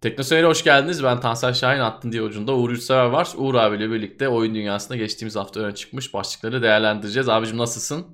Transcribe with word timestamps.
Teknoseyir'e 0.00 0.46
hoş 0.46 0.64
geldiniz. 0.64 1.04
Ben 1.04 1.20
Tansel 1.20 1.54
Şahin 1.54 1.80
attın 1.80 2.12
diye 2.12 2.22
ucunda 2.22 2.54
Uğur 2.54 2.70
Yurtsever 2.70 3.04
var. 3.04 3.28
Uğur 3.36 3.54
abiyle 3.54 3.90
birlikte 3.90 4.28
oyun 4.28 4.54
dünyasında 4.54 4.96
geçtiğimiz 4.96 5.36
hafta 5.36 5.60
öne 5.60 5.74
çıkmış 5.74 6.14
başlıkları 6.14 6.62
değerlendireceğiz. 6.62 7.28
Abicim 7.28 7.58
nasılsın? 7.58 8.06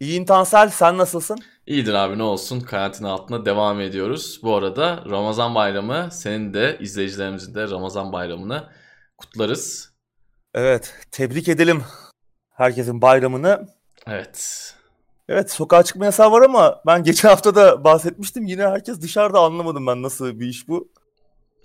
İyiyim 0.00 0.24
Tansel 0.24 0.70
sen 0.70 0.98
nasılsın? 0.98 1.38
İyidir 1.66 1.94
abi 1.94 2.18
ne 2.18 2.22
olsun. 2.22 2.60
Karantina 2.60 3.10
altında 3.10 3.44
devam 3.46 3.80
ediyoruz. 3.80 4.40
Bu 4.42 4.56
arada 4.56 5.04
Ramazan 5.10 5.54
bayramı 5.54 6.08
senin 6.12 6.54
de 6.54 6.78
izleyicilerimizin 6.80 7.54
de 7.54 7.70
Ramazan 7.70 8.12
bayramını 8.12 8.68
kutlarız. 9.18 9.92
Evet 10.54 10.94
tebrik 11.10 11.48
edelim 11.48 11.82
herkesin 12.50 13.02
bayramını. 13.02 13.68
Evet. 14.06 14.74
Evet 15.28 15.50
sokağa 15.50 15.82
çıkma 15.82 16.04
yasağı 16.04 16.32
var 16.32 16.42
ama 16.42 16.82
ben 16.86 17.02
geçen 17.02 17.28
hafta 17.28 17.54
da 17.54 17.84
bahsetmiştim. 17.84 18.46
Yine 18.46 18.62
herkes 18.62 19.00
dışarıda 19.00 19.40
anlamadım 19.40 19.86
ben 19.86 20.02
nasıl 20.02 20.40
bir 20.40 20.46
iş 20.46 20.68
bu. 20.68 20.92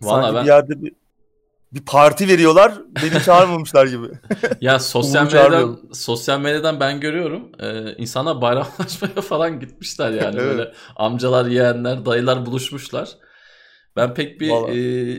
Vallahi 0.02 0.22
Sanki 0.22 0.36
ben... 0.36 0.44
bir 0.44 0.48
yerde 0.48 0.82
bir, 0.82 0.94
bir 1.74 1.86
parti 1.86 2.28
veriyorlar. 2.28 2.74
Beni 3.04 3.24
çağırmamışlar 3.26 3.88
gibi. 3.88 4.08
ya 4.62 4.80
sosyal 4.80 5.26
medyadan 5.26 5.80
sosyal 5.94 6.40
medyadan 6.40 6.80
ben 6.80 7.00
görüyorum. 7.00 7.52
Ee, 7.60 7.96
insanlar 7.98 8.42
bayramlaşmaya 8.42 9.22
falan 9.22 9.60
gitmişler 9.60 10.12
yani 10.12 10.36
evet. 10.40 10.58
böyle 10.58 10.74
amcalar, 10.96 11.46
yeğenler, 11.46 12.06
dayılar 12.06 12.46
buluşmuşlar. 12.46 13.10
Ben 13.96 14.14
pek 14.14 14.42
bir 14.42 14.50
e, 14.50 14.76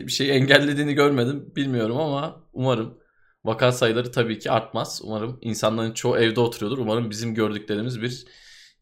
bir 0.07 0.11
şey 0.11 0.37
engellediğini 0.37 0.93
görmedim. 0.93 1.53
Bilmiyorum 1.55 1.97
ama 1.97 2.43
umarım 2.53 2.97
vaka 3.45 3.71
sayıları 3.71 4.11
tabii 4.11 4.39
ki 4.39 4.51
artmaz. 4.51 5.01
Umarım 5.03 5.39
insanların 5.41 5.93
çoğu 5.93 6.17
evde 6.17 6.39
oturuyordur. 6.39 6.77
Umarım 6.77 7.09
bizim 7.09 7.35
gördüklerimiz 7.35 8.01
bir 8.01 8.25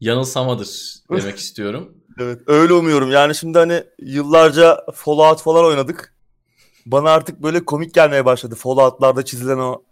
yanılsamadır 0.00 0.94
demek 1.10 1.36
istiyorum. 1.38 1.99
Evet 2.18 2.40
öyle 2.46 2.72
umuyorum. 2.72 3.10
Yani 3.10 3.34
şimdi 3.34 3.58
hani 3.58 3.84
yıllarca 3.98 4.86
Fallout 4.94 5.42
falan 5.42 5.64
oynadık. 5.64 6.14
Bana 6.86 7.10
artık 7.10 7.42
böyle 7.42 7.64
komik 7.64 7.94
gelmeye 7.94 8.24
başladı. 8.24 8.54
Fallout'larda 8.54 9.24
çizilen 9.24 9.58
o 9.58 9.82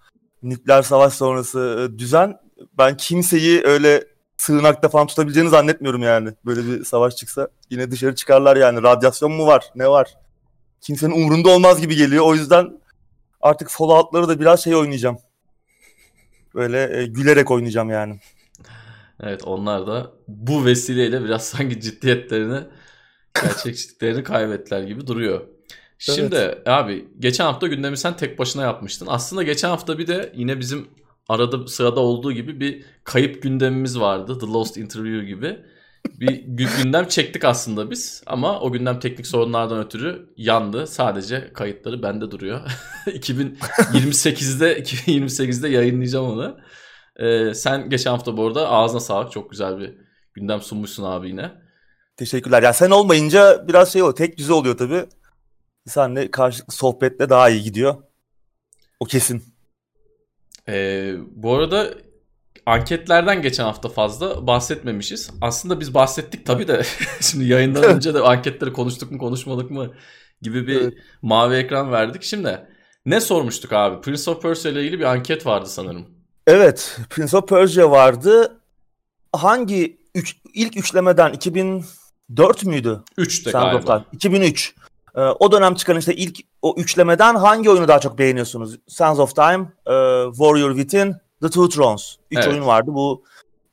nükleer 0.43 0.83
savaş 0.83 1.13
sonrası 1.13 1.89
e, 1.95 1.99
düzen. 1.99 2.41
Ben 2.79 2.97
kimseyi 2.97 3.63
öyle 3.65 4.05
sığınakta 4.37 4.89
falan 4.89 5.07
tutabileceğini 5.07 5.51
zannetmiyorum 5.51 6.03
yani. 6.03 6.31
Böyle 6.47 6.67
bir 6.67 6.85
savaş 6.85 7.17
çıksa 7.17 7.49
yine 7.71 7.91
dışarı 7.91 8.15
çıkarlar 8.15 8.57
yani. 8.57 8.83
Radyasyon 8.83 9.33
mu 9.33 9.47
var? 9.47 9.71
Ne 9.75 9.89
var? 9.89 10.17
Kimsenin 10.81 11.13
umurunda 11.13 11.49
olmaz 11.49 11.81
gibi 11.81 11.97
geliyor. 11.97 12.25
O 12.25 12.35
yüzden 12.35 12.81
artık 13.41 13.69
Fallout'ları 13.69 14.29
da 14.29 14.41
biraz 14.41 14.65
şey 14.65 14.75
oynayacağım. 14.75 15.19
Böyle 16.55 17.01
e, 17.01 17.07
gülerek 17.07 17.51
oynayacağım 17.51 17.91
yani. 17.91 18.21
Evet 19.23 19.43
onlar 19.45 19.87
da 19.87 20.13
bu 20.29 20.65
vesileyle 20.65 21.25
biraz 21.25 21.45
sanki 21.49 21.81
ciddiyetlerini, 21.81 22.61
gerçekçiliklerini 23.43 24.23
kaybettiler 24.23 24.83
gibi 24.83 25.07
duruyor. 25.07 25.41
Şimdi 25.99 26.37
evet. 26.37 26.69
abi 26.69 27.09
geçen 27.19 27.45
hafta 27.45 27.67
gündemi 27.67 27.97
sen 27.97 28.17
tek 28.17 28.39
başına 28.39 28.63
yapmıştın. 28.63 29.07
Aslında 29.11 29.43
geçen 29.43 29.69
hafta 29.69 29.99
bir 29.99 30.07
de 30.07 30.33
yine 30.37 30.61
bizim 30.61 30.89
arada 31.29 31.67
sırada 31.67 32.01
olduğu 32.01 32.33
gibi 32.33 32.61
bir 32.61 32.85
kayıp 33.05 33.43
gündemimiz 33.43 34.01
vardı. 34.01 34.39
The 34.39 34.47
Lost 34.47 34.77
Interview 34.77 35.27
gibi. 35.27 35.59
Bir 36.21 36.69
gündem 36.83 37.09
çektik 37.09 37.45
aslında 37.45 37.91
biz 37.91 38.23
ama 38.27 38.61
o 38.61 38.73
gündem 38.73 39.01
teknik 39.01 39.27
sorunlardan 39.27 39.85
ötürü 39.85 40.33
yandı. 40.37 40.87
Sadece 40.87 41.51
kayıtları 41.53 42.03
bende 42.03 42.31
duruyor. 42.31 42.61
2028'de 43.07 44.81
2028'de 44.81 45.69
yayınlayacağım 45.69 46.27
onu. 46.27 46.59
Ee, 47.19 47.55
sen 47.55 47.91
geçen 47.91 48.11
hafta 48.11 48.37
bu 48.37 48.47
arada 48.47 48.69
ağzına 48.69 49.01
sağlık. 49.01 49.33
Çok 49.33 49.51
güzel 49.51 49.79
bir 49.79 49.95
gündem 50.35 50.61
sunmuşsun 50.61 51.05
abi 51.05 51.29
yine. 51.29 51.53
Teşekkürler. 52.17 52.63
Ya 52.63 52.73
sen 52.73 52.91
olmayınca 52.91 53.69
biraz 53.69 53.93
şey 53.93 54.03
oluyor. 54.03 54.17
Tek 54.17 54.39
düze 54.39 54.53
oluyor 54.53 54.79
tabii. 54.79 55.05
Senle 55.87 56.31
karşılıklı 56.31 56.75
sohbetle 56.75 57.29
daha 57.29 57.51
iyi 57.51 57.63
gidiyor. 57.63 57.97
O 59.01 59.05
kesin. 59.05 59.43
Ee, 60.69 61.15
bu 61.31 61.55
arada 61.55 61.95
anketlerden 62.67 63.43
geçen 63.43 63.65
hafta 63.65 63.89
fazla 63.89 64.47
bahsetmemişiz. 64.47 65.31
Aslında 65.41 65.81
biz 65.81 65.95
bahsettik 65.95 66.47
tabii 66.47 66.69
de 66.69 66.83
şimdi 67.21 67.45
yayından 67.45 67.85
önce 67.85 68.15
de 68.15 68.21
anketleri 68.21 68.73
konuştuk 68.73 69.13
mu 69.13 69.19
konuşmadık 69.19 69.71
mı 69.71 69.95
gibi 70.43 70.67
bir 70.67 70.81
evet. 70.81 70.95
mavi 71.23 71.55
ekran 71.57 71.93
verdik. 71.93 72.23
Şimdi 72.23 72.67
ne 73.07 73.21
sormuştuk 73.21 73.73
abi? 73.73 74.01
Prince 74.01 74.31
of 74.31 74.43
Persia 74.43 74.71
ile 74.71 74.83
ilgili 74.83 74.99
bir 74.99 75.05
anket 75.05 75.47
vardı 75.47 75.69
sanırım. 75.69 76.18
Evet, 76.49 76.99
Prince 77.11 77.37
of 77.37 77.49
Persia 77.49 77.91
vardı. 77.91 78.61
Hangi 79.33 79.99
üç, 80.15 80.37
ilk 80.55 80.77
üçlemeden 80.77 81.33
2004 81.33 82.65
müydü? 82.65 83.03
3'te 83.19 83.51
galiba. 83.51 84.05
2003. 84.13 84.75
Ee, 85.15 85.21
o 85.21 85.53
dönem 85.53 85.75
çıkan 85.75 85.97
işte 85.97 86.15
ilk 86.15 86.39
o 86.63 86.75
üçlemeden 86.77 87.35
hangi 87.35 87.71
oyunu 87.71 87.89
daha 87.89 87.99
çok 87.99 88.19
beğeniyorsunuz? 88.19 88.79
Sands 88.87 89.19
of 89.19 89.35
Time, 89.35 89.73
e, 89.87 89.95
Warrior 90.31 90.77
Within, 90.77 91.13
The 91.43 91.49
Two 91.49 91.69
Thrones. 91.69 92.17
Üç 92.31 92.39
evet. 92.39 92.49
oyun 92.49 92.67
vardı. 92.67 92.91
Bu 92.95 93.25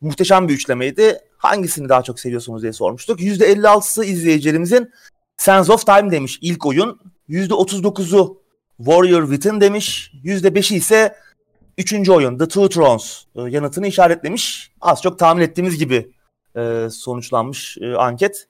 muhteşem 0.02 0.48
bir 0.48 0.54
üçlemeydi. 0.54 1.20
Hangisini 1.38 1.90
daha 1.90 2.02
çok 2.02 2.20
seviyorsunuz 2.20 2.62
diye 2.62 2.74
sormuştuk. 2.74 3.20
%56'sı 3.20 4.06
izleyicilerimizin 4.06 4.92
Sands 5.38 5.70
of 5.70 5.86
Time 5.86 6.12
demiş 6.12 6.40
ilk 6.42 6.66
oyun. 6.66 7.00
%39'u 7.30 8.42
Warrior 8.78 9.30
Within 9.32 9.62
demiş. 9.62 10.12
%5'i 10.24 10.78
ise 10.78 11.16
Üçüncü 11.78 12.12
oyun 12.12 12.38
The 12.38 12.48
Two 12.48 12.70
Thrones 12.70 13.24
e, 13.36 13.42
yanıtını 13.42 13.88
işaretlemiş. 13.88 14.72
Az 14.82 15.02
çok 15.02 15.20
tahmin 15.20 15.42
ettiğimiz 15.42 15.78
gibi 15.78 16.12
e, 16.58 16.88
sonuçlanmış 16.92 17.78
e, 17.82 17.96
anket. 17.96 18.48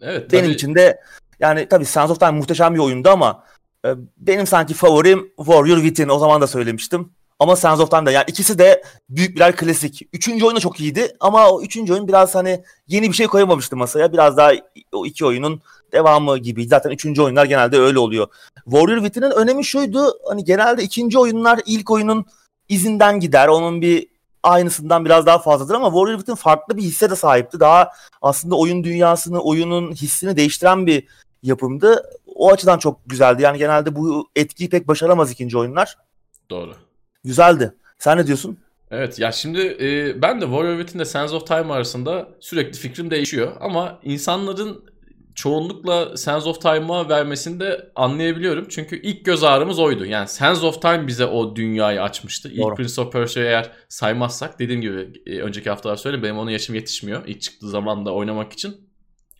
Evet. 0.00 0.32
Benim 0.32 0.44
tabii... 0.44 0.54
için 0.54 0.74
de 0.74 1.00
yani 1.40 1.68
tabii 1.68 1.84
Sands 1.84 2.10
of 2.10 2.20
Time 2.20 2.30
muhteşem 2.30 2.74
bir 2.74 2.78
oyundu 2.78 3.08
ama 3.08 3.44
e, 3.84 3.88
benim 4.16 4.46
sanki 4.46 4.74
favorim 4.74 5.32
Warrior 5.36 5.76
Within. 5.76 6.08
O 6.08 6.18
zaman 6.18 6.40
da 6.40 6.46
söylemiştim. 6.46 7.12
Ama 7.38 7.56
Sands 7.56 7.80
of 7.80 7.90
Time'da 7.90 8.10
yani 8.10 8.24
ikisi 8.28 8.58
de 8.58 8.82
büyük 9.08 9.36
birer 9.36 9.56
klasik. 9.56 10.02
Üçüncü 10.12 10.44
oyun 10.44 10.58
çok 10.58 10.80
iyiydi 10.80 11.16
ama 11.20 11.50
o 11.50 11.62
üçüncü 11.62 11.92
oyun 11.92 12.08
biraz 12.08 12.34
hani 12.34 12.64
yeni 12.88 13.08
bir 13.08 13.16
şey 13.16 13.26
koyamamıştı 13.26 13.76
masaya. 13.76 14.12
Biraz 14.12 14.36
daha 14.36 14.52
o 14.92 15.06
iki 15.06 15.26
oyunun 15.26 15.62
devamı 15.92 16.38
gibi. 16.38 16.68
Zaten 16.68 16.90
üçüncü 16.90 17.22
oyunlar 17.22 17.44
genelde 17.44 17.78
öyle 17.78 17.98
oluyor. 17.98 18.26
Warrior 18.64 18.98
Within'in 18.98 19.30
önemi 19.30 19.64
şuydu. 19.64 20.18
Hani 20.28 20.44
genelde 20.44 20.82
ikinci 20.82 21.18
oyunlar 21.18 21.60
ilk 21.66 21.90
oyunun 21.90 22.26
izinden 22.68 23.20
gider. 23.20 23.48
Onun 23.48 23.80
bir 23.80 24.08
aynısından 24.42 25.04
biraz 25.04 25.26
daha 25.26 25.38
fazladır 25.38 25.74
ama 25.74 25.86
Warrior 25.86 26.18
Within 26.18 26.34
farklı 26.34 26.76
bir 26.76 26.82
hisse 26.82 27.10
de 27.10 27.16
sahipti. 27.16 27.60
Daha 27.60 27.90
aslında 28.22 28.54
oyun 28.54 28.84
dünyasını, 28.84 29.40
oyunun 29.40 29.92
hissini 29.92 30.36
değiştiren 30.36 30.86
bir 30.86 31.08
yapımdı. 31.42 32.10
O 32.34 32.52
açıdan 32.52 32.78
çok 32.78 33.00
güzeldi. 33.06 33.42
Yani 33.42 33.58
genelde 33.58 33.96
bu 33.96 34.28
etkiyi 34.36 34.70
pek 34.70 34.88
başaramaz 34.88 35.30
ikinci 35.30 35.58
oyunlar. 35.58 35.98
Doğru. 36.50 36.74
Güzeldi. 37.24 37.74
Sen 37.98 38.18
ne 38.18 38.26
diyorsun? 38.26 38.58
Evet 38.90 39.18
ya 39.18 39.32
şimdi 39.32 39.60
e, 39.80 40.22
ben 40.22 40.40
de 40.40 40.44
Warrior 40.44 40.78
Within 40.78 40.98
ile 40.98 41.04
Sands 41.04 41.32
of 41.32 41.46
Time 41.46 41.72
arasında 41.72 42.28
sürekli 42.40 42.78
fikrim 42.78 43.10
değişiyor. 43.10 43.52
Ama 43.60 44.00
insanların 44.02 44.84
çoğunlukla 45.34 46.16
Sands 46.16 46.46
of 46.46 46.60
Time'a 46.60 47.08
vermesini 47.08 47.60
de 47.60 47.90
anlayabiliyorum. 47.94 48.66
Çünkü 48.68 49.02
ilk 49.02 49.24
göz 49.24 49.44
ağrımız 49.44 49.78
oydu. 49.78 50.06
Yani 50.06 50.28
Sands 50.28 50.64
of 50.64 50.82
Time 50.82 51.06
bize 51.06 51.26
o 51.26 51.56
dünyayı 51.56 52.02
açmıştı. 52.02 52.48
İlk 52.48 52.58
Doğru. 52.58 52.74
Prince 52.74 53.00
of 53.00 53.12
Persia'yı 53.12 53.48
eğer 53.48 53.70
saymazsak 53.88 54.58
dediğim 54.58 54.80
gibi 54.80 55.22
e, 55.26 55.40
önceki 55.40 55.70
haftalar 55.70 55.96
söyledim 55.96 56.22
benim 56.24 56.38
onun 56.38 56.50
yaşım 56.50 56.74
yetişmiyor. 56.74 57.22
İlk 57.26 57.42
çıktığı 57.42 57.68
zaman 57.68 58.06
da 58.06 58.14
oynamak 58.14 58.52
için. 58.52 58.76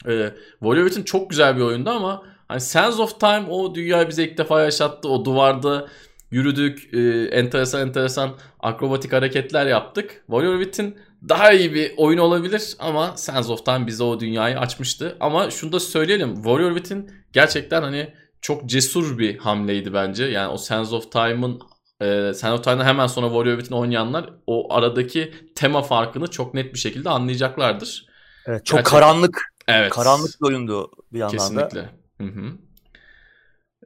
E, 0.06 0.30
Warrior 0.60 0.86
Within 0.86 1.04
çok 1.04 1.30
güzel 1.30 1.56
bir 1.56 1.62
oyundu 1.62 1.90
ama 1.90 2.22
hani 2.48 2.60
Sands 2.60 2.98
of 2.98 3.20
Time 3.20 3.46
o 3.50 3.74
dünyayı 3.74 4.08
bize 4.08 4.24
ilk 4.24 4.38
defa 4.38 4.60
yaşattı. 4.60 5.08
O 5.08 5.24
duvarda 5.24 5.88
yürüdük, 6.34 6.94
e, 6.94 6.98
enteresan 7.24 7.88
enteresan 7.88 8.34
akrobatik 8.60 9.12
hareketler 9.12 9.66
yaptık. 9.66 10.10
Warrior 10.26 10.62
Within 10.62 10.98
daha 11.28 11.52
iyi 11.52 11.74
bir 11.74 11.94
oyun 11.96 12.18
olabilir 12.18 12.76
ama 12.78 13.16
Sands 13.16 13.50
of 13.50 13.64
Time 13.64 13.86
bize 13.86 14.04
o 14.04 14.20
dünyayı 14.20 14.58
açmıştı. 14.58 15.16
Ama 15.20 15.50
şunu 15.50 15.72
da 15.72 15.80
söyleyelim. 15.80 16.34
Warrior 16.34 16.76
Within 16.76 17.10
gerçekten 17.32 17.82
hani 17.82 18.14
çok 18.40 18.68
cesur 18.68 19.18
bir 19.18 19.38
hamleydi 19.38 19.94
bence. 19.94 20.24
Yani 20.24 20.52
o 20.52 20.56
Sands 20.56 20.92
of 20.92 21.12
Time'ın 21.12 21.60
e, 22.00 22.34
Sands 22.34 22.58
of 22.58 22.64
Time'dan 22.64 22.84
hemen 22.84 23.06
sonra 23.06 23.26
Warrior 23.26 23.58
Within 23.58 23.76
oynayanlar 23.76 24.30
o 24.46 24.74
aradaki 24.74 25.32
tema 25.54 25.82
farkını 25.82 26.26
çok 26.30 26.54
net 26.54 26.74
bir 26.74 26.78
şekilde 26.78 27.10
anlayacaklardır. 27.10 28.06
Evet, 28.46 28.66
çok 28.66 28.78
gerçekten... 28.78 29.00
karanlık. 29.00 29.42
Evet. 29.68 29.92
Karanlık 29.92 30.40
bir 30.40 30.46
oyundu 30.46 30.90
bir 31.12 31.18
yandan 31.18 31.36
Kesinlikle. 31.36 31.80
da. 31.80 31.90
Kesinlikle. 32.18 32.40
Hı 32.40 32.40
hı. 32.40 32.52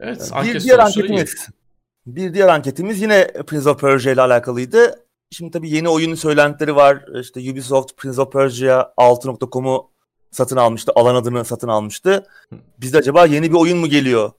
Evet, 0.01 0.31
bir 0.45 0.61
diğer 0.61 0.79
anketimiz. 0.79 1.49
Bir 2.09 2.35
diğer 2.35 2.49
anketimiz 2.49 3.03
yine 3.03 3.33
Prince 3.47 3.71
of 3.71 3.81
Persia 3.81 4.13
ile 4.13 4.21
alakalıydı. 4.21 5.07
Şimdi 5.31 5.51
tabii 5.51 5.71
yeni 5.71 5.89
oyunun 5.89 6.15
söylentileri 6.15 6.77
var. 6.77 7.05
İşte 7.21 7.41
Ubisoft 7.41 7.97
Prince 7.97 8.21
of 8.21 8.33
Persia 8.33 8.93
6.com'u 8.99 9.91
satın 10.31 10.57
almıştı. 10.57 10.93
Alan 10.95 11.15
adını 11.15 11.45
satın 11.45 11.69
almıştı. 11.69 12.27
Biz 12.81 12.93
de 12.93 12.99
acaba 12.99 13.27
yeni 13.27 13.51
bir 13.51 13.57
oyun 13.57 13.79
mu 13.79 13.87
geliyor 13.87 14.33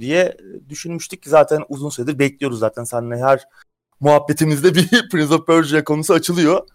diye 0.00 0.36
düşünmüştük. 0.68 1.26
Zaten 1.26 1.64
uzun 1.68 1.88
süredir 1.88 2.18
bekliyoruz 2.18 2.58
zaten. 2.58 2.84
Seninle 2.84 3.16
her 3.16 3.44
muhabbetimizde 4.00 4.74
bir 4.74 5.08
Prince 5.12 5.34
of 5.34 5.46
Persia 5.46 5.84
konusu 5.84 6.14
açılıyor. 6.14 6.68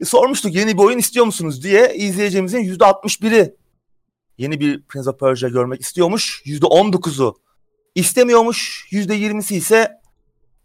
E, 0.00 0.04
sormuştuk 0.04 0.54
yeni 0.54 0.78
bir 0.78 0.82
oyun 0.82 0.98
istiyor 0.98 1.26
musunuz 1.26 1.64
diye 1.64 1.94
izleyicimizin 1.94 2.58
%61'i 2.58 3.56
yeni 4.38 4.60
bir 4.60 4.82
Prince 4.82 5.10
of 5.10 5.20
Persia 5.20 5.48
görmek 5.48 5.80
istiyormuş. 5.80 6.42
%19'u 6.46 7.43
istemiyormuş. 7.94 8.88
%20'si 8.90 9.54
ise 9.54 9.92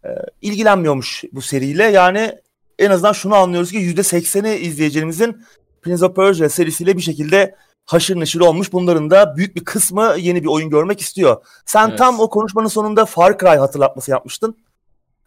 e, 0.04 0.08
ilgilenmiyormuş 0.42 1.24
bu 1.32 1.42
seriyle. 1.42 1.84
Yani 1.84 2.38
en 2.78 2.90
azından 2.90 3.12
şunu 3.12 3.34
anlıyoruz 3.34 3.70
ki 3.70 3.78
%80'i 3.78 4.58
izleyicilerimizin 4.58 5.44
Prince 5.82 6.04
of 6.04 6.16
Persia 6.16 6.48
serisiyle 6.48 6.96
bir 6.96 7.02
şekilde 7.02 7.54
haşır 7.86 8.20
neşir 8.20 8.40
olmuş. 8.40 8.72
Bunların 8.72 9.10
da 9.10 9.36
büyük 9.36 9.56
bir 9.56 9.64
kısmı 9.64 10.14
yeni 10.18 10.42
bir 10.42 10.48
oyun 10.48 10.70
görmek 10.70 11.00
istiyor. 11.00 11.44
Sen 11.66 11.88
evet. 11.88 11.98
tam 11.98 12.20
o 12.20 12.30
konuşmanın 12.30 12.68
sonunda 12.68 13.06
Far 13.06 13.38
Cry 13.38 13.58
hatırlatması 13.58 14.10
yapmıştın. 14.10 14.56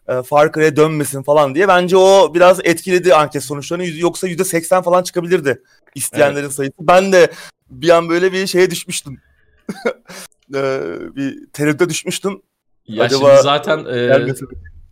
E, 0.08 0.22
Far 0.22 0.52
Cry'e 0.52 0.76
dönmesin 0.76 1.22
falan 1.22 1.54
diye. 1.54 1.68
Bence 1.68 1.96
o 1.96 2.34
biraz 2.34 2.60
etkiledi 2.64 3.14
anket 3.14 3.44
sonuçlarını. 3.44 3.86
Yoksa 3.86 4.28
%80 4.28 4.82
falan 4.82 5.02
çıkabilirdi 5.02 5.62
isteyenlerin 5.94 6.44
evet. 6.44 6.54
sayısı. 6.54 6.74
Ben 6.80 7.12
de 7.12 7.30
bir 7.70 7.88
an 7.88 8.08
böyle 8.08 8.32
bir 8.32 8.46
şeye 8.46 8.70
düşmüştüm. 8.70 9.20
e, 10.54 10.92
bir 11.16 11.46
tereddüte 11.52 11.88
düşmüştüm. 11.88 12.42
Ya 12.86 13.04
Acaba 13.04 13.30
şimdi 13.30 13.42
zaten 13.42 13.84
e, 13.84 14.34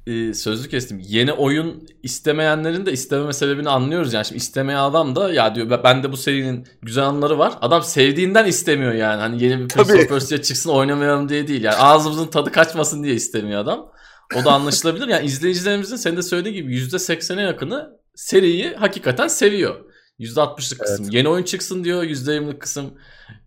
e, 0.06 0.34
sözlü 0.34 0.69
kestim. 0.69 1.00
Yeni 1.04 1.32
oyun 1.32 1.88
istemeyenlerin 2.02 2.87
de 2.87 2.93
istememe 2.93 3.32
sebebini 3.32 3.69
anlıyoruz 3.69 4.12
yani. 4.12 4.25
Şimdi 4.25 4.38
istemeyen 4.38 4.78
adam 4.78 5.16
da 5.16 5.32
ya 5.32 5.54
diyor 5.54 5.81
ben 5.84 6.02
de 6.02 6.12
bu 6.12 6.16
serinin 6.16 6.66
güzel 6.82 7.04
anları 7.04 7.38
var. 7.38 7.52
Adam 7.60 7.82
sevdiğinden 7.82 8.46
istemiyor 8.46 8.93
yani. 8.93 9.20
Hani 9.20 9.44
yeni 9.44 9.58
bir 9.58 9.69
Prince 9.69 9.94
of 9.94 10.08
Persia 10.08 10.43
çıksın 10.43 10.70
oynamayalım 10.70 11.28
diye 11.28 11.49
değil. 11.49 11.62
Yani 11.62 11.76
ağzımızın 11.76 12.26
tadı 12.26 12.52
kaçmasın 12.52 13.04
diye 13.04 13.14
istemiyor 13.14 13.60
adam. 13.60 13.93
O 14.37 14.44
da 14.44 14.52
anlaşılabilir. 14.52 15.08
Yani 15.08 15.26
izleyicilerimizin 15.26 15.96
senin 15.96 16.16
de 16.16 16.22
söylediği 16.22 16.54
gibi 16.54 16.76
%80'e 16.76 17.43
yakını 17.43 17.99
seriyi 18.14 18.75
hakikaten 18.75 19.28
seviyor. 19.28 19.76
%60'lık 20.20 20.81
kısım 20.81 21.04
evet. 21.04 21.14
yeni 21.14 21.28
oyun 21.28 21.44
çıksın 21.44 21.84
diyor. 21.84 22.04
%20'lik 22.04 22.60
kısım 22.60 22.94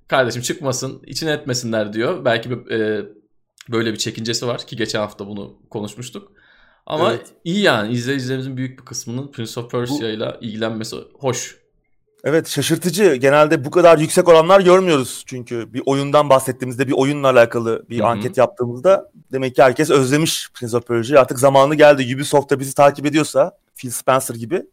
kardeşim 0.07 0.41
çıkmasın, 0.41 1.01
içine 1.05 1.31
etmesinler 1.31 1.93
diyor. 1.93 2.25
Belki 2.25 2.49
bir, 2.49 2.71
e, 2.71 3.05
böyle 3.71 3.93
bir 3.93 3.97
çekincesi 3.97 4.47
var 4.47 4.67
ki 4.67 4.75
geçen 4.75 4.99
hafta 4.99 5.27
bunu 5.27 5.53
konuşmuştuk. 5.69 6.31
Ama 6.85 7.13
evet. 7.13 7.27
iyi 7.43 7.61
yani 7.61 7.93
izleyicilerimizin 7.93 8.57
büyük 8.57 8.79
bir 8.79 8.85
kısmının 8.85 9.31
Prince 9.31 9.59
of 9.59 9.71
Persia 9.71 10.09
ile 10.09 10.37
ilgilenmesi 10.41 10.95
hoş. 11.19 11.57
Evet 12.23 12.47
şaşırtıcı. 12.47 13.15
Genelde 13.15 13.65
bu 13.65 13.71
kadar 13.71 13.97
yüksek 13.97 14.27
oranlar 14.27 14.61
görmüyoruz. 14.61 15.23
Çünkü 15.25 15.73
bir 15.73 15.81
oyundan 15.85 16.29
bahsettiğimizde 16.29 16.87
bir 16.87 16.91
oyunla 16.91 17.29
alakalı 17.29 17.85
bir 17.89 17.99
Hı-hı. 17.99 18.07
anket 18.07 18.37
yaptığımızda 18.37 19.11
demek 19.31 19.55
ki 19.55 19.63
herkes 19.63 19.89
özlemiş 19.89 20.49
Prince 20.53 20.77
of 20.77 20.87
Persia. 20.87 21.21
Artık 21.21 21.39
zamanı 21.39 21.75
geldi. 21.75 22.15
Ubisoft 22.15 22.51
da 22.51 22.59
bizi 22.59 22.75
takip 22.75 23.05
ediyorsa 23.05 23.57
Phil 23.75 23.89
Spencer 23.89 24.35
gibi 24.35 24.63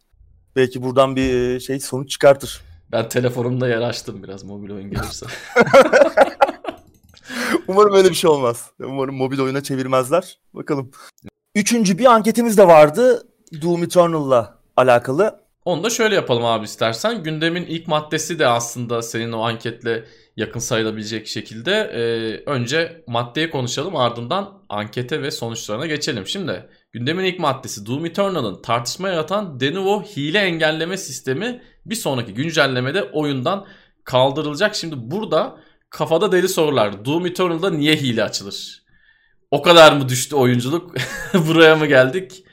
belki 0.57 0.83
buradan 0.83 1.17
bir 1.17 1.61
şey 1.61 1.81
sonuç 1.81 2.11
çıkartır. 2.11 2.61
Ben 2.93 3.09
telefonumda 3.09 3.69
yer 3.69 3.81
açtım 3.81 4.23
biraz 4.23 4.45
mobil 4.45 4.71
oyun 4.71 4.91
gelirse. 4.91 5.27
Umarım 7.69 7.95
öyle 7.95 8.11
bir 8.11 8.15
şey 8.15 8.31
olmaz. 8.31 8.71
Umarım 8.81 9.15
mobil 9.15 9.41
oyuna 9.41 9.63
çevirmezler. 9.63 10.39
Bakalım. 10.55 10.91
Üçüncü 11.55 11.99
bir 11.99 12.05
anketimiz 12.05 12.59
de 12.59 12.67
vardı. 12.67 13.29
Doom 13.63 13.83
Eternal'la 13.83 14.59
alakalı. 14.77 15.43
Onu 15.65 15.85
da 15.85 15.91
şöyle 15.91 16.15
yapalım 16.15 16.45
abi 16.45 16.65
istersen. 16.65 17.23
Gündemin 17.23 17.67
ilk 17.67 17.89
maddesi 17.89 18.39
de 18.39 18.47
aslında 18.47 19.03
senin 19.03 19.33
o 19.33 19.41
anketle 19.41 20.05
yakın 20.37 20.61
sayılabilecek 20.61 21.27
şekilde. 21.27 21.73
Ee, 21.73 22.51
önce 22.51 23.05
maddeyi 23.07 23.51
konuşalım 23.51 23.97
ardından 23.97 24.63
ankete 24.69 25.23
ve 25.23 25.31
sonuçlarına 25.31 25.87
geçelim. 25.87 26.27
Şimdi 26.27 26.67
gündemin 26.93 27.25
ilk 27.25 27.39
maddesi 27.39 27.87
Doom 27.87 28.07
Eternal'ın 28.07 28.63
tartışma 28.63 29.09
yaratan 29.09 29.61
Denuvo 29.61 30.03
hile 30.03 30.39
engelleme 30.39 30.97
sistemi 30.97 31.63
bir 31.87 31.95
sonraki 31.95 32.35
güncellemede 32.35 33.03
oyundan 33.03 33.67
kaldırılacak. 34.05 34.75
Şimdi 34.75 34.95
burada 34.99 35.57
kafada 35.91 36.33
deli 36.33 36.49
sorular. 36.49 37.05
Doom 37.05 37.27
Eternal'da 37.27 37.71
niye 37.71 37.97
hile 37.97 38.25
açılır? 38.25 38.83
O 39.51 39.63
kadar 39.63 39.93
mı 39.93 40.09
düştü 40.09 40.37
oyunculuk? 40.37 40.95
Buraya 41.35 41.77
mı 41.77 41.87
geldik? 41.87 42.45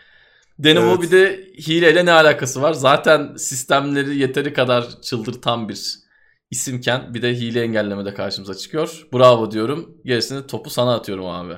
Denuvo 0.59 0.89
evet. 0.89 1.01
bir 1.01 1.11
de 1.11 1.47
hileyle 1.67 2.05
ne 2.05 2.11
alakası 2.11 2.61
var? 2.61 2.73
Zaten 2.73 3.35
sistemleri 3.35 4.17
yeteri 4.17 4.53
kadar 4.53 5.01
çıldırtan 5.01 5.69
bir 5.69 5.95
isimken 6.51 7.13
bir 7.13 7.21
de 7.21 7.35
hile 7.35 7.61
engellemede 7.61 8.13
karşımıza 8.13 8.55
çıkıyor. 8.55 9.07
Bravo 9.13 9.51
diyorum. 9.51 9.97
Gerisini 10.05 10.47
topu 10.47 10.69
sana 10.69 10.95
atıyorum 10.95 11.25
abi. 11.25 11.53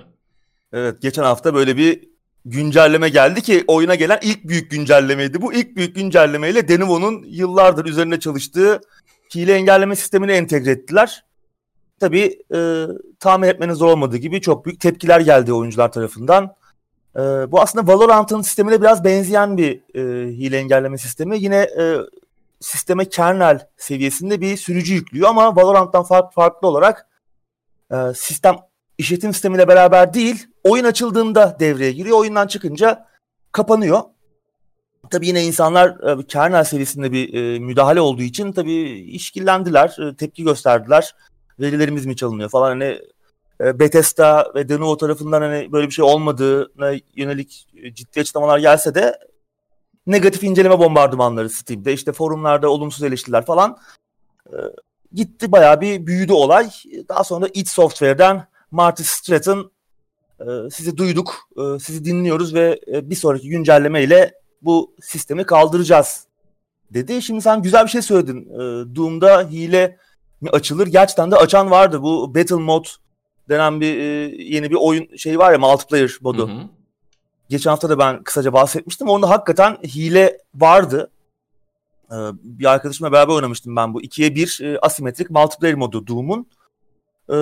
Evet 0.74 1.02
geçen 1.02 1.24
hafta 1.24 1.54
böyle 1.54 1.78
bir 1.78 2.11
güncelleme 2.46 3.10
geldi 3.10 3.42
ki 3.42 3.64
oyuna 3.68 3.96
gelen 3.96 4.20
ilk 4.22 4.44
büyük 4.44 4.72
güncellemeydi. 4.72 5.42
Bu 5.42 5.54
ilk 5.54 5.76
büyük 5.76 5.96
güncellemeyle 5.96 6.68
Denuvo'nun 6.68 7.24
yıllardır 7.28 7.86
üzerinde 7.86 8.20
çalıştığı 8.20 8.82
hile 9.36 9.54
engelleme 9.54 9.96
sistemini 9.96 10.32
entegre 10.32 10.72
ettiler. 10.72 11.26
Tabii 12.00 12.40
e, 12.54 12.86
tahmin 13.20 13.48
etmeniz 13.48 13.78
zor 13.78 13.88
olmadığı 13.88 14.18
gibi 14.18 14.42
çok 14.42 14.66
büyük 14.66 14.80
tepkiler 14.80 15.20
geldi 15.20 15.54
oyuncular 15.54 15.92
tarafından. 15.92 16.56
E, 17.16 17.20
bu 17.22 17.62
aslında 17.62 17.94
Valorant'ın 17.94 18.42
sistemine 18.42 18.82
biraz 18.82 19.04
benzeyen 19.04 19.58
bir 19.58 19.82
e, 19.96 20.28
hile 20.28 20.58
engelleme 20.58 20.98
sistemi. 20.98 21.40
Yine 21.40 21.58
e, 21.58 21.98
sisteme 22.60 23.06
kernel 23.06 23.68
seviyesinde 23.78 24.42
bir 24.42 24.58
sürücü 24.58 24.94
yüklüyor 24.94 25.30
ama 25.30 25.56
Valorant'tan 25.56 26.04
farklı, 26.04 26.32
farklı 26.36 26.68
olarak 26.68 27.08
e, 27.92 27.96
sistem 28.16 28.56
işletim 28.98 29.34
sistemiyle 29.34 29.68
beraber 29.68 30.14
değil, 30.14 30.48
oyun 30.64 30.84
açıldığında 30.84 31.58
devreye 31.60 31.92
giriyor. 31.92 32.18
Oyundan 32.18 32.48
çıkınca 32.48 33.08
kapanıyor. 33.52 34.02
Tabii 35.10 35.28
yine 35.28 35.44
insanlar 35.44 36.20
e, 36.20 36.28
kernel 36.28 36.64
seviyesinde 36.64 37.12
bir 37.12 37.34
e, 37.34 37.60
müdahale 37.60 38.02
olduğu 38.02 38.22
için 38.22 38.52
tabii 38.52 38.82
işkillendiler, 38.90 39.98
e, 40.00 40.16
tepki 40.16 40.44
gösterdiler. 40.44 41.16
Verilerimiz 41.60 42.06
mi 42.06 42.16
çalınıyor 42.16 42.50
falan 42.50 42.70
hani 42.70 43.00
e, 43.62 43.80
Bethesda 43.80 44.52
ve 44.56 44.70
Denuvo 44.70 44.98
tarafından 44.98 45.42
hani 45.42 45.72
böyle 45.72 45.88
bir 45.88 45.94
şey 45.94 46.06
olmadığına 46.06 46.92
yönelik 47.16 47.68
ciddi 47.94 48.20
açıklamalar 48.20 48.60
gelse 48.60 48.96
de 48.96 49.20
negatif 50.08 50.44
inceleme 50.44 50.80
bombardımanları 50.80 51.50
Steam'de 51.50 51.94
işte 51.94 52.12
forumlarda 52.12 52.70
olumsuz 52.70 53.04
eleştiriler 53.04 53.46
falan 53.46 53.78
gitti 55.14 55.52
bayağı 55.52 55.82
bir 55.82 56.08
büyüdü 56.08 56.34
olay. 56.34 56.70
Daha 57.10 57.24
sonra 57.24 57.48
id 57.54 57.68
Software'den 57.68 58.48
Marty 58.72 59.04
Stratton 59.04 59.72
sizi 60.72 60.98
duyduk, 60.98 61.50
e, 61.58 61.80
sizi 61.80 62.06
dinliyoruz 62.06 62.54
ve 62.54 62.80
e, 62.88 63.10
bir 63.10 63.16
sonraki 63.16 63.50
güncelleme 63.50 64.04
ile 64.04 64.34
bu 64.62 64.96
sistemi 65.02 65.44
kaldıracağız 65.44 66.26
dedi. 66.92 67.22
Şimdi 67.22 67.42
sen 67.42 67.62
güzel 67.62 67.86
bir 67.86 67.90
şey 67.90 68.02
söyledin. 68.02 68.50
E, 68.54 68.96
Doom'da 68.96 69.50
hile 69.50 69.98
açılır? 70.52 70.88
Gerçekten 70.88 71.32
de 71.32 71.36
açan 71.36 71.72
vardı. 71.72 72.04
Bu 72.04 72.36
Battle 72.36 72.56
Mode 72.56 72.88
denen 73.50 73.82
bir 73.82 73.98
e, 73.98 74.04
yeni 74.44 74.70
bir 74.70 74.78
oyun 74.80 75.16
şey 75.16 75.40
var 75.40 75.52
ya 75.52 75.60
multiplayer 75.60 76.18
modu. 76.22 76.50
Hı 76.50 76.54
hı. 76.54 76.62
Geçen 77.50 77.70
hafta 77.70 77.90
da 77.90 78.00
ben 78.00 78.24
kısaca 78.24 78.54
bahsetmiştim. 78.54 79.10
Onda 79.10 79.30
hakikaten 79.30 79.76
hile 79.76 80.38
vardı. 80.56 81.12
Ee, 82.12 82.16
bir 82.44 82.66
arkadaşımla 82.66 83.12
beraber 83.12 83.34
oynamıştım 83.34 83.76
ben 83.76 83.94
bu. 83.94 84.02
2'ye 84.02 84.36
1 84.36 84.60
e, 84.64 84.80
asimetrik 84.80 85.30
multiplayer 85.30 85.76
modu 85.76 86.08
Doom'un. 86.08 86.48
Ee, 87.30 87.36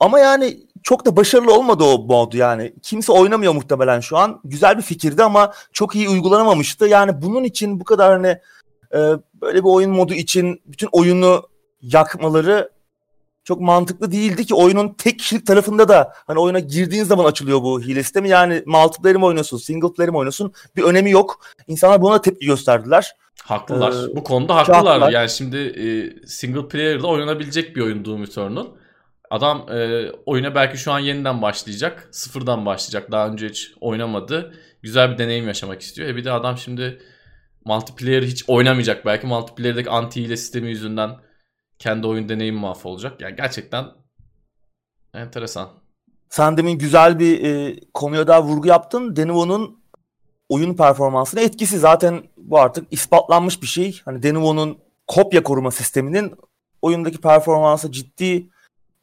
ama 0.00 0.18
yani 0.18 0.60
çok 0.82 1.06
da 1.06 1.16
başarılı 1.16 1.54
olmadı 1.54 1.84
o 1.84 1.98
mod 1.98 2.32
yani. 2.32 2.74
Kimse 2.82 3.12
oynamıyor 3.12 3.54
muhtemelen 3.54 4.00
şu 4.00 4.16
an. 4.16 4.40
Güzel 4.44 4.76
bir 4.76 4.82
fikirdi 4.82 5.22
ama 5.22 5.52
çok 5.72 5.94
iyi 5.94 6.08
uygulanamamıştı. 6.08 6.86
Yani 6.86 7.22
bunun 7.22 7.44
için 7.44 7.80
bu 7.80 7.84
kadar 7.84 8.12
hani 8.12 8.38
e, 8.94 8.98
böyle 9.42 9.58
bir 9.58 9.68
oyun 9.68 9.90
modu 9.90 10.14
için 10.14 10.62
bütün 10.66 10.88
oyunu 10.92 11.42
yakmaları 11.82 12.70
çok 13.44 13.60
mantıklı 13.60 14.12
değildi 14.12 14.46
ki 14.46 14.54
oyunun 14.54 14.94
tek 14.98 15.18
kişilik 15.18 15.46
tarafında 15.46 15.88
da 15.88 16.12
hani 16.26 16.38
oyuna 16.38 16.58
girdiğin 16.58 17.04
zaman 17.04 17.24
açılıyor 17.24 17.62
bu 17.62 17.80
hile 17.80 18.02
sistemi. 18.02 18.28
Yani 18.28 18.62
multiplayer 18.66 19.16
mi 19.16 19.24
oynuyorsun, 19.24 19.58
single 19.58 19.92
player 19.92 20.10
mi 20.10 20.16
oynuyorsun 20.16 20.52
bir 20.76 20.82
önemi 20.82 21.10
yok. 21.10 21.40
İnsanlar 21.68 22.02
buna 22.02 22.20
tepki 22.20 22.46
gösterdiler. 22.46 23.12
Haklılar. 23.42 23.92
Ee, 23.92 24.16
Bu 24.16 24.22
konuda 24.24 24.56
haklılar. 24.56 24.86
haklılar. 24.86 25.10
Yani 25.10 25.30
şimdi 25.30 25.56
e, 25.56 25.86
single 26.26 26.68
player'da 26.68 27.06
oynanabilecek 27.06 27.76
bir 27.76 27.80
oyun 27.80 28.04
Doom 28.04 28.22
Eternal. 28.22 28.66
Adam 29.32 29.66
e, 29.70 30.10
oyuna 30.26 30.54
belki 30.54 30.78
şu 30.78 30.92
an 30.92 30.98
yeniden 30.98 31.42
başlayacak. 31.42 32.08
Sıfırdan 32.10 32.66
başlayacak. 32.66 33.12
Daha 33.12 33.28
önce 33.28 33.48
hiç 33.48 33.72
oynamadı. 33.80 34.54
Güzel 34.82 35.12
bir 35.12 35.18
deneyim 35.18 35.46
yaşamak 35.46 35.80
istiyor. 35.80 36.08
E 36.08 36.16
bir 36.16 36.24
de 36.24 36.32
adam 36.32 36.58
şimdi 36.58 37.02
multiplayer 37.64 38.22
hiç 38.22 38.44
oynamayacak. 38.48 39.06
Belki 39.06 39.26
multiplayer'deki 39.26 39.90
anti 39.90 40.22
hile 40.22 40.36
sistemi 40.36 40.68
yüzünden 40.68 41.10
kendi 41.78 42.06
oyun 42.06 42.28
deneyimi 42.28 42.58
mahvolacak. 42.58 43.20
Yani 43.20 43.36
gerçekten 43.36 43.86
enteresan. 45.14 45.68
Sen 46.28 46.56
demin 46.56 46.78
güzel 46.78 47.18
bir 47.18 47.44
e, 47.44 47.80
konuya 47.94 48.26
daha 48.26 48.42
vurgu 48.42 48.68
yaptın. 48.68 49.16
Denuvo'nun 49.16 49.82
oyun 50.48 50.74
performansına 50.74 51.40
etkisi 51.40 51.78
zaten 51.78 52.22
bu 52.36 52.58
artık 52.58 52.92
ispatlanmış 52.92 53.62
bir 53.62 53.66
şey. 53.66 54.00
Hani 54.04 54.22
Denuvo'nun 54.22 54.78
kopya 55.06 55.42
koruma 55.42 55.70
sisteminin 55.70 56.34
oyundaki 56.82 57.20
performansa 57.20 57.92
ciddi 57.92 58.51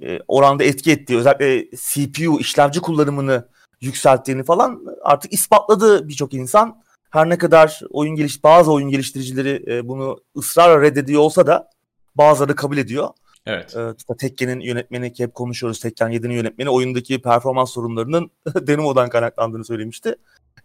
e, 0.04 0.20
oranda 0.28 0.64
etki 0.64 0.92
ettiği, 0.92 1.18
özellikle 1.18 1.66
CPU 1.72 2.40
işlemci 2.40 2.82
kullanımını 2.82 3.48
yükselttiğini 3.82 4.44
falan 4.44 4.82
artık 5.04 5.34
ispatladı 5.34 6.08
birçok 6.08 6.34
insan. 6.34 6.82
Her 7.10 7.30
ne 7.30 7.38
kadar 7.38 7.82
oyun 7.90 8.16
geliş 8.16 8.44
bazı 8.44 8.72
oyun 8.72 8.90
geliştiricileri 8.90 9.64
e, 9.68 9.88
bunu 9.88 10.18
ısrarla 10.38 10.82
reddediyor 10.82 11.22
olsa 11.22 11.48
da 11.48 11.70
bazıları 12.16 12.56
kabul 12.56 12.78
ediyor. 12.78 13.10
Evet. 13.46 13.76
Ee, 13.78 14.16
Tekken'in 14.18 14.60
yönetmeni 14.60 15.14
ki 15.14 15.24
hep 15.24 15.34
konuşuyoruz. 15.34 15.80
Tekken 15.80 16.12
7'nin 16.12 16.34
yönetmeni 16.34 16.70
oyundaki 16.70 17.22
performans 17.22 17.72
sorunlarının 17.72 18.32
Denumo'dan 18.68 19.10
kaynaklandığını 19.10 19.66
söylemişti. 19.66 20.16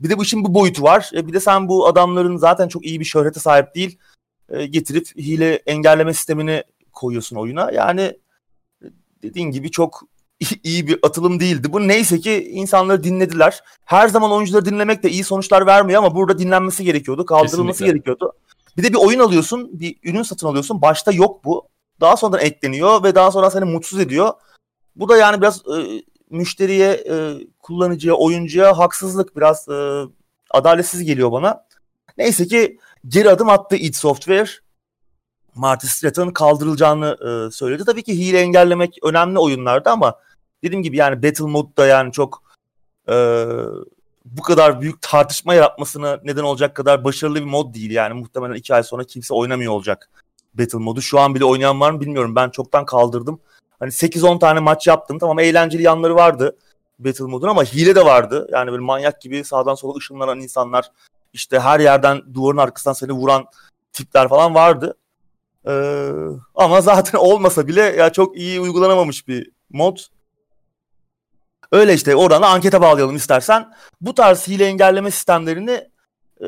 Bir 0.01 0.11
de 0.11 0.19
bu 0.19 0.23
işin 0.23 0.45
bu 0.45 0.55
boyutu 0.55 0.83
var. 0.83 1.11
E, 1.15 1.27
bir 1.27 1.33
de 1.33 1.41
sen 1.41 1.69
bu 1.69 1.87
adamların 1.87 2.37
zaten 2.37 2.69
çok 2.69 2.87
iyi 2.87 3.01
bir 3.01 3.05
şöhrete 3.05 3.41
sahip 3.41 3.75
değil. 3.75 3.99
E, 4.49 4.67
getirip 4.67 5.07
hile 5.17 5.55
engelleme 5.55 6.15
sistemini 6.15 6.65
koyuyorsun 6.93 7.37
oyuna. 7.37 7.71
Yani 7.71 8.01
e, 8.01 8.19
dediğin 9.25 9.51
gibi 9.51 9.71
çok 9.71 10.03
iyi 10.63 10.87
bir 10.87 10.99
atılım 11.03 11.41
değildi. 11.41 11.73
Bu 11.73 11.89
neyse 11.89 12.21
ki 12.21 12.49
insanları 12.51 13.05
dinlediler. 13.05 13.61
Her 13.85 14.09
zaman 14.09 14.33
oyuncuları 14.33 14.65
dinlemek 14.65 15.03
de 15.03 15.11
iyi 15.11 15.25
sonuçlar 15.25 15.67
vermiyor 15.67 15.99
ama 16.05 16.15
burada 16.15 16.39
dinlenmesi 16.39 16.85
gerekiyordu. 16.85 17.27
Kaldırılması 17.27 17.79
Kesinlikle. 17.79 17.93
gerekiyordu. 17.93 18.33
Bir 18.77 18.83
de 18.83 18.93
bir 18.93 18.99
oyun 18.99 19.19
alıyorsun, 19.21 19.81
bir 19.81 19.97
ürün 20.05 20.23
satın 20.23 20.47
alıyorsun. 20.47 20.83
Başta 20.83 21.13
yok 21.13 21.45
bu. 21.45 21.69
Daha 22.01 22.17
sonradan 22.17 22.41
ekleniyor 22.41 23.03
ve 23.03 23.15
daha 23.15 23.31
sonra 23.31 23.51
seni 23.51 23.65
mutsuz 23.65 24.01
ediyor. 24.01 24.33
Bu 24.97 25.09
da 25.09 25.17
yani 25.17 25.41
biraz 25.41 25.59
e, 25.59 26.03
müşteriye, 26.31 26.91
e, 26.91 27.35
kullanıcıya, 27.63 28.15
oyuncuya 28.15 28.79
haksızlık, 28.79 29.37
biraz 29.37 29.69
e, 29.69 30.03
adaletsiz 30.51 31.05
geliyor 31.05 31.33
bana. 31.33 31.65
Neyse 32.19 32.47
ki 32.47 32.79
geri 33.09 33.31
adım 33.31 33.49
attı 33.49 33.77
id 33.77 33.95
Software. 33.95 34.64
Marty 35.55 35.87
Stratton'ın 35.87 36.33
kaldırılacağını 36.33 37.17
e, 37.21 37.51
söyledi. 37.51 37.85
Tabii 37.85 38.03
ki 38.03 38.19
hile 38.19 38.41
engellemek 38.41 38.99
önemli 39.03 39.39
oyunlarda 39.39 39.93
ama 39.93 40.15
dediğim 40.65 40.83
gibi 40.83 40.97
yani 40.97 41.23
Battle 41.23 41.45
Mode'da 41.45 41.87
yani 41.87 42.13
çok 42.13 42.43
e, 43.09 43.15
bu 44.25 44.43
kadar 44.43 44.81
büyük 44.81 45.03
tartışma 45.03 45.55
yaratmasına 45.55 46.21
neden 46.25 46.43
olacak 46.43 46.75
kadar 46.75 47.05
başarılı 47.05 47.41
bir 47.41 47.45
mod 47.45 47.75
değil. 47.75 47.91
Yani 47.91 48.15
muhtemelen 48.15 48.55
iki 48.55 48.75
ay 48.75 48.83
sonra 48.83 49.05
kimse 49.05 49.35
oynamıyor 49.35 49.73
olacak 49.73 50.11
Battle 50.55 50.79
modu. 50.79 51.03
Şu 51.03 51.21
an 51.21 51.35
bile 51.35 51.45
oynayan 51.45 51.81
var 51.81 51.91
mı 51.91 52.01
bilmiyorum. 52.01 52.37
Ben 52.37 52.51
çoktan 52.51 52.85
kaldırdım. 52.85 53.41
Hani 53.79 53.91
8-10 53.91 54.39
tane 54.39 54.61
maç 54.61 54.87
yaptım. 54.87 55.19
Tamam 55.19 55.39
eğlenceli 55.39 55.83
yanları 55.83 56.15
vardı 56.15 56.57
Battle 56.99 57.25
modun 57.25 57.49
ama 57.49 57.65
hile 57.65 57.95
de 57.95 58.05
vardı. 58.05 58.49
Yani 58.53 58.71
böyle 58.71 58.83
manyak 58.83 59.21
gibi 59.21 59.45
sağdan 59.45 59.75
sola 59.75 59.97
ışınlanan 59.99 60.41
insanlar 60.41 60.91
işte 61.33 61.61
her 61.61 61.81
yerden 61.81 62.35
duvarın 62.35 62.57
arkasından 62.57 62.95
seni 62.95 63.13
vuran 63.13 63.45
tipler 63.93 64.29
falan 64.29 64.55
vardı. 64.55 64.97
Ee, 65.69 66.11
ama 66.55 66.81
zaten 66.81 67.19
olmasa 67.19 67.67
bile 67.67 67.83
ya 67.83 68.13
çok 68.13 68.37
iyi 68.37 68.61
uygulanamamış 68.61 69.29
bir 69.29 69.51
mod. 69.71 69.97
Öyle 71.73 71.95
işte 71.95 72.17
oradan 72.17 72.43
da 72.43 72.49
ankete 72.49 72.81
bağlayalım 72.81 73.17
istersen. 73.17 73.73
Bu 74.01 74.15
tarz 74.15 74.49
hile 74.49 74.67
engelleme 74.67 75.11
sistemlerini 75.11 75.89
e, 76.41 76.47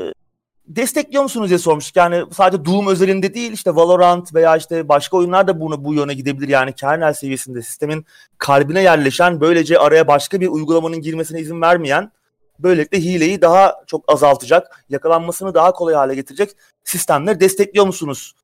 destekliyor 0.66 1.23
musunuz 1.23 1.49
diye 1.49 1.58
sormuştuk. 1.58 1.96
Yani 1.96 2.25
sadece 2.32 2.64
Doom 2.64 2.87
özelinde 2.87 3.35
değil 3.35 3.52
işte 3.52 3.75
Valorant 3.75 4.35
veya 4.35 4.56
işte 4.56 4.88
başka 4.88 5.16
oyunlar 5.16 5.49
da 5.49 5.61
bunu 5.61 5.85
bu 5.85 5.94
yöne 5.94 6.14
gidebilir. 6.14 6.49
Yani 6.49 6.73
kernel 6.73 7.12
seviyesinde 7.12 7.62
sistemin 7.62 8.06
kalbine 8.38 8.82
yerleşen 8.82 9.40
böylece 9.40 9.78
araya 9.78 10.08
başka 10.08 10.40
bir 10.40 10.49
uygulamanın 10.49 11.00
girmesine 11.00 11.40
izin 11.40 11.61
vermeyen 11.61 12.12
böylelikle 12.58 13.00
hileyi 13.00 13.42
daha 13.42 13.75
çok 13.87 14.12
azaltacak, 14.12 14.85
yakalanmasını 14.88 15.54
daha 15.54 15.73
kolay 15.73 15.94
hale 15.94 16.14
getirecek 16.14 16.50
sistemleri 16.85 17.40
destekliyor 17.40 17.87
musunuz 17.87 18.35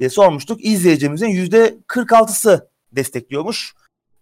diye 0.00 0.10
sormuştuk. 0.10 0.64
İzleyicimizin 0.64 1.28
%46'sı 1.28 2.70
destekliyormuş. 2.92 3.74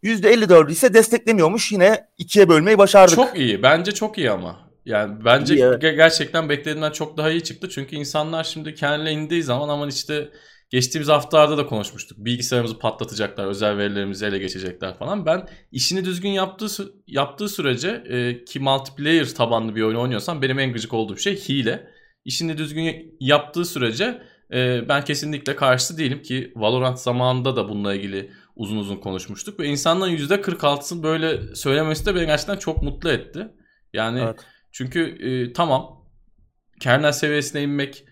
%54'ü 0.03 0.73
ise 0.73 0.95
desteklemiyormuş. 0.95 1.73
Yine 1.73 2.07
ikiye 2.19 2.49
bölmeyi 2.49 2.79
başardık. 2.79 3.17
Çok 3.17 3.39
iyi. 3.39 3.63
Bence 3.63 3.93
çok 3.93 4.19
iyi 4.19 4.31
ama. 4.31 4.65
Yani 4.85 5.25
bence 5.25 5.55
iyi, 5.55 5.63
evet. 5.63 5.81
gerçekten 5.81 6.49
beklediğimden 6.49 6.91
çok 6.91 7.17
daha 7.17 7.31
iyi 7.31 7.43
çıktı. 7.43 7.69
Çünkü 7.69 7.97
insanlar 7.97 8.45
şimdi 8.45 8.75
kendine 8.75 9.13
indiği 9.13 9.43
zaman 9.43 9.69
aman 9.69 9.89
işte 9.89 10.31
geçtiğimiz 10.71 11.09
haftalarda 11.09 11.59
da 11.59 11.67
konuşmuştuk. 11.67 12.19
Bilgisayarımızı 12.19 12.79
patlatacaklar, 12.79 13.47
özel 13.47 13.79
verilerimizi 13.79 14.27
ele 14.27 14.39
geçecekler 14.39 14.99
falan. 14.99 15.27
Ben 15.27 15.49
işini 15.73 16.05
düzgün 16.05 16.31
yaptığı 16.31 16.67
yaptığı 17.07 17.49
sürece 17.49 17.89
e, 18.09 18.45
ki 18.45 18.61
multiplayer 18.61 19.27
tabanlı 19.27 19.77
bir 19.77 19.83
oyun 19.83 19.97
oynuyorsam 19.97 20.43
benim 20.43 20.59
en 20.59 20.73
gıcık 20.73 20.95
olduğum 20.95 21.17
şey 21.17 21.37
hile. 21.37 21.89
İşini 22.25 22.59
düzgün 22.59 23.17
yaptığı 23.21 23.65
sürece 23.65 24.23
e, 24.55 24.89
ben 24.89 25.05
kesinlikle 25.05 25.57
karşı 25.57 25.99
değilim 25.99 26.23
ki 26.23 26.53
Valorant 26.57 26.99
zamanında 26.99 27.57
da 27.57 27.69
bununla 27.69 27.95
ilgili 27.95 28.31
uzun 28.57 28.77
uzun 28.77 28.97
konuşmuştuk. 28.97 29.61
Ve 29.61 29.67
insanların 29.67 30.17
%46'sını 30.17 31.03
böyle 31.03 31.55
söylemesi 31.55 32.07
de 32.07 32.15
beni 32.15 32.27
gerçekten 32.27 32.57
çok 32.57 32.83
mutlu 32.83 33.11
etti. 33.11 33.49
Yani 33.93 34.21
evet. 34.21 34.41
çünkü 34.73 35.01
e, 35.01 35.53
tamam 35.53 36.05
kernel 36.81 37.13
seviyesine 37.13 37.63
inmek 37.63 38.05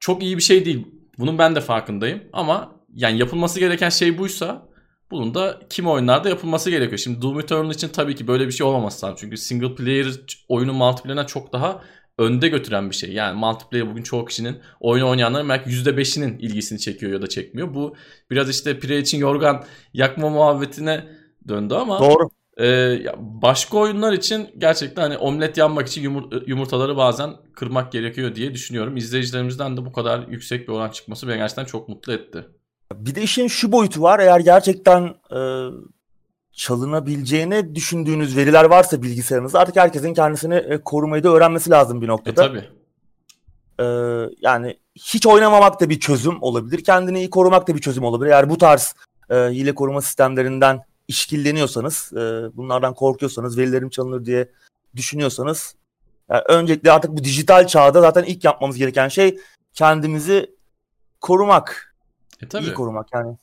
çok 0.00 0.22
iyi 0.22 0.36
bir 0.36 0.42
şey 0.42 0.64
değil. 0.64 0.86
Bunun 1.18 1.38
ben 1.38 1.54
de 1.54 1.60
farkındayım. 1.60 2.22
Ama 2.32 2.80
yani 2.94 3.18
yapılması 3.18 3.60
gereken 3.60 3.88
şey 3.88 4.18
buysa 4.18 4.68
bunun 5.10 5.34
da 5.34 5.60
kim 5.70 5.86
oyunlarda 5.86 6.28
yapılması 6.28 6.70
gerekiyor. 6.70 6.98
Şimdi 6.98 7.22
Doom 7.22 7.40
Eternal 7.40 7.70
için 7.70 7.88
tabii 7.88 8.14
ki 8.14 8.26
böyle 8.26 8.46
bir 8.46 8.52
şey 8.52 8.66
olmaması 8.66 9.06
lazım. 9.06 9.18
Çünkü 9.20 9.36
single 9.36 9.74
player 9.74 10.06
oyunu 10.48 10.72
multiplayer'ına 10.72 11.26
çok 11.26 11.52
daha 11.52 11.82
önde 12.18 12.48
götüren 12.48 12.90
bir 12.90 12.94
şey. 12.94 13.12
Yani 13.12 13.38
multiplayer 13.38 13.90
bugün 13.90 14.02
çoğu 14.02 14.24
kişinin 14.24 14.56
oyun 14.80 15.04
oynayanların 15.04 15.48
belki 15.48 15.70
%5'inin 15.70 16.38
ilgisini 16.38 16.78
çekiyor 16.78 17.12
ya 17.12 17.22
da 17.22 17.26
çekmiyor. 17.26 17.74
Bu 17.74 17.96
biraz 18.30 18.50
işte 18.50 18.78
pire 18.78 18.98
için 18.98 19.18
yorgan 19.18 19.64
yakma 19.94 20.30
muhabbetine 20.30 21.04
döndü 21.48 21.74
ama 21.74 22.00
Doğru. 22.00 22.28
E, 22.60 22.98
başka 23.18 23.78
oyunlar 23.78 24.12
için 24.12 24.48
gerçekten 24.58 25.02
hani 25.02 25.16
omlet 25.16 25.56
yanmak 25.56 25.88
için 25.88 26.02
yumur, 26.02 26.46
yumurtaları 26.46 26.96
bazen 26.96 27.30
kırmak 27.54 27.92
gerekiyor 27.92 28.34
diye 28.34 28.54
düşünüyorum. 28.54 28.96
İzleyicilerimizden 28.96 29.76
de 29.76 29.84
bu 29.86 29.92
kadar 29.92 30.28
yüksek 30.28 30.68
bir 30.68 30.72
oran 30.72 30.90
çıkması 30.90 31.28
beni 31.28 31.36
gerçekten 31.36 31.64
çok 31.64 31.88
mutlu 31.88 32.12
etti. 32.12 32.46
Bir 32.94 33.14
de 33.14 33.22
işin 33.22 33.46
şu 33.46 33.72
boyutu 33.72 34.02
var. 34.02 34.18
Eğer 34.18 34.40
gerçekten 34.40 35.14
e, 35.30 35.38
çalınabileceğini 36.56 37.74
düşündüğünüz 37.74 38.36
veriler 38.36 38.64
varsa 38.64 39.02
bilgisayarınızda 39.02 39.60
artık 39.60 39.76
herkesin 39.76 40.14
kendisini 40.14 40.54
e, 40.54 40.82
korumayı 40.82 41.22
da 41.22 41.28
öğrenmesi 41.28 41.70
lazım 41.70 42.02
bir 42.02 42.08
noktada. 42.08 42.44
E 42.44 42.48
tabii. 42.48 42.64
Ee, 43.80 43.84
yani 44.40 44.76
hiç 44.94 45.26
oynamamak 45.26 45.80
da 45.80 45.90
bir 45.90 46.00
çözüm 46.00 46.42
olabilir. 46.42 46.84
Kendini 46.84 47.18
iyi 47.18 47.30
korumak 47.30 47.68
da 47.68 47.74
bir 47.74 47.80
çözüm 47.80 48.04
olabilir. 48.04 48.30
Eğer 48.30 48.50
bu 48.50 48.58
tarz 48.58 48.94
e, 49.30 49.34
hile 49.34 49.74
koruma 49.74 50.02
sistemlerinden 50.02 50.82
işkilleniyorsanız, 51.08 52.12
e, 52.12 52.56
bunlardan 52.56 52.94
korkuyorsanız, 52.94 53.58
verilerim 53.58 53.88
çalınır 53.88 54.24
diye 54.24 54.50
düşünüyorsanız 54.96 55.74
yani 56.30 56.42
öncelikle 56.48 56.92
artık 56.92 57.10
bu 57.10 57.24
dijital 57.24 57.66
çağda 57.66 58.00
zaten 58.00 58.24
ilk 58.24 58.44
yapmamız 58.44 58.76
gereken 58.76 59.08
şey 59.08 59.38
kendimizi 59.74 60.50
korumak. 61.20 61.94
E 62.42 62.48
tabii. 62.48 62.64
İyi 62.64 62.74
korumak 62.74 63.08
yani. 63.14 63.36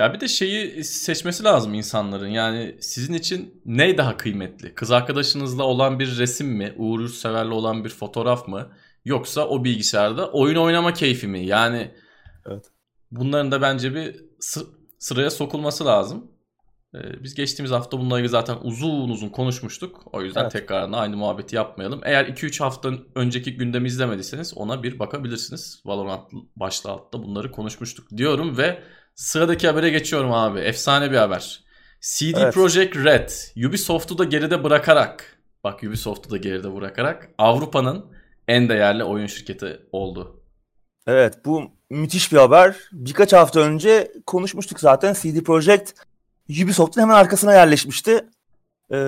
Ya 0.00 0.14
bir 0.14 0.20
de 0.20 0.28
şeyi 0.28 0.84
seçmesi 0.84 1.44
lazım 1.44 1.74
insanların. 1.74 2.28
Yani 2.28 2.76
sizin 2.80 3.14
için 3.14 3.62
ne 3.64 3.98
daha 3.98 4.16
kıymetli? 4.16 4.74
Kız 4.74 4.90
arkadaşınızla 4.90 5.64
olan 5.64 5.98
bir 5.98 6.18
resim 6.18 6.48
mi? 6.48 6.74
Uğur 6.76 7.08
Sever'le 7.08 7.50
olan 7.50 7.84
bir 7.84 7.90
fotoğraf 7.90 8.48
mı? 8.48 8.70
Yoksa 9.04 9.48
o 9.48 9.64
bilgisayarda 9.64 10.30
oyun 10.30 10.56
oynama 10.56 10.92
keyfi 10.92 11.26
mi? 11.26 11.46
Yani 11.46 11.94
evet. 12.46 12.64
bunların 13.10 13.52
da 13.52 13.62
bence 13.62 13.94
bir 13.94 14.24
sıraya 14.98 15.30
sokulması 15.30 15.84
lazım. 15.84 16.30
Ee, 16.94 17.22
biz 17.22 17.34
geçtiğimiz 17.34 17.70
hafta 17.72 17.98
bununla 17.98 18.18
ilgili 18.18 18.30
zaten 18.30 18.56
uzun 18.62 19.08
uzun 19.08 19.28
konuşmuştuk. 19.28 20.02
O 20.12 20.22
yüzden 20.22 20.42
evet. 20.42 20.52
tekrardan 20.52 20.92
aynı 20.92 21.16
muhabbeti 21.16 21.56
yapmayalım. 21.56 22.00
Eğer 22.04 22.24
2-3 22.24 22.62
hafta 22.62 22.92
önceki 23.14 23.56
gündemi 23.56 23.88
izlemediyseniz 23.88 24.56
ona 24.56 24.82
bir 24.82 24.98
bakabilirsiniz. 24.98 25.82
Valorant 25.84 26.32
başlığı 26.56 26.90
altta 26.90 27.22
bunları 27.22 27.50
konuşmuştuk 27.50 28.08
diyorum 28.16 28.58
ve 28.58 28.82
Sıradaki 29.14 29.66
habere 29.66 29.90
geçiyorum 29.90 30.32
abi. 30.32 30.60
Efsane 30.60 31.10
bir 31.10 31.16
haber. 31.16 31.64
CD 32.00 32.36
evet. 32.36 32.54
Projekt 32.54 32.96
Red 32.96 33.30
Ubisoft'u 33.66 34.18
da 34.18 34.24
geride 34.24 34.64
bırakarak 34.64 35.38
bak 35.64 35.82
Ubisoft'u 35.82 36.30
da 36.30 36.36
geride 36.36 36.74
bırakarak 36.74 37.28
Avrupa'nın 37.38 38.06
en 38.48 38.68
değerli 38.68 39.04
oyun 39.04 39.26
şirketi 39.26 39.80
oldu. 39.92 40.42
Evet 41.06 41.44
bu 41.44 41.62
müthiş 41.90 42.32
bir 42.32 42.36
haber. 42.36 42.76
Birkaç 42.92 43.32
hafta 43.32 43.60
önce 43.60 44.12
konuşmuştuk 44.26 44.80
zaten 44.80 45.14
CD 45.14 45.40
Projekt 45.44 45.92
Ubisoft'un 46.64 47.00
hemen 47.00 47.14
arkasına 47.14 47.54
yerleşmişti. 47.54 48.24
Ee, 48.90 48.98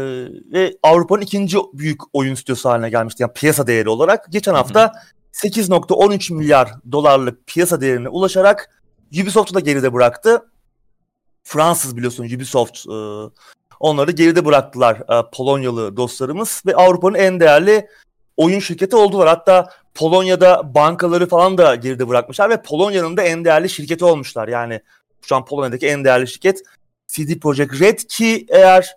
ve 0.53 0.77
Avrupa'nın 0.83 1.21
ikinci 1.21 1.59
büyük 1.73 2.01
oyun 2.13 2.35
stüdyosu 2.35 2.69
haline 2.69 2.91
gelmişti. 2.91 3.23
Yani 3.23 3.33
piyasa 3.33 3.67
değeri 3.67 3.89
olarak. 3.89 4.33
Geçen 4.33 4.55
hafta 4.55 4.93
8.13 5.33 6.35
milyar 6.35 6.73
dolarlık 6.93 7.47
piyasa 7.47 7.81
değerine 7.81 8.09
ulaşarak 8.09 8.82
Ubisoft'u 9.21 9.55
da 9.55 9.61
geride 9.61 9.93
bıraktı. 9.93 10.51
Fransız 11.45 11.97
biliyorsun 11.97 12.25
Ubisoft 12.25 12.87
e, 12.87 12.97
onları 13.81 14.11
geride 14.11 14.45
bıraktılar 14.45 14.97
e, 14.97 15.31
Polonyalı 15.33 15.97
dostlarımız 15.97 16.63
ve 16.67 16.77
Avrupa'nın 16.77 17.15
en 17.15 17.41
değerli 17.41 17.89
oyun 18.37 18.59
şirketi 18.59 18.97
oldular. 18.97 19.29
Hatta 19.29 19.71
Polonya'da 19.95 20.75
bankaları 20.75 21.27
falan 21.29 21.59
da 21.59 21.75
geride 21.75 22.09
bırakmışlar 22.09 22.51
ve 22.51 22.63
Polonya'nın 22.63 23.17
da 23.17 23.23
en 23.23 23.45
değerli 23.45 23.71
şirketi 23.71 24.05
olmuşlar. 24.05 24.49
Yani 24.49 24.81
şu 25.23 25.37
an 25.37 25.45
Polonya'daki 25.45 25.87
en 25.87 26.05
değerli 26.05 26.29
şirket 26.29 26.63
CD 27.07 27.41
Projekt 27.41 27.81
Red 27.81 27.99
ki 27.99 28.47
eğer 28.49 28.97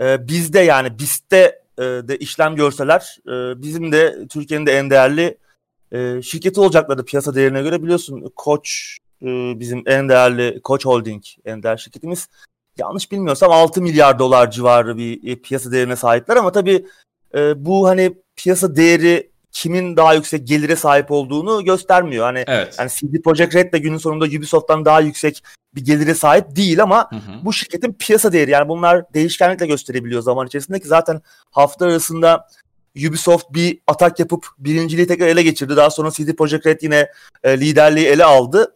e, 0.00 0.28
bizde 0.28 0.60
yani 0.60 0.98
BIST'te 0.98 1.62
e, 1.78 1.82
de 1.82 2.18
işlem 2.18 2.56
görseler 2.56 3.18
e, 3.26 3.62
bizim 3.62 3.92
de 3.92 4.28
Türkiye'nin 4.28 4.66
de 4.66 4.78
en 4.78 4.90
değerli 4.90 5.38
e, 5.92 6.22
şirketi 6.22 6.60
olacaklardı 6.60 7.04
piyasa 7.04 7.34
değerine 7.34 7.62
göre 7.62 7.82
biliyorsun 7.82 8.32
Koç 8.36 8.98
e, 9.22 9.60
bizim 9.60 9.82
en 9.86 10.08
değerli 10.08 10.60
Koç 10.64 10.86
Holding, 10.86 11.22
en 11.44 11.62
değerli 11.62 11.80
şirketimiz. 11.80 12.28
Yanlış 12.78 13.12
bilmiyorsam 13.12 13.52
6 13.52 13.82
milyar 13.82 14.18
dolar 14.18 14.50
civarı 14.50 14.96
bir 14.96 15.32
e, 15.32 15.36
piyasa 15.36 15.72
değerine 15.72 15.96
sahipler 15.96 16.36
ama 16.36 16.52
tabii 16.52 16.86
e, 17.34 17.64
bu 17.64 17.88
hani 17.88 18.14
piyasa 18.36 18.76
değeri 18.76 19.30
kimin 19.52 19.96
daha 19.96 20.14
yüksek 20.14 20.48
gelire 20.48 20.76
sahip 20.76 21.10
olduğunu 21.10 21.64
göstermiyor. 21.64 22.24
Hani 22.24 22.44
evet. 22.46 22.76
yani 22.78 22.90
CD 22.90 23.22
Projekt 23.24 23.54
Red 23.54 23.72
de 23.72 23.78
günün 23.78 23.98
sonunda 23.98 24.24
Ubisoft'tan 24.24 24.84
daha 24.84 25.00
yüksek 25.00 25.42
bir 25.74 25.84
gelire 25.84 26.14
sahip 26.14 26.56
değil 26.56 26.82
ama 26.82 27.10
hı 27.10 27.16
hı. 27.16 27.44
bu 27.44 27.52
şirketin 27.52 27.92
piyasa 27.92 28.32
değeri 28.32 28.50
yani 28.50 28.68
bunlar 28.68 29.14
değişkenlikle 29.14 29.66
gösterebiliyor 29.66 30.22
zaman 30.22 30.46
içerisinde 30.46 30.80
ki 30.80 30.88
zaten 30.88 31.20
hafta 31.50 31.86
arasında 31.86 32.46
Ubisoft 33.08 33.46
bir 33.50 33.78
atak 33.86 34.18
yapıp 34.18 34.46
birinciliği 34.58 35.06
tekrar 35.06 35.26
ele 35.26 35.42
geçirdi. 35.42 35.76
Daha 35.76 35.90
sonra 35.90 36.10
CD 36.10 36.36
Projekt 36.36 36.66
Red 36.66 36.82
yine 36.82 37.10
e, 37.42 37.60
liderliği 37.60 38.06
ele 38.06 38.24
aldı. 38.24 38.74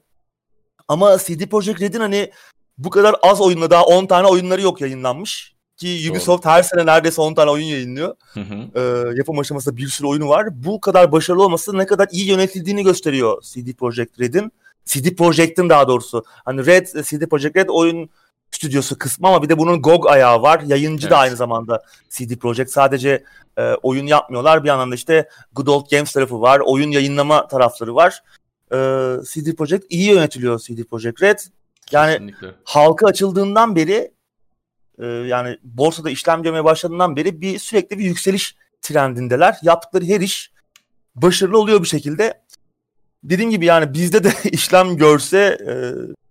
Ama 0.92 1.18
CD 1.18 1.46
Projekt 1.46 1.80
Red'in 1.80 2.00
hani 2.00 2.30
bu 2.78 2.90
kadar 2.90 3.16
az 3.22 3.40
oyunla 3.40 3.70
daha 3.70 3.84
10 3.84 4.06
tane 4.06 4.26
oyunları 4.26 4.62
yok 4.62 4.80
yayınlanmış. 4.80 5.52
Ki 5.76 6.08
Ubisoft 6.10 6.44
Doğru. 6.44 6.52
her 6.52 6.62
sene 6.62 6.86
neredeyse 6.86 7.22
10 7.22 7.34
tane 7.34 7.50
oyun 7.50 7.64
yayınlıyor. 7.64 8.14
Hı 8.34 8.40
hı. 8.40 8.80
Ee, 8.80 9.16
yapım 9.16 9.38
aşamasında 9.38 9.76
bir 9.76 9.88
sürü 9.88 10.06
oyunu 10.06 10.28
var. 10.28 10.64
Bu 10.64 10.80
kadar 10.80 11.12
başarılı 11.12 11.44
olması 11.44 11.78
ne 11.78 11.86
kadar 11.86 12.08
iyi 12.12 12.28
yönetildiğini 12.28 12.84
gösteriyor 12.84 13.42
CD 13.42 13.72
Projekt 13.72 14.20
Red'in. 14.20 14.52
CD 14.84 15.16
Projekt'in 15.16 15.68
daha 15.68 15.88
doğrusu. 15.88 16.24
Hani 16.26 16.66
Red, 16.66 16.86
CD 16.86 17.26
Projekt 17.26 17.56
Red 17.56 17.68
oyun 17.68 18.10
stüdyosu 18.50 18.98
kısmı 18.98 19.28
ama 19.28 19.42
bir 19.42 19.48
de 19.48 19.58
bunun 19.58 19.82
GOG 19.82 20.06
ayağı 20.06 20.42
var. 20.42 20.60
Yayıncı 20.66 21.06
evet. 21.06 21.10
da 21.10 21.18
aynı 21.18 21.36
zamanda 21.36 21.82
CD 22.10 22.36
Projekt. 22.36 22.70
Sadece 22.70 23.24
e, 23.58 23.74
oyun 23.82 24.06
yapmıyorlar. 24.06 24.64
Bir 24.64 24.68
yandan 24.68 24.90
da 24.90 24.94
işte 24.94 25.28
Good 25.52 25.66
Old 25.66 25.90
Games 25.90 26.12
tarafı 26.12 26.40
var. 26.40 26.60
Oyun 26.64 26.90
yayınlama 26.90 27.48
tarafları 27.48 27.94
var. 27.94 28.22
E, 28.72 28.76
CD 29.24 29.54
Projekt 29.56 29.86
iyi 29.88 30.10
yönetiliyor 30.10 30.58
CD 30.58 30.84
Projekt 30.84 31.22
Red. 31.22 31.38
Yani 31.92 32.12
Kesinlikle. 32.12 32.54
halka 32.64 33.06
açıldığından 33.06 33.76
beri 33.76 34.12
e, 34.98 35.06
yani 35.06 35.58
borsada 35.62 36.10
işlem 36.10 36.42
görmeye 36.42 36.64
başladığından 36.64 37.16
beri 37.16 37.40
bir 37.40 37.58
sürekli 37.58 37.98
bir 37.98 38.04
yükseliş 38.04 38.56
trendindeler. 38.82 39.56
Yaptıkları 39.62 40.04
her 40.04 40.20
iş 40.20 40.52
başarılı 41.14 41.58
oluyor 41.58 41.82
bir 41.82 41.88
şekilde. 41.88 42.42
Dediğim 43.24 43.50
gibi 43.50 43.66
yani 43.66 43.94
bizde 43.94 44.24
de 44.24 44.32
işlem 44.50 44.96
görse 44.96 45.58
e, 45.68 45.74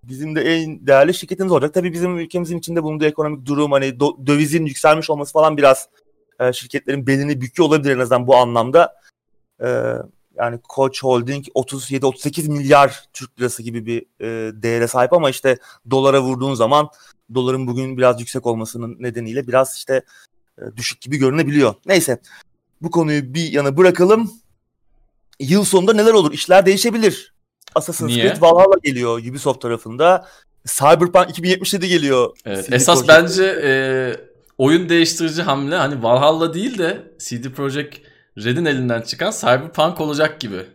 bizim 0.03 0.35
de 0.35 0.41
en 0.41 0.87
değerli 0.87 1.13
şirketimiz 1.13 1.51
olacak. 1.51 1.73
Tabii 1.73 1.93
bizim 1.93 2.17
ülkemizin 2.17 2.59
içinde 2.59 2.83
bulunduğu 2.83 3.05
ekonomik 3.05 3.45
durum 3.45 3.71
hani 3.71 3.99
do, 3.99 4.27
dövizin 4.27 4.65
yükselmiş 4.65 5.09
olması 5.09 5.33
falan 5.33 5.57
biraz 5.57 5.89
e, 6.39 6.53
şirketlerin 6.53 7.07
belini 7.07 7.41
büküyor 7.41 7.69
olabilir 7.69 7.95
en 7.95 7.99
azından 7.99 8.27
bu 8.27 8.35
anlamda. 8.35 8.95
E, 9.63 9.67
yani 10.41 10.59
Koç 10.67 11.03
Holding 11.03 11.45
37-38 11.47 12.49
milyar 12.49 13.03
Türk 13.13 13.39
lirası 13.39 13.63
gibi 13.63 13.85
bir 13.85 14.01
e, 14.19 14.51
değere 14.63 14.87
sahip 14.87 15.13
ama 15.13 15.29
işte 15.29 15.57
dolara 15.91 16.21
vurduğun 16.21 16.53
zaman 16.53 16.89
doların 17.33 17.67
bugün 17.67 17.97
biraz 17.97 18.19
yüksek 18.19 18.45
olmasının 18.45 18.97
nedeniyle 18.99 19.47
biraz 19.47 19.75
işte 19.75 20.01
e, 20.59 20.61
düşük 20.77 21.01
gibi 21.01 21.17
görünebiliyor. 21.17 21.73
Neyse 21.85 22.21
bu 22.81 22.91
konuyu 22.91 23.33
bir 23.33 23.51
yana 23.51 23.77
bırakalım. 23.77 24.31
Yıl 25.39 25.63
sonunda 25.63 25.93
neler 25.93 26.13
olur? 26.13 26.33
İşler 26.33 26.65
değişebilir. 26.65 27.33
Assassin's 27.75 28.09
Niye? 28.09 28.23
Creed 28.23 28.41
Valhalla 28.41 28.75
geliyor 28.83 29.19
Ubisoft 29.19 29.61
tarafında. 29.61 30.27
Cyberpunk 30.65 31.29
2077 31.29 31.87
geliyor. 31.87 32.37
Evet, 32.45 32.73
esas 32.73 33.05
Project. 33.05 33.09
bence 33.09 33.43
e, 33.63 33.71
oyun 34.57 34.89
değiştirici 34.89 35.41
hamle 35.41 35.75
hani 35.75 36.03
Valhalla 36.03 36.53
değil 36.53 36.77
de 36.77 37.11
CD 37.19 37.49
Projekt 37.49 38.10
Red'in 38.37 38.65
elinden 38.65 39.01
çıkan 39.01 39.31
Cyberpunk 39.31 40.01
olacak 40.01 40.39
gibi. 40.39 40.65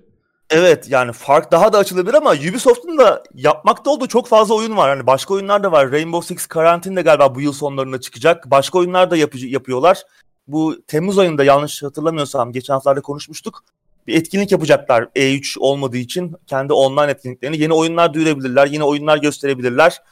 Evet 0.51 0.91
yani 0.91 1.13
fark 1.13 1.53
daha 1.53 1.73
da 1.73 1.79
açılabilir 1.79 2.15
ama 2.15 2.31
Ubisoft'un 2.33 2.99
da 2.99 3.23
yapmakta 3.35 3.91
olduğu 3.91 4.07
çok 4.07 4.29
fazla 4.29 4.55
oyun 4.55 4.77
var. 4.77 4.91
Hani 4.91 5.07
başka 5.07 5.35
oyunlar 5.35 5.63
da 5.63 5.73
var. 5.73 5.93
Rainbow 5.93 6.35
Six 6.35 6.47
Quarantine 6.47 6.97
de 6.97 7.03
galiba 7.03 7.35
bu 7.35 7.41
yıl 7.41 7.53
sonlarında 7.53 8.01
çıkacak. 8.01 8.51
Başka 8.51 8.79
oyunlar 8.79 9.11
da 9.11 9.17
yapı- 9.17 9.39
yapıyorlar. 9.47 10.03
Bu 10.49 10.77
Temmuz 10.87 11.19
ayında 11.19 11.45
yanlış 11.45 11.83
hatırlamıyorsam 11.83 12.53
geçen 12.53 12.75
haftalarda 12.75 13.01
konuşmuştuk. 13.01 13.65
Bir 14.07 14.15
etkinlik 14.15 14.53
yapacaklar 14.53 15.03
E3 15.17 15.59
olmadığı 15.59 15.97
için. 15.97 16.37
Kendi 16.47 16.73
online 16.73 17.11
etkinliklerini. 17.11 17.59
Yeni 17.59 17.73
oyunlar 17.73 18.15
duyurabilirler. 18.15 18.67
Yeni 18.67 18.85
oyunlar 18.85 19.19
gösterebilirler. 19.19 20.03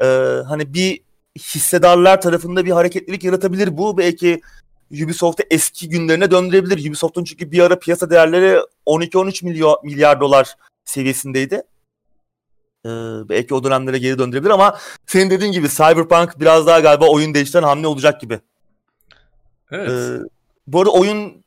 Ee, 0.00 0.04
hani 0.48 0.74
bir 0.74 1.00
hissedarlar 1.38 2.20
tarafında 2.20 2.64
bir 2.64 2.70
hareketlilik 2.70 3.24
yaratabilir 3.24 3.78
bu. 3.78 3.98
Belki 3.98 4.40
Ubisoft'u 4.90 5.42
eski 5.50 5.88
günlerine 5.88 6.30
döndürebilir. 6.30 6.88
Ubisoft'un 6.88 7.24
çünkü 7.24 7.52
bir 7.52 7.58
ara 7.58 7.78
piyasa 7.78 8.10
değerleri 8.10 8.60
12-13 8.86 9.44
milyar, 9.44 9.76
milyar 9.84 10.20
dolar 10.20 10.54
seviyesindeydi. 10.84 11.62
Ee, 12.86 12.88
belki 13.28 13.54
o 13.54 13.64
dönemlere 13.64 13.98
geri 13.98 14.18
döndürebilir 14.18 14.50
ama 14.50 14.78
senin 15.06 15.30
dediğin 15.30 15.52
gibi 15.52 15.68
Cyberpunk 15.68 16.40
biraz 16.40 16.66
daha 16.66 16.80
galiba 16.80 17.08
oyun 17.08 17.34
değiştiren 17.34 17.62
hamle 17.62 17.86
olacak 17.86 18.20
gibi. 18.20 18.40
Evet. 19.70 19.90
Ee, 19.90 20.18
bu 20.66 20.80
arada 20.80 20.90
oyun 20.90 21.44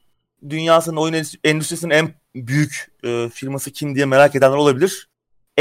dünyasının, 0.49 0.97
oyun 0.97 1.23
endüstrisinin 1.43 1.93
en 1.93 2.13
büyük 2.36 2.91
e, 3.04 3.30
firması 3.30 3.71
kim 3.71 3.95
diye 3.95 4.06
merak 4.06 4.36
edenler 4.36 4.58
olabilir. 4.58 5.10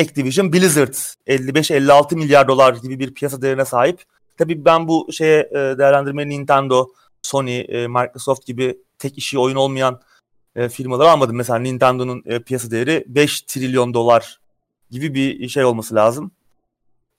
Activision 0.01 0.53
Blizzard 0.53 0.95
55-56 1.27 2.16
milyar 2.16 2.49
dolar 2.49 2.75
gibi 2.75 2.99
bir 2.99 3.14
piyasa 3.14 3.43
değerine 3.43 3.64
sahip. 3.64 4.05
Tabii 4.38 4.64
ben 4.64 4.88
bu 4.88 5.09
şeye 5.12 5.40
e, 5.40 5.55
değerlendirmeyi 5.55 6.29
Nintendo, 6.29 6.88
Sony, 7.22 7.61
e, 7.61 7.88
Microsoft 7.88 8.46
gibi 8.46 8.78
tek 8.98 9.18
işi 9.18 9.38
oyun 9.38 9.56
olmayan 9.56 10.00
e, 10.56 10.68
firmaları 10.68 11.11
almadım. 11.11 11.37
Mesela 11.37 11.59
Nintendo'nun 11.59 12.22
e, 12.26 12.42
piyasa 12.42 12.70
değeri 12.70 13.04
5 13.06 13.40
trilyon 13.40 13.94
dolar 13.94 14.40
gibi 14.90 15.14
bir 15.14 15.48
şey 15.48 15.64
olması 15.64 15.94
lazım. 15.94 16.30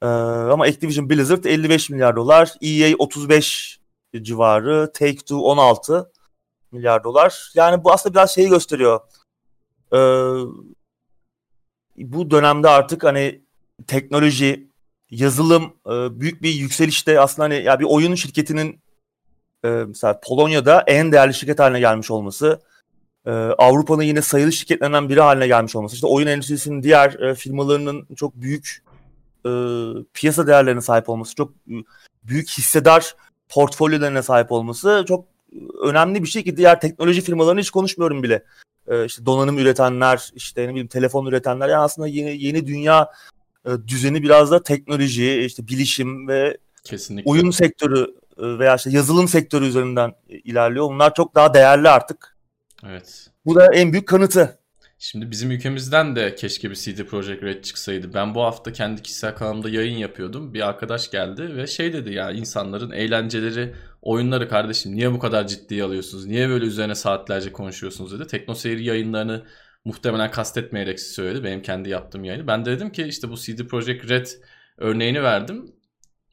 E, 0.01 0.05
ama 0.05 0.63
Activision 0.63 1.09
Blizzard 1.09 1.43
55 1.43 1.89
milyar 1.89 2.15
dolar, 2.15 2.53
EA 2.61 2.95
35 2.99 3.79
civarı, 4.21 4.91
Take-Two 4.93 5.35
16 5.35 6.11
milyar 6.71 7.03
dolar. 7.03 7.51
Yani 7.55 7.83
bu 7.83 7.91
aslında 7.91 8.15
biraz 8.15 8.35
şeyi 8.35 8.49
gösteriyor. 8.49 8.99
E, 9.93 9.99
bu 11.97 12.31
dönemde 12.31 12.69
artık 12.69 13.03
hani 13.03 13.41
teknoloji, 13.87 14.71
yazılım 15.09 15.73
büyük 16.19 16.41
bir 16.41 16.53
yükselişte 16.53 17.19
aslında 17.19 17.43
hani 17.43 17.63
ya 17.63 17.79
bir 17.79 17.85
oyun 17.85 18.15
şirketinin 18.15 18.81
e, 19.65 19.67
mesela 19.67 20.19
Polonya'da 20.23 20.83
en 20.87 21.11
değerli 21.11 21.33
şirket 21.33 21.59
haline 21.59 21.79
gelmiş 21.79 22.11
olması, 22.11 22.61
e, 23.25 23.31
Avrupa'nın 23.31 24.03
yine 24.03 24.21
sayılı 24.21 24.51
şirketlerinden 24.51 25.09
biri 25.09 25.21
haline 25.21 25.47
gelmiş 25.47 25.75
olması, 25.75 25.95
işte 25.95 26.07
oyun 26.07 26.27
endüstrisinin 26.27 26.83
diğer 26.83 27.13
e, 27.13 27.35
firmalarının 27.35 28.07
çok 28.15 28.35
büyük 28.35 28.83
e, 29.45 29.51
piyasa 30.13 30.47
değerlerine 30.47 30.81
sahip 30.81 31.09
olması, 31.09 31.35
çok 31.35 31.53
büyük 32.23 32.49
hissedar 32.49 33.15
portfolyolarına 33.49 34.23
sahip 34.23 34.51
olması 34.51 35.05
çok 35.07 35.25
önemli 35.83 36.23
bir 36.23 36.27
şey 36.27 36.43
ki 36.43 36.57
diğer 36.57 36.81
teknoloji 36.81 37.21
firmalarını 37.21 37.59
hiç 37.59 37.69
konuşmuyorum 37.69 38.23
bile. 38.23 38.43
E, 38.87 39.05
işte 39.05 39.25
donanım 39.25 39.57
üretenler, 39.57 40.31
işte 40.35 40.63
ne 40.63 40.69
bileyim 40.69 40.87
telefon 40.87 41.25
üretenler 41.25 41.69
yani 41.69 41.81
aslında 41.81 42.07
yeni 42.07 42.43
yeni 42.43 42.67
dünya 42.67 43.11
e, 43.65 43.69
düzeni 43.87 44.23
biraz 44.23 44.51
da 44.51 44.63
teknoloji, 44.63 45.41
işte 45.41 45.67
bilişim 45.67 46.27
ve 46.27 46.57
Kesinlikle. 46.83 47.31
oyun 47.31 47.51
sektörü 47.51 48.20
veya 48.41 48.75
işte 48.75 48.89
yazılım 48.89 49.27
sektörü 49.27 49.65
üzerinden 49.65 50.13
ilerliyor. 50.27 50.89
Bunlar 50.89 51.13
çok 51.13 51.35
daha 51.35 51.53
değerli 51.53 51.89
artık. 51.89 52.37
Evet. 52.87 53.27
Bu 53.45 53.55
da 53.55 53.73
en 53.73 53.91
büyük 53.91 54.07
kanıtı. 54.07 54.61
Şimdi 55.03 55.31
bizim 55.31 55.51
ülkemizden 55.51 56.15
de 56.15 56.35
keşke 56.35 56.69
bir 56.69 56.75
CD 56.75 57.03
Projekt 57.03 57.43
Red 57.43 57.63
çıksaydı. 57.63 58.13
Ben 58.13 58.35
bu 58.35 58.41
hafta 58.41 58.73
kendi 58.73 59.01
kişisel 59.01 59.35
kanalımda 59.35 59.69
yayın 59.69 59.97
yapıyordum. 59.97 60.53
Bir 60.53 60.67
arkadaş 60.67 61.11
geldi 61.11 61.55
ve 61.55 61.67
şey 61.67 61.93
dedi 61.93 62.13
ya 62.13 62.31
insanların 62.31 62.91
eğlenceleri, 62.91 63.73
oyunları 64.01 64.49
kardeşim 64.49 64.95
niye 64.95 65.13
bu 65.13 65.19
kadar 65.19 65.47
ciddiye 65.47 65.83
alıyorsunuz? 65.83 66.25
Niye 66.25 66.49
böyle 66.49 66.65
üzerine 66.65 66.95
saatlerce 66.95 67.51
konuşuyorsunuz 67.51 68.19
dedi. 68.19 68.27
Tekno 68.27 68.55
Seyir 68.55 68.77
yayınlarını 68.77 69.45
muhtemelen 69.85 70.31
kastetmeyerek 70.31 70.99
söyledi. 70.99 71.43
Benim 71.43 71.61
kendi 71.61 71.89
yaptığım 71.89 72.23
yayını. 72.23 72.47
Ben 72.47 72.65
de 72.65 72.71
dedim 72.71 72.91
ki 72.91 73.03
işte 73.03 73.29
bu 73.29 73.37
CD 73.37 73.59
Projekt 73.67 74.09
Red 74.09 74.27
örneğini 74.77 75.23
verdim. 75.23 75.71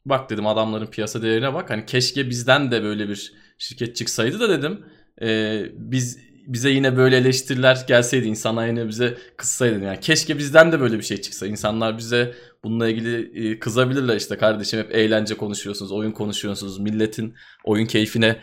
Bak 0.09 0.29
dedim 0.29 0.47
adamların 0.47 0.87
piyasa 0.87 1.21
değerine 1.21 1.53
bak. 1.53 1.69
Hani 1.69 1.85
keşke 1.85 2.29
bizden 2.29 2.71
de 2.71 2.83
böyle 2.83 3.09
bir 3.09 3.33
şirket 3.57 3.95
çıksaydı 3.95 4.39
da 4.39 4.49
dedim. 4.49 4.85
E, 5.21 5.61
biz 5.73 6.17
bize 6.47 6.69
yine 6.69 6.97
böyle 6.97 7.17
eleştiriler 7.17 7.83
gelseydi 7.87 8.27
insanlar 8.27 8.67
yine 8.67 8.87
bize 8.87 9.17
kızsaydı. 9.37 9.83
Yani 9.83 9.99
keşke 9.99 10.37
bizden 10.37 10.71
de 10.71 10.79
böyle 10.79 10.97
bir 10.97 11.03
şey 11.03 11.21
çıksa. 11.21 11.47
İnsanlar 11.47 11.97
bize 11.97 12.33
bununla 12.63 12.89
ilgili 12.89 13.49
e, 13.51 13.59
kızabilirler 13.59 14.15
işte 14.15 14.37
kardeşim 14.37 14.79
hep 14.79 14.95
eğlence 14.95 15.37
konuşuyorsunuz, 15.37 15.91
oyun 15.91 16.11
konuşuyorsunuz, 16.11 16.79
milletin 16.79 17.35
oyun 17.63 17.85
keyfine 17.85 18.39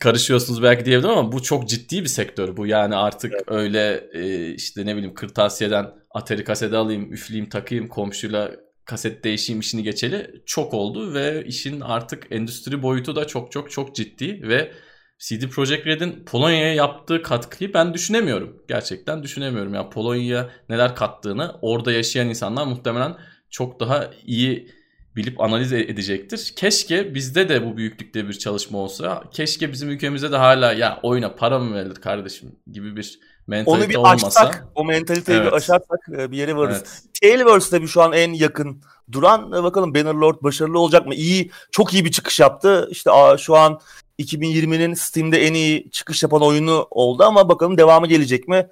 karışıyorsunuz 0.00 0.62
belki 0.62 0.84
diyebilirim 0.84 1.18
ama 1.18 1.32
bu 1.32 1.42
çok 1.42 1.68
ciddi 1.68 2.02
bir 2.02 2.08
sektör 2.08 2.56
bu. 2.56 2.66
Yani 2.66 2.96
artık 2.96 3.32
evet. 3.32 3.44
öyle 3.46 4.08
e, 4.12 4.54
işte 4.54 4.86
ne 4.86 4.96
bileyim 4.96 5.14
kırtasiyeden 5.14 5.86
Atari 6.10 6.44
kaseti 6.44 6.76
alayım, 6.76 7.12
üfleyeyim, 7.12 7.48
takayım, 7.48 7.88
komşuyla 7.88 8.50
kaset 8.88 9.24
değişim 9.24 9.60
işini 9.60 9.82
geçeli 9.82 10.42
çok 10.46 10.74
oldu 10.74 11.14
ve 11.14 11.44
işin 11.44 11.80
artık 11.80 12.26
endüstri 12.30 12.82
boyutu 12.82 13.16
da 13.16 13.26
çok 13.26 13.52
çok 13.52 13.70
çok 13.70 13.94
ciddi 13.94 14.48
ve 14.48 14.72
CD 15.18 15.48
Projekt 15.48 15.86
Red'in 15.86 16.24
Polonya'ya 16.24 16.74
yaptığı 16.74 17.22
katkıyı 17.22 17.74
ben 17.74 17.94
düşünemiyorum. 17.94 18.62
Gerçekten 18.68 19.22
düşünemiyorum. 19.22 19.74
Yani 19.74 19.90
Polonya'ya 19.90 20.50
neler 20.68 20.94
kattığını 20.94 21.56
orada 21.62 21.92
yaşayan 21.92 22.28
insanlar 22.28 22.66
muhtemelen 22.66 23.16
çok 23.50 23.80
daha 23.80 24.10
iyi 24.26 24.70
bilip 25.16 25.40
analiz 25.40 25.72
e- 25.72 25.80
edecektir. 25.80 26.52
Keşke 26.56 27.14
bizde 27.14 27.48
de 27.48 27.66
bu 27.66 27.76
büyüklükte 27.76 28.28
bir 28.28 28.32
çalışma 28.32 28.78
olsa. 28.78 29.24
Keşke 29.32 29.72
bizim 29.72 29.90
ülkemizde 29.90 30.32
de 30.32 30.36
hala 30.36 30.72
ya 30.72 31.00
oyuna 31.02 31.34
para 31.34 31.58
mı 31.58 31.74
verilir 31.74 31.94
kardeşim 31.94 32.52
gibi 32.72 32.96
bir 32.96 33.18
mentalite 33.48 33.84
Onu 33.84 33.88
bir 33.90 33.94
olmasa. 33.94 34.26
aşsak, 34.26 34.66
o 34.74 34.84
mentaliteyi 34.84 35.38
Evet. 35.38 35.46
bir 35.52 35.56
aşarsak 35.56 36.00
e, 36.18 36.30
bir 36.30 36.36
yere 36.36 36.56
varırız. 36.56 36.76
Evet. 36.76 37.02
Tailverse 37.22 37.70
tabii 37.70 37.86
şu 37.88 38.02
an 38.02 38.12
en 38.12 38.32
yakın 38.32 38.82
duran. 39.12 39.52
E, 39.52 39.62
Bakalım 39.62 39.94
Bannerlord 39.94 40.36
başarılı 40.42 40.78
olacak 40.78 41.06
mı? 41.06 41.14
İyi, 41.14 41.50
çok 41.70 41.94
iyi 41.94 42.04
bir 42.04 42.10
çıkış 42.10 42.40
yaptı. 42.40 42.88
İşte 42.90 43.10
şu 43.38 43.56
an 43.56 43.80
2020'nin 44.18 44.94
Steam'de 44.94 45.46
en 45.46 45.54
iyi 45.54 45.90
çıkış 45.90 46.22
yapan 46.22 46.42
oyunu 46.42 46.86
oldu 46.90 47.24
ama 47.24 47.48
bakalım 47.48 47.78
devamı 47.78 48.06
gelecek 48.06 48.48
mi? 48.48 48.68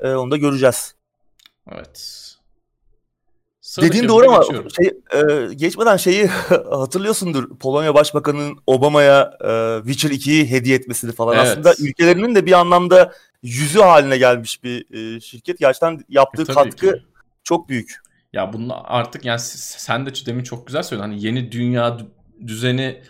E, 0.00 0.08
onu 0.10 0.30
da 0.30 0.36
göreceğiz. 0.36 0.94
Evet. 1.72 2.16
Sıradaki 3.60 3.92
Dediğin 3.92 4.08
doğru 4.08 4.30
ama 4.30 4.44
şey, 4.76 4.86
e, 5.14 5.54
geçmeden 5.54 5.96
şeyi 5.96 6.26
hatırlıyorsundur. 6.70 7.58
Polonya 7.58 7.94
Başbakanı'nın 7.94 8.58
Obama'ya 8.66 9.38
e, 9.44 9.78
Witcher 9.86 10.10
2'yi 10.10 10.50
hediye 10.50 10.76
etmesini 10.76 11.12
falan. 11.12 11.36
Evet. 11.36 11.46
Aslında 11.46 11.74
ülkelerinin 11.78 12.34
de 12.34 12.46
bir 12.46 12.52
anlamda 12.52 13.12
yüzü 13.42 13.78
haline 13.80 14.18
gelmiş 14.18 14.64
bir 14.64 14.94
e, 15.16 15.20
şirket. 15.20 15.58
Gerçekten 15.58 16.00
yaptığı 16.08 16.42
E, 16.42 16.44
katkı 16.44 16.92
ki. 16.92 17.02
çok 17.44 17.68
büyük. 17.68 17.96
Ya 18.32 18.52
bunun 18.52 18.70
artık 18.84 19.24
yani 19.24 19.40
sen 19.40 20.06
de 20.06 20.10
demin 20.26 20.44
çok 20.44 20.66
güzel 20.66 20.82
söyledin. 20.82 21.08
Hani 21.08 21.26
yeni 21.26 21.52
dünya 21.52 21.88
dü- 21.88 22.46
düzeni 22.46 23.02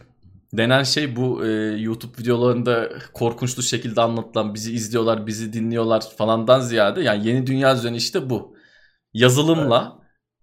denen 0.53 0.83
şey 0.83 1.17
bu 1.17 1.47
e, 1.47 1.51
YouTube 1.81 2.19
videolarında 2.19 2.89
korkunçlu 3.13 3.63
şekilde 3.63 4.01
anlatılan 4.01 4.55
bizi 4.55 4.73
izliyorlar, 4.75 5.27
bizi 5.27 5.53
dinliyorlar 5.53 6.05
falandan 6.19 6.61
ziyade 6.61 7.03
yani 7.03 7.29
yeni 7.29 7.47
dünya 7.47 7.77
düzeni 7.77 7.97
işte 7.97 8.31
bu. 8.31 8.57
Yazılımla, 9.15 9.99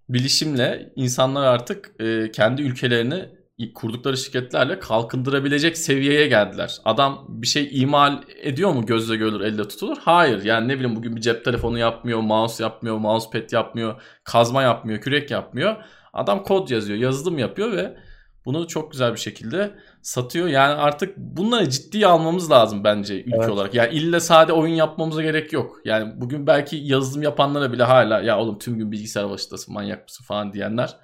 bilişimle 0.09 0.93
insanlar 0.95 1.45
artık 1.47 1.91
e, 2.01 2.31
kendi 2.31 2.61
ülkelerini 2.61 3.29
kurdukları 3.75 4.17
şirketlerle 4.17 4.79
kalkındırabilecek 4.79 5.77
seviyeye 5.77 6.27
geldiler. 6.27 6.77
Adam 6.85 7.25
bir 7.29 7.47
şey 7.47 7.69
imal 7.71 8.23
ediyor 8.41 8.71
mu 8.71 8.85
gözle 8.85 9.15
görülür, 9.15 9.41
elle 9.41 9.67
tutulur? 9.67 9.97
Hayır. 10.01 10.43
Yani 10.43 10.67
ne 10.67 10.75
bileyim 10.75 10.95
bugün 10.95 11.15
bir 11.15 11.21
cep 11.21 11.45
telefonu 11.45 11.79
yapmıyor, 11.79 12.19
mouse 12.19 12.63
yapmıyor, 12.63 12.97
mousepad 12.97 13.51
yapmıyor, 13.51 14.01
kazma 14.23 14.61
yapmıyor, 14.61 15.01
kürek 15.01 15.31
yapmıyor. 15.31 15.75
Adam 16.13 16.43
kod 16.43 16.69
yazıyor, 16.69 16.99
yazılım 16.99 17.37
yapıyor 17.37 17.71
ve 17.71 17.97
bunu 18.45 18.67
çok 18.67 18.91
güzel 18.91 19.13
bir 19.13 19.19
şekilde 19.19 19.71
satıyor. 20.01 20.47
Yani 20.47 20.73
artık 20.73 21.17
bunları 21.17 21.69
ciddiye 21.69 22.07
almamız 22.07 22.51
lazım 22.51 22.83
bence 22.83 23.23
ülke 23.23 23.37
Evet. 23.37 23.49
olarak. 23.49 23.73
Yani 23.73 23.93
ille 23.93 24.19
sade 24.19 24.53
oyun 24.53 24.73
yapmamıza 24.73 25.21
gerek 25.21 25.53
yok. 25.53 25.81
Yani 25.85 26.21
bugün 26.21 26.47
belki 26.47 26.75
yazılım 26.75 27.23
yapanlara 27.23 27.71
bile 27.71 27.83
hala 27.83 28.21
ya 28.21 28.39
oğlum 28.39 28.59
tüm 28.59 28.77
gün 28.77 28.91
bilgisayar 28.91 29.29
başındasın 29.29 29.73
manyak 29.73 30.03
mısın 30.03 30.23
falan 30.23 30.53
diyenler 30.53 30.97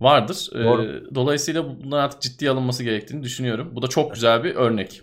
vardır. 0.00 0.50
Ee, 0.54 0.64
Doğru. 0.64 1.14
dolayısıyla 1.14 1.64
bunlar 1.84 1.98
artık 2.04 2.20
ciddiye 2.20 2.50
alınması 2.50 2.84
gerektiğini 2.84 3.22
düşünüyorum. 3.22 3.70
Bu 3.72 3.82
da 3.82 3.86
çok 3.86 4.14
güzel 4.14 4.44
bir 4.44 4.54
örnek. 4.54 5.02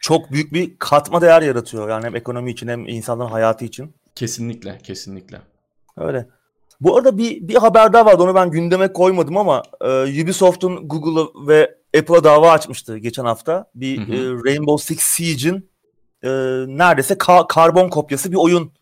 Çok 0.00 0.32
büyük 0.32 0.52
bir 0.52 0.76
katma 0.78 1.20
değer 1.20 1.42
yaratıyor. 1.42 1.88
Yani 1.88 2.04
hem 2.04 2.16
ekonomi 2.16 2.50
için 2.50 2.68
hem 2.68 2.88
insanların 2.88 3.30
hayatı 3.30 3.64
için. 3.64 3.94
Kesinlikle, 4.14 4.78
kesinlikle. 4.82 5.40
Öyle. 5.96 6.26
Bu 6.80 6.96
arada 6.96 7.18
bir, 7.18 7.48
bir 7.48 7.54
haber 7.54 7.92
daha 7.92 8.06
vardı. 8.06 8.22
Onu 8.22 8.34
ben 8.34 8.50
gündeme 8.50 8.92
koymadım 8.92 9.36
ama 9.36 9.62
e, 9.80 10.22
Ubisoft'un 10.22 10.88
Google'a 10.88 11.48
ve 11.48 11.74
Apple'a 11.98 12.24
dava 12.24 12.50
açmıştı 12.50 12.98
geçen 12.98 13.24
hafta. 13.24 13.70
Bir 13.74 13.98
Hı 13.98 14.12
hı. 14.12 14.16
e, 14.16 14.50
Rainbow 14.50 14.94
Six 14.94 15.00
Siege'in 15.02 15.70
e, 16.22 16.28
neredeyse 16.78 17.14
ka- 17.14 17.46
karbon 17.48 17.88
kopyası 17.88 18.32
bir 18.32 18.36
oyun 18.36 18.72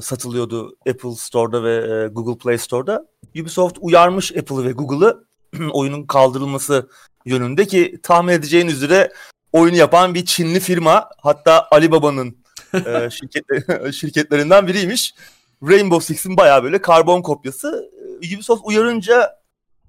satılıyordu 0.00 0.76
Apple 0.88 1.14
Store'da 1.16 1.64
ve 1.64 1.74
e, 1.74 2.08
Google 2.08 2.38
Play 2.38 2.58
Store'da. 2.58 3.06
Ubisoft 3.40 3.78
uyarmış 3.80 4.36
Apple'ı 4.36 4.64
ve 4.64 4.72
Google'ı 4.72 5.24
oyunun 5.72 6.06
kaldırılması 6.06 6.88
yönünde 7.24 7.66
ki 7.66 7.98
tahmin 8.02 8.32
edeceğin 8.32 8.68
üzere 8.68 9.12
oyunu 9.52 9.76
yapan 9.76 10.14
bir 10.14 10.24
Çinli 10.24 10.60
firma 10.60 11.10
hatta 11.18 11.68
Alibaba'nın 11.70 12.36
e, 12.74 13.10
şirket, 13.10 13.44
şirketlerinden 13.94 14.66
biriymiş. 14.66 15.14
Rainbow 15.62 16.14
Six'in 16.14 16.36
bayağı 16.36 16.62
böyle 16.64 16.80
karbon 16.82 17.22
kopyası. 17.22 17.90
Ubisoft 18.18 18.62
uyarınca 18.64 19.40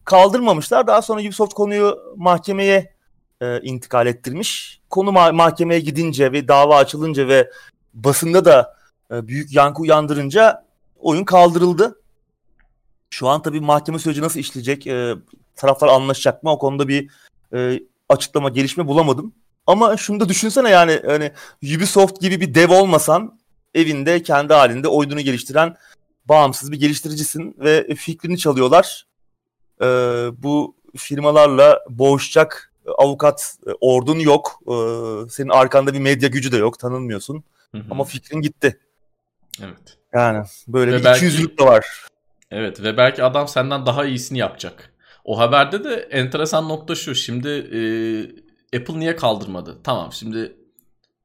kaldırmamışlar. 0.06 0.88
Daha 0.88 1.02
sonra 1.02 1.22
Ubisoft 1.22 1.54
konuyu 1.54 2.00
mahkemeye 2.16 2.96
e, 3.42 3.62
intikal 3.62 4.08
ettirmiş. 4.08 4.82
Konu 4.90 5.10
ma- 5.10 5.34
mahkemeye 5.34 5.80
gidince 5.80 6.32
ve 6.32 6.48
dava 6.48 6.78
açılınca 6.78 7.28
ve 7.28 7.52
basında 7.94 8.46
da 8.46 8.62
e, 8.62 8.81
büyük 9.28 9.54
yankı 9.54 9.82
uyandırınca 9.82 10.66
oyun 11.00 11.24
kaldırıldı. 11.24 12.02
Şu 13.10 13.28
an 13.28 13.42
tabii 13.42 13.60
mahkeme 13.60 14.00
süreci 14.00 14.22
nasıl 14.22 14.40
işleyecek? 14.40 14.88
E, 14.88 15.16
taraflar 15.56 15.88
anlaşacak 15.88 16.44
mı? 16.44 16.52
O 16.52 16.60
konuda 16.60 16.88
bir 16.88 17.10
e, 17.54 17.80
açıklama, 18.10 18.50
gelişme 18.50 18.88
bulamadım. 18.88 19.34
Ama 19.68 19.98
şunu 19.98 20.20
da 20.20 20.30
düşünsene 20.30 20.70
yani 20.70 21.02
hani 21.06 21.32
Ubisoft 21.64 22.22
gibi 22.22 22.42
bir 22.42 22.54
dev 22.54 22.72
olmasan 22.72 23.40
evinde 23.74 24.24
kendi 24.24 24.54
halinde 24.54 24.88
oyununu 24.88 25.22
geliştiren 25.22 25.76
bağımsız 26.26 26.72
bir 26.72 26.80
geliştiricisin 26.80 27.56
ve 27.60 27.96
fikrini 27.96 28.38
çalıyorlar. 28.38 29.08
Ee, 29.82 29.86
bu 30.38 30.76
firmalarla 30.98 31.80
boğuşacak 31.90 32.74
avukat 32.98 33.58
e, 33.68 33.70
ordun 33.82 34.20
yok. 34.20 34.60
Ee, 34.68 35.30
senin 35.30 35.50
arkanda 35.50 35.94
bir 35.94 36.00
medya 36.00 36.30
gücü 36.30 36.52
de 36.52 36.58
yok. 36.58 36.80
Tanınmıyorsun. 36.80 37.44
Hı 37.72 37.78
hı. 37.78 37.84
Ama 37.92 38.04
fikrin 38.04 38.42
gitti. 38.42 38.80
Evet. 39.64 39.98
Yani 40.14 40.46
böyle 40.68 40.92
Ve 40.92 41.00
bir 41.00 41.04
belki- 41.04 41.18
ikiyüzlülük 41.18 41.60
de 41.60 41.64
var. 41.66 41.86
Evet 42.52 42.84
ve 42.84 42.98
belki 42.98 43.24
adam 43.24 43.48
senden 43.48 43.86
daha 43.86 44.06
iyisini 44.06 44.38
yapacak. 44.38 44.94
O 45.26 45.40
haberde 45.40 45.84
de 45.84 45.96
enteresan 45.96 46.70
nokta 46.70 46.96
şu. 46.96 47.16
Şimdi 47.16 47.50
e, 47.50 47.80
Apple 48.80 49.00
niye 49.00 49.16
kaldırmadı? 49.16 49.78
Tamam 49.84 50.14
şimdi. 50.14 50.56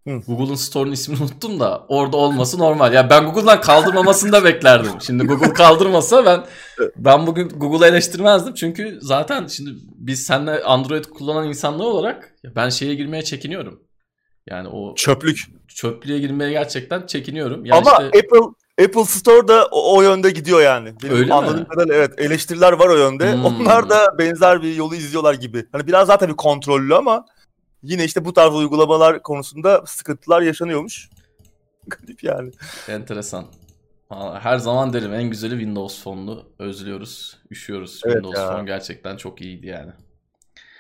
Google'ın 0.07 0.55
store'un 0.55 0.93
ismini 0.93 1.23
unuttum 1.23 1.61
da 1.61 1.87
orada 1.89 2.17
olması 2.17 2.59
normal. 2.59 2.93
Ya 2.93 3.11
ben 3.11 3.25
Google'dan 3.25 3.61
kaldırmamasını 3.61 4.33
da 4.33 4.45
beklerdim. 4.45 4.93
Şimdi 5.01 5.25
Google 5.25 5.53
kaldırmasa 5.53 6.25
ben 6.25 6.45
ben 6.97 7.27
bugün 7.27 7.49
Google'ı 7.49 7.89
eleştirmezdim. 7.89 8.55
Çünkü 8.55 8.99
zaten 9.03 9.47
şimdi 9.47 9.71
biz 9.97 10.23
seninle 10.27 10.63
Android 10.63 11.05
kullanan 11.05 11.49
insanlar 11.49 11.85
olarak 11.85 12.35
ben 12.57 12.69
şeye 12.69 12.95
girmeye 12.95 13.23
çekiniyorum. 13.23 13.81
Yani 14.51 14.69
o 14.69 14.95
Çöplük. 14.95 15.39
çöplüğe 15.69 16.19
girmeye 16.19 16.51
gerçekten 16.51 17.07
çekiniyorum. 17.07 17.65
Yani 17.65 17.79
Ama 17.79 17.91
işte- 17.91 18.05
Apple 18.19 18.55
Apple 18.85 19.05
Store 19.05 19.49
da 19.49 19.67
o, 19.71 19.97
o 19.97 20.03
yönde 20.03 20.31
gidiyor 20.31 20.61
yani. 20.61 20.95
Benim 21.03 21.15
Öyle 21.15 21.27
mi? 21.27 21.35
anladığım 21.35 21.65
kadarıyla 21.65 21.95
evet 21.95 22.21
eleştiriler 22.21 22.73
var 22.73 22.89
o 22.89 22.97
yönde. 22.97 23.33
Hmm. 23.33 23.45
Onlar 23.45 23.91
da 23.91 24.19
benzer 24.19 24.63
bir 24.63 24.75
yolu 24.75 24.95
izliyorlar 24.95 25.35
gibi. 25.35 25.67
Hani 25.73 25.87
biraz 25.87 26.09
daha 26.09 26.19
tabii 26.19 26.37
kontrollü 26.37 26.95
ama 26.95 27.27
yine 27.83 28.05
işte 28.05 28.25
bu 28.25 28.33
tarz 28.33 28.55
uygulamalar 28.55 29.23
konusunda 29.23 29.83
sıkıntılar 29.87 30.43
yaşanıyormuş. 30.43 31.11
Garip 31.87 32.25
yani. 32.25 32.51
Enteresan. 32.89 33.47
Vallahi 34.11 34.41
Her 34.45 34.59
zaman 34.59 34.93
derim 34.93 35.15
en 35.15 35.31
güzeli 35.31 35.53
Windows 35.53 36.03
Phone'lu. 36.03 36.53
Özlüyoruz, 36.59 37.39
üşüyoruz. 37.51 38.01
Evet 38.05 38.15
Windows 38.15 38.39
ya. 38.39 38.51
Phone 38.53 38.65
gerçekten 38.65 39.17
çok 39.17 39.41
iyiydi 39.41 39.67
yani. 39.67 39.93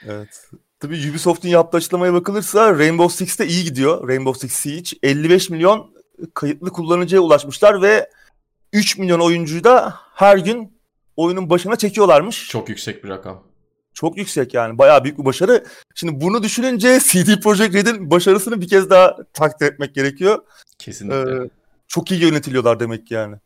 Evet. 0.07 0.51
Tabii 0.81 1.11
Ubisoft'un 1.11 1.49
yaptığı 1.49 1.77
açıklamaya 1.77 2.13
bakılırsa 2.13 2.79
Rainbow 2.79 3.17
Six 3.17 3.39
de 3.39 3.47
iyi 3.47 3.65
gidiyor. 3.65 4.09
Rainbow 4.09 4.49
Six 4.49 4.59
Siege 4.59 4.91
55 5.03 5.51
milyon 5.51 5.95
kayıtlı 6.35 6.71
kullanıcıya 6.71 7.21
ulaşmışlar 7.21 7.83
ve 7.83 8.11
3 8.73 8.99
milyon 8.99 9.21
oyuncuyu 9.21 9.65
da 9.65 9.95
her 10.15 10.39
gün 10.39 10.79
oyunun 11.17 11.51
başına 11.51 11.77
çekiyorlarmış. 11.77 12.49
Çok 12.49 12.69
yüksek 12.69 13.05
bir 13.05 13.09
rakam. 13.09 13.43
Çok 13.95 14.19
yüksek 14.19 14.55
yani. 14.55 14.79
Bayağı 14.79 15.05
büyük 15.05 15.19
bir 15.19 15.25
başarı. 15.25 15.65
Şimdi 15.95 16.21
bunu 16.21 16.43
düşününce 16.43 16.99
CD 17.05 17.41
Projekt 17.43 17.75
Red'in 17.75 18.11
başarısını 18.11 18.61
bir 18.61 18.69
kez 18.69 18.91
daha 18.91 19.17
takdir 19.33 19.67
etmek 19.67 19.95
gerekiyor. 19.95 20.43
Kesinlikle. 20.79 21.45
Ee, 21.45 21.49
çok 21.89 22.11
iyi 22.11 22.23
yönetiliyorlar 22.23 22.81
demek 22.81 23.07
ki 23.07 23.15
yani. 23.15 23.37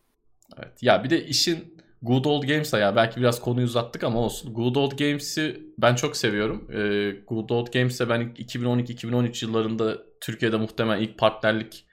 Evet. 0.58 0.82
Ya 0.82 1.04
bir 1.04 1.10
de 1.10 1.26
işin 1.26 1.79
Good 2.02 2.24
Old 2.24 2.42
Games'a 2.42 2.78
ya 2.78 2.96
belki 2.96 3.20
biraz 3.20 3.40
konuyu 3.40 3.66
uzattık 3.66 4.04
ama 4.04 4.20
olsun. 4.20 4.54
Good 4.54 4.76
Old 4.76 4.98
Games'i 4.98 5.62
ben 5.78 5.94
çok 5.94 6.16
seviyorum. 6.16 6.68
Ee, 6.72 7.16
Good 7.28 7.50
Old 7.50 7.72
Games'e 7.72 8.08
ben 8.08 8.20
2012-2013 8.20 9.44
yıllarında 9.44 9.98
Türkiye'de 10.20 10.56
muhtemelen 10.56 11.00
ilk 11.02 11.18
partnerlik 11.18 11.84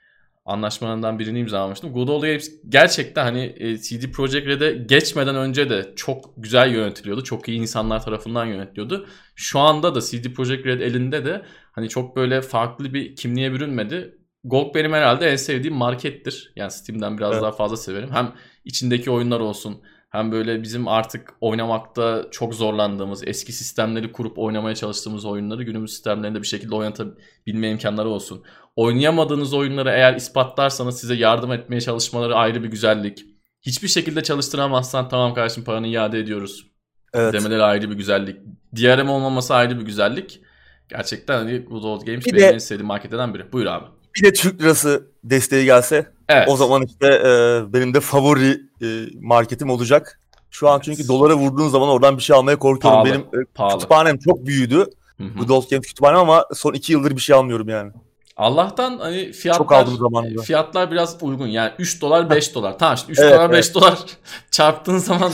anlaşmalarından 0.44 1.18
birini 1.18 1.38
imzalamıştım. 1.38 1.92
Good 1.92 2.08
Old 2.08 2.22
Games 2.22 2.50
gerçekten 2.68 3.24
hani 3.24 3.54
e, 3.56 3.78
CD 3.78 4.12
Projekt 4.12 4.46
Red'e 4.46 4.72
geçmeden 4.72 5.36
önce 5.36 5.70
de 5.70 5.92
çok 5.96 6.34
güzel 6.36 6.72
yönetiliyordu. 6.72 7.24
Çok 7.24 7.48
iyi 7.48 7.60
insanlar 7.60 8.02
tarafından 8.02 8.46
yönetiliyordu. 8.46 9.06
Şu 9.34 9.58
anda 9.58 9.94
da 9.94 10.00
CD 10.00 10.34
Projekt 10.34 10.66
Red 10.66 10.80
elinde 10.80 11.24
de 11.24 11.42
hani 11.72 11.88
çok 11.88 12.16
böyle 12.16 12.42
farklı 12.42 12.94
bir 12.94 13.16
kimliğe 13.16 13.52
bürünmedi. 13.52 14.18
GOG 14.44 14.74
benim 14.74 14.92
herhalde 14.92 15.26
en 15.30 15.36
sevdiğim 15.36 15.76
markettir. 15.76 16.52
Yani 16.56 16.70
Steam'den 16.70 17.18
biraz 17.18 17.32
Evet. 17.32 17.42
daha 17.42 17.52
fazla 17.52 17.76
severim. 17.76 18.08
Hem 18.12 18.32
içindeki 18.64 19.10
oyunlar 19.10 19.40
olsun, 19.40 19.82
hem 20.10 20.32
böyle 20.32 20.62
bizim 20.62 20.88
artık 20.88 21.34
oynamakta 21.40 22.24
çok 22.30 22.54
zorlandığımız, 22.54 23.28
eski 23.28 23.52
sistemleri 23.52 24.12
kurup 24.12 24.38
oynamaya 24.38 24.74
çalıştığımız 24.74 25.24
oyunları 25.24 25.62
günümüz 25.62 25.90
sistemlerinde 25.90 26.42
bir 26.42 26.46
şekilde 26.46 26.74
oynatabilme 26.74 27.70
imkanları 27.70 28.08
olsun. 28.08 28.44
Oynayamadığınız 28.76 29.54
oyunları 29.54 29.90
eğer 29.90 30.14
ispatlarsanız 30.14 31.00
size 31.00 31.14
yardım 31.14 31.52
etmeye 31.52 31.80
çalışmaları 31.80 32.34
ayrı 32.34 32.62
bir 32.62 32.68
güzellik. 32.68 33.24
Hiçbir 33.62 33.88
şekilde 33.88 34.22
çalıştıramazsan 34.22 35.08
tamam 35.08 35.34
kardeşim 35.34 35.64
paranı 35.64 35.86
iade 35.86 36.18
ediyoruz. 36.18 36.66
Evet. 37.14 37.32
Demeleri 37.32 37.62
ayrı 37.62 37.90
bir 37.90 37.96
güzellik. 37.96 38.36
DRM 38.76 39.08
olmaması 39.08 39.54
ayrı 39.54 39.80
bir 39.80 39.84
güzellik. 39.84 40.40
Gerçekten 40.88 41.38
hani 41.38 41.58
Good 41.58 41.84
Old 41.84 42.06
Games 42.06 42.26
bir 42.26 42.32
benim 42.32 42.42
de, 42.42 42.54
en 42.54 42.58
sevdiğim 42.58 42.86
marketlerden 42.86 43.34
biri. 43.34 43.52
Buyur 43.52 43.66
abi. 43.66 43.86
Bir 44.16 44.24
de 44.24 44.32
Türk 44.32 44.62
lirası 44.62 45.06
desteği 45.24 45.64
gelse 45.64 46.17
evet. 46.28 46.48
o 46.48 46.56
zaman 46.56 46.82
işte 46.82 47.06
e, 47.06 47.62
benim 47.72 47.94
de 47.94 48.00
favori 48.00 48.60
e, 48.82 48.86
marketim 49.20 49.70
olacak. 49.70 50.20
Şu 50.50 50.68
an 50.68 50.74
evet. 50.76 50.84
çünkü 50.84 51.08
dolara 51.08 51.34
vurduğun 51.34 51.68
zaman 51.68 51.88
oradan 51.88 52.18
bir 52.18 52.22
şey 52.22 52.36
almaya 52.36 52.58
korkuyorum. 52.58 53.02
Pahalı, 53.02 53.08
benim 53.08 53.42
e, 53.42 53.44
pahalı. 53.54 53.74
kütüphanem 53.74 54.18
çok 54.18 54.46
büyüdü. 54.46 54.84
Hı-hı. 55.16 55.54
Old 55.54 55.70
Games 55.70 55.86
kütüphanem 55.86 56.18
ama 56.18 56.44
son 56.54 56.72
iki 56.72 56.92
yıldır 56.92 57.16
bir 57.16 57.20
şey 57.20 57.36
almıyorum 57.36 57.68
yani. 57.68 57.92
Allah'tan 58.36 58.98
hani 58.98 59.32
fiyatlar 59.32 59.58
Çok 59.58 59.72
aldım 59.72 59.96
zamanında. 59.96 60.42
fiyatlar 60.42 60.90
biraz 60.90 61.22
uygun. 61.22 61.46
Yani 61.46 61.72
3 61.78 62.00
dolar 62.00 62.30
5 62.30 62.54
dolar. 62.54 62.78
Tamam 62.78 62.94
işte 62.94 63.12
3 63.12 63.18
evet, 63.18 63.34
dolar 63.34 63.52
5 63.52 63.66
evet. 63.66 63.74
dolar 63.74 63.98
çarptığın 64.50 64.98
zaman 64.98 65.32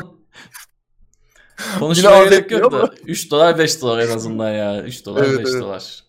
konuşmaya 1.78 2.24
gerek 2.24 2.50
yok 2.50 2.72
da 2.72 2.90
3 3.06 3.30
dolar 3.30 3.58
5 3.58 3.82
dolar 3.82 3.98
en 3.98 4.16
azından 4.16 4.50
ya. 4.50 4.82
3 4.82 5.06
dolar 5.06 5.24
evet, 5.24 5.38
5 5.38 5.50
evet. 5.50 5.62
dolar. 5.62 6.02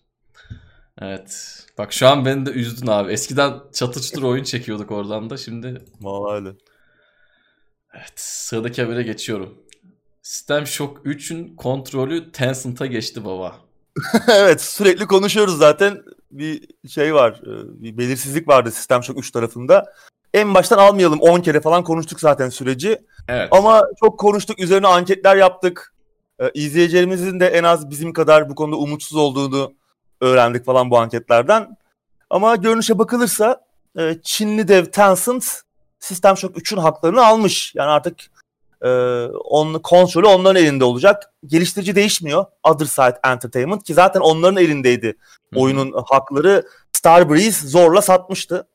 Evet. 1.00 1.65
Bak 1.78 1.92
şu 1.92 2.08
an 2.08 2.24
beni 2.24 2.46
de 2.46 2.50
üzdün 2.50 2.86
abi. 2.86 3.12
Eskiden 3.12 3.54
çatır 3.72 4.02
çutur 4.02 4.22
oyun 4.22 4.44
çekiyorduk 4.44 4.90
oradan 4.90 5.30
da 5.30 5.36
şimdi. 5.36 5.84
Vallahi 6.00 6.34
öyle. 6.34 6.56
Evet 7.94 8.12
sıradaki 8.16 8.82
habere 8.82 9.02
geçiyorum. 9.02 9.54
System 10.22 10.66
Shock 10.66 11.06
3'ün 11.06 11.56
kontrolü 11.56 12.32
Tencent'a 12.32 12.86
geçti 12.86 13.24
baba. 13.24 13.56
evet 14.28 14.60
sürekli 14.60 15.06
konuşuyoruz 15.06 15.58
zaten. 15.58 16.02
Bir 16.30 16.68
şey 16.88 17.14
var, 17.14 17.32
e, 17.32 17.82
bir 17.82 17.98
belirsizlik 17.98 18.48
vardı 18.48 18.70
Sistem 18.70 19.02
Shock 19.02 19.18
3 19.18 19.30
tarafında. 19.30 19.92
En 20.34 20.54
baştan 20.54 20.78
almayalım 20.78 21.20
10 21.20 21.40
kere 21.40 21.60
falan 21.60 21.84
konuştuk 21.84 22.20
zaten 22.20 22.48
süreci. 22.48 22.98
Evet. 23.28 23.48
Ama 23.50 23.82
çok 24.00 24.18
konuştuk, 24.20 24.58
üzerine 24.58 24.86
anketler 24.86 25.36
yaptık. 25.36 25.94
Ee, 26.40 26.50
izleyicilerimizin 26.54 27.40
de 27.40 27.46
en 27.46 27.64
az 27.64 27.90
bizim 27.90 28.12
kadar 28.12 28.48
bu 28.48 28.54
konuda 28.54 28.76
umutsuz 28.76 29.18
olduğunu 29.18 29.74
öğrendik 30.20 30.64
falan 30.64 30.90
bu 30.90 30.98
anketlerden. 30.98 31.76
Ama 32.30 32.56
görünüşe 32.56 32.98
bakılırsa 32.98 33.60
e, 33.98 34.16
Çinli 34.22 34.68
dev 34.68 34.84
Tencent 34.84 35.44
Sistem 36.00 36.36
Shock 36.36 36.56
3'ün 36.56 36.78
haklarını 36.78 37.26
almış. 37.26 37.72
Yani 37.74 37.90
artık 37.90 38.16
e, 38.82 38.88
onun 39.44 39.78
kontrolü 39.78 40.26
onların 40.26 40.62
elinde 40.62 40.84
olacak. 40.84 41.32
Geliştirici 41.46 41.94
değişmiyor. 41.94 42.44
Other 42.62 42.86
Side 42.86 43.18
Entertainment 43.24 43.82
ki 43.82 43.94
zaten 43.94 44.20
onların 44.20 44.62
elindeydi 44.62 45.06
Hı-hı. 45.06 45.60
oyunun 45.60 45.92
hakları. 46.06 46.66
Starbreeze 46.92 47.68
zorla 47.68 48.02
satmıştı 48.02 48.66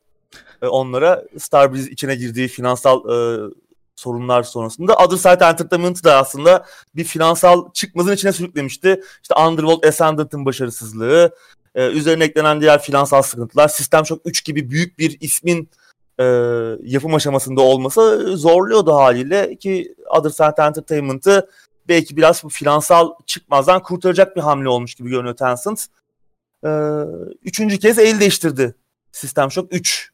e, 0.62 0.67
onlara. 0.67 1.23
Starbreeze 1.39 1.91
içine 1.91 2.15
girdiği 2.15 2.47
finansal 2.47 3.10
e, 3.10 3.49
sorunlar 4.01 4.43
sonrasında. 4.43 4.95
Other 4.95 5.17
Side 5.17 5.45
Entertainment 5.45 6.03
da 6.03 6.17
aslında 6.17 6.65
bir 6.95 7.03
finansal 7.03 7.71
çıkmazın 7.73 8.13
içine 8.13 8.31
sürüklemişti. 8.31 9.01
İşte 9.21 9.35
Underworld 9.35 9.83
Ascendant'ın 9.83 10.45
başarısızlığı, 10.45 11.35
e, 11.75 11.87
üzerine 11.87 12.23
eklenen 12.23 12.61
diğer 12.61 12.81
finansal 12.81 13.21
sıkıntılar, 13.21 13.67
System 13.67 14.05
Shock 14.05 14.21
3 14.25 14.45
gibi 14.45 14.69
büyük 14.69 14.99
bir 14.99 15.17
ismin 15.19 15.69
e, 16.19 16.23
yapım 16.83 17.15
aşamasında 17.15 17.61
olması 17.61 18.33
zorluyordu 18.37 18.93
haliyle 18.93 19.55
ki 19.55 19.95
Other 20.09 20.29
Side 20.29 20.61
Entertainment'ı 20.61 21.49
belki 21.87 22.17
biraz 22.17 22.43
bu 22.43 22.49
finansal 22.49 23.11
çıkmazdan 23.25 23.81
kurtaracak 23.83 24.35
bir 24.35 24.41
hamle 24.41 24.69
olmuş 24.69 24.95
gibi 24.95 25.09
görünüyor 25.09 25.35
Tencent. 25.35 25.87
E, 26.65 26.69
üçüncü 27.43 27.79
kez 27.79 27.99
el 27.99 28.19
değiştirdi 28.19 28.75
System 29.11 29.51
Shock 29.51 29.73
3. 29.73 30.11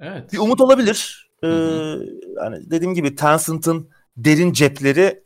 Evet. 0.00 0.32
Bir 0.32 0.38
umut 0.38 0.60
olabilir. 0.60 1.25
Ee, 1.42 1.48
yani 2.36 2.70
dediğim 2.70 2.94
gibi 2.94 3.14
Tencent'ın 3.14 3.88
derin 4.16 4.52
cepleri 4.52 5.22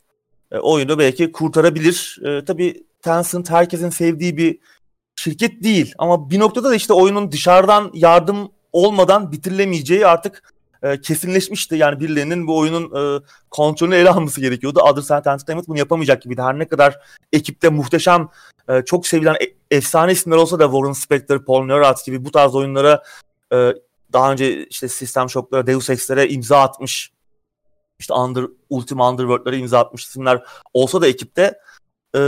e, 0.51 0.57
oyunu 0.57 0.99
belki 0.99 1.31
kurtarabilir. 1.31 2.19
E, 2.25 2.45
tabii 2.45 2.83
Tencent 3.01 3.49
herkesin 3.49 3.89
sevdiği 3.89 4.37
bir 4.37 4.59
şirket 5.15 5.63
değil 5.63 5.93
ama 5.97 6.29
bir 6.29 6.39
noktada 6.39 6.69
da 6.69 6.75
işte 6.75 6.93
oyunun 6.93 7.31
dışarıdan 7.31 7.91
yardım 7.93 8.51
olmadan 8.71 9.31
bitirilemeyeceği 9.31 10.07
artık 10.07 10.53
e, 10.83 11.01
kesinleşmişti. 11.01 11.75
Yani 11.75 11.99
birilerinin 11.99 12.47
bu 12.47 12.57
oyunun 12.57 13.17
e, 13.17 13.23
kontrolünü 13.49 13.95
ele 13.95 14.09
alması 14.09 14.41
gerekiyordu. 14.41 14.79
Other 14.79 15.01
Side 15.01 15.15
Entertainment 15.15 15.67
bunu 15.67 15.77
yapamayacak 15.77 16.21
gibiydi. 16.21 16.41
Her 16.41 16.59
ne 16.59 16.67
kadar 16.67 16.99
ekipte 17.33 17.69
muhteşem, 17.69 18.29
e, 18.69 18.81
çok 18.85 19.07
sevilen 19.07 19.33
e, 19.33 19.75
efsane 19.77 20.11
isimler 20.11 20.37
olsa 20.37 20.59
da 20.59 20.63
Warren 20.63 20.93
Spector, 20.93 21.45
Paul 21.45 21.65
Neurath 21.65 22.05
gibi 22.05 22.25
bu 22.25 22.31
tarz 22.31 22.55
oyunlara 22.55 23.03
e, 23.53 23.73
daha 24.13 24.31
önce 24.31 24.65
işte 24.65 24.87
System 24.87 25.29
Shock'lara, 25.29 25.67
Deus 25.67 25.89
Ex'lere 25.89 26.29
imza 26.29 26.61
atmış. 26.61 27.11
İşte 27.99 28.13
Under, 28.13 28.45
Ultima 28.69 29.09
Underworld'lara 29.09 29.55
imza 29.55 29.79
atmış 29.79 30.05
isimler 30.05 30.43
olsa 30.73 31.01
da 31.01 31.07
ekipte 31.07 31.59
e, 32.15 32.21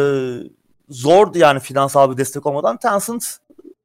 zordu 0.90 1.38
yani 1.38 1.60
finansal 1.60 2.12
bir 2.12 2.18
destek 2.18 2.46
olmadan. 2.46 2.78
Tencent 2.78 3.38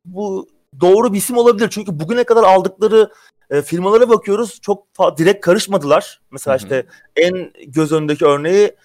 bu 0.05 0.49
doğru 0.81 1.13
bir 1.13 1.19
isim 1.19 1.37
olabilir. 1.37 1.69
Çünkü 1.71 2.01
bugüne 2.01 2.25
kadar 2.25 2.43
aldıkları 2.43 3.11
e, 3.51 3.63
firmalara 3.63 4.09
bakıyoruz. 4.09 4.61
Çok 4.61 4.87
direkt 5.19 5.45
karışmadılar. 5.45 6.21
Mesela 6.31 6.57
Hı-hı. 6.57 6.65
işte 6.65 6.87
en 7.17 7.53
göz 7.67 7.93
önündeki 7.93 8.27
örneği 8.27 8.77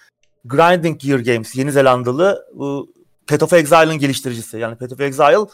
Grinding 0.46 1.00
Gear 1.00 1.20
Games, 1.20 1.56
Yeni 1.56 1.72
Zelandalı 1.72 2.48
bu 2.54 2.94
Path 3.28 3.44
of 3.44 3.54
Exile'ın 3.54 3.98
geliştiricisi. 3.98 4.58
Yani 4.58 4.76
Path 4.76 4.94
of 4.94 5.02
Exile 5.02 5.46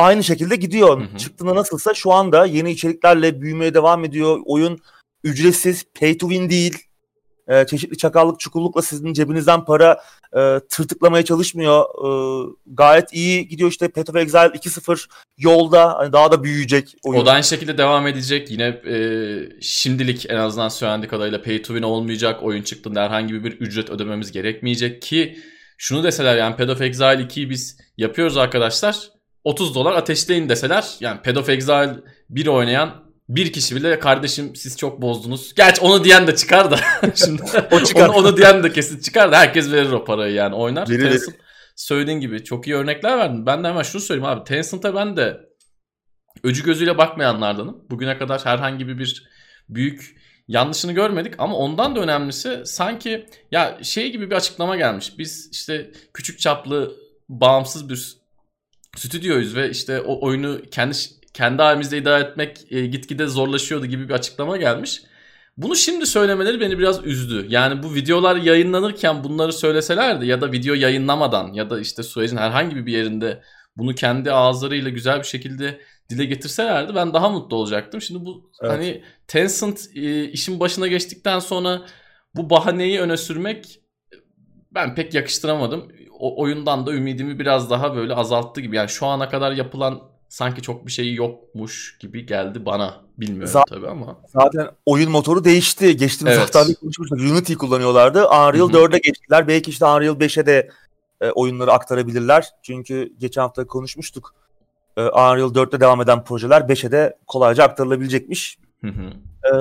aynı 0.00 0.24
şekilde 0.24 0.56
gidiyor. 0.56 1.00
Hı 1.00 1.04
hı. 1.04 1.18
Çıktığında 1.18 1.54
nasılsa 1.54 1.94
şu 1.94 2.12
anda 2.12 2.46
yeni 2.46 2.70
içeriklerle 2.70 3.40
büyümeye 3.40 3.74
devam 3.74 4.04
ediyor. 4.04 4.40
Oyun 4.44 4.80
ücretsiz, 5.24 5.84
pay 6.00 6.18
to 6.18 6.28
win 6.28 6.50
değil. 6.50 6.78
Ee, 7.48 7.66
çeşitli 7.66 7.96
çakallık, 7.96 8.40
çukullukla 8.40 8.82
sizin 8.82 9.12
cebinizden 9.12 9.64
para 9.64 10.00
e, 10.36 10.60
tırtıklamaya 10.70 11.24
çalışmıyor. 11.24 11.84
E, 11.84 12.10
gayet 12.66 13.12
iyi 13.12 13.48
gidiyor 13.48 13.70
işte 13.70 13.88
Path 13.88 14.10
of 14.10 14.16
Exile 14.16 14.38
2.0 14.38 15.08
yolda 15.38 15.98
hani 15.98 16.12
daha 16.12 16.32
da 16.32 16.44
büyüyecek 16.44 16.94
oyun. 17.04 17.20
O 17.20 17.26
da 17.26 17.32
aynı 17.32 17.44
şekilde 17.44 17.78
devam 17.78 18.06
edecek. 18.06 18.50
Yine 18.50 18.64
e, 18.64 18.96
şimdilik 19.60 20.30
en 20.30 20.36
azından 20.36 20.68
söylendiği 20.68 21.10
kadarıyla 21.10 21.42
pay 21.42 21.62
to 21.62 21.66
win 21.66 21.82
olmayacak. 21.82 22.42
Oyun 22.42 22.62
çıktığında 22.62 23.02
herhangi 23.02 23.44
bir 23.44 23.52
ücret 23.52 23.90
ödememiz 23.90 24.32
gerekmeyecek 24.32 25.02
ki 25.02 25.38
şunu 25.78 26.04
deseler 26.04 26.36
yani 26.36 26.56
Path 26.56 26.70
of 26.70 26.80
Exile 26.80 27.22
2'yi 27.22 27.50
biz 27.50 27.78
yapıyoruz 27.96 28.36
arkadaşlar 28.36 29.19
30 29.44 29.74
dolar 29.74 29.92
ateşleyin 29.92 30.48
deseler 30.48 30.96
yani 31.00 31.22
Path 31.22 31.38
of 31.38 31.48
Exile 31.48 31.96
1 32.30 32.46
oynayan 32.46 33.10
bir 33.28 33.52
kişi 33.52 33.76
bile 33.76 33.98
kardeşim 33.98 34.56
siz 34.56 34.76
çok 34.76 35.02
bozdunuz. 35.02 35.54
Gerçi 35.54 35.80
onu 35.80 36.04
diyen 36.04 36.26
de 36.26 36.36
çıkar 36.36 36.70
da. 36.70 36.80
Şimdi 37.14 37.42
o 37.70 37.80
çıkar. 37.80 38.08
Onu, 38.08 38.16
onu 38.16 38.36
diyen 38.36 38.62
de 38.62 38.72
kesin 38.72 39.00
çıkar 39.00 39.32
da 39.32 39.38
herkes 39.38 39.72
verir 39.72 39.90
o 39.90 40.04
parayı 40.04 40.34
yani 40.34 40.54
oynar. 40.54 40.86
Tencent 40.86 41.22
söylediğin 41.76 42.20
gibi 42.20 42.44
çok 42.44 42.66
iyi 42.66 42.76
örnekler 42.76 43.18
verdin. 43.18 43.46
Ben 43.46 43.64
de 43.64 43.68
hemen 43.68 43.82
şunu 43.82 44.02
söyleyeyim 44.02 44.28
abi. 44.28 44.44
Tencent'a 44.44 44.94
ben 44.94 45.16
de 45.16 45.40
öcü 46.44 46.64
gözüyle 46.64 46.98
bakmayanlardanım. 46.98 47.84
Bugüne 47.90 48.18
kadar 48.18 48.44
herhangi 48.44 48.88
bir 48.88 49.24
büyük 49.68 50.16
yanlışını 50.48 50.92
görmedik 50.92 51.34
ama 51.38 51.56
ondan 51.56 51.96
da 51.96 52.00
önemlisi 52.00 52.62
sanki 52.64 53.26
ya 53.50 53.78
şey 53.82 54.12
gibi 54.12 54.30
bir 54.30 54.36
açıklama 54.36 54.76
gelmiş. 54.76 55.18
Biz 55.18 55.48
işte 55.52 55.90
küçük 56.14 56.38
çaplı 56.38 56.96
bağımsız 57.28 57.88
bir 57.88 58.19
stüdyoyuz 58.96 59.56
ve 59.56 59.70
işte 59.70 60.00
o 60.00 60.26
oyunu 60.26 60.62
kendi 60.70 60.96
kendi 61.34 61.62
halimizde 61.62 61.98
idare 61.98 62.24
etmek 62.24 62.72
e, 62.72 62.86
gitgide 62.86 63.26
zorlaşıyordu 63.26 63.86
gibi 63.86 64.08
bir 64.08 64.14
açıklama 64.14 64.56
gelmiş. 64.56 65.02
Bunu 65.56 65.76
şimdi 65.76 66.06
söylemeleri 66.06 66.60
beni 66.60 66.78
biraz 66.78 67.06
üzdü. 67.06 67.46
Yani 67.48 67.82
bu 67.82 67.94
videolar 67.94 68.36
yayınlanırken 68.36 69.24
bunları 69.24 69.52
söyleselerdi 69.52 70.26
ya 70.26 70.40
da 70.40 70.52
video 70.52 70.74
yayınlamadan 70.74 71.52
ya 71.52 71.70
da 71.70 71.80
işte 71.80 72.02
sürecin 72.02 72.36
herhangi 72.36 72.86
bir 72.86 72.92
yerinde 72.92 73.42
bunu 73.76 73.94
kendi 73.94 74.32
ağızlarıyla 74.32 74.90
güzel 74.90 75.18
bir 75.18 75.24
şekilde 75.24 75.80
dile 76.10 76.24
getirselerdi 76.24 76.94
ben 76.94 77.14
daha 77.14 77.28
mutlu 77.28 77.56
olacaktım. 77.56 78.00
Şimdi 78.02 78.24
bu 78.24 78.50
evet. 78.62 78.72
hani 78.72 79.04
Tencent 79.26 79.80
e, 79.94 80.24
işin 80.24 80.60
başına 80.60 80.86
geçtikten 80.86 81.38
sonra 81.38 81.82
bu 82.34 82.50
bahaneyi 82.50 83.00
öne 83.00 83.16
sürmek 83.16 83.80
ben 84.74 84.94
pek 84.94 85.14
yakıştıramadım. 85.14 85.92
O 86.20 86.42
oyundan 86.42 86.86
da 86.86 86.92
ümidimi 86.92 87.38
biraz 87.38 87.70
daha 87.70 87.96
böyle 87.96 88.14
azalttı 88.14 88.60
gibi. 88.60 88.76
Yani 88.76 88.88
şu 88.88 89.06
ana 89.06 89.28
kadar 89.28 89.52
yapılan 89.52 90.02
sanki 90.28 90.62
çok 90.62 90.86
bir 90.86 90.92
şey 90.92 91.14
yokmuş 91.14 91.98
gibi 92.00 92.26
geldi 92.26 92.66
bana. 92.66 92.94
Bilmiyorum 93.18 93.52
zaten, 93.52 93.76
tabii 93.76 93.88
ama. 93.88 94.16
Zaten 94.26 94.68
oyun 94.86 95.10
motoru 95.10 95.44
değişti. 95.44 95.96
Geçtiğimiz 95.96 96.34
evet. 96.34 96.42
haftalarda 96.42 96.74
konuşmuştuk. 96.74 97.20
Unity 97.20 97.54
kullanıyorlardı. 97.54 98.26
Unreal 98.26 98.70
4'e 98.70 98.98
geçtiler. 98.98 99.48
Belki 99.48 99.70
işte 99.70 99.86
Unreal 99.86 100.14
5'e 100.14 100.46
de 100.46 100.70
e, 101.20 101.30
oyunları 101.30 101.72
aktarabilirler. 101.72 102.48
Çünkü 102.62 103.12
geçen 103.18 103.42
hafta 103.42 103.66
konuşmuştuk. 103.66 104.34
E, 104.96 105.00
Unreal 105.02 105.54
4'te 105.54 105.80
devam 105.80 106.00
eden 106.00 106.24
projeler 106.24 106.60
5'e 106.60 106.92
de 106.92 107.16
kolayca 107.26 107.64
aktarılabilecekmiş. 107.64 108.58
Hı 108.80 108.90
hı. 108.90 109.10
E, 109.44 109.52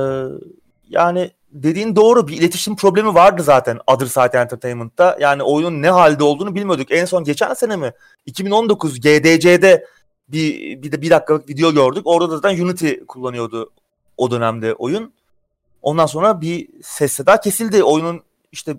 yani 0.90 1.32
dediğin 1.52 1.96
doğru 1.96 2.28
bir 2.28 2.38
iletişim 2.38 2.76
problemi 2.76 3.14
vardı 3.14 3.44
zaten 3.44 3.80
Other 3.88 4.06
Side 4.06 4.38
Entertainment'ta. 4.38 5.18
Yani 5.20 5.44
oyunun 5.44 5.82
ne 5.82 5.90
halde 5.90 6.24
olduğunu 6.24 6.56
bilmiyorduk. 6.56 6.92
En 6.92 7.06
son 7.06 7.24
geçen 7.24 7.54
sene 7.54 7.76
mi? 7.76 7.94
2019 8.26 9.00
GDC'de 9.00 9.86
bir 10.30 10.82
bir 10.84 10.92
de 10.92 11.02
bir 11.02 11.10
dakikalık 11.10 11.50
video 11.50 11.74
gördük. 11.74 12.02
Orada 12.08 12.32
da 12.32 12.36
zaten 12.36 12.62
Unity 12.62 12.92
kullanıyordu 13.08 13.72
o 14.18 14.32
dönemde 14.32 14.74
oyun. 14.74 15.14
Ondan 15.82 16.06
sonra 16.06 16.42
bir 16.42 16.70
ses 16.84 17.12
seda 17.14 17.40
kesildi. 17.40 17.84
Oyunun 17.84 18.22
işte 18.52 18.76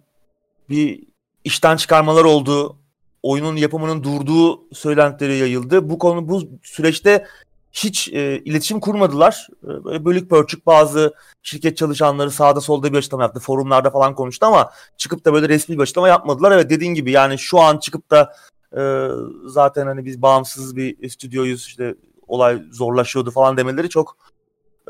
bir 0.69 1.03
işten 1.45 1.77
çıkarmalar 1.77 2.25
oldu. 2.25 2.77
Oyunun 3.23 3.57
yapımının 3.57 4.05
durduğu 4.05 4.75
söylentileri 4.75 5.37
yayıldı. 5.37 5.91
Bu 5.91 5.99
konu 5.99 6.29
bu 6.29 6.43
süreçte 6.63 7.27
hiç 7.73 8.09
e, 8.09 8.43
iletişim 8.45 8.81
kurmadılar. 8.81 9.49
E, 9.65 9.85
böyle 9.85 10.05
bölük 10.05 10.31
pörçük 10.31 10.67
bazı 10.67 11.15
şirket 11.43 11.77
çalışanları 11.77 12.31
sağda 12.31 12.61
solda 12.61 12.93
bir 12.93 12.99
açıklama 12.99 13.23
yaptı. 13.23 13.41
Forumlarda 13.41 13.91
falan 13.91 14.15
konuştu 14.15 14.47
ama 14.47 14.71
çıkıp 14.97 15.25
da 15.25 15.33
böyle 15.33 15.49
resmi 15.49 15.77
bir 15.77 15.83
açıklama 15.83 16.09
yapmadılar. 16.09 16.53
Evet 16.53 16.71
dediğin 16.71 16.95
gibi 16.95 17.11
yani 17.11 17.39
şu 17.39 17.61
an 17.61 17.79
çıkıp 17.79 18.11
da 18.11 18.33
e, 18.77 19.09
zaten 19.47 19.87
hani 19.87 20.05
biz 20.05 20.23
bağımsız 20.23 20.77
bir 20.77 21.09
stüdyoyuz 21.09 21.67
işte 21.67 21.95
olay 22.27 22.63
zorlaşıyordu 22.73 23.31
falan 23.31 23.57
demeleri 23.57 23.89
çok 23.89 24.17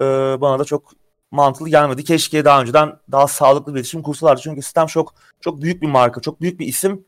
e, 0.01 0.05
bana 0.41 0.59
da 0.59 0.65
çok 0.65 0.93
mantıklı 1.31 1.69
gelmedi. 1.69 2.05
Keşke 2.05 2.45
daha 2.45 2.61
önceden 2.61 2.97
daha 3.13 3.27
sağlıklı 3.27 3.73
bir 3.75 3.79
iletişim 3.79 4.03
kursalardı. 4.03 4.41
Çünkü 4.41 4.63
Sistem 4.63 4.89
Shock 4.89 5.15
çok 5.41 5.63
büyük 5.63 5.83
bir 5.83 5.89
marka, 5.89 6.21
çok 6.21 6.41
büyük 6.41 6.61
bir 6.61 6.67
isim. 6.67 7.05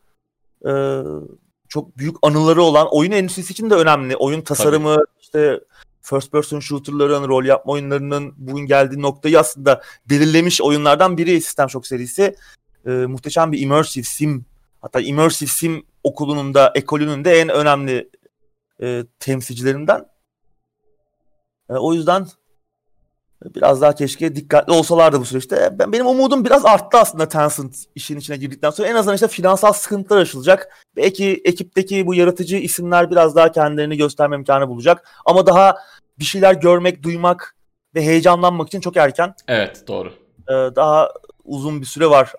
Ee, 0.66 1.02
çok 1.72 1.98
büyük 1.98 2.16
anıları 2.22 2.62
olan 2.62 2.88
oyun 2.90 3.10
endüstrisi 3.10 3.52
için 3.52 3.70
de 3.70 3.74
önemli. 3.74 4.16
Oyun 4.16 4.40
tasarımı, 4.40 4.94
Tabii. 4.94 5.06
işte 5.20 5.60
first 6.02 6.32
person 6.32 6.60
shooter'ların, 6.60 7.28
rol 7.28 7.44
yapma 7.44 7.72
oyunlarının 7.72 8.34
bugün 8.36 8.66
geldiği 8.66 9.02
noktayı 9.02 9.40
aslında 9.40 9.82
belirlemiş 10.10 10.62
oyunlardan 10.62 11.18
biri 11.18 11.40
Sistem 11.40 11.70
Shock 11.70 11.86
serisi. 11.86 12.36
Ee, 12.86 12.90
muhteşem 12.90 13.52
bir 13.52 13.60
immersive 13.60 14.04
sim, 14.04 14.44
hatta 14.80 15.00
immersive 15.00 15.48
sim 15.48 15.86
okulunun 16.04 16.54
da, 16.54 16.72
ekolünün 16.74 17.24
de 17.24 17.40
en 17.40 17.48
önemli 17.48 18.10
e, 18.82 19.04
temsilcilerinden. 19.18 20.04
E, 21.70 21.72
o 21.72 21.94
yüzden 21.94 22.26
Biraz 23.44 23.80
daha 23.80 23.94
keşke 23.94 24.36
dikkatli 24.36 24.72
olsalardı 24.72 25.20
bu 25.20 25.24
süreçte. 25.24 25.70
Ben, 25.78 25.92
benim 25.92 26.06
umudum 26.06 26.44
biraz 26.44 26.66
arttı 26.66 26.98
aslında 26.98 27.28
Tencent 27.28 27.76
işin 27.94 28.18
içine 28.18 28.36
girdikten 28.36 28.70
sonra. 28.70 28.88
En 28.88 28.94
azından 28.94 29.14
işte 29.14 29.28
finansal 29.28 29.72
sıkıntılar 29.72 30.20
aşılacak. 30.20 30.76
Belki 30.96 31.42
ekipteki 31.44 32.06
bu 32.06 32.14
yaratıcı 32.14 32.56
isimler 32.56 33.10
biraz 33.10 33.36
daha 33.36 33.52
kendilerini 33.52 33.96
gösterme 33.96 34.36
imkanı 34.36 34.68
bulacak. 34.68 35.08
Ama 35.24 35.46
daha 35.46 35.76
bir 36.18 36.24
şeyler 36.24 36.54
görmek, 36.54 37.02
duymak 37.02 37.56
ve 37.94 38.02
heyecanlanmak 38.02 38.68
için 38.68 38.80
çok 38.80 38.96
erken. 38.96 39.34
Evet 39.48 39.84
doğru. 39.88 40.12
Ee, 40.48 40.52
daha 40.52 41.08
uzun 41.44 41.80
bir 41.80 41.86
süre 41.86 42.10
var 42.10 42.32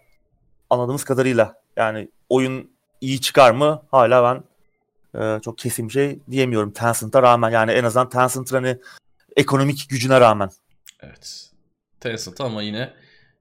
anladığımız 0.70 1.04
kadarıyla. 1.04 1.56
Yani 1.78 2.10
oyun 2.30 2.72
iyi 3.02 3.22
çıkar 3.22 3.52
mı 3.52 3.82
hala 3.92 4.24
ben 4.24 4.44
e, 5.22 5.40
çok 5.42 5.58
kesin 5.58 5.88
bir 5.88 5.94
şey 5.94 6.20
diyemiyorum 6.32 6.72
Tencent'a 6.72 7.24
rağmen. 7.24 7.50
Yani 7.50 7.72
en 7.72 7.84
azından 7.84 8.10
Tencent'ın 8.10 8.56
hani 8.56 8.78
ekonomik 9.36 9.90
gücüne 9.90 10.20
rağmen. 10.20 10.50
Evet. 11.04 11.50
Tencent 12.00 12.42
ama 12.42 12.62
yine 12.62 12.94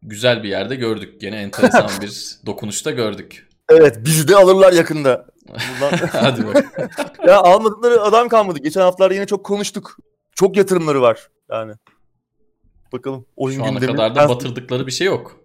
güzel 0.03 0.43
bir 0.43 0.49
yerde 0.49 0.77
gördük. 0.77 1.21
Gene 1.21 1.37
enteresan 1.37 1.91
bir 2.01 2.39
dokunuşta 2.47 2.91
gördük. 2.91 3.49
Evet 3.69 3.99
bizi 4.05 4.29
de 4.29 4.37
alırlar 4.37 4.73
yakında. 4.73 5.27
Hadi 6.13 6.47
bak. 6.47 6.65
ya 7.27 7.39
almadıkları 7.41 8.03
adam 8.03 8.29
kalmadı. 8.29 8.59
Geçen 8.59 8.81
haftalarda 8.81 9.15
yine 9.15 9.27
çok 9.27 9.45
konuştuk. 9.45 9.97
Çok 10.35 10.57
yatırımları 10.57 11.03
var 11.03 11.29
yani. 11.51 11.73
Bakalım 12.93 13.27
oyun 13.37 13.57
Şu 13.57 13.65
ana 13.65 13.71
gündemi. 13.71 13.93
kadar 13.93 14.15
da 14.15 14.29
batırdıkları 14.29 14.87
bir 14.87 14.93
şey 14.93 15.07
yok. 15.07 15.41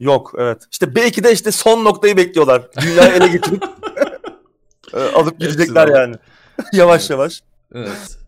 Yok 0.00 0.34
evet. 0.38 0.62
İşte 0.70 0.94
belki 0.94 1.24
de 1.24 1.32
işte 1.32 1.52
son 1.52 1.84
noktayı 1.84 2.16
bekliyorlar. 2.16 2.68
Dünyayı 2.80 3.12
ele 3.12 3.28
geçirip 3.28 3.64
e, 4.94 4.98
alıp 4.98 5.40
gidecekler 5.40 5.88
yani. 5.88 6.16
yavaş 6.72 7.00
evet. 7.00 7.10
yavaş. 7.10 7.42
Evet. 7.74 8.18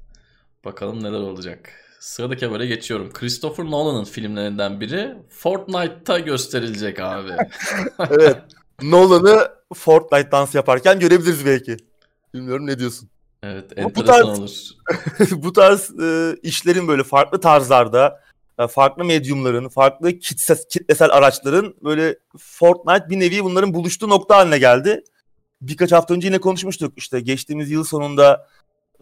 Bakalım 0.65 1.03
neler 1.03 1.21
olacak. 1.21 1.82
Sıradaki 2.03 2.47
habere 2.47 2.67
geçiyorum. 2.67 3.13
Christopher 3.13 3.65
Nolan'ın 3.65 4.05
filmlerinden 4.05 4.81
biri 4.81 5.15
Fortnite'ta 5.29 6.19
gösterilecek 6.19 7.01
abi. 7.01 7.31
evet. 8.11 8.37
Nolan'ı 8.83 9.49
Fortnite 9.75 10.31
dans 10.33 10.55
yaparken 10.55 11.01
görebiliriz 11.01 11.47
belki. 11.47 11.77
Bilmiyorum 12.35 12.67
ne 12.67 12.79
diyorsun. 12.79 13.09
Evet, 13.43 13.65
enteresan 13.77 13.95
bu 13.95 14.05
tarz, 14.05 14.25
olur. 14.25 14.51
bu 15.43 15.53
tarz 15.53 16.01
e, 16.01 16.37
işlerin 16.43 16.89
böyle 16.89 17.05
farklı 17.05 17.41
tarzlarda, 17.41 18.21
e, 18.59 18.67
farklı 18.67 19.05
medyumların, 19.05 19.69
farklı 19.69 20.19
kitle, 20.19 20.57
kitlesel 20.71 21.11
araçların 21.11 21.75
böyle 21.85 22.19
Fortnite 22.39 23.11
bir 23.11 23.21
nevi 23.21 23.45
bunların 23.45 23.75
buluştuğu 23.75 24.09
nokta 24.09 24.37
haline 24.37 24.59
geldi. 24.59 25.05
Birkaç 25.61 25.93
hafta 25.93 26.15
önce 26.15 26.29
yine 26.29 26.39
konuşmuştuk. 26.39 26.93
İşte 26.97 27.21
geçtiğimiz 27.21 27.71
yıl 27.71 27.85
sonunda 27.85 28.49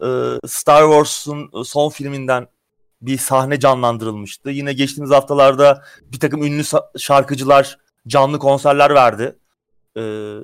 e, 0.03 0.07
Star 0.47 0.81
Wars'un 0.81 1.63
son 1.63 1.89
filminden 1.89 2.47
bir 3.01 3.17
sahne 3.17 3.59
canlandırılmıştı. 3.59 4.49
Yine 4.49 4.73
geçtiğimiz 4.73 5.11
haftalarda 5.11 5.83
bir 6.01 6.19
takım 6.19 6.43
ünlü 6.43 6.63
şarkıcılar 6.97 7.77
canlı 8.07 8.39
konserler 8.39 8.95
verdi. 8.95 9.35
Ee, 9.97 10.37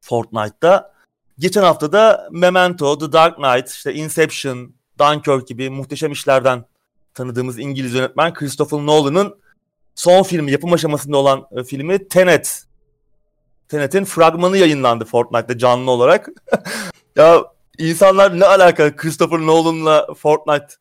Fortnite'da. 0.00 0.94
Geçen 1.38 1.62
hafta 1.62 1.92
da 1.92 2.28
Memento, 2.32 2.98
The 2.98 3.12
Dark 3.12 3.36
Knight, 3.36 3.68
işte 3.68 3.94
Inception, 3.94 4.72
Dunkirk 4.98 5.48
gibi 5.48 5.70
muhteşem 5.70 6.12
işlerden 6.12 6.64
tanıdığımız 7.14 7.58
İngiliz 7.58 7.94
yönetmen 7.94 8.34
Christopher 8.34 8.78
Nolan'ın 8.78 9.38
son 9.94 10.22
filmi, 10.22 10.52
yapım 10.52 10.72
aşamasında 10.72 11.16
olan 11.16 11.46
e, 11.52 11.64
filmi 11.64 12.08
Tenet. 12.08 12.64
Tenet'in 13.68 14.04
fragmanı 14.04 14.58
yayınlandı 14.58 15.04
Fortnite'da 15.04 15.58
canlı 15.58 15.90
olarak. 15.90 16.28
ya 17.16 17.44
insanlar 17.78 18.40
ne 18.40 18.44
alaka 18.46 18.96
Christopher 18.96 19.38
Nolan'la 19.38 20.14
Fortnite 20.14 20.74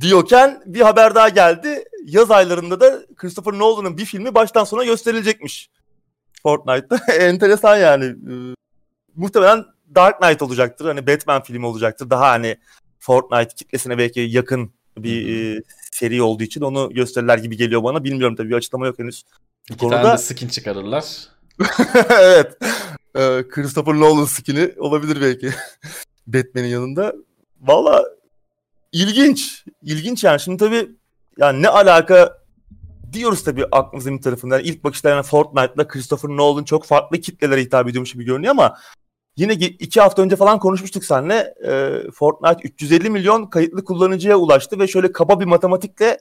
diyorken 0.00 0.62
bir 0.66 0.80
haber 0.80 1.14
daha 1.14 1.28
geldi. 1.28 1.84
Yaz 2.04 2.30
aylarında 2.30 2.80
da 2.80 3.06
Christopher 3.16 3.52
Nolan'ın 3.52 3.98
bir 3.98 4.04
filmi 4.04 4.34
baştan 4.34 4.64
sona 4.64 4.84
gösterilecekmiş. 4.84 5.70
Fortnite'da. 6.42 7.12
Enteresan 7.12 7.76
yani. 7.76 8.04
Ee, 8.04 8.54
muhtemelen 9.14 9.64
Dark 9.94 10.20
Knight 10.20 10.42
olacaktır. 10.42 10.84
Hani 10.84 11.06
Batman 11.06 11.42
filmi 11.42 11.66
olacaktır. 11.66 12.10
Daha 12.10 12.28
hani 12.28 12.56
Fortnite 12.98 13.54
kitlesine 13.54 13.98
belki 13.98 14.20
yakın 14.20 14.72
bir 14.96 15.56
e, 15.56 15.62
seri 15.92 16.22
olduğu 16.22 16.42
için 16.42 16.60
onu 16.60 16.90
gösterirler 16.94 17.38
gibi 17.38 17.56
geliyor 17.56 17.82
bana. 17.82 18.04
Bilmiyorum 18.04 18.36
tabii 18.36 18.48
bir 18.48 18.54
açıklama 18.54 18.86
yok 18.86 18.98
henüz. 18.98 19.24
Bu 19.70 19.74
İki 19.74 19.80
konuda... 19.80 20.02
tane 20.02 20.12
de 20.12 20.18
skin 20.18 20.48
çıkarırlar. 20.48 21.04
evet. 22.10 22.58
Ee, 23.16 23.44
Christopher 23.48 23.94
Nolan 23.94 24.24
skin'i 24.24 24.74
olabilir 24.78 25.20
belki. 25.20 25.50
Batman'in 26.26 26.68
yanında. 26.68 27.14
Valla 27.60 28.04
İlginç. 28.92 29.64
İlginç 29.82 30.24
yani. 30.24 30.40
Şimdi 30.40 30.58
tabii 30.58 30.88
yani 31.38 31.62
ne 31.62 31.68
alaka 31.68 32.38
diyoruz 33.12 33.44
tabii 33.44 33.64
aklımızın 33.72 34.16
bir 34.16 34.22
tarafından. 34.22 34.60
İlk 34.60 34.84
bakışta 34.84 35.08
yani 35.08 35.22
Fortnite'la 35.22 35.88
Christopher 35.88 36.28
Nolan 36.28 36.64
çok 36.64 36.84
farklı 36.84 37.20
kitlelere 37.20 37.60
hitap 37.60 37.88
ediyormuş 37.88 38.12
gibi 38.12 38.24
görünüyor 38.24 38.50
ama 38.50 38.76
yine 39.36 39.52
iki 39.54 40.00
hafta 40.00 40.22
önce 40.22 40.36
falan 40.36 40.58
konuşmuştuk 40.58 41.04
seninle. 41.04 41.54
E, 41.66 42.02
Fortnite 42.10 42.68
350 42.68 43.10
milyon 43.10 43.46
kayıtlı 43.46 43.84
kullanıcıya 43.84 44.36
ulaştı 44.36 44.78
ve 44.78 44.86
şöyle 44.86 45.12
kaba 45.12 45.40
bir 45.40 45.44
matematikle 45.44 46.18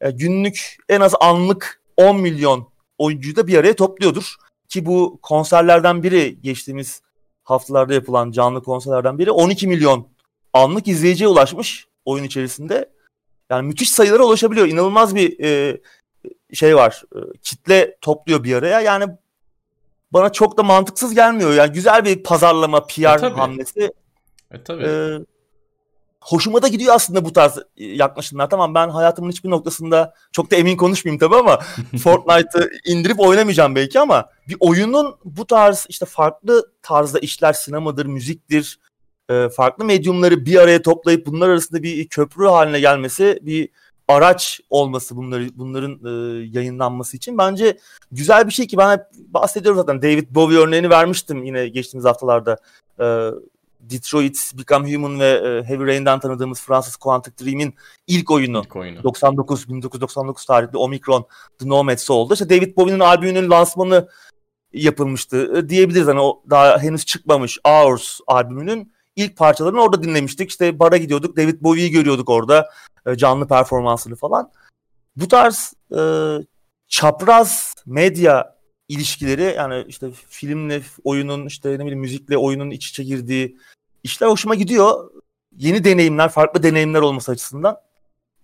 e, 0.00 0.10
günlük 0.10 0.76
en 0.88 1.00
az 1.00 1.14
anlık 1.20 1.82
10 1.96 2.20
milyon 2.20 2.68
oyuncuyu 2.98 3.36
da 3.36 3.46
bir 3.46 3.58
araya 3.58 3.76
topluyordur. 3.76 4.34
Ki 4.68 4.86
bu 4.86 5.18
konserlerden 5.22 6.02
biri 6.02 6.40
geçtiğimiz 6.40 7.02
haftalarda 7.44 7.94
yapılan 7.94 8.30
canlı 8.30 8.62
konserlerden 8.62 9.18
biri 9.18 9.30
12 9.30 9.66
milyon 9.66 10.08
anlık 10.52 10.88
izleyiciye 10.88 11.28
ulaşmış 11.28 11.86
oyun 12.04 12.24
içerisinde. 12.24 12.90
Yani 13.50 13.66
müthiş 13.66 13.90
sayılara 13.90 14.24
ulaşabiliyor. 14.24 14.66
İnanılmaz 14.66 15.14
bir 15.14 15.44
e, 15.44 15.80
şey 16.52 16.76
var. 16.76 17.02
E, 17.16 17.18
kitle 17.42 17.96
topluyor 18.00 18.44
bir 18.44 18.54
araya. 18.54 18.80
Yani 18.80 19.06
bana 20.12 20.32
çok 20.32 20.58
da 20.58 20.62
mantıksız 20.62 21.14
gelmiyor. 21.14 21.52
Yani 21.52 21.72
güzel 21.72 22.04
bir 22.04 22.22
pazarlama, 22.22 22.86
PR 22.86 23.24
e, 23.24 23.28
hamlesi. 23.28 23.92
E 24.50 24.62
tabii. 24.64 24.84
E, 24.84 25.18
hoşuma 26.20 26.62
da 26.62 26.68
gidiyor 26.68 26.94
aslında 26.94 27.24
bu 27.24 27.32
tarz 27.32 27.58
e, 27.58 27.84
yaklaşımlar. 27.84 28.50
Tamam 28.50 28.74
ben 28.74 28.88
hayatımın 28.88 29.30
hiçbir 29.30 29.50
noktasında 29.50 30.14
çok 30.32 30.50
da 30.50 30.56
emin 30.56 30.76
konuşmayayım 30.76 31.20
tabii 31.20 31.36
ama 31.36 31.58
Fortnite'ı 32.02 32.70
indirip 32.86 33.20
oynamayacağım 33.20 33.74
belki 33.74 34.00
ama 34.00 34.30
bir 34.48 34.56
oyunun 34.60 35.16
bu 35.24 35.46
tarz 35.46 35.86
işte 35.88 36.06
farklı 36.06 36.72
tarzda 36.82 37.18
işler 37.18 37.52
sinemadır, 37.52 38.06
müziktir, 38.06 38.78
e, 39.32 39.48
farklı 39.48 39.84
medyumları 39.84 40.46
bir 40.46 40.56
araya 40.56 40.82
toplayıp 40.82 41.26
bunlar 41.26 41.48
arasında 41.48 41.82
bir 41.82 42.08
köprü 42.08 42.46
haline 42.46 42.80
gelmesi, 42.80 43.38
bir 43.42 43.68
araç 44.08 44.60
olması 44.70 45.16
bunları 45.16 45.48
bunların 45.54 46.00
e, 46.04 46.44
yayınlanması 46.58 47.16
için 47.16 47.38
bence 47.38 47.78
güzel 48.12 48.46
bir 48.46 48.52
şey 48.52 48.66
ki 48.66 48.76
ben 48.76 48.92
hep 48.92 49.00
bahsediyorum 49.14 49.80
zaten 49.80 50.02
David 50.02 50.34
Bowie 50.34 50.58
örneğini 50.58 50.90
vermiştim 50.90 51.44
yine 51.44 51.68
geçtiğimiz 51.68 52.04
haftalarda. 52.04 52.56
E, 53.00 53.30
Detroit, 53.80 54.52
Become 54.58 54.94
Human 54.94 55.20
ve 55.20 55.28
e, 55.28 55.68
Heavy 55.68 55.86
Rain'den 55.86 56.20
tanıdığımız 56.20 56.60
Fransız 56.60 56.96
Quantic 56.96 57.44
Dream'in 57.44 57.74
ilk 58.06 58.30
oyunu. 58.30 58.62
İlk 58.64 58.76
oyunu. 58.76 59.02
99 59.02 59.68
1999 59.68 60.44
tarihli 60.44 60.76
Omicron 60.76 61.26
The 61.58 61.68
Nomads 61.68 62.10
oldu. 62.10 62.34
İşte 62.34 62.50
David 62.50 62.76
Bowie'nin 62.76 63.00
albümünün 63.00 63.50
lansmanı 63.50 64.08
yapılmıştı 64.72 65.52
e, 65.56 65.68
diyebiliriz. 65.68 66.06
Hani 66.06 66.20
o 66.20 66.42
daha 66.50 66.78
henüz 66.78 67.04
çıkmamış 67.04 67.58
Hours 67.64 68.20
albümünün 68.26 68.92
ilk 69.16 69.36
parçalarını 69.36 69.82
orada 69.82 70.02
dinlemiştik. 70.02 70.50
İşte 70.50 70.78
bara 70.78 70.96
gidiyorduk. 70.96 71.36
David 71.36 71.62
Bowie'yi 71.62 71.90
görüyorduk 71.90 72.30
orada. 72.30 72.70
E, 73.06 73.16
canlı 73.16 73.48
performansını 73.48 74.16
falan. 74.16 74.50
Bu 75.16 75.28
tarz 75.28 75.74
e, 75.98 76.00
çapraz 76.88 77.74
medya 77.86 78.56
ilişkileri 78.88 79.54
yani 79.56 79.84
işte 79.88 80.10
filmle 80.28 80.82
oyunun 81.04 81.46
işte 81.46 81.70
ne 81.70 81.78
bileyim 81.78 82.00
müzikle 82.00 82.36
oyunun 82.36 82.70
iç 82.70 82.88
içe 82.88 83.04
girdiği 83.04 83.56
işler 84.02 84.28
hoşuma 84.28 84.54
gidiyor. 84.54 85.10
Yeni 85.56 85.84
deneyimler, 85.84 86.28
farklı 86.28 86.62
deneyimler 86.62 87.00
olması 87.00 87.32
açısından. 87.32 87.76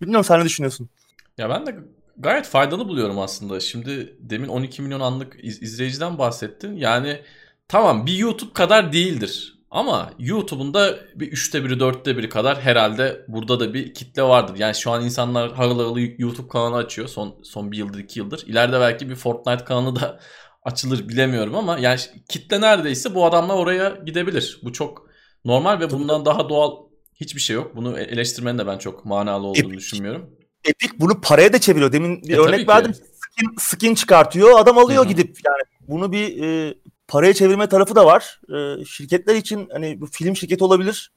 Bilmiyorum 0.01 0.23
sen 0.23 0.39
ne 0.39 0.45
düşünüyorsun? 0.45 0.89
Ya 1.37 1.49
ben 1.49 1.65
de 1.65 1.75
gayet 2.17 2.45
faydalı 2.45 2.87
buluyorum 2.87 3.19
aslında. 3.19 3.59
Şimdi 3.59 4.17
demin 4.19 4.47
12 4.47 4.81
milyon 4.81 4.99
anlık 4.99 5.37
iz- 5.43 5.61
izleyiciden 5.61 6.17
bahsettin. 6.17 6.75
Yani 6.75 7.21
tamam 7.67 8.05
bir 8.05 8.13
YouTube 8.17 8.53
kadar 8.53 8.93
değildir. 8.93 9.58
Ama 9.71 10.13
YouTube'un 10.19 10.73
da 10.73 10.99
bir 11.15 11.27
üçte 11.27 11.63
biri 11.63 11.79
dörtte 11.79 12.17
biri 12.17 12.29
kadar 12.29 12.61
herhalde 12.61 13.25
burada 13.27 13.59
da 13.59 13.73
bir 13.73 13.93
kitle 13.93 14.23
vardır. 14.23 14.55
Yani 14.57 14.75
şu 14.75 14.91
an 14.91 15.05
insanlar 15.05 15.53
harıl 15.53 15.79
harıl 15.79 15.97
YouTube 16.17 16.47
kanalı 16.47 16.77
açıyor 16.77 17.07
son 17.07 17.39
son 17.43 17.71
bir 17.71 17.77
yıldır 17.77 17.99
iki 17.99 18.19
yıldır. 18.19 18.47
İleride 18.47 18.79
belki 18.79 19.09
bir 19.09 19.15
Fortnite 19.15 19.65
kanalı 19.65 19.95
da 19.95 20.19
açılır 20.63 21.09
bilemiyorum 21.09 21.55
ama 21.55 21.79
yani 21.79 21.99
kitle 22.29 22.61
neredeyse 22.61 23.15
bu 23.15 23.25
adamlar 23.25 23.55
oraya 23.55 23.89
gidebilir. 24.05 24.59
Bu 24.63 24.73
çok 24.73 25.09
normal 25.45 25.79
ve 25.79 25.91
bundan 25.91 26.25
daha 26.25 26.49
doğal 26.49 26.75
hiçbir 27.15 27.41
şey 27.41 27.55
yok. 27.55 27.75
Bunu 27.75 27.99
eleştirmenin 27.99 28.57
de 28.57 28.67
ben 28.67 28.77
çok 28.77 29.05
manalı 29.05 29.47
olduğunu 29.47 29.65
Epic. 29.65 29.77
düşünmüyorum. 29.77 30.29
Epic 30.65 30.93
bunu 30.99 31.21
paraya 31.21 31.53
da 31.53 31.59
çeviriyor. 31.59 31.91
Demin 31.91 32.21
bir 32.23 32.37
e, 32.37 32.39
örnek 32.39 32.69
verdim. 32.69 32.93
Skin, 32.93 33.55
skin 33.59 33.95
çıkartıyor. 33.95 34.59
Adam 34.59 34.77
alıyor 34.77 35.03
Hı-hı. 35.03 35.13
gidip 35.13 35.37
yani 35.45 35.87
bunu 35.87 36.11
bir 36.11 36.43
e, 36.43 36.75
paraya 37.09 37.33
çevirme 37.33 37.69
tarafı 37.69 37.95
da 37.95 38.05
var. 38.05 38.41
E, 38.55 38.85
şirketler 38.85 39.35
için 39.35 39.69
hani 39.71 40.01
bu 40.01 40.05
film 40.05 40.35
şirketi 40.35 40.63
olabilir. 40.63 41.11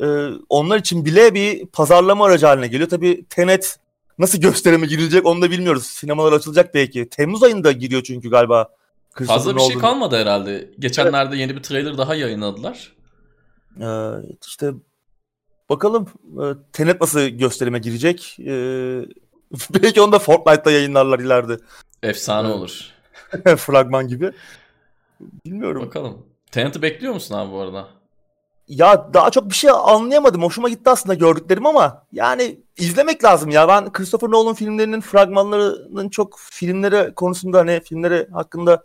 E, 0.00 0.06
onlar 0.48 0.78
için 0.78 1.04
bile 1.04 1.34
bir 1.34 1.66
pazarlama 1.66 2.26
aracı 2.26 2.46
haline 2.46 2.66
geliyor. 2.66 2.88
Tabii 2.88 3.24
Tenet 3.30 3.78
nasıl 4.18 4.40
gösterime 4.40 4.86
girilecek 4.86 5.26
onu 5.26 5.42
da 5.42 5.50
bilmiyoruz. 5.50 5.86
Sinemalar 5.86 6.32
açılacak 6.32 6.74
belki. 6.74 7.08
Temmuz 7.08 7.42
ayında 7.42 7.72
giriyor 7.72 8.02
çünkü 8.02 8.30
galiba. 8.30 8.68
Fazla 9.26 9.56
bir 9.56 9.60
şey 9.60 9.78
kalmadı 9.78 10.16
herhalde. 10.16 10.70
Geçenlerde 10.78 11.28
evet. 11.28 11.40
yeni 11.40 11.56
bir 11.56 11.62
trailer 11.62 11.98
daha 11.98 12.14
yayınladılar. 12.14 12.92
Ee, 13.80 14.10
işte 14.46 14.72
bakalım 15.70 16.06
e, 16.24 16.44
Tenet 16.72 17.00
nasıl 17.00 17.20
gösterime 17.20 17.78
girecek. 17.78 18.36
Ee, 18.40 19.00
belki 19.82 20.00
onu 20.00 20.12
da 20.12 20.18
Fortnite'da 20.18 20.70
yayınlarlar 20.70 21.18
ileride. 21.18 21.58
Efsane 22.02 22.48
ee, 22.48 22.52
olur. 22.52 22.90
Fragman 23.56 24.08
gibi. 24.08 24.32
Bilmiyorum. 25.46 25.82
Bakalım. 25.86 26.26
Tenet'i 26.50 26.82
bekliyor 26.82 27.14
musun 27.14 27.34
abi 27.34 27.52
bu 27.52 27.60
arada? 27.60 27.88
Ya 28.68 29.14
daha 29.14 29.30
çok 29.30 29.50
bir 29.50 29.54
şey 29.54 29.70
anlayamadım. 29.70 30.42
Hoşuma 30.42 30.68
gitti 30.68 30.90
aslında 30.90 31.14
gördüklerim 31.14 31.66
ama 31.66 32.06
yani 32.12 32.60
izlemek 32.78 33.24
lazım 33.24 33.50
ya. 33.50 33.68
Ben 33.68 33.92
Christopher 33.92 34.30
Nolan 34.30 34.54
filmlerinin 34.54 35.00
fragmanlarının 35.00 36.08
çok 36.08 36.38
filmleri 36.38 37.14
konusunda 37.14 37.58
hani 37.58 37.80
filmleri 37.84 38.28
hakkında 38.32 38.82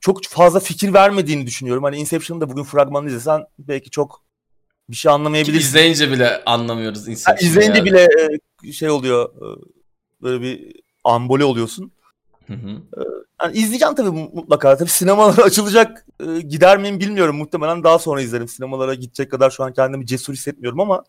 çok 0.00 0.24
fazla 0.24 0.60
fikir 0.60 0.94
vermediğini 0.94 1.46
düşünüyorum. 1.46 1.84
Hani 1.84 1.96
Inception'ın 1.96 2.40
da 2.40 2.50
bugün 2.50 2.62
fragmanını 2.62 3.08
izlesen 3.08 3.44
belki 3.58 3.90
çok 3.90 4.22
bir 4.90 4.96
şey 4.96 5.12
anlamayabilirsin. 5.12 5.60
Ki 5.60 5.66
izleyince 5.68 6.10
bile 6.10 6.44
anlamıyoruz 6.44 7.08
Inception'ı. 7.08 7.36
Yani 7.40 7.50
izleyince 7.50 7.78
yani. 7.78 7.90
bile 7.90 8.08
e, 8.64 8.72
şey 8.72 8.90
oluyor. 8.90 9.28
E, 9.36 9.46
böyle 10.22 10.40
bir 10.40 10.72
ambole 11.04 11.44
oluyorsun. 11.44 11.92
Hı 12.46 12.54
hı. 12.54 12.68
E, 12.70 13.02
yani 13.42 13.56
izleyeceğim 13.56 13.94
tabii 13.94 14.10
mutlaka. 14.10 14.76
Tabii 14.76 14.90
sinemalar 14.90 15.38
açılacak. 15.44 16.06
Gider 16.48 16.78
miyim 16.78 17.00
bilmiyorum. 17.00 17.36
Muhtemelen 17.36 17.84
daha 17.84 17.98
sonra 17.98 18.20
izlerim. 18.20 18.48
Sinemalara 18.48 18.94
gidecek 18.94 19.30
kadar 19.30 19.50
şu 19.50 19.64
an 19.64 19.72
kendimi 19.72 20.06
cesur 20.06 20.32
hissetmiyorum 20.32 20.80
ama 20.80 21.04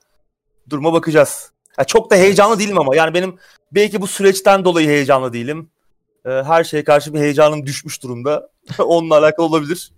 duruma 0.70 0.94
bakacağız. 0.94 1.52
Yani 1.78 1.88
çok 1.88 2.12
da 2.12 2.16
heyecanlı 2.16 2.60
değilim 2.60 2.80
ama. 2.80 2.96
Yani 2.96 3.14
benim 3.14 3.36
belki 3.72 4.02
bu 4.02 4.08
süreçten 4.08 4.66
dolayı 4.66 4.88
heyecanlı 4.88 5.34
değilim. 5.34 5.70
Her 6.24 6.64
şeye 6.64 6.84
karşı 6.84 7.14
bir 7.14 7.20
heyecanım 7.20 7.66
düşmüş 7.66 8.04
durumda. 8.04 8.50
Onunla 8.80 9.18
alakalı 9.18 9.46
olabilir. 9.46 9.92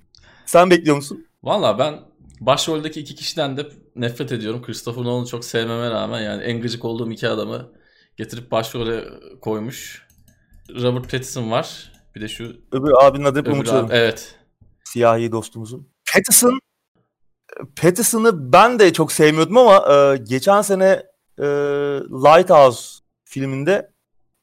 Sen 0.46 0.70
bekliyor 0.70 0.96
musun? 0.96 1.26
Valla 1.44 1.80
ben 1.80 2.00
başroldeki 2.40 3.00
iki 3.00 3.16
kişiden 3.16 3.58
de 3.58 3.68
nefret 3.96 4.32
ediyorum. 4.32 4.62
Christopher 4.62 5.04
Nolan'ı 5.04 5.26
çok 5.26 5.46
sevmeme 5.46 5.90
rağmen 5.90 6.22
yani 6.22 6.44
en 6.44 6.62
gıcık 6.62 6.86
olduğum 6.86 7.12
iki 7.12 7.28
adamı 7.28 7.72
getirip 8.18 8.52
başrole 8.52 9.04
koymuş. 9.42 10.08
Robert 10.76 11.03
Pattinson 11.03 11.51
var. 11.51 11.91
Bir 12.15 12.22
de 12.22 12.28
şu... 12.28 12.43
Öbür 12.72 12.91
abinin 13.03 13.26
adını 13.26 13.53
unutuyorum. 13.53 13.89
Evet. 13.91 14.36
Siyahi 14.84 15.32
dostumuzun. 15.32 15.88
Pattinson 16.13 16.59
Pattinson'ı 17.82 18.53
ben 18.53 18.80
de 18.80 18.93
çok 18.93 19.11
sevmiyordum 19.11 19.57
ama 19.57 19.93
e, 19.93 20.17
geçen 20.17 20.61
sene 20.61 21.03
e, 21.39 21.45
Lighthouse 22.09 22.99
filminde 23.24 23.91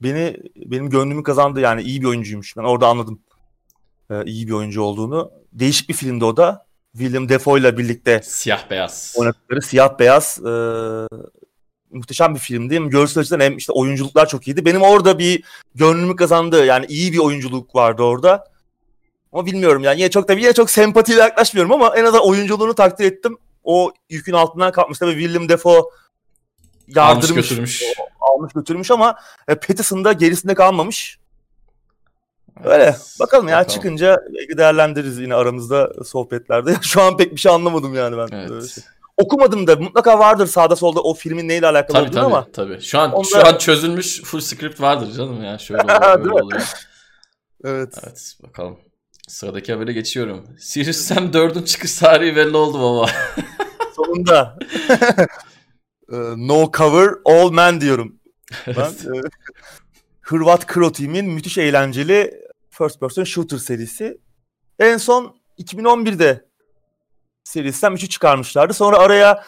beni 0.03 0.37
benim 0.57 0.91
gönlümü 0.91 1.23
kazandı 1.23 1.61
yani 1.61 1.83
iyi 1.83 2.01
bir 2.01 2.07
oyuncuymuş. 2.07 2.57
Ben 2.57 2.63
orada 2.63 2.89
anladım 2.89 3.23
e, 4.11 4.25
iyi 4.25 4.47
bir 4.47 4.53
oyuncu 4.53 4.83
olduğunu. 4.83 5.31
Değişik 5.53 5.89
bir 5.89 5.95
filmdi 5.95 6.25
o 6.25 6.37
da. 6.37 6.67
William 6.93 7.29
Defoe 7.29 7.61
ile 7.61 7.79
birlikte 7.79 8.21
siyah 8.25 8.71
beyaz 8.71 9.15
oynadıkları 9.19 9.63
siyah 9.63 9.99
beyaz 9.99 10.39
e, 10.39 10.51
muhteşem 11.93 12.35
bir 12.35 12.41
filmdi. 12.41 12.75
Hem 12.75 12.91
görsel 12.91 13.21
açıdan 13.21 13.41
hem 13.41 13.57
işte 13.57 13.73
oyunculuklar 13.73 14.29
çok 14.29 14.49
iyiydi. 14.49 14.65
Benim 14.65 14.83
orada 14.83 15.19
bir 15.19 15.45
gönlümü 15.75 16.17
kazandı. 16.17 16.65
Yani 16.65 16.87
iyi 16.87 17.13
bir 17.13 17.19
oyunculuk 17.19 17.75
vardı 17.75 18.03
orada. 18.03 18.45
Ama 19.33 19.47
bilmiyorum 19.47 19.85
yani 19.85 20.01
yine 20.01 20.11
çok 20.11 20.29
da 20.29 20.33
yine 20.33 20.53
çok 20.53 20.71
sempatiyle 20.71 21.21
yaklaşmıyorum 21.21 21.73
ama 21.73 21.97
en 21.97 22.05
azından 22.05 22.27
oyunculuğunu 22.27 22.75
takdir 22.75 23.05
ettim. 23.05 23.39
O 23.65 23.93
yükün 24.11 24.33
altından 24.33 24.73
kalkmış. 24.73 24.99
Tabii 24.99 25.13
William 25.13 25.49
Defoe 25.49 25.83
yardırmış. 26.89 27.31
Almış 27.31 27.49
götürmüş. 27.49 27.83
Almış 28.21 28.53
götürmüş 28.53 28.91
ama 28.91 29.17
e, 29.49 29.55
Pattinson 29.55 30.05
da 30.05 30.13
gerisinde 30.13 30.55
kalmamış. 30.55 31.19
Öyle. 32.65 32.85
Evet. 32.85 33.17
Bakalım 33.21 33.49
ya 33.49 33.57
Bakalım. 33.59 33.75
çıkınca 33.75 34.23
değerlendiririz 34.57 35.19
yine 35.19 35.35
aramızda 35.35 36.05
sohbetlerde. 36.05 36.77
Şu 36.83 37.03
an 37.03 37.17
pek 37.17 37.33
bir 37.33 37.41
şey 37.41 37.53
anlamadım 37.53 37.95
yani 37.95 38.17
ben. 38.17 38.29
Evet. 38.37 38.69
Şey. 38.69 38.85
Okumadım 39.17 39.67
da 39.67 39.77
mutlaka 39.77 40.19
vardır 40.19 40.47
sağda 40.47 40.77
solda 40.77 41.01
o 41.01 41.15
filmin 41.15 41.49
neyle 41.49 41.67
alakalı 41.67 41.97
tabii, 41.97 42.09
olduğunu 42.09 42.23
tabii, 42.23 42.35
ama. 42.35 42.53
Tabii. 42.53 42.81
Şu 42.81 42.99
an 42.99 43.13
Onda... 43.13 43.29
şu 43.29 43.47
an 43.47 43.59
çözülmüş 43.59 44.23
full 44.23 44.41
script 44.41 44.81
vardır 44.81 45.13
canım 45.13 45.45
ya. 45.45 45.59
Şöyle 45.59 45.83
oluyor, 45.83 46.19
böyle 46.25 46.33
oluyor. 46.33 46.63
Evet. 47.65 47.95
Evet 48.05 48.37
bakalım. 48.43 48.79
Sıradaki 49.29 49.73
habere 49.73 49.93
geçiyorum. 49.93 50.47
Sirius 50.59 50.97
Sam 50.97 51.31
4'ün 51.31 51.63
çıkış 51.63 51.97
tarihi 51.97 52.37
belli 52.37 52.57
oldu 52.57 52.81
baba. 52.83 53.11
Sonunda. 53.97 54.59
Ee, 56.13 56.17
no 56.37 56.71
cover 56.77 57.11
all 57.25 57.51
men 57.51 57.81
diyorum. 57.81 58.17
Ben, 58.67 58.91
e, 58.91 59.21
Hırvat 60.21 60.67
Kro 60.67 60.93
Team'in 60.93 61.27
müthiş 61.31 61.59
eğlenceli 61.59 62.41
first 62.71 63.01
person 63.01 63.25
shooter 63.25 63.59
serisi. 63.59 64.19
En 64.79 64.97
son 64.97 65.37
2011'de 65.59 66.45
serisinden 67.47 67.93
3'ü 67.93 68.09
çıkarmışlardı. 68.09 68.75
Sonra 68.75 68.99
araya 68.99 69.45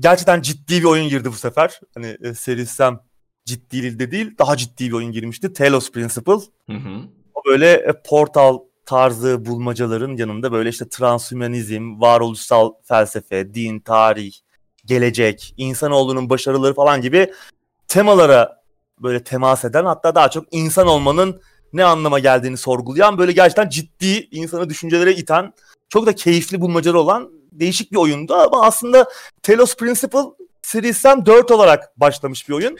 gerçekten 0.00 0.40
ciddi 0.40 0.78
bir 0.78 0.84
oyun 0.84 1.08
girdi 1.08 1.28
bu 1.28 1.36
sefer. 1.36 1.80
Hani 1.94 2.16
e, 2.22 2.34
serisinden 2.34 2.98
ciddi 3.44 3.98
de 3.98 4.10
değil 4.10 4.38
daha 4.38 4.56
ciddi 4.56 4.88
bir 4.88 4.92
oyun 4.92 5.12
girmişti. 5.12 5.52
Telos 5.52 5.90
Principle. 5.90 6.32
Hı 6.70 6.76
hı. 6.76 7.02
O 7.34 7.40
böyle 7.46 7.72
e, 7.72 7.92
portal 8.04 8.58
tarzı 8.86 9.46
bulmacaların 9.46 10.16
yanında 10.16 10.52
böyle 10.52 10.68
işte 10.68 10.88
transhümanizm, 10.88 12.00
varoluşsal 12.00 12.72
felsefe, 12.82 13.54
din, 13.54 13.80
tarih, 13.80 14.32
gelecek, 14.84 15.54
insanoğlunun 15.56 16.30
başarıları 16.30 16.74
falan 16.74 17.00
gibi 17.00 17.32
temalara 17.88 18.62
böyle 19.02 19.24
temas 19.24 19.64
eden 19.64 19.84
hatta 19.84 20.14
daha 20.14 20.30
çok 20.30 20.44
insan 20.50 20.86
olmanın 20.86 21.40
ne 21.72 21.84
anlama 21.84 22.18
geldiğini 22.18 22.56
sorgulayan 22.56 23.18
böyle 23.18 23.32
gerçekten 23.32 23.68
ciddi 23.68 24.28
insanı 24.30 24.70
düşüncelere 24.70 25.14
iten 25.14 25.52
çok 25.88 26.06
da 26.06 26.14
keyifli 26.14 26.60
bulmacalı 26.60 27.00
olan 27.00 27.30
değişik 27.52 27.92
bir 27.92 27.96
oyundu 27.96 28.34
ama 28.34 28.62
aslında 28.62 29.08
Telos 29.42 29.76
Principle 29.76 30.46
Series'ten 30.62 31.26
4 31.26 31.50
olarak 31.50 32.00
başlamış 32.00 32.48
bir 32.48 32.54
oyun. 32.54 32.78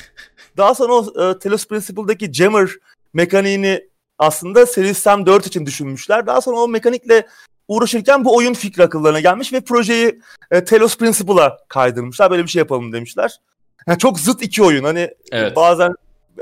Daha 0.57 0.75
sonra 0.75 0.93
o 0.93 1.31
e, 1.31 1.39
Telos 1.39 1.67
Principle'daki 1.67 2.33
Jammer 2.33 2.71
mekaniğini 3.15 3.89
aslında 4.19 4.67
Series'ten 4.67 5.27
4 5.27 5.47
için 5.47 5.67
düşünmüşler. 5.67 6.27
Daha 6.27 6.41
sonra 6.41 6.57
o 6.57 6.69
mekanikle 6.69 7.27
uğraşırken 7.69 8.25
bu 8.25 8.37
oyun 8.37 8.55
fikri 8.55 8.83
akıllarına 8.83 9.21
gelmiş 9.21 9.53
ve 9.53 9.61
projeyi 9.61 10.21
e, 10.51 10.65
Telos 10.65 10.97
Principle'a 10.97 11.59
kaydırmışlar. 11.69 12.31
Böyle 12.31 12.43
bir 12.43 12.49
şey 12.49 12.61
yapalım 12.61 12.93
demişler. 12.93 13.41
Yani 13.87 13.99
çok 13.99 14.21
zıt 14.21 14.43
iki 14.43 14.63
oyun. 14.63 14.85
Hani 14.85 15.11
evet. 15.33 15.57
bazen 15.57 15.95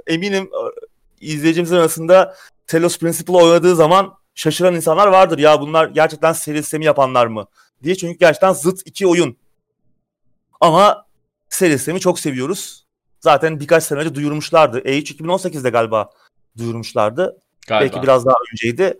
eminim 0.06 0.44
e, 0.44 0.60
izleyicimizin 1.26 1.76
arasında 1.76 2.36
Telos 2.66 2.98
Principle 2.98 3.36
oynadığı 3.36 3.76
zaman 3.76 4.14
şaşıran 4.34 4.74
insanlar 4.74 5.06
vardır. 5.06 5.38
Ya 5.38 5.60
bunlar 5.60 5.88
gerçekten 5.88 6.32
seri 6.32 6.62
sistemi 6.62 6.84
yapanlar 6.84 7.26
mı 7.26 7.46
diye. 7.82 7.94
Çünkü 7.94 8.18
gerçekten 8.18 8.52
zıt 8.52 8.80
iki 8.84 9.06
oyun. 9.06 9.36
Ama 10.60 11.06
Series 11.48 12.00
çok 12.00 12.20
seviyoruz. 12.20 12.84
Zaten 13.20 13.60
birkaç 13.60 13.84
sene 13.84 13.98
önce 13.98 14.14
duyurmuşlardı. 14.14 14.78
E3 14.78 15.16
2018'de 15.16 15.70
galiba 15.70 16.10
duyurmuşlardı. 16.58 17.40
Galiba. 17.66 17.84
Belki 17.84 18.02
biraz 18.02 18.26
daha 18.26 18.36
önceydi. 18.52 18.98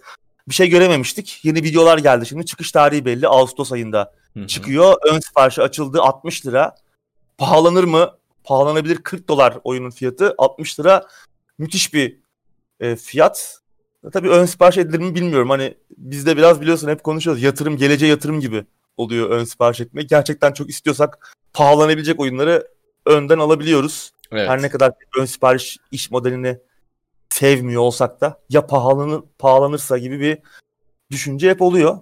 Bir 0.49 0.55
şey 0.55 0.69
görememiştik. 0.69 1.41
Yeni 1.43 1.63
videolar 1.63 1.99
geldi 1.99 2.27
şimdi. 2.27 2.47
Çıkış 2.47 2.73
tarihi 2.73 3.05
belli. 3.05 3.29
Ağustos 3.29 3.73
ayında 3.73 4.13
Hı-hı. 4.35 4.47
çıkıyor. 4.47 4.97
Ön 5.11 5.21
siparişi 5.21 5.63
açıldı 5.63 6.03
60 6.03 6.47
lira. 6.47 6.75
Pahalanır 7.39 7.85
mı? 7.85 8.19
Pahalanabilir 8.45 8.97
40 8.97 9.29
dolar 9.29 9.59
oyunun 9.65 9.91
fiyatı. 9.91 10.35
60 10.39 10.81
lira 10.81 11.07
müthiş 11.59 11.95
bir 11.95 12.19
e, 12.81 12.97
fiyat. 12.97 13.59
Tabii 14.13 14.29
ön 14.29 14.45
sipariş 14.45 14.79
edilir 14.79 14.99
mi 14.99 15.15
bilmiyorum. 15.15 15.51
Hani 15.51 15.75
bizde 15.99 16.37
biraz 16.37 16.61
biliyorsun 16.61 16.89
hep 16.89 17.05
konuşuyoruz. 17.05 17.43
Yatırım, 17.43 17.77
geleceğe 17.77 18.07
yatırım 18.07 18.41
gibi 18.41 18.65
oluyor 18.97 19.31
ön 19.31 19.45
sipariş 19.45 19.81
etmek. 19.81 20.09
Gerçekten 20.09 20.53
çok 20.53 20.71
istiyorsak 20.71 21.37
pahalanabilecek 21.53 22.21
oyunları 22.21 22.69
önden 23.07 23.39
alabiliyoruz. 23.39 24.13
Evet. 24.33 24.49
Her 24.49 24.63
ne 24.63 24.69
kadar 24.69 24.93
ön 25.19 25.25
sipariş 25.25 25.79
iş 25.93 26.11
modelini 26.11 26.59
sevmiyor 27.29 27.83
olsak 27.83 28.21
da 28.21 28.41
ya 28.51 28.67
pahalanır, 28.67 29.23
pahalanırsa 29.39 29.99
gibi 29.99 30.21
bir 30.21 30.39
düşünce 31.11 31.51
hep 31.51 31.63
oluyor. 31.63 31.99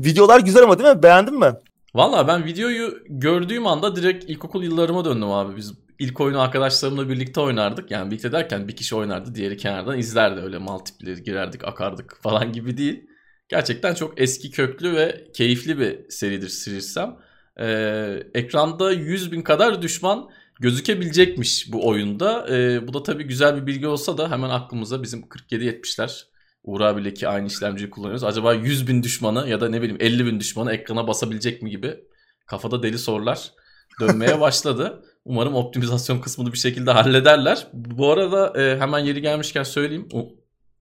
Videolar 0.00 0.40
güzel 0.40 0.62
ama 0.62 0.78
değil 0.78 0.96
mi? 0.96 1.02
Beğendin 1.02 1.38
mi? 1.38 1.52
Valla 1.94 2.28
ben 2.28 2.44
videoyu 2.44 2.98
gördüğüm 3.08 3.66
anda 3.66 3.96
direkt 3.96 4.24
ilkokul 4.24 4.62
yıllarıma 4.62 5.04
döndüm 5.04 5.30
abi. 5.30 5.56
Biz 5.56 5.74
ilk 6.00 6.20
oyunu 6.20 6.40
arkadaşlarımla 6.40 7.08
birlikte 7.08 7.40
oynardık. 7.40 7.90
Yani 7.90 8.10
birlikte 8.10 8.32
derken 8.32 8.68
bir 8.68 8.76
kişi 8.76 8.96
oynardı, 8.96 9.34
diğeri 9.34 9.56
kenardan 9.56 9.98
izlerdi. 9.98 10.40
Öyle 10.40 10.58
multiplayer 10.58 11.18
girerdik, 11.18 11.64
akardık 11.68 12.18
falan 12.22 12.52
gibi 12.52 12.76
değil. 12.76 13.06
Gerçekten 13.48 13.94
çok 13.94 14.20
eski 14.20 14.50
köklü 14.50 14.96
ve 14.96 15.24
keyifli 15.34 15.78
bir 15.78 16.10
seridir 16.10 16.48
Sirirsem. 16.48 17.16
Ee, 17.60 18.22
ekranda 18.34 18.92
100 18.92 19.32
bin 19.32 19.42
kadar 19.42 19.82
düşman 19.82 20.30
gözükebilecekmiş 20.60 21.72
bu 21.72 21.88
oyunda. 21.88 22.46
Ee, 22.50 22.88
bu 22.88 22.94
da 22.94 23.02
tabii 23.02 23.24
güzel 23.24 23.56
bir 23.56 23.66
bilgi 23.66 23.86
olsa 23.86 24.18
da 24.18 24.30
hemen 24.30 24.50
aklımıza 24.50 25.02
bizim 25.02 25.20
47-70'ler 25.20 26.30
Uğur 26.64 26.80
abiyle 26.80 27.14
ki 27.14 27.28
aynı 27.28 27.46
işlemciyi 27.46 27.90
kullanıyoruz. 27.90 28.24
Acaba 28.24 28.54
100 28.54 28.88
bin 28.88 29.02
düşmanı 29.02 29.48
ya 29.48 29.60
da 29.60 29.68
ne 29.68 29.82
bileyim 29.82 30.00
50 30.00 30.26
bin 30.26 30.40
düşmanı 30.40 30.72
ekrana 30.72 31.08
basabilecek 31.08 31.62
mi 31.62 31.70
gibi 31.70 31.96
kafada 32.46 32.82
deli 32.82 32.98
sorular 32.98 33.50
dönmeye 34.00 34.40
başladı. 34.40 35.04
Umarım 35.24 35.54
optimizasyon 35.54 36.18
kısmını 36.18 36.52
bir 36.52 36.58
şekilde 36.58 36.90
hallederler. 36.90 37.66
Bu 37.72 38.12
arada 38.12 38.62
e, 38.62 38.80
hemen 38.80 38.98
yeri 38.98 39.22
gelmişken 39.22 39.62
söyleyeyim. 39.62 40.08
O, 40.12 40.28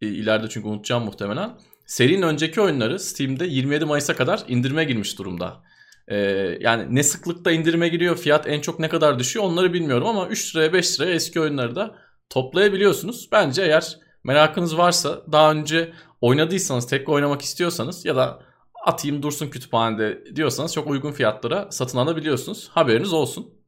e, 0.01 0.07
ileride 0.07 0.49
çünkü 0.49 0.67
unutacağım 0.67 1.03
muhtemelen. 1.03 1.57
Serinin 1.85 2.21
önceki 2.21 2.61
oyunları 2.61 2.99
Steam'de 2.99 3.45
27 3.45 3.85
Mayıs'a 3.85 4.15
kadar 4.15 4.43
indirime 4.47 4.83
girmiş 4.83 5.19
durumda. 5.19 5.63
Ee, 6.07 6.17
yani 6.59 6.95
ne 6.95 7.03
sıklıkta 7.03 7.51
indirime 7.51 7.89
giriyor, 7.89 8.17
fiyat 8.17 8.47
en 8.47 8.61
çok 8.61 8.79
ne 8.79 8.89
kadar 8.89 9.19
düşüyor 9.19 9.45
onları 9.45 9.73
bilmiyorum 9.73 10.07
ama 10.07 10.27
3 10.27 10.55
liraya 10.55 10.73
5 10.73 10.99
liraya 10.99 11.13
eski 11.13 11.41
oyunları 11.41 11.75
da 11.75 11.95
toplayabiliyorsunuz. 12.29 13.29
Bence 13.31 13.61
eğer 13.61 13.99
merakınız 14.23 14.77
varsa 14.77 15.21
daha 15.31 15.51
önce 15.51 15.93
oynadıysanız, 16.21 16.87
tek 16.87 17.09
oynamak 17.09 17.41
istiyorsanız 17.41 18.05
ya 18.05 18.15
da 18.15 18.39
atayım 18.85 19.23
dursun 19.23 19.47
kütüphanede 19.49 20.35
diyorsanız 20.35 20.73
çok 20.73 20.87
uygun 20.87 21.11
fiyatlara 21.11 21.71
satın 21.71 21.97
alabiliyorsunuz. 21.97 22.69
Haberiniz 22.69 23.13
olsun. 23.13 23.58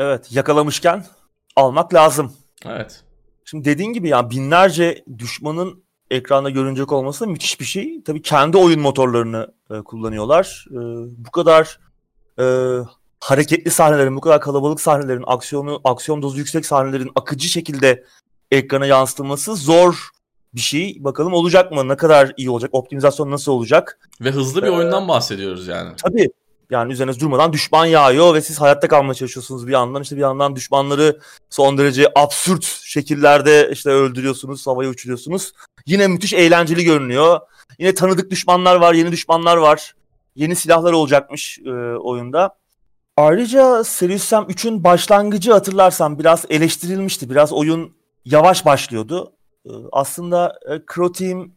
Evet 0.00 0.32
yakalamışken 0.32 1.04
almak 1.56 1.94
lazım. 1.94 2.32
Evet. 2.66 3.04
Şimdi 3.44 3.64
dediğin 3.64 3.92
gibi 3.92 4.08
ya 4.08 4.30
binlerce 4.30 5.04
düşmanın 5.18 5.84
ekranda 6.10 6.50
görünecek 6.50 6.92
olması 6.92 7.26
müthiş 7.26 7.60
bir 7.60 7.64
şey. 7.64 8.02
Tabii 8.02 8.22
kendi 8.22 8.56
oyun 8.56 8.80
motorlarını 8.80 9.54
e, 9.70 9.80
kullanıyorlar. 9.80 10.66
E, 10.70 10.78
bu 11.24 11.30
kadar 11.30 11.80
e, 12.38 12.44
hareketli 13.20 13.70
sahnelerin, 13.70 14.16
bu 14.16 14.20
kadar 14.20 14.40
kalabalık 14.40 14.80
sahnelerin, 14.80 15.24
aksiyonu, 15.26 15.80
aksiyon 15.84 16.22
dozu 16.22 16.38
yüksek 16.38 16.66
sahnelerin 16.66 17.10
akıcı 17.14 17.48
şekilde 17.48 18.04
ekrana 18.50 18.86
yansıtılması 18.86 19.56
zor 19.56 20.08
bir 20.54 20.60
şey. 20.60 20.96
Bakalım 21.00 21.32
olacak 21.32 21.72
mı? 21.72 21.88
Ne 21.88 21.96
kadar 21.96 22.32
iyi 22.36 22.50
olacak? 22.50 22.70
Optimizasyon 22.72 23.30
nasıl 23.30 23.52
olacak? 23.52 23.98
Ve 24.20 24.30
hızlı 24.30 24.62
bir 24.62 24.68
ee, 24.68 24.70
oyundan 24.70 25.08
bahsediyoruz 25.08 25.68
yani. 25.68 25.92
Tabii. 26.04 26.28
Yani 26.70 26.92
üzeriniz 26.92 27.20
durmadan 27.20 27.52
düşman 27.52 27.86
yağıyor 27.86 28.34
ve 28.34 28.40
siz 28.40 28.60
hayatta 28.60 28.88
kalmaya 28.88 29.14
çalışıyorsunuz 29.14 29.66
bir 29.66 29.72
yandan. 29.72 30.02
işte 30.02 30.16
bir 30.16 30.20
yandan 30.20 30.56
düşmanları 30.56 31.20
son 31.50 31.78
derece 31.78 32.12
absürt 32.14 32.64
şekillerde 32.64 33.70
işte 33.72 33.90
öldürüyorsunuz, 33.90 34.66
havaya 34.66 34.90
uçuruyorsunuz. 34.90 35.52
Yine 35.86 36.06
müthiş 36.06 36.32
eğlenceli 36.32 36.84
görünüyor. 36.84 37.40
Yine 37.78 37.94
tanıdık 37.94 38.30
düşmanlar 38.30 38.76
var, 38.76 38.94
yeni 38.94 39.12
düşmanlar 39.12 39.56
var. 39.56 39.94
Yeni 40.36 40.56
silahlar 40.56 40.92
olacakmış 40.92 41.58
e, 41.58 41.70
oyunda. 41.96 42.56
Ayrıca 43.16 43.84
Serious 43.84 44.24
Sam 44.24 44.44
3'ün 44.44 44.84
başlangıcı 44.84 45.52
hatırlarsan 45.52 46.18
biraz 46.18 46.44
eleştirilmişti. 46.50 47.30
Biraz 47.30 47.52
oyun 47.52 47.92
yavaş 48.24 48.64
başlıyordu. 48.64 49.32
E, 49.66 49.70
aslında 49.92 50.58
e, 50.68 50.80
Crow 50.94 51.26
Team 51.26 51.50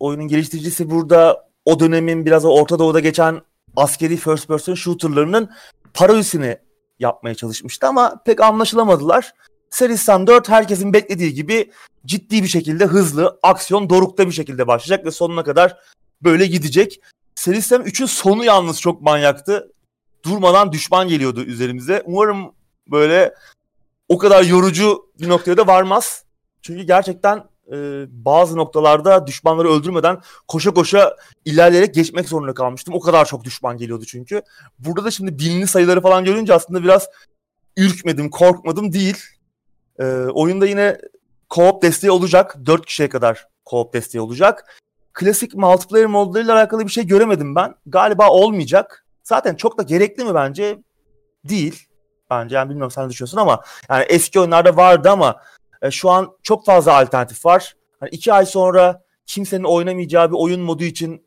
oyunun 0.00 0.28
geliştiricisi 0.28 0.90
burada 0.90 1.48
o 1.64 1.80
dönemin 1.80 2.26
biraz 2.26 2.44
Orta 2.44 2.78
Doğu'da 2.78 3.00
geçen 3.00 3.42
askeri 3.76 4.16
first 4.16 4.48
person 4.48 4.74
shooterlarının 4.74 5.50
parodisini 5.94 6.58
yapmaya 6.98 7.34
çalışmıştı 7.34 7.86
ama 7.86 8.22
pek 8.24 8.40
anlaşılamadılar. 8.40 9.34
Seristan 9.70 10.26
4 10.26 10.48
herkesin 10.48 10.92
beklediği 10.92 11.34
gibi 11.34 11.72
ciddi 12.06 12.42
bir 12.42 12.48
şekilde 12.48 12.86
hızlı, 12.86 13.38
aksiyon 13.42 13.90
dorukta 13.90 14.26
bir 14.26 14.32
şekilde 14.32 14.66
başlayacak 14.66 15.06
ve 15.06 15.10
sonuna 15.10 15.44
kadar 15.44 15.76
böyle 16.22 16.46
gidecek. 16.46 17.00
Seristan 17.34 17.82
3'ün 17.82 18.06
sonu 18.06 18.44
yalnız 18.44 18.80
çok 18.80 19.02
manyaktı. 19.02 19.72
Durmadan 20.24 20.72
düşman 20.72 21.08
geliyordu 21.08 21.44
üzerimize. 21.44 22.02
Umarım 22.06 22.54
böyle 22.90 23.34
o 24.08 24.18
kadar 24.18 24.42
yorucu 24.42 25.10
bir 25.20 25.28
noktaya 25.28 25.56
da 25.56 25.66
varmaz. 25.66 26.24
Çünkü 26.62 26.82
gerçekten 26.82 27.44
e, 27.72 28.06
bazı 28.08 28.56
noktalarda 28.56 29.26
düşmanları 29.26 29.68
öldürmeden 29.68 30.20
koşa 30.48 30.74
koşa 30.74 31.16
ilerleyerek 31.44 31.94
geçmek 31.94 32.28
zorunda 32.28 32.54
kalmıştım. 32.54 32.94
O 32.94 33.00
kadar 33.00 33.24
çok 33.24 33.44
düşman 33.44 33.76
geliyordu 33.76 34.04
çünkü. 34.04 34.42
Burada 34.78 35.04
da 35.04 35.10
şimdi 35.10 35.38
binli 35.38 35.66
sayıları 35.66 36.00
falan 36.00 36.24
görünce 36.24 36.54
aslında 36.54 36.82
biraz 36.82 37.08
ürkmedim, 37.76 38.30
korkmadım 38.30 38.92
değil. 38.92 39.16
E, 39.98 40.04
oyunda 40.14 40.66
yine 40.66 40.98
co-op 41.50 41.82
desteği 41.82 42.10
olacak. 42.10 42.56
4 42.66 42.86
kişiye 42.86 43.08
kadar 43.08 43.46
co-op 43.66 43.92
desteği 43.92 44.20
olacak. 44.20 44.80
Klasik 45.12 45.54
multiplayer 45.54 46.06
modlarıyla 46.06 46.54
alakalı 46.54 46.86
bir 46.86 46.92
şey 46.92 47.06
göremedim 47.06 47.54
ben. 47.54 47.74
Galiba 47.86 48.30
olmayacak. 48.30 49.06
Zaten 49.24 49.54
çok 49.54 49.78
da 49.78 49.82
gerekli 49.82 50.24
mi 50.24 50.34
bence? 50.34 50.78
Değil. 51.44 51.86
Bence 52.30 52.56
yani 52.56 52.70
bilmiyorum 52.70 52.90
sen 52.90 53.04
ne 53.04 53.10
düşünüyorsun 53.10 53.38
ama 53.38 53.62
yani 53.90 54.04
eski 54.08 54.40
oyunlarda 54.40 54.76
vardı 54.76 55.10
ama 55.10 55.40
e, 55.82 55.90
şu 55.90 56.10
an 56.10 56.36
çok 56.42 56.66
fazla 56.66 56.92
alternatif 56.98 57.46
var. 57.46 57.76
Hani 58.00 58.10
iki 58.10 58.32
ay 58.32 58.46
sonra 58.46 59.02
kimsenin 59.26 59.64
oynamayacağı 59.64 60.30
bir 60.30 60.36
oyun 60.36 60.60
modu 60.60 60.84
için 60.84 61.24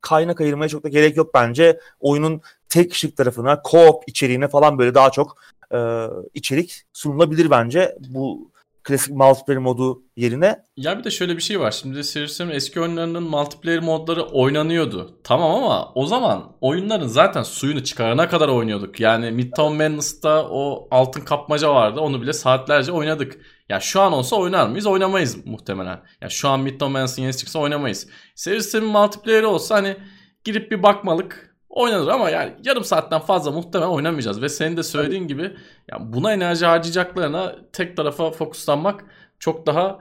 kaynak 0.00 0.40
ayırmaya 0.40 0.68
çok 0.68 0.84
da 0.84 0.88
gerek 0.88 1.16
yok 1.16 1.34
bence. 1.34 1.80
Oyunun 2.00 2.40
tek 2.68 2.90
kişilik 2.90 3.16
tarafına, 3.16 3.52
co-op 3.52 4.02
içeriğine 4.06 4.48
falan 4.48 4.78
böyle 4.78 4.94
daha 4.94 5.10
çok 5.10 5.36
e, 5.74 6.06
içerik 6.34 6.82
sunulabilir 6.92 7.50
bence. 7.50 7.96
Bu 8.08 8.50
klasik 8.88 9.14
multiplayer 9.14 9.62
modu 9.62 10.02
yerine. 10.16 10.62
Ya 10.76 10.98
bir 10.98 11.04
de 11.04 11.10
şöyle 11.10 11.36
bir 11.36 11.42
şey 11.42 11.60
var. 11.60 11.70
Şimdi 11.70 12.04
Serious'un 12.04 12.50
eski 12.50 12.80
oyunlarının 12.80 13.22
multiplayer 13.22 13.80
modları 13.80 14.22
oynanıyordu. 14.22 15.18
Tamam 15.24 15.50
ama 15.50 15.92
o 15.94 16.06
zaman 16.06 16.56
oyunların 16.60 17.06
zaten 17.06 17.42
suyunu 17.42 17.84
çıkarana 17.84 18.28
kadar 18.28 18.48
oynuyorduk. 18.48 19.00
Yani 19.00 19.30
Midtown 19.30 19.72
Madness'ta 19.72 20.48
o 20.50 20.88
altın 20.90 21.20
kapmaca 21.20 21.74
vardı. 21.74 22.00
Onu 22.00 22.22
bile 22.22 22.32
saatlerce 22.32 22.92
oynadık. 22.92 23.40
Ya 23.68 23.80
şu 23.80 24.00
an 24.00 24.12
olsa 24.12 24.36
oynar 24.36 24.68
mıyız? 24.68 24.86
Oynamayız 24.86 25.46
muhtemelen. 25.46 26.00
Ya 26.20 26.28
şu 26.28 26.48
an 26.48 26.60
Midtown 26.60 26.92
Madness'ın 26.92 27.22
yenisi 27.22 27.38
çıksa 27.38 27.58
oynamayız. 27.58 28.08
Serious'un 28.34 28.84
multiplayer'i 28.84 29.46
olsa 29.46 29.74
hani 29.74 29.96
girip 30.44 30.70
bir 30.70 30.82
bakmalık 30.82 31.47
oynanır 31.68 32.08
ama 32.08 32.30
yani 32.30 32.52
yarım 32.64 32.84
saatten 32.84 33.20
fazla 33.20 33.50
muhtemelen 33.50 33.90
oynamayacağız. 33.90 34.42
Ve 34.42 34.48
senin 34.48 34.76
de 34.76 34.82
söylediğin 34.82 35.28
gibi 35.28 35.56
yani 35.90 36.12
buna 36.12 36.32
enerji 36.32 36.66
harcayacaklarına 36.66 37.56
tek 37.72 37.96
tarafa 37.96 38.30
fokuslanmak 38.30 39.04
çok 39.38 39.66
daha 39.66 39.98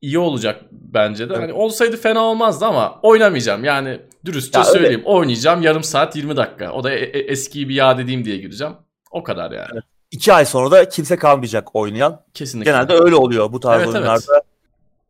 iyi 0.00 0.18
olacak 0.18 0.64
bence 0.72 1.28
de. 1.28 1.32
Evet. 1.32 1.42
Hani 1.42 1.52
olsaydı 1.52 1.96
fena 1.96 2.20
olmazdı 2.20 2.64
ama 2.64 3.00
oynamayacağım. 3.02 3.64
Yani 3.64 4.00
dürüstçe 4.24 4.58
ya 4.58 4.64
söyleyeyim. 4.64 5.00
Öyle. 5.00 5.08
Oynayacağım 5.08 5.62
yarım 5.62 5.84
saat 5.84 6.16
20 6.16 6.36
dakika. 6.36 6.72
O 6.72 6.84
da 6.84 6.92
e- 6.92 7.18
e- 7.18 7.32
eskiyi 7.32 7.68
bir 7.68 7.74
yad 7.74 7.98
edeyim 7.98 8.24
diye 8.24 8.36
gireceğim. 8.36 8.74
O 9.10 9.22
kadar 9.22 9.50
yani. 9.50 9.68
Evet. 9.72 9.84
İki 10.10 10.32
ay 10.32 10.44
sonra 10.44 10.70
da 10.70 10.88
kimse 10.88 11.16
kalmayacak 11.16 11.76
oynayan. 11.76 12.24
Kesinlikle. 12.34 12.70
Genelde 12.70 12.92
öyle 12.92 13.14
oluyor 13.14 13.52
bu 13.52 13.60
tarz 13.60 13.82
evet, 13.82 13.94
oyunlarda. 13.94 14.42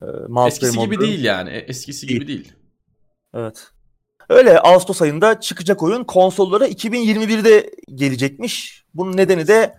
Evet. 0.03 0.15
E, 0.45 0.47
Eskisi 0.47 0.79
gibi 0.79 1.01
değil 1.01 1.25
yani. 1.25 1.51
Eskisi 1.51 2.09
değil. 2.09 2.21
gibi 2.21 2.29
değil. 2.29 2.53
Evet. 3.35 3.71
Öyle 4.29 4.61
Ağustos 4.61 5.03
ayında 5.03 5.41
çıkacak 5.41 5.83
oyun 5.83 6.05
konsollara 6.05 6.69
2021'de 6.69 7.71
gelecekmiş. 7.95 8.85
Bunun 8.95 9.17
nedeni 9.17 9.47
de 9.47 9.75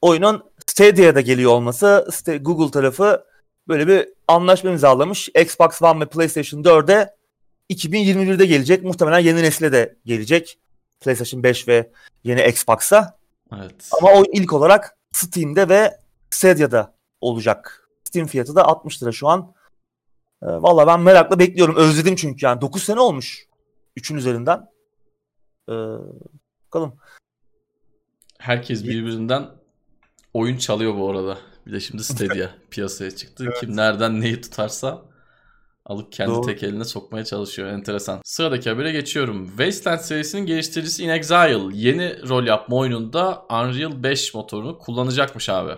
oyunun 0.00 0.44
Stadia'da 0.66 1.20
geliyor 1.20 1.50
olması. 1.50 2.08
Google 2.40 2.70
tarafı 2.70 3.24
böyle 3.68 3.86
bir 3.86 4.08
anlaşma 4.28 4.70
imzalamış. 4.70 5.28
Xbox 5.28 5.82
One 5.82 6.00
ve 6.00 6.06
PlayStation 6.08 6.62
4'e 6.62 7.10
2021'de 7.70 8.46
gelecek. 8.46 8.84
Muhtemelen 8.84 9.18
yeni 9.18 9.42
nesile 9.42 9.72
de 9.72 9.96
gelecek. 10.04 10.58
PlayStation 11.00 11.42
5 11.42 11.68
ve 11.68 11.90
yeni 12.24 12.48
Xbox'a. 12.48 13.18
Evet. 13.56 13.90
Ama 14.00 14.12
o 14.12 14.24
ilk 14.32 14.52
olarak 14.52 14.96
Steam'de 15.12 15.68
ve 15.68 15.98
Stadia'da 16.30 16.94
olacak. 17.20 17.88
Steam 18.04 18.26
fiyatı 18.26 18.54
da 18.54 18.64
60 18.64 19.02
lira 19.02 19.12
şu 19.12 19.28
an. 19.28 19.54
E, 20.42 20.46
Valla 20.46 20.86
ben 20.86 21.00
merakla 21.00 21.38
bekliyorum. 21.38 21.76
Özledim 21.76 22.16
çünkü 22.16 22.46
yani. 22.46 22.60
9 22.60 22.82
sene 22.82 23.00
olmuş. 23.00 23.46
3'ün 23.96 24.16
üzerinden. 24.16 24.66
E, 25.68 25.74
bakalım. 26.66 26.96
Herkes 28.38 28.84
birbirinden 28.84 29.50
oyun 30.34 30.56
çalıyor 30.56 30.94
bu 30.96 31.10
arada. 31.10 31.38
Bir 31.66 31.72
de 31.72 31.80
şimdi 31.80 32.04
Stadia 32.04 32.50
piyasaya 32.70 33.10
çıktı. 33.10 33.44
Evet. 33.46 33.60
Kim 33.60 33.76
nereden 33.76 34.20
neyi 34.20 34.40
tutarsa 34.40 35.02
alıp 35.86 36.12
kendi 36.12 36.30
Doğru. 36.30 36.46
tek 36.46 36.62
eline 36.62 36.84
sokmaya 36.84 37.24
çalışıyor. 37.24 37.68
Enteresan. 37.68 38.20
Sıradaki 38.24 38.70
habere 38.70 38.92
geçiyorum. 38.92 39.46
Wasteland 39.48 40.00
serisinin 40.00 40.46
geliştiricisi 40.46 41.04
In 41.04 41.08
Exile 41.08 41.68
yeni 41.72 42.28
rol 42.28 42.46
yapma 42.46 42.76
oyununda 42.76 43.46
Unreal 43.50 44.02
5 44.02 44.34
motorunu 44.34 44.78
kullanacakmış 44.78 45.48
abi. 45.48 45.72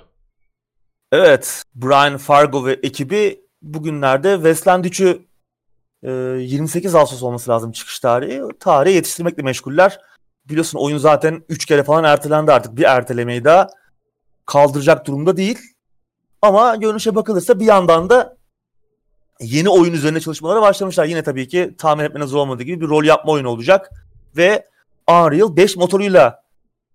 Evet. 1.13 1.63
Brian 1.75 2.17
Fargo 2.17 2.67
ve 2.67 2.73
ekibi 2.73 3.41
bugünlerde 3.63 4.35
Wasteland 4.35 4.85
3'ü 4.85 5.23
28 6.11 6.95
Ağustos 6.95 7.23
olması 7.23 7.51
lazım 7.51 7.73
çıkış 7.73 8.01
tarihi. 8.01 8.43
Tarihe 8.61 8.95
yetiştirmekle 8.95 9.43
meşguller. 9.43 10.01
Biliyorsun 10.49 10.79
oyun 10.79 10.99
zaten 10.99 11.45
3 11.49 11.67
kere 11.67 11.83
falan 11.83 12.05
ertelendi 12.05 12.53
artık. 12.53 12.77
Bir 12.77 12.83
ertelemeyi 12.83 13.45
daha 13.45 13.69
kaldıracak 14.47 15.07
durumda 15.07 15.37
değil. 15.37 15.59
Ama 16.43 16.77
görünüşe 16.77 17.15
bakılırsa 17.15 17.61
bir 17.61 17.65
yandan 17.65 18.11
da 18.11 18.37
yeni 19.41 19.69
oyun 19.69 19.93
üzerine 19.93 20.21
çalışmalara 20.21 20.63
başlamışlar. 20.63 21.05
Yine 21.05 21.23
tabii 21.23 21.49
ki 21.49 21.75
tahmin 21.79 22.05
etmeniz 22.05 22.35
olmadığı 22.35 22.63
gibi 22.63 22.81
bir 22.81 22.89
rol 22.89 23.05
yapma 23.05 23.33
oyunu 23.33 23.49
olacak. 23.49 23.91
Ve 24.37 24.69
Unreal 25.11 25.57
5 25.57 25.77
motoruyla 25.77 26.43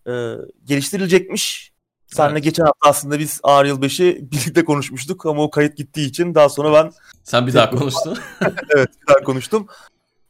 e, 0.08 0.34
geliştirilecekmiş. 0.66 1.69
Seninle 2.14 2.34
evet. 2.34 2.44
geçen 2.44 2.64
hafta 2.64 2.90
aslında 2.90 3.20
biz 3.20 3.42
Unreal 3.44 3.82
5'i 3.82 4.32
birlikte 4.32 4.66
konuşmuştuk 4.66 5.26
ama 5.26 5.44
o 5.44 5.50
kayıt 5.50 5.78
gittiği 5.78 6.08
için 6.08 6.36
daha 6.36 6.50
sonra 6.50 6.74
ben... 6.74 6.92
Sen 7.24 7.48
bir 7.48 7.54
daha 7.54 7.70
konuştun. 7.70 8.18
evet 8.76 8.90
bir 9.02 9.08
daha 9.08 9.24
konuştum. 9.24 9.68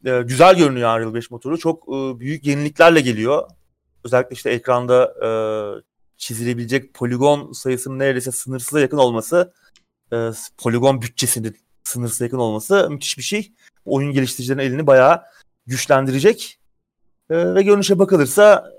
Ee, 0.06 0.22
güzel 0.22 0.58
görünüyor 0.58 1.00
Unreal 1.00 1.14
5 1.14 1.32
motoru. 1.32 1.58
Çok 1.58 1.84
e, 1.88 2.20
büyük 2.20 2.46
yeniliklerle 2.46 3.02
geliyor. 3.02 3.50
Özellikle 4.04 4.34
işte 4.34 4.50
ekranda 4.50 5.14
e, 5.26 5.30
çizilebilecek 6.18 6.94
poligon 6.94 7.52
sayısının 7.52 8.00
neredeyse 8.00 8.32
sınırsıza 8.32 8.80
yakın 8.80 8.98
olması, 8.98 9.54
e, 10.14 10.30
poligon 10.58 11.02
bütçesinin 11.02 11.58
sınırsıza 11.84 12.26
yakın 12.26 12.38
olması 12.38 12.90
müthiş 12.90 13.18
bir 13.18 13.24
şey. 13.24 13.54
Oyun 13.86 14.14
geliştiricilerin 14.14 14.70
elini 14.70 14.88
bayağı 14.88 15.22
güçlendirecek. 15.68 16.60
E, 17.30 17.56
ve 17.56 17.64
görünüşe 17.64 18.00
bakılırsa 18.00 18.72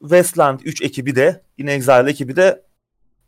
Westland 0.00 0.60
3 0.60 0.82
ekibi 0.82 1.16
de 1.16 1.42
yine 1.58 1.72
Exile 1.72 2.10
ekibi 2.10 2.36
de 2.36 2.62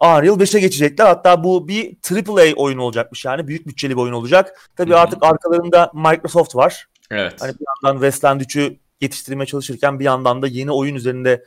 Unreal 0.01 0.41
5'e 0.41 0.61
geçecekler. 0.61 1.07
Hatta 1.07 1.45
bu 1.45 1.69
bir 1.69 1.97
AAA 2.13 2.55
oyun 2.57 2.79
olacakmış 2.79 3.25
yani. 3.25 3.49
Büyük 3.49 3.67
bütçeli 3.67 3.97
bir 3.97 4.03
oyun 4.03 4.13
olacak. 4.13 4.71
Tabii 4.77 4.91
Hı-hı. 4.91 4.99
artık 4.99 5.23
arkalarında 5.23 5.91
Microsoft 5.95 6.57
var. 6.57 6.89
Evet. 7.11 7.35
Hani 7.41 7.53
bir 7.53 7.67
yandan 7.85 8.01
Westland 8.01 8.41
3'ü 8.41 8.77
yetiştirmeye 9.01 9.47
çalışırken 9.47 10.01
bir 10.01 10.05
yandan 10.05 10.43
da 10.43 10.47
yeni 10.47 10.71
oyun 10.71 10.95
üzerinde 10.95 11.45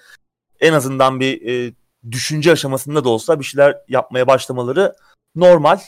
en 0.59 0.73
azından 0.73 1.19
bir 1.19 1.47
e, 1.47 1.73
düşünce 2.11 2.51
aşamasında 2.51 3.03
da 3.03 3.09
olsa 3.09 3.39
bir 3.39 3.45
şeyler 3.45 3.77
yapmaya 3.87 4.27
başlamaları 4.27 4.95
normal. 5.35 5.79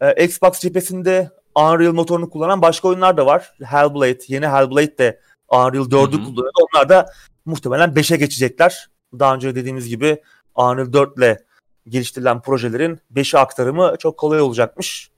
Ee, 0.00 0.24
Xbox 0.24 0.60
cephesinde 0.60 1.30
Unreal 1.56 1.92
motorunu 1.92 2.30
kullanan 2.30 2.62
başka 2.62 2.88
oyunlar 2.88 3.16
da 3.16 3.26
var. 3.26 3.54
Hellblade, 3.64 4.18
yeni 4.28 4.48
Hellblade 4.48 4.98
de 4.98 5.20
Unreal 5.48 5.84
4'ü 5.84 6.24
kullanıyor. 6.24 6.52
Onlar 6.62 6.88
da 6.88 7.06
muhtemelen 7.44 7.90
5'e 7.90 8.16
geçecekler. 8.16 8.90
Daha 9.18 9.34
önce 9.34 9.54
dediğimiz 9.54 9.88
gibi 9.88 10.22
Unreal 10.54 10.92
4 10.92 11.18
ile 11.18 11.44
geliştirilen 11.88 12.40
projelerin 12.40 13.00
5'e 13.14 13.38
aktarımı 13.38 13.94
çok 13.98 14.18
kolay 14.18 14.40
olacakmış. 14.40 15.10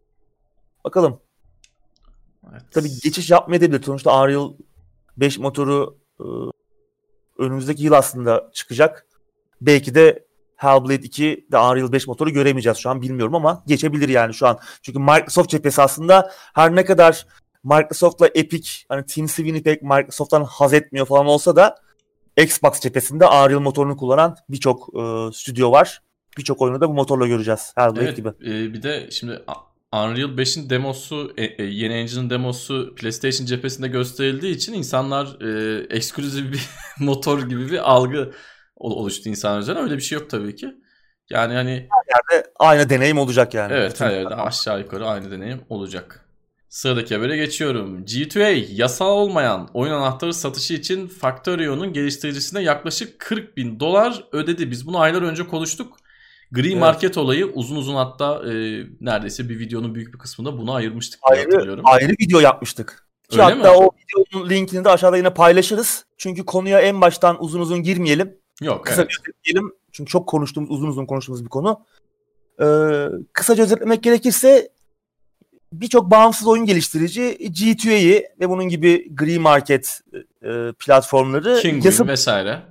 Bakalım. 0.85 1.21
Evet. 2.53 2.63
Tabii 2.71 2.89
geçiş 3.03 3.31
yapmayabilir. 3.31 3.83
Sonuçta 3.83 4.23
Unreal 4.23 4.53
5 5.17 5.39
motoru 5.39 5.97
e, 6.21 6.25
önümüzdeki 7.39 7.83
yıl 7.83 7.93
aslında 7.93 8.51
çıkacak. 8.55 9.07
Belki 9.61 9.95
de 9.95 10.27
Hellblade 10.57 10.95
2 10.95 11.47
de 11.53 11.59
Unreal 11.59 11.93
5 11.93 12.07
motoru 12.07 12.31
göremeyeceğiz 12.31 12.79
şu 12.79 12.91
an 12.91 13.03
bilmiyorum 13.03 13.35
ama 13.35 13.63
geçebilir 13.67 14.09
yani 14.09 14.35
şu 14.35 14.47
an. 14.47 14.59
Çünkü 14.83 14.99
Microsoft 14.99 15.51
cephesi 15.51 15.83
aslında 15.83 16.33
her 16.55 16.77
ne 16.77 16.85
kadar 16.85 17.27
Microsoft'la 17.65 18.27
Epic 18.27 18.71
hani 18.89 19.07
Team 19.07 19.29
Sweeney 19.29 19.63
pek 19.63 19.83
Microsoft'tan 19.83 20.45
haz 20.45 20.73
etmiyor 20.73 21.07
falan 21.07 21.27
olsa 21.27 21.57
da 21.57 21.77
Xbox 22.37 22.81
cephesinde 22.81 23.27
Unreal 23.27 23.61
motorunu 23.61 23.97
kullanan 23.97 24.37
birçok 24.49 24.89
e, 24.89 25.33
stüdyo 25.33 25.73
var. 25.73 26.03
Birçok 26.39 26.63
oyunu 26.63 26.81
da 26.81 26.89
bu 26.89 26.95
motorla 26.95 27.27
göreceğiz. 27.27 27.73
Hellblade 27.77 28.05
evet, 28.05 28.17
gibi. 28.17 28.29
E, 28.29 28.75
bir 28.75 28.83
de 28.83 29.11
şimdi 29.11 29.43
Unreal 29.93 30.39
5'in 30.39 30.71
demosu, 30.71 31.35
e, 31.37 31.45
e, 31.45 31.65
yeni 31.65 31.95
engine'ın 31.95 32.31
demosu 32.31 32.95
PlayStation 32.95 33.47
cephesinde 33.47 33.89
gösterildiği 33.89 34.55
için 34.55 34.73
insanlar 34.73 35.41
e, 35.41 35.81
ekskluzif 35.91 36.53
bir 36.53 36.69
motor 37.05 37.43
gibi 37.43 37.71
bir 37.71 37.91
algı 37.93 38.33
oluştu 38.77 39.29
insanlar 39.29 39.61
üzerine. 39.61 39.83
Öyle 39.83 39.97
bir 39.97 40.03
şey 40.03 40.19
yok 40.19 40.31
tabii 40.31 40.57
ki. 40.57 40.75
Yani 41.31 41.55
hani 41.55 41.71
her 41.71 42.15
yerde 42.15 42.51
aynı 42.59 42.91
deneyim 42.91 43.19
olacak 43.19 43.55
yani. 43.55 43.73
Evet 43.73 44.01
her 44.01 44.11
yerde 44.11 44.35
aşağı 44.35 44.81
yukarı 44.81 45.07
aynı 45.07 45.31
deneyim 45.31 45.61
olacak. 45.69 46.26
Sıradaki 46.69 47.15
habere 47.15 47.37
geçiyorum. 47.37 48.05
G2A 48.05 48.67
yasal 48.75 49.11
olmayan 49.11 49.69
oyun 49.75 49.93
anahtarı 49.93 50.35
satışı 50.35 50.75
için 50.75 51.09
Factorio'nun 51.09 51.93
geliştiricisine 51.93 52.63
yaklaşık 52.63 53.19
40 53.19 53.57
bin 53.57 53.81
dolar 53.81 54.25
ödedi. 54.33 54.71
Biz 54.71 54.87
bunu 54.87 54.99
aylar 54.99 55.23
önce 55.23 55.47
konuştuk. 55.47 55.97
Gri 56.53 56.69
evet. 56.69 56.81
market 56.81 57.19
olayı 57.19 57.47
uzun 57.47 57.77
uzun 57.77 57.95
hatta 57.95 58.53
e, 58.53 58.83
neredeyse 59.01 59.49
bir 59.49 59.59
videonun 59.59 59.95
büyük 59.95 60.15
bir 60.15 60.19
kısmında 60.19 60.59
buna 60.59 60.75
ayırmıştık. 60.75 61.21
Ayrı, 61.23 61.81
ayrı 61.85 62.13
video 62.13 62.41
yapmıştık. 62.41 63.07
Ki 63.29 63.43
Öyle 63.43 63.43
hatta 63.43 63.73
mi? 63.73 63.79
o 63.79 63.91
videonun 63.99 64.51
linkini 64.51 64.85
de 64.85 64.91
aşağıda 64.91 65.17
yine 65.17 65.35
paylaşırız. 65.35 66.05
Çünkü 66.17 66.45
konuya 66.45 66.81
en 66.81 67.01
baştan 67.01 67.45
uzun 67.45 67.61
uzun 67.61 67.83
girmeyelim. 67.83 68.39
Yok. 68.63 68.87
Kısa 68.87 69.03
evet. 69.03 69.11
özetleyelim. 69.11 69.73
Çünkü 69.93 70.11
çok 70.11 70.29
konuştuğumuz, 70.29 70.71
uzun 70.71 70.89
uzun 70.89 71.07
konuştuğumuz 71.07 71.45
bir 71.45 71.49
konu. 71.49 71.85
Ee, 72.63 73.07
kısaca 73.33 73.63
özetlemek 73.63 74.03
gerekirse 74.03 74.69
birçok 75.73 76.11
bağımsız 76.11 76.47
oyun 76.47 76.67
geliştirici 76.67 77.23
G2A'yı 77.41 78.29
ve 78.41 78.49
bunun 78.49 78.65
gibi 78.69 79.15
gri 79.15 79.39
market 79.39 80.01
e, 80.43 80.73
platformları 80.79 81.59
Kinguin 81.63 81.83
yasıp, 81.83 82.09
vesaire. 82.09 82.63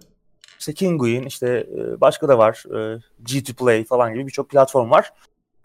İşte 0.60 0.74
Kinguin, 0.74 1.24
işte 1.24 1.68
e, 1.78 2.02
başka 2.02 2.28
da 2.28 2.38
var. 2.38 2.64
E, 2.68 3.02
G2Play 3.24 3.86
falan 3.86 4.14
gibi 4.14 4.28
birçok 4.28 4.50
platform 4.50 4.92
var. 4.92 5.14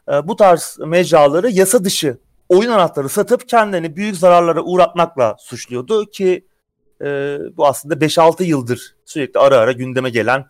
E, 0.09 0.29
bu 0.29 0.37
tarz 0.37 0.79
mecraları 0.87 1.51
yasa 1.51 1.85
dışı 1.85 2.19
oyun 2.49 2.71
anahtarı 2.71 3.09
satıp 3.09 3.49
kendini 3.49 3.97
büyük 3.97 4.17
zararlara 4.17 4.63
uğratmakla 4.63 5.37
suçluyordu 5.39 6.11
ki 6.11 6.47
e, 7.01 7.39
bu 7.57 7.67
aslında 7.67 7.95
5-6 7.95 8.45
yıldır 8.45 8.95
sürekli 9.05 9.41
ara 9.41 9.57
ara 9.57 9.73
gündeme 9.73 10.11
gelen 10.11 10.47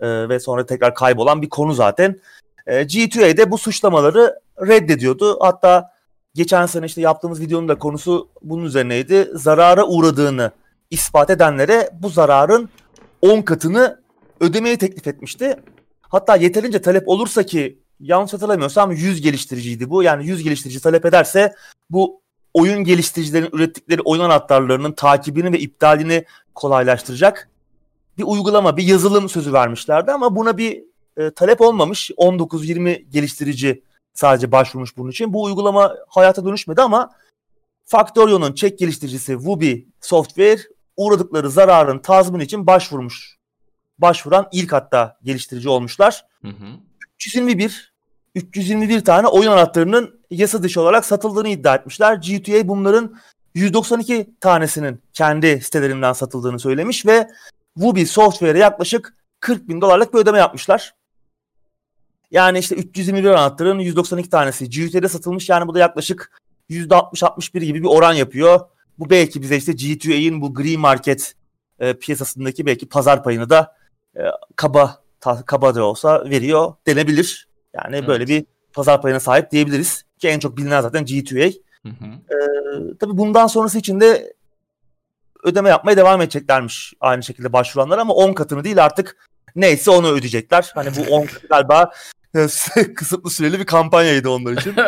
e, 0.00 0.28
ve 0.28 0.40
sonra 0.40 0.66
tekrar 0.66 0.94
kaybolan 0.94 1.42
bir 1.42 1.48
konu 1.48 1.72
zaten. 1.72 2.20
E, 2.66 2.82
G2A 2.82 3.36
de 3.36 3.50
bu 3.50 3.58
suçlamaları 3.58 4.40
reddediyordu. 4.60 5.38
Hatta 5.40 5.93
geçen 6.34 6.66
sene 6.66 6.86
işte 6.86 7.00
yaptığımız 7.00 7.40
videonun 7.40 7.68
da 7.68 7.78
konusu 7.78 8.28
bunun 8.42 8.64
üzerineydi. 8.64 9.30
Zarara 9.34 9.86
uğradığını 9.86 10.50
ispat 10.90 11.30
edenlere 11.30 11.90
bu 11.92 12.08
zararın 12.08 12.68
10 13.22 13.42
katını 13.42 14.00
ödemeyi 14.40 14.76
teklif 14.76 15.06
etmişti. 15.06 15.56
Hatta 16.00 16.36
yeterince 16.36 16.82
talep 16.82 17.08
olursa 17.08 17.42
ki 17.42 17.78
yanlış 18.00 18.32
hatırlamıyorsam 18.32 18.92
100 18.92 19.20
geliştiriciydi 19.20 19.90
bu. 19.90 20.02
Yani 20.02 20.26
100 20.26 20.42
geliştirici 20.42 20.80
talep 20.80 21.06
ederse 21.06 21.54
bu 21.90 22.20
oyun 22.54 22.84
geliştiricilerin 22.84 23.48
ürettikleri 23.52 24.00
oyun 24.00 24.22
anahtarlarının 24.22 24.92
takibini 24.92 25.52
ve 25.52 25.58
iptalini 25.58 26.24
kolaylaştıracak 26.54 27.50
bir 28.18 28.22
uygulama, 28.22 28.76
bir 28.76 28.82
yazılım 28.82 29.28
sözü 29.28 29.52
vermişlerdi 29.52 30.12
ama 30.12 30.36
buna 30.36 30.58
bir 30.58 30.84
e, 31.16 31.30
talep 31.30 31.60
olmamış. 31.60 32.10
19-20 32.10 33.10
geliştirici 33.10 33.82
sadece 34.14 34.52
başvurmuş 34.52 34.96
bunun 34.96 35.10
için. 35.10 35.32
Bu 35.32 35.42
uygulama 35.42 35.96
hayata 36.08 36.44
dönüşmedi 36.44 36.82
ama 36.82 37.10
Factorio'nun 37.84 38.52
Çek 38.52 38.78
geliştiricisi 38.78 39.32
Wubi 39.32 39.88
Software 40.00 40.60
uğradıkları 40.96 41.50
zararın 41.50 41.98
tazmin 41.98 42.40
için 42.40 42.66
başvurmuş. 42.66 43.36
Başvuran 43.98 44.48
ilk 44.52 44.72
hatta 44.72 45.18
geliştirici 45.22 45.68
olmuşlar. 45.68 46.26
Hı 46.42 46.48
hı. 46.48 46.66
321 47.16 47.94
321 48.34 49.04
tane 49.04 49.26
oyun 49.26 49.50
anahtarının 49.50 50.20
yasa 50.30 50.62
dışı 50.62 50.80
olarak 50.80 51.04
satıldığını 51.04 51.48
iddia 51.48 51.74
etmişler. 51.74 52.14
GTA 52.14 52.68
bunların 52.68 53.16
192 53.54 54.30
tanesinin 54.40 55.02
kendi 55.12 55.60
sitelerinden 55.60 56.12
satıldığını 56.12 56.58
söylemiş 56.58 57.06
ve 57.06 57.28
Wubi 57.74 58.06
Software'e 58.06 58.58
yaklaşık 58.58 59.16
40 59.40 59.68
bin 59.68 59.80
dolarlık 59.80 60.14
bir 60.14 60.18
ödeme 60.18 60.38
yapmışlar. 60.38 60.94
Yani 62.34 62.58
işte 62.58 62.74
321 62.74 63.30
anahtarın 63.30 63.78
192 63.78 64.30
tanesi 64.30 64.70
GTA'de 64.70 65.08
satılmış. 65.08 65.48
Yani 65.48 65.68
bu 65.68 65.74
da 65.74 65.78
yaklaşık 65.78 66.40
%60-61 66.70 67.64
gibi 67.64 67.82
bir 67.82 67.88
oran 67.88 68.12
yapıyor. 68.12 68.60
Bu 68.98 69.10
belki 69.10 69.42
bize 69.42 69.56
işte 69.56 69.72
G2A'in 69.72 70.40
bu 70.40 70.54
gri 70.54 70.78
market 70.78 71.34
e, 71.78 71.94
piyasasındaki 71.94 72.66
belki 72.66 72.88
pazar 72.88 73.24
payını 73.24 73.50
da 73.50 73.76
e, 74.16 74.22
kaba 74.56 75.02
ta, 75.20 75.42
kaba 75.46 75.74
da 75.74 75.84
olsa 75.84 76.30
veriyor 76.30 76.74
denebilir. 76.86 77.48
Yani 77.74 77.96
evet. 77.96 78.08
böyle 78.08 78.26
bir 78.26 78.44
pazar 78.72 79.02
payına 79.02 79.20
sahip 79.20 79.50
diyebiliriz. 79.50 80.02
Ki 80.18 80.28
en 80.28 80.38
çok 80.38 80.56
bilinen 80.56 80.80
zaten 80.80 81.04
G2A. 81.04 81.54
Hı 81.82 81.88
hı. 81.88 82.04
E, 82.04 82.36
tabii 83.00 83.18
bundan 83.18 83.46
sonrası 83.46 83.78
için 83.78 84.00
de 84.00 84.34
ödeme 85.44 85.68
yapmaya 85.68 85.96
devam 85.96 86.22
edeceklermiş 86.22 86.94
aynı 87.00 87.22
şekilde 87.22 87.52
başvuranlar 87.52 87.98
ama 87.98 88.14
10 88.14 88.32
katını 88.32 88.64
değil 88.64 88.84
artık 88.84 89.28
neyse 89.56 89.90
onu 89.90 90.08
ödeyecekler. 90.08 90.72
Hani 90.74 90.90
bu 90.96 91.14
10 91.14 91.26
katı 91.26 91.46
galiba 91.46 91.92
kısıtlı 92.96 93.30
süreli 93.30 93.58
bir 93.58 93.66
kampanyaydı 93.66 94.30
onlar 94.30 94.52
için. 94.52 94.74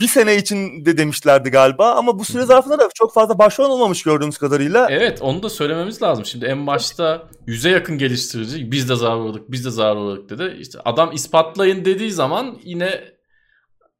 bir 0.00 0.08
sene 0.08 0.36
için 0.36 0.86
de 0.86 0.98
demişlerdi 0.98 1.50
galiba 1.50 1.94
ama 1.94 2.18
bu 2.18 2.24
süre 2.24 2.44
zarfında 2.44 2.78
da 2.78 2.88
çok 2.94 3.14
fazla 3.14 3.38
başvuran 3.38 3.70
olmamış 3.70 4.02
gördüğümüz 4.02 4.38
kadarıyla. 4.38 4.86
Evet 4.90 5.22
onu 5.22 5.42
da 5.42 5.50
söylememiz 5.50 6.02
lazım. 6.02 6.24
Şimdi 6.24 6.44
en 6.46 6.66
başta 6.66 7.22
yüze 7.46 7.70
yakın 7.70 7.98
geliştirici 7.98 8.72
biz 8.72 8.88
de 8.88 8.96
zarar 8.96 9.42
biz 9.48 9.64
de 9.64 9.70
zarar 9.70 10.28
dedi. 10.28 10.56
İşte 10.60 10.78
adam 10.84 11.12
ispatlayın 11.12 11.84
dediği 11.84 12.12
zaman 12.12 12.58
yine 12.64 13.04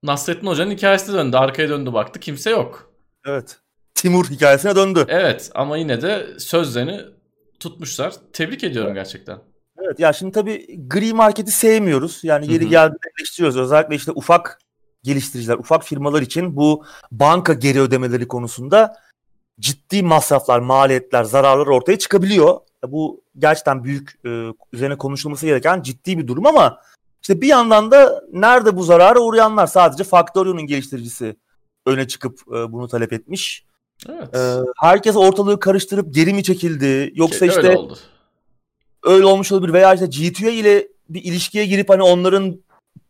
Nasrettin 0.03 0.47
Hoca'nın 0.47 0.71
hikayesine 0.71 1.17
döndü. 1.17 1.37
Arkaya 1.37 1.69
döndü 1.69 1.93
baktı 1.93 2.21
kimse 2.21 2.51
yok. 2.51 2.93
Evet. 3.27 3.57
Timur 3.95 4.27
hikayesine 4.31 4.77
döndü. 4.77 5.05
Evet 5.09 5.51
ama 5.55 5.77
yine 5.77 6.03
de 6.03 6.27
sözlerini 6.39 7.01
tutmuşlar. 7.61 8.15
Tebrik 8.33 8.65
ediyorum 8.65 8.93
evet. 8.93 9.05
gerçekten. 9.05 9.39
Evet 9.89 10.01
ya 10.01 10.13
şimdi 10.13 10.33
tabii 10.33 10.89
gri 10.89 11.15
marketi 11.15 11.51
sevmiyoruz. 11.51 12.21
Yani 12.23 12.53
yeri 12.53 12.69
geldiğinde 12.69 13.13
eleştiriyoruz. 13.19 13.57
Özellikle 13.57 13.95
işte 13.95 14.13
ufak 14.13 14.59
geliştiriciler, 15.03 15.57
ufak 15.59 15.85
firmalar 15.85 16.23
için 16.23 16.57
bu 16.57 16.85
banka 17.13 17.53
geri 17.53 17.81
ödemeleri 17.81 18.29
konusunda 18.29 18.97
ciddi 19.61 20.03
masraflar, 20.03 20.61
maliyetler, 20.61 21.25
zararlar 21.25 21.67
ortaya 21.67 21.99
çıkabiliyor. 21.99 22.61
Bu 22.87 23.21
gerçekten 23.39 23.85
büyük 23.85 24.21
e, 24.25 24.45
üzerine 24.73 24.99
konuşulması 24.99 25.47
gereken 25.47 25.83
ciddi 25.83 26.19
bir 26.19 26.27
durum 26.27 26.47
ama 26.47 26.81
işte 27.23 27.41
bir 27.41 27.47
yandan 27.47 27.91
da 27.91 28.23
nerede 28.33 28.77
bu 28.77 28.83
zarara 28.83 29.21
uğrayanlar 29.21 29.67
sadece 29.67 30.05
Factorio'nun 30.05 30.67
geliştiricisi 30.67 31.37
öne 31.87 32.09
çıkıp 32.09 32.41
e, 32.49 32.73
bunu 32.73 32.89
talep 32.89 33.13
etmiş. 33.13 33.65
Evet. 34.09 34.35
E, 34.35 34.57
herkes 34.81 35.17
ortalığı 35.17 35.61
karıştırıp 35.61 36.15
geri 36.15 36.35
mi 36.35 36.43
çekildi 36.43 37.13
yoksa 37.15 37.45
Öyle 37.45 37.57
işte 37.57 37.77
oldu. 37.77 37.99
Öyle 39.05 39.25
olmuş 39.25 39.53
olabilir 39.53 39.73
veya 39.73 39.95
işte 39.95 40.07
G2A 40.07 40.51
ile 40.51 40.89
bir 41.09 41.25
ilişkiye 41.25 41.67
girip 41.67 41.91
hani 41.91 42.03
onların 42.03 42.61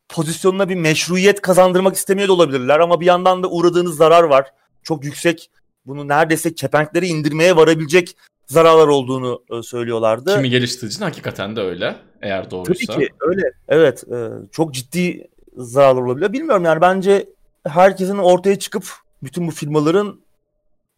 pozisyonuna 0.09 0.69
bir 0.69 0.75
meşruiyet 0.75 1.41
kazandırmak 1.41 1.97
istemiyor 1.97 2.29
da 2.29 2.33
olabilirler 2.33 2.81
ama 2.81 3.01
bir 3.01 3.07
yandan 3.07 3.43
da 3.43 3.51
uğradığınız 3.51 3.97
zarar 3.97 4.23
var. 4.23 4.53
Çok 4.83 5.05
yüksek 5.05 5.51
bunu 5.87 6.09
neredeyse 6.09 6.55
kepenkleri 6.55 7.07
indirmeye 7.07 7.57
varabilecek 7.57 8.17
zararlar 8.47 8.89
olduğunu 8.89 9.43
e, 9.59 9.63
söylüyorlardı. 9.63 10.35
Kimi 10.35 10.51
geliştiricinin 10.51 11.05
hakikaten 11.05 11.57
de 11.57 11.61
öyle 11.61 11.97
eğer 12.23 12.51
doğruysa. 12.51 12.93
Tabii 12.93 13.07
ki 13.07 13.13
öyle. 13.21 13.43
Evet 13.69 14.05
e, 14.13 14.29
çok 14.53 14.75
ciddi 14.75 15.29
zararlar 15.57 16.03
olabilir. 16.03 16.33
Bilmiyorum 16.33 16.65
yani 16.65 16.81
bence 16.81 17.29
herkesin 17.67 18.19
ortaya 18.19 18.59
çıkıp 18.59 18.85
bütün 19.23 19.47
bu 19.47 19.51
firmaların 19.51 20.21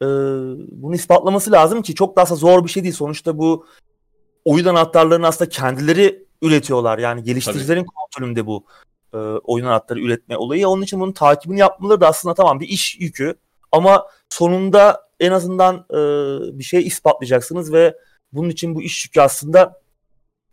e, 0.02 0.06
bunu 0.72 0.94
ispatlaması 0.94 1.52
lazım 1.52 1.82
ki 1.82 1.94
çok 1.94 2.16
daha 2.16 2.34
zor 2.34 2.64
bir 2.64 2.70
şey 2.70 2.82
değil. 2.82 2.94
Sonuçta 2.94 3.38
bu 3.38 3.66
oyun 4.44 4.64
anahtarlarını 4.64 5.26
aslında 5.26 5.50
kendileri 5.50 6.24
üretiyorlar. 6.42 6.98
Yani 6.98 7.22
geliştiricilerin 7.22 7.80
Tabii. 7.80 7.94
kontrolünde 7.94 8.46
bu 8.46 8.64
e, 9.14 9.16
oyun 9.18 9.64
anahtarı 9.64 10.00
üretme 10.00 10.36
olayı. 10.36 10.68
Onun 10.68 10.82
için 10.82 11.00
bunun 11.00 11.12
takibini 11.12 11.58
yapmaları 11.58 12.00
da 12.00 12.08
aslında 12.08 12.34
tamam 12.34 12.60
bir 12.60 12.68
iş 12.68 13.00
yükü. 13.00 13.34
Ama 13.72 14.06
sonunda 14.28 15.10
en 15.20 15.32
azından 15.32 15.86
e, 15.90 15.98
bir 16.58 16.64
şey 16.64 16.86
ispatlayacaksınız 16.86 17.72
ve 17.72 17.96
bunun 18.32 18.48
için 18.48 18.74
bu 18.74 18.82
iş 18.82 19.04
yükü 19.04 19.20
aslında 19.20 19.80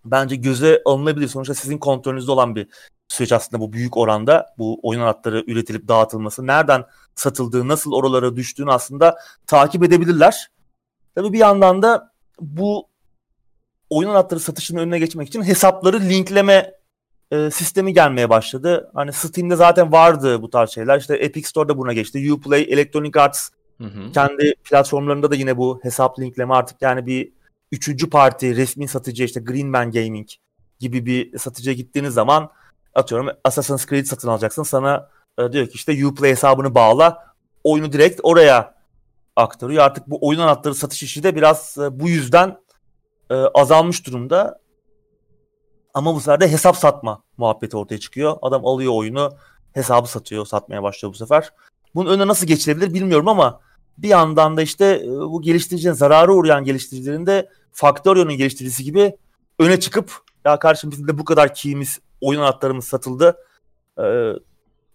bence 0.05 0.35
göze 0.35 0.81
alınabilir. 0.85 1.27
Sonuçta 1.27 1.53
sizin 1.53 1.77
kontrolünüzde 1.77 2.31
olan 2.31 2.55
bir 2.55 2.67
süreç 3.07 3.31
aslında 3.31 3.61
bu 3.61 3.73
büyük 3.73 3.97
oranda 3.97 4.45
bu 4.57 4.79
oyun 4.83 5.01
anahtarı 5.01 5.43
üretilip 5.47 5.87
dağıtılması. 5.87 6.47
Nereden 6.47 6.85
satıldığı, 7.15 7.67
nasıl 7.67 7.93
oralara 7.93 8.35
düştüğünü 8.35 8.71
aslında 8.71 9.17
takip 9.47 9.83
edebilirler. 9.83 10.51
Tabii 11.15 11.33
bir 11.33 11.39
yandan 11.39 11.81
da 11.81 12.11
bu 12.39 12.87
oyun 13.89 14.09
anahtarı 14.09 14.39
satışının 14.39 14.81
önüne 14.81 14.99
geçmek 14.99 15.27
için 15.27 15.43
hesapları 15.43 15.99
linkleme 15.99 16.73
e, 17.31 17.51
sistemi 17.51 17.93
gelmeye 17.93 18.29
başladı. 18.29 18.91
Hani 18.93 19.13
Steam'de 19.13 19.55
zaten 19.55 19.91
vardı 19.91 20.41
bu 20.41 20.49
tarz 20.49 20.69
şeyler. 20.69 20.99
İşte 20.99 21.15
Epic 21.15 21.47
Store'da 21.47 21.77
buna 21.77 21.93
geçti. 21.93 22.33
Uplay, 22.33 22.61
Electronic 22.61 23.19
Arts 23.19 23.49
hı 23.77 23.83
hı. 23.83 24.11
kendi 24.11 24.53
platformlarında 24.63 25.31
da 25.31 25.35
yine 25.35 25.57
bu 25.57 25.79
hesap 25.83 26.19
linkleme 26.19 26.53
artık 26.53 26.81
yani 26.81 27.05
bir 27.05 27.31
üçüncü 27.71 28.09
parti 28.09 28.55
resmi 28.55 28.87
satıcı 28.87 29.23
işte 29.23 29.39
Greenman 29.39 29.91
Gaming 29.91 30.27
gibi 30.79 31.05
bir 31.05 31.37
satıcıya 31.37 31.75
gittiğiniz 31.75 32.13
zaman 32.13 32.49
atıyorum 32.95 33.29
Assassin's 33.43 33.85
Creed 33.85 34.05
satın 34.05 34.27
alacaksın. 34.27 34.63
Sana 34.63 35.09
e, 35.39 35.51
diyor 35.51 35.65
ki 35.67 35.73
işte 35.73 36.05
Uplay 36.05 36.29
hesabını 36.31 36.75
bağla. 36.75 37.27
Oyunu 37.63 37.93
direkt 37.93 38.19
oraya 38.23 38.77
aktarıyor. 39.35 39.83
Artık 39.83 40.07
bu 40.07 40.27
oyun 40.27 40.39
anahtarı 40.39 40.75
satış 40.75 41.03
işi 41.03 41.23
de 41.23 41.35
biraz 41.35 41.77
e, 41.77 41.99
bu 41.99 42.09
yüzden 42.09 42.57
e, 43.29 43.35
azalmış 43.35 44.05
durumda. 44.05 44.59
Ama 45.93 46.15
bu 46.15 46.19
sefer 46.19 46.39
de 46.41 46.51
hesap 46.51 46.77
satma 46.77 47.23
muhabbeti 47.37 47.77
ortaya 47.77 47.99
çıkıyor. 47.99 48.37
Adam 48.41 48.65
alıyor 48.65 48.93
oyunu 48.93 49.33
hesabı 49.73 50.07
satıyor, 50.07 50.45
satmaya 50.45 50.83
başlıyor 50.83 51.13
bu 51.13 51.17
sefer. 51.17 51.53
Bunun 51.95 52.09
önüne 52.09 52.27
nasıl 52.27 52.47
geçilebilir 52.47 52.93
bilmiyorum 52.93 53.27
ama 53.27 53.61
bir 53.97 54.09
yandan 54.09 54.57
da 54.57 54.61
işte 54.61 55.01
e, 55.03 55.07
bu 55.07 55.41
geliştiricinin 55.41 55.93
zararı 55.93 56.33
uğrayan 56.33 56.63
geliştiricilerin 56.63 57.25
de 57.25 57.49
Factorio'nun 57.71 58.37
geliştiricisi 58.37 58.83
gibi 58.83 59.17
öne 59.59 59.79
çıkıp 59.79 60.11
ya 60.45 60.59
kardeşim 60.59 60.91
bizim 60.91 61.07
de 61.07 61.17
bu 61.17 61.25
kadar 61.25 61.53
key'imiz, 61.53 61.99
oyun 62.21 62.41
anahtarımız 62.41 62.85
satıldı. 62.85 63.37
Ee, 63.99 64.33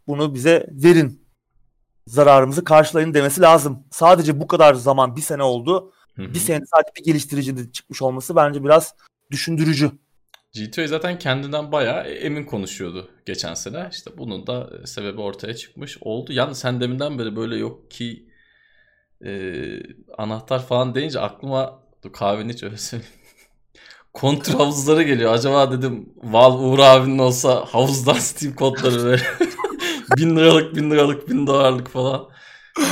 bunu 0.09 0.35
bize 0.35 0.67
verin. 0.71 1.23
Zararımızı 2.07 2.65
karşılayın 2.65 3.15
demesi 3.15 3.41
lazım. 3.41 3.85
Sadece 3.91 4.41
bu 4.41 4.47
kadar 4.47 4.75
zaman 4.75 5.17
bir 5.17 5.21
sene 5.21 5.43
oldu. 5.43 5.93
Hı 6.17 6.23
hı. 6.23 6.35
Bir 6.35 6.39
sene 6.39 6.65
sadece 6.67 6.93
bir 6.97 7.05
geliştiricinin 7.05 7.71
çıkmış 7.71 8.03
olması 8.03 8.37
bence 8.37 8.65
biraz 8.65 8.95
düşündürücü. 9.31 9.91
GTA 10.55 10.87
zaten 10.87 11.19
kendinden 11.19 11.73
bayağı 11.73 12.05
emin 12.05 12.45
konuşuyordu 12.45 13.11
geçen 13.27 13.55
sene. 13.55 13.89
İşte 13.93 14.11
bunun 14.19 14.47
da 14.47 14.87
sebebi 14.87 15.21
ortaya 15.21 15.57
çıkmış 15.57 15.99
oldu. 16.01 16.33
Yalnız 16.33 16.59
sen 16.59 16.81
deminden 16.81 17.19
beri 17.19 17.37
böyle 17.37 17.57
yok 17.57 17.91
ki 17.91 18.27
e, 19.25 19.33
anahtar 20.19 20.67
falan 20.67 20.95
deyince 20.95 21.21
aklıma 21.21 21.83
dur 22.05 22.13
kahveni 22.13 22.53
hiç 22.53 22.63
öyle 22.63 22.77
söyleyeyim. 22.77 23.13
Kontra 24.13 24.59
havuzları 24.59 25.03
geliyor. 25.03 25.33
Acaba 25.33 25.73
dedim 25.73 26.15
Val 26.23 26.65
Uğur 26.65 26.79
abinin 26.79 27.19
olsa 27.19 27.65
havuzdan 27.71 28.15
Steam 28.19 28.55
kodları 28.55 29.05
böyle. 29.05 29.23
bin 30.17 30.37
liralık 30.37 30.77
bin 30.77 30.91
liralık 30.91 31.29
bin 31.29 31.47
dolarlık 31.47 31.89
falan. 31.89 32.29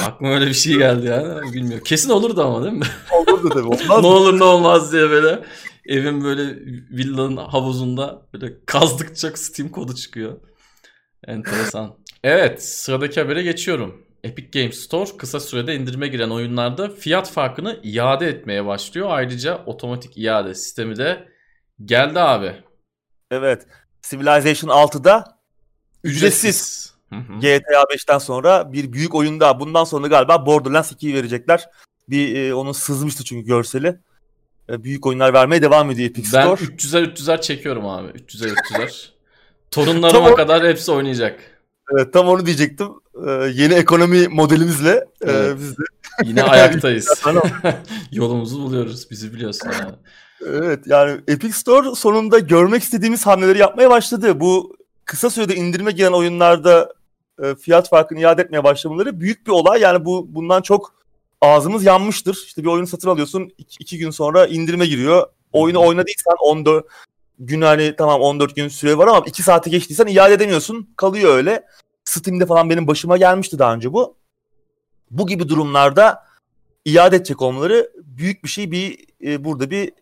Aklıma 0.07 0.35
öyle 0.35 0.47
bir 0.47 0.55
şey 0.55 0.77
geldi 0.77 1.07
yani. 1.07 1.53
Bilmiyorum. 1.53 1.85
Kesin 1.85 2.11
olurdu 2.11 2.43
ama 2.43 2.63
değil 2.65 2.75
mi? 2.75 2.87
Olurdu 3.13 3.49
tabii. 3.49 3.67
Olmaz 3.67 3.89
ne 4.03 4.07
olur 4.07 4.39
ne 4.39 4.45
olmaz 4.45 4.93
diye 4.93 5.11
böyle 5.11 5.45
evin 5.87 6.25
böyle 6.25 6.57
villanın 6.91 7.37
havuzunda 7.37 8.23
böyle 8.35 8.55
kazdıkça 8.67 9.31
Steam 9.37 9.69
kodu 9.69 9.95
çıkıyor. 9.95 10.41
Enteresan. 11.27 11.95
Evet 12.25 12.65
sıradaki 12.65 13.21
habere 13.21 13.43
geçiyorum. 13.43 14.07
Epic 14.25 14.61
Games 14.61 14.77
Store 14.79 15.17
kısa 15.17 15.41
sürede 15.41 15.75
indirime 15.75 16.09
giren 16.09 16.31
oyunlarda 16.31 16.89
fiyat 16.89 17.31
farkını 17.31 17.81
iade 17.83 18.29
etmeye 18.29 18.67
başlıyor. 18.67 19.07
Ayrıca 19.11 19.65
otomatik 19.67 20.19
iade 20.19 20.55
sistemi 20.55 20.97
de 20.97 21.29
geldi 21.85 22.21
abi. 22.21 22.53
Evet. 23.31 23.67
Civilization 24.03 24.71
6'da 24.71 25.39
ücretsiz. 26.05 26.39
ücretsiz. 26.41 26.90
GTA 27.11 27.83
5'ten 27.83 28.19
sonra 28.19 28.73
bir 28.73 28.93
büyük 28.93 29.15
oyunda 29.15 29.61
bundan 29.61 29.85
sonra 29.85 30.07
galiba 30.07 30.47
Borderlands 30.47 30.93
2'yi 30.93 31.15
verecekler. 31.15 31.69
Bir 32.09 32.37
e, 32.37 32.55
onun 32.55 32.73
sızmıştı 32.73 33.25
çünkü 33.25 33.47
görseli. 33.47 33.99
E, 34.69 34.85
büyük 34.85 35.07
oyunlar 35.07 35.35
vermeye 35.35 35.63
devam 35.63 35.91
ediyor 35.91 36.11
Epic 36.11 36.29
ben 36.35 36.43
Store. 36.43 36.61
Ben 36.61 36.77
300'er 36.77 37.15
300'er 37.15 37.41
çekiyorum 37.41 37.87
abi. 37.87 38.09
300'er 38.09 38.55
300'er. 38.55 39.09
Torunlarıma 39.71 40.35
kadar 40.35 40.67
hepsi 40.69 40.93
oynayacak. 40.93 41.41
Evet 41.93 42.13
tam 42.13 42.29
onu 42.29 42.47
diyecektim. 42.47 42.89
Ee, 43.27 43.31
yeni 43.31 43.75
ekonomi 43.75 44.29
modelimizle 44.29 44.91
e, 44.91 45.05
evet. 45.31 45.57
e, 45.57 45.59
biz 45.59 45.79
de 45.79 45.83
yine 46.25 46.43
ayaktayız. 46.43 47.23
Yolumuzu 48.13 48.59
buluyoruz. 48.59 49.11
Bizi 49.11 49.33
biliyorsun 49.33 49.71
yani. 49.81 49.95
Evet 50.47 50.87
yani 50.87 51.21
Epic 51.29 51.53
Store 51.53 51.95
sonunda 51.95 52.39
görmek 52.39 52.83
istediğimiz 52.83 53.27
hamleleri 53.27 53.59
yapmaya 53.59 53.91
başladı. 53.91 54.41
Bu 54.41 54.77
kısa 55.05 55.31
sürede 55.31 55.55
indirime 55.55 55.93
giren 55.93 56.13
oyunlarda 56.13 56.93
e, 57.43 57.55
fiyat 57.55 57.89
farkını 57.89 58.21
iade 58.21 58.43
etmeye 58.43 58.65
başlamaları 58.65 59.21
büyük 59.21 59.47
bir 59.47 59.53
olay. 59.53 59.81
Yani 59.81 60.05
bu 60.05 60.35
bundan 60.35 60.63
çok 60.63 60.95
ağzımız 61.41 61.85
yanmıştır. 61.85 62.43
İşte 62.47 62.63
bir 62.63 62.69
oyunu 62.69 62.87
satın 62.87 63.09
alıyorsun 63.09 63.51
iki, 63.59 63.77
iki 63.81 63.99
gün 63.99 64.11
sonra 64.11 64.47
indirime 64.47 64.87
giriyor. 64.87 65.27
Oyunu 65.53 65.81
oynadıysan 65.81 66.35
14 66.41 66.85
gün 67.39 67.61
hani 67.61 67.95
tamam 67.97 68.21
14 68.21 68.57
gün 68.57 68.69
süre 68.69 68.99
var 68.99 69.09
ama 69.09 69.25
2 69.27 69.43
saati 69.43 69.71
geçtiysen 69.71 70.07
iade 70.07 70.35
edemiyorsun. 70.35 70.91
Kalıyor 70.97 71.35
öyle. 71.35 71.65
Steam'de 72.05 72.47
falan 72.47 72.71
benim 72.71 72.87
başıma 72.87 73.17
gelmişti 73.17 73.59
daha 73.59 73.75
önce 73.75 73.93
bu. 73.93 74.17
Bu 75.11 75.27
gibi 75.27 75.49
durumlarda 75.49 76.25
iade 76.85 77.17
edecek 77.17 77.43
olmaları 77.43 77.91
büyük 77.97 78.45
bir 78.45 78.49
şey 78.49 78.71
bir 78.71 79.07
e, 79.25 79.45
burada 79.45 79.71
bir 79.71 79.93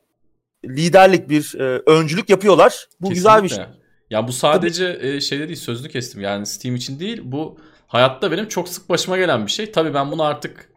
liderlik 0.64 1.28
bir 1.28 1.54
e, 1.58 1.82
öncülük 1.86 2.30
yapıyorlar. 2.30 2.88
Bu 3.00 3.08
Kesinlikle. 3.08 3.14
güzel 3.14 3.42
bir 3.44 3.48
şey. 3.48 3.64
Ya 4.10 4.28
bu 4.28 4.32
sadece 4.32 4.94
Tabii. 4.98 5.06
e, 5.08 5.20
şeyde 5.20 5.48
değil 5.48 5.58
sözlü 5.58 5.88
kestim 5.88 6.20
yani 6.20 6.46
Steam 6.46 6.74
için 6.76 7.00
değil 7.00 7.20
bu 7.24 7.58
hayatta 7.86 8.32
benim 8.32 8.48
çok 8.48 8.68
sık 8.68 8.88
başıma 8.88 9.16
gelen 9.16 9.46
bir 9.46 9.50
şey. 9.50 9.72
Tabii 9.72 9.94
ben 9.94 10.10
bunu 10.10 10.22
artık 10.22 10.72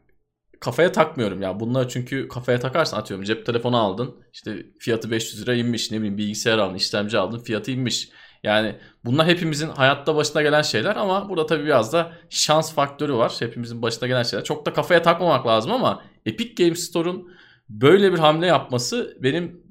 kafaya 0.59 0.91
takmıyorum 0.91 1.41
ya. 1.41 1.59
Bunlar 1.59 1.89
çünkü 1.89 2.27
kafaya 2.27 2.59
takarsan 2.59 2.97
atıyorum 2.99 3.25
cep 3.25 3.45
telefonu 3.45 3.77
aldın. 3.77 4.15
işte 4.33 4.65
fiyatı 4.79 5.11
500 5.11 5.41
lira 5.41 5.55
inmiş. 5.55 5.91
Ne 5.91 5.97
bileyim 5.97 6.17
bilgisayar 6.17 6.57
aldın, 6.57 6.75
işlemci 6.75 7.17
aldın, 7.17 7.39
fiyatı 7.39 7.71
inmiş. 7.71 8.09
Yani 8.43 8.75
bunlar 9.05 9.27
hepimizin 9.27 9.69
hayatta 9.69 10.15
başına 10.15 10.41
gelen 10.41 10.61
şeyler 10.61 10.95
ama 10.95 11.29
burada 11.29 11.45
tabii 11.45 11.65
biraz 11.65 11.93
da 11.93 12.13
şans 12.29 12.73
faktörü 12.73 13.13
var. 13.13 13.35
Hepimizin 13.39 13.81
başına 13.81 14.07
gelen 14.07 14.23
şeyler. 14.23 14.43
Çok 14.45 14.65
da 14.65 14.73
kafaya 14.73 15.01
takmamak 15.01 15.47
lazım 15.47 15.71
ama 15.71 16.03
Epic 16.25 16.63
Games 16.63 16.79
Store'un 16.79 17.31
böyle 17.69 18.13
bir 18.13 18.19
hamle 18.19 18.47
yapması 18.47 19.17
benim 19.23 19.61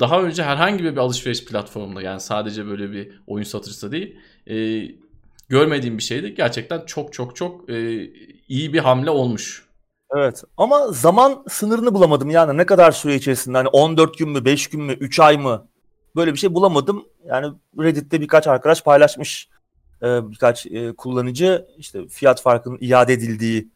daha 0.00 0.22
önce 0.22 0.42
herhangi 0.42 0.84
bir 0.84 0.96
alışveriş 0.96 1.44
platformunda 1.44 2.02
yani 2.02 2.20
sadece 2.20 2.66
böyle 2.66 2.92
bir 2.92 3.20
oyun 3.26 3.44
satıcısı 3.44 3.92
değil 3.92 4.16
e, 4.46 4.86
görmediğim 5.48 5.98
bir 5.98 6.02
şeydi. 6.02 6.34
Gerçekten 6.34 6.84
çok 6.86 7.12
çok 7.12 7.36
çok 7.36 7.70
e, 7.70 8.10
iyi 8.48 8.72
bir 8.72 8.78
hamle 8.78 9.10
olmuş. 9.10 9.66
Evet 10.16 10.44
ama 10.56 10.88
zaman 10.92 11.44
sınırını 11.48 11.94
bulamadım 11.94 12.30
yani 12.30 12.58
ne 12.58 12.66
kadar 12.66 12.92
süre 12.92 13.14
içerisinde 13.14 13.56
hani 13.56 13.68
14 13.68 14.18
gün 14.18 14.28
mü 14.28 14.44
5 14.44 14.66
gün 14.66 14.82
mü 14.82 14.92
3 14.92 15.20
ay 15.20 15.36
mı 15.36 15.68
böyle 16.16 16.32
bir 16.32 16.38
şey 16.38 16.54
bulamadım. 16.54 17.04
Yani 17.24 17.52
Reddit'te 17.78 18.20
birkaç 18.20 18.46
arkadaş 18.46 18.82
paylaşmış 18.82 19.48
e, 20.02 20.30
birkaç 20.30 20.66
e, 20.66 20.92
kullanıcı 20.92 21.66
işte 21.78 22.08
fiyat 22.08 22.42
farkının 22.42 22.78
iade 22.80 23.12
edildiği 23.12 23.68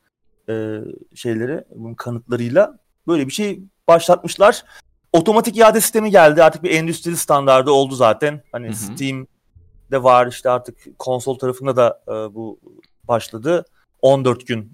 e, 0.49 0.79
şeyleri 1.15 1.65
bunun 1.75 1.95
kanıtlarıyla 1.95 2.79
böyle 3.07 3.27
bir 3.27 3.33
şey 3.33 3.61
başlatmışlar. 3.89 4.65
Otomatik 5.17 5.57
iade 5.57 5.81
sistemi 5.81 6.11
geldi 6.11 6.43
artık 6.43 6.63
bir 6.63 6.71
endüstri 6.71 7.17
standardı 7.17 7.71
oldu 7.71 7.95
zaten. 7.95 8.43
Hani 8.53 8.67
hı 8.67 8.71
hı. 8.71 8.75
Steam'de 8.75 10.03
var 10.03 10.27
işte 10.27 10.51
artık 10.51 10.99
konsol 10.99 11.39
tarafında 11.39 11.77
da 11.77 12.03
e, 12.09 12.35
bu 12.35 12.59
başladı. 13.09 13.65
14 14.03 14.47
gün 14.47 14.73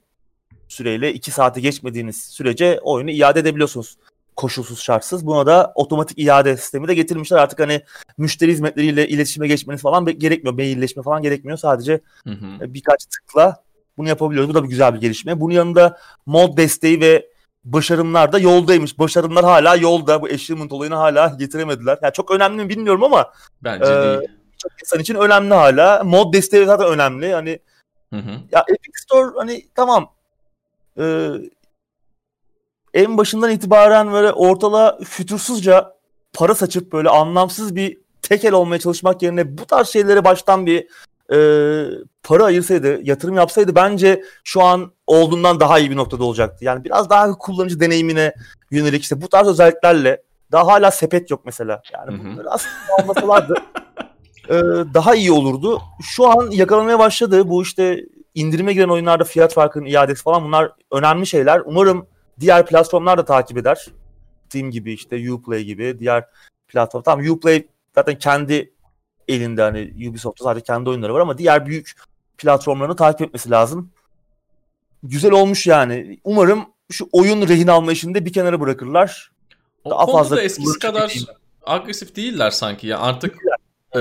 süreyle 0.69 1.15
2 1.15 1.31
saate 1.31 1.61
geçmediğiniz 1.61 2.25
sürece 2.25 2.81
oyunu 2.83 3.11
iade 3.11 3.41
edebiliyorsunuz. 3.41 3.97
Koşulsuz 4.37 4.83
şartsız. 4.83 5.27
Buna 5.27 5.47
da 5.47 5.73
otomatik 5.75 6.19
iade 6.19 6.57
sistemi 6.57 6.89
de 6.89 6.95
getirmişler. 6.95 7.39
Artık 7.39 7.61
hani 7.61 7.83
müşteri 8.19 8.53
hizmetleriyle 8.53 9.09
iletişime 9.09 9.49
geçmeniz 9.49 9.83
falan 9.83 10.07
gerekmiyor. 10.07 10.55
Mailleşme 10.55 11.03
falan 11.03 11.23
gerekmiyor. 11.23 11.59
Sadece 11.59 12.01
hı 12.27 12.31
hı. 12.31 12.65
E, 12.65 12.75
birkaç 12.75 13.05
tıkla 13.07 13.63
bunu 13.97 14.09
yapabiliyoruz. 14.09 14.51
Bu 14.51 14.55
da 14.55 14.65
bir 14.65 14.69
güzel 14.69 14.95
bir 14.95 15.01
gelişme. 15.01 15.41
Bunun 15.41 15.55
yanında 15.55 15.99
mod 16.27 16.57
desteği 16.57 17.01
ve 17.01 17.32
başarımlar 17.65 18.33
da 18.33 18.39
yoldaymış. 18.39 18.99
Başarımlar 18.99 19.45
hala 19.45 19.77
yolda. 19.77 20.23
Bu 20.23 20.27
achievement 20.27 20.73
olayını 20.73 20.95
hala 20.95 21.37
getiremediler. 21.39 21.99
Yani 22.03 22.13
çok 22.13 22.31
önemli 22.31 22.63
mi 22.63 22.69
bilmiyorum 22.69 23.05
ama 23.05 23.33
bence 23.65 23.93
e, 23.93 24.03
değil. 24.03 24.31
Çok 24.59 24.73
insan 24.83 25.01
için 25.01 25.15
önemli 25.15 25.55
hala. 25.55 26.05
Mod 26.05 26.35
desteği 26.35 26.67
zaten 26.67 26.87
önemli. 26.87 27.33
Hani 27.35 27.59
hı 28.13 28.17
hı. 28.17 28.31
ya 28.53 28.65
Epic 28.69 28.93
Store 29.03 29.31
hani 29.37 29.67
tamam 29.75 30.13
e, 30.99 31.29
en 32.95 33.19
başından 33.19 33.51
itibaren 33.51 34.13
böyle 34.13 34.33
ortalığa 34.33 34.99
fütursuzca 35.05 35.97
para 36.33 36.55
saçıp 36.55 36.93
böyle 36.93 37.09
anlamsız 37.09 37.77
bir 37.77 37.99
tekel 38.23 38.53
olmaya 38.53 38.79
çalışmak 38.79 39.23
yerine 39.23 39.59
bu 39.59 39.67
tarz 39.67 39.89
şeylere 39.89 40.25
baştan 40.25 40.67
bir 40.67 40.89
e, 41.33 41.39
para 42.23 42.45
ayırsaydı, 42.45 43.01
yatırım 43.03 43.37
yapsaydı 43.37 43.75
bence 43.75 44.23
şu 44.45 44.63
an 44.63 44.93
olduğundan 45.07 45.61
daha 45.61 45.79
iyi 45.79 45.91
bir 45.91 45.97
noktada 45.97 46.25
olacaktı. 46.25 46.65
Yani 46.65 46.85
biraz 46.85 47.11
daha 47.11 47.33
kullanıcı 47.33 47.81
deneyimine 47.81 48.35
yönelik 48.71 49.03
işte 49.03 49.21
bu 49.23 49.29
tarz 49.29 49.49
özelliklerle 49.49 50.23
daha 50.53 50.67
hala 50.67 50.91
sepet 50.91 51.31
yok 51.31 51.41
mesela. 51.45 51.83
Yani 51.93 52.13
Hı-hı. 52.13 52.25
bunları 52.25 52.51
aslında 52.51 52.75
almasalardı 52.99 53.55
e, 54.49 54.55
daha 54.95 55.15
iyi 55.15 55.33
olurdu. 55.33 55.81
Şu 56.03 56.27
an 56.27 56.51
yakalamaya 56.51 56.99
başladı. 56.99 57.49
Bu 57.49 57.63
işte 57.63 58.05
indirime 58.35 58.73
giren 58.73 58.89
oyunlarda 58.89 59.25
fiyat 59.25 59.55
farkının 59.55 59.87
iadesi 59.87 60.23
falan 60.23 60.45
bunlar 60.45 60.73
önemli 60.91 61.27
şeyler. 61.27 61.63
Umarım 61.65 62.07
diğer 62.41 62.67
platformlar 62.67 63.19
da 63.19 63.25
takip 63.25 63.59
eder. 63.59 63.87
Steam 64.49 64.71
gibi 64.71 64.93
işte 64.93 65.33
Uplay 65.33 65.65
gibi 65.65 65.99
diğer 65.99 66.25
platform. 66.69 67.03
Tamam 67.03 67.27
Uplay 67.31 67.67
zaten 67.95 68.19
kendi 68.19 68.73
elinde 69.29 69.63
hani 69.63 70.09
Ubisoft'ta 70.09 70.45
sadece 70.45 70.65
kendi 70.65 70.91
oyunları 70.91 71.15
var 71.15 71.21
ama 71.21 71.39
diğer 71.39 71.67
büyük 71.67 71.93
platformlarını 72.39 72.97
takip 72.97 73.21
etmesi 73.21 73.51
lazım. 73.51 73.91
Güzel 75.03 75.33
olmuş 75.33 75.67
yani. 75.67 76.21
Umarım 76.25 76.65
şu 76.91 77.09
oyun 77.13 77.49
rehin 77.49 77.67
alma 77.67 77.93
işini 77.93 78.15
de 78.15 78.25
bir 78.25 78.33
kenara 78.33 78.61
bırakırlar. 78.61 79.31
O 79.85 79.91
Daha 79.91 80.07
fazla 80.07 80.37
da 80.37 80.43
eskisi 80.43 80.79
kadar 80.79 81.09
değil. 81.09 81.27
agresif 81.67 82.17
değiller 82.17 82.51
sanki 82.51 82.87
ya. 82.87 82.99
Artık 82.99 83.37
e, 83.97 84.01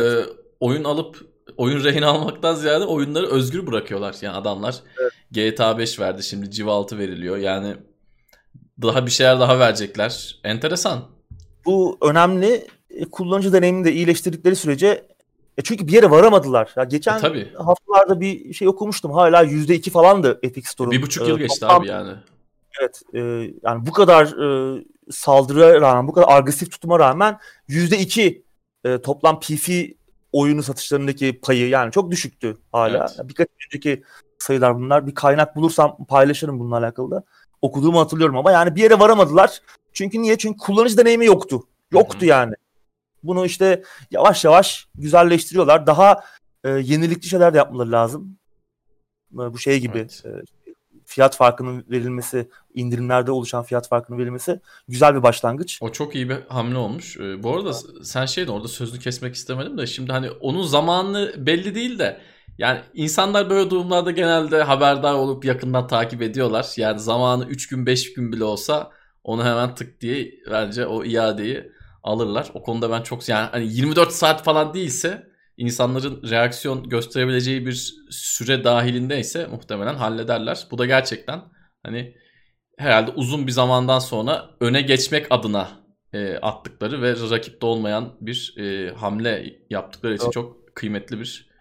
oyun 0.59 0.84
alıp 0.84 1.32
oyun 1.57 1.84
rehin 1.84 2.01
almaktan 2.01 2.55
ziyade 2.55 2.86
oyunları 2.86 3.28
özgür 3.28 3.67
bırakıyorlar. 3.67 4.15
Yani 4.22 4.36
adamlar 4.36 4.76
evet. 5.01 5.55
GTA 5.55 5.78
5 5.78 5.99
verdi 5.99 6.24
şimdi 6.24 6.51
Civ 6.51 6.67
6 6.67 6.97
veriliyor. 6.97 7.38
Yani 7.38 7.76
daha 8.82 9.05
bir 9.05 9.11
şeyler 9.11 9.39
daha 9.39 9.59
verecekler. 9.59 10.39
Enteresan. 10.43 11.01
Bu 11.65 11.97
önemli. 12.01 12.67
E, 12.89 13.05
kullanıcı 13.05 13.53
deneyimini 13.53 13.86
de 13.86 13.93
iyileştirdikleri 13.93 14.55
sürece 14.55 15.07
e 15.62 15.64
çünkü 15.64 15.88
bir 15.88 15.91
yere 15.91 16.09
varamadılar. 16.09 16.74
Ya 16.76 16.84
geçen 16.84 17.18
e, 17.18 17.22
tabii. 17.22 17.53
haftalarda 17.53 18.22
bir 18.22 18.53
şey 18.53 18.68
okumuştum. 18.68 19.12
Hala 19.12 19.43
%2 19.43 19.89
falandı 19.89 20.39
Epic 20.43 20.70
Store'un. 20.70 20.91
Bir 20.91 21.01
buçuk 21.01 21.28
yıl 21.28 21.39
e, 21.39 21.41
geçti 21.41 21.59
toplam, 21.59 21.82
abi 21.82 21.88
yani. 21.88 22.14
Evet. 22.82 23.01
E, 23.14 23.20
yani 23.64 23.86
bu 23.86 23.91
kadar 23.91 24.26
e, 24.26 24.80
saldırıya 25.09 25.82
rağmen, 25.82 26.07
bu 26.07 26.14
kadar 26.14 26.28
agresif 26.30 26.72
tutuma 26.72 26.99
rağmen 26.99 27.39
%2 27.70 28.41
e, 28.84 29.01
toplam 29.01 29.39
PC 29.39 29.93
oyunu 30.32 30.64
satışlarındaki 30.64 31.39
payı 31.39 31.70
yani 31.70 31.91
çok 31.91 32.12
düşüktü 32.12 32.57
hala. 32.72 32.97
Evet. 32.97 33.30
Birkaç 33.30 33.47
önceki 33.68 34.03
sayılar 34.39 34.76
bunlar. 34.76 35.07
Bir 35.07 35.16
kaynak 35.16 35.55
bulursam 35.55 35.97
paylaşırım 36.05 36.59
bununla 36.59 36.78
alakalı 36.78 37.12
da. 37.12 37.24
Okuduğumu 37.62 37.99
hatırlıyorum 37.99 38.38
ama 38.38 38.51
yani 38.51 38.76
bir 38.76 38.82
yere 38.82 38.99
varamadılar. 38.99 39.59
Çünkü 39.93 40.22
niye? 40.22 40.38
Çünkü 40.38 40.57
kullanıcı 40.57 40.97
deneyimi 40.97 41.26
yoktu. 41.26 41.64
Yoktu 41.91 42.18
Hı-hı. 42.20 42.26
yani. 42.26 42.53
Bunu 43.24 43.45
işte 43.45 43.84
yavaş 44.11 44.45
yavaş 44.45 44.88
güzelleştiriyorlar. 44.95 45.88
Daha 45.88 46.24
e, 46.63 46.69
yenilikçi 46.69 47.30
şeyler 47.30 47.53
de 47.53 47.57
yapmaları 47.57 47.91
lazım. 47.91 48.38
E, 49.34 49.38
bu 49.38 49.57
şey 49.57 49.80
gibi 49.80 49.97
evet. 49.97 50.24
e, 50.26 50.30
fiyat 51.11 51.36
farkının 51.36 51.86
verilmesi, 51.89 52.49
indirimlerde 52.74 53.32
oluşan 53.32 53.63
fiyat 53.63 53.89
farkının 53.89 54.17
verilmesi 54.19 54.59
güzel 54.88 55.15
bir 55.15 55.24
başlangıç. 55.24 55.80
O 55.82 55.91
çok 55.91 56.15
iyi 56.15 56.30
bir 56.30 56.38
hamle 56.49 56.78
olmuş. 56.78 57.17
Ee, 57.17 57.43
bu 57.43 57.55
arada 57.55 57.74
sen 58.03 58.26
şey 58.26 58.47
de 58.47 58.51
orada 58.51 58.67
sözünü 58.67 58.99
kesmek 58.99 59.36
istemedim 59.36 59.78
de 59.78 59.88
şimdi 59.88 60.11
hani 60.11 60.32
onun 60.32 60.63
zamanı 60.63 61.34
belli 61.38 61.76
değil 61.76 61.99
de 61.99 62.22
yani 62.57 62.80
insanlar 62.93 63.49
böyle 63.49 63.69
durumlarda 63.69 64.11
genelde 64.11 64.63
haberdar 64.63 65.13
olup 65.13 65.45
yakından 65.45 65.88
takip 65.88 66.22
ediyorlar. 66.22 66.74
Yani 66.78 66.99
zamanı 66.99 67.45
3 67.45 67.67
gün 67.67 67.86
5 67.86 68.13
gün 68.13 68.32
bile 68.32 68.43
olsa 68.43 68.91
onu 69.24 69.45
hemen 69.45 69.76
tık 69.76 70.01
diye 70.01 70.32
bence 70.51 70.86
o 70.86 71.03
iadeyi 71.03 71.72
alırlar. 72.04 72.52
O 72.54 72.64
konuda 72.64 72.91
ben 72.91 73.02
çok 73.02 73.30
yani 73.30 73.49
hani 73.52 73.74
24 73.74 74.12
saat 74.12 74.43
falan 74.43 74.74
değilse 74.74 75.32
insanların 75.58 76.30
reaksiyon 76.30 76.89
gösterebileceği 76.89 77.66
bir 77.66 77.93
süre 78.10 78.64
dahilindeyse 78.64 79.47
muhtemelen 79.47 79.95
hallederler. 79.95 80.68
Bu 80.72 80.78
da 80.78 80.86
gerçekten 80.86 81.41
hani 81.84 82.16
herhalde 82.78 83.12
uzun 83.12 83.47
bir 83.47 83.52
zamandan 83.52 83.99
sonra 83.99 84.49
öne 84.60 84.82
geçmek 84.82 85.28
adına 85.30 85.70
e, 86.14 86.38
attıkları 86.38 87.02
ve 87.02 87.16
rakipte 87.30 87.66
olmayan 87.66 88.14
bir 88.22 88.56
e, 88.58 88.93
hamle 88.95 89.60
yaptıkları 89.70 90.16
için 90.16 90.32
çok 90.32 90.76
kıymetli 90.76 91.20
bir 91.20 91.52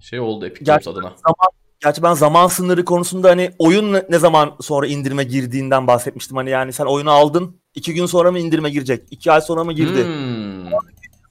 şey 0.00 0.20
oldu 0.20 0.46
Epic 0.46 0.64
Games 0.64 0.88
adına. 0.88 1.02
Zaman, 1.08 1.50
gerçi 1.80 2.02
ben 2.02 2.14
zaman 2.14 2.46
sınırı 2.46 2.84
konusunda 2.84 3.30
hani 3.30 3.50
oyun 3.58 3.94
ne 4.08 4.18
zaman 4.18 4.56
sonra 4.60 4.86
indirime 4.86 5.24
girdiğinden 5.24 5.86
bahsetmiştim. 5.86 6.36
Hani 6.36 6.50
yani 6.50 6.72
sen 6.72 6.84
oyunu 6.84 7.10
aldın 7.10 7.61
iki 7.74 7.94
gün 7.94 8.06
sonra 8.06 8.32
mı 8.32 8.38
indirime 8.38 8.70
girecek? 8.70 9.02
iki 9.10 9.32
ay 9.32 9.40
sonra 9.40 9.64
mı 9.64 9.72
girdi? 9.72 10.04
Hmm. 10.04 10.70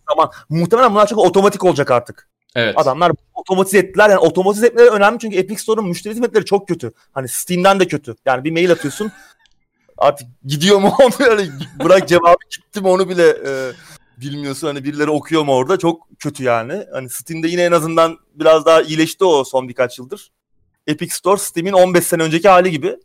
Zaman 0.09 0.31
muhtemelen 0.49 0.91
bunlar 0.91 1.07
çok 1.07 1.19
otomatik 1.19 1.63
olacak 1.63 1.91
artık. 1.91 2.27
Evet. 2.55 2.73
Adamlar 2.77 3.11
otomatize 3.33 3.77
ettiler. 3.77 4.09
Yani 4.09 4.19
otomatize 4.19 4.67
etmeleri 4.67 4.89
önemli 4.89 5.19
çünkü 5.19 5.37
Epic 5.37 5.61
Store'un 5.61 5.87
müşteri 5.87 6.13
hizmetleri 6.13 6.45
çok 6.45 6.67
kötü. 6.67 6.91
Hani 7.11 7.27
Steam'den 7.27 7.79
de 7.79 7.87
kötü. 7.87 8.15
Yani 8.25 8.43
bir 8.43 8.51
mail 8.51 8.71
atıyorsun. 8.71 9.11
artık 9.97 10.27
gidiyor 10.45 10.79
mu 10.79 10.95
onu 10.99 11.27
yani 11.29 11.49
bırak 11.83 12.07
cevabı 12.07 12.37
gitti 12.51 12.81
mi 12.81 12.87
onu 12.87 13.09
bile 13.09 13.29
e, 13.29 13.71
bilmiyorsun. 14.17 14.67
Hani 14.67 14.83
birileri 14.83 15.09
okuyor 15.09 15.43
mu 15.43 15.53
orada 15.53 15.79
çok 15.79 16.07
kötü 16.19 16.43
yani. 16.43 16.85
Hani 16.93 17.09
Steam'de 17.09 17.47
yine 17.47 17.63
en 17.63 17.71
azından 17.71 18.17
biraz 18.35 18.65
daha 18.65 18.81
iyileşti 18.81 19.25
o 19.25 19.43
son 19.43 19.69
birkaç 19.69 19.99
yıldır. 19.99 20.31
Epic 20.87 21.15
Store 21.15 21.37
Steam'in 21.37 21.73
15 21.73 22.05
sene 22.05 22.23
önceki 22.23 22.49
hali 22.49 22.71
gibi. 22.71 22.97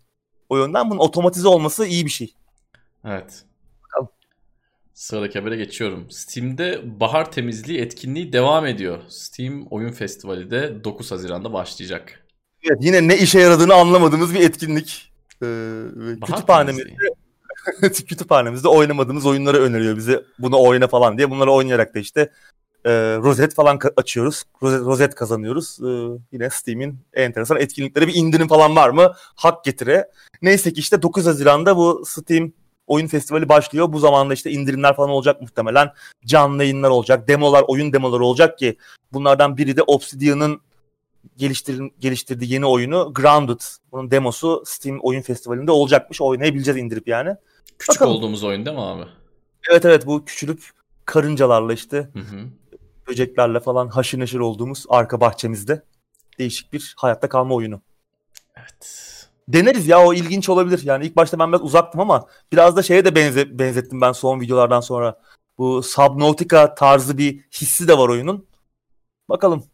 O 0.49 0.57
yönden 0.57 0.91
bunun 0.91 1.01
otomatize 1.01 1.49
olması 1.49 1.87
iyi 1.87 2.05
bir 2.05 2.11
şey. 2.11 2.35
Evet. 3.07 3.45
Sıradaki 4.97 5.39
habere 5.39 5.57
geçiyorum. 5.57 6.11
Steam'de 6.11 7.01
bahar 7.01 7.33
temizliği 7.33 7.81
etkinliği 7.81 8.33
devam 8.33 8.67
ediyor. 8.67 8.99
Steam 9.09 9.67
Oyun 9.71 9.93
Festivali 9.93 10.51
de 10.51 10.85
9 10.85 11.11
Haziran'da 11.11 11.53
başlayacak. 11.53 12.27
Evet 12.65 12.79
yine 12.81 13.09
ne 13.09 13.19
işe 13.19 13.39
yaradığını 13.39 13.75
anlamadığımız 13.75 14.35
bir 14.35 14.41
etkinlik. 14.41 15.13
Ee, 15.43 15.83
kütüphanemizde 16.27 16.91
kütüphanemizde 18.07 18.69
oynamadığımız 18.69 19.27
oyunları 19.27 19.63
öneriyor 19.63 19.97
bize. 19.97 20.23
Bunu 20.39 20.63
oyna 20.63 20.89
falan 20.89 21.19
diye. 21.19 21.31
Bunları 21.31 21.51
oynayarak 21.53 21.95
da 21.95 21.99
işte 21.99 22.21
e, 22.85 22.91
rozet 23.17 23.55
falan 23.55 23.81
açıyoruz. 23.97 24.43
Rozet, 24.63 24.81
rozet 24.81 25.15
kazanıyoruz. 25.15 25.79
E, 25.81 25.89
yine 26.33 26.51
Steam'in 26.51 26.99
enteresan 27.15 27.61
etkinlikleri 27.61 28.09
bir 28.09 28.15
indirim 28.15 28.49
falan 28.49 28.77
var 28.77 28.91
mı? 28.91 29.13
Hak 29.17 29.65
getire. 29.65 30.11
Neyse 30.43 30.73
ki 30.73 30.81
işte 30.81 31.03
9 31.03 31.27
Haziran'da 31.27 31.77
bu 31.77 32.05
Steam 32.07 32.53
oyun 32.87 33.07
festivali 33.07 33.49
başlıyor. 33.49 33.93
Bu 33.93 33.99
zamanda 33.99 34.35
işte 34.35 34.51
indirimler 34.51 34.97
falan 34.97 35.11
olacak 35.11 35.41
muhtemelen. 35.41 35.93
Canlı 36.27 36.63
yayınlar 36.63 36.91
olacak. 36.91 37.29
Demolar, 37.29 37.65
oyun 37.69 37.93
demoları 37.93 38.25
olacak 38.25 38.59
ki 38.59 38.77
bunlardan 39.13 39.57
biri 39.57 39.77
de 39.77 39.83
Obsidian'ın 39.83 40.61
geliştir 41.37 41.83
geliştirdiği 41.99 42.53
yeni 42.53 42.67
oyunu 42.67 43.13
Grounded. 43.15 43.61
Bunun 43.93 44.11
demosu 44.11 44.63
Steam 44.67 44.99
Oyun 45.03 45.23
Festivali'nde 45.23 45.71
olacakmış. 45.71 46.21
Oynayabileceğiz 46.21 46.81
indirip 46.81 47.09
yani. 47.09 47.37
Küçük 47.79 48.01
Bakalım. 48.01 48.17
olduğumuz 48.17 48.45
oyun 48.45 48.67
değil 48.67 48.77
mi 48.77 48.83
abi? 48.83 49.05
Evet 49.71 49.85
evet 49.85 50.07
bu 50.07 50.25
küçülüp 50.25 50.71
karıncalarla 51.05 51.73
işte 51.73 51.97
hı 52.13 52.19
hı. 52.19 52.45
böceklerle 53.09 53.61
falan 53.61 53.89
haşır 53.89 54.19
neşir 54.19 54.39
olduğumuz 54.39 54.85
arka 54.89 55.21
bahçemizde 55.21 55.83
değişik 56.39 56.73
bir 56.73 56.95
hayatta 56.97 57.29
kalma 57.29 57.55
oyunu. 57.55 57.81
Evet. 58.57 59.06
Deneriz 59.49 59.89
ya 59.89 60.07
o 60.07 60.15
ilginç 60.15 60.49
olabilir. 60.49 60.81
Yani 60.85 61.07
ilk 61.07 61.17
başta 61.17 61.39
ben 61.39 61.49
biraz 61.49 61.63
uzaktım 61.63 62.01
ama 62.01 62.27
biraz 62.53 62.77
da 62.77 62.83
şeye 62.83 63.05
de 63.05 63.15
benze 63.15 63.59
benzettim 63.59 64.01
ben 64.01 64.13
son 64.13 64.41
videolardan 64.41 64.81
sonra. 64.81 65.21
Bu 65.59 65.83
Subnautica 65.83 66.75
tarzı 66.75 67.19
bir 67.19 67.41
hissi 67.53 67.89
de 67.89 67.99
var 67.99 68.09
oyunun. 68.09 68.47
Bakalım 69.29 69.65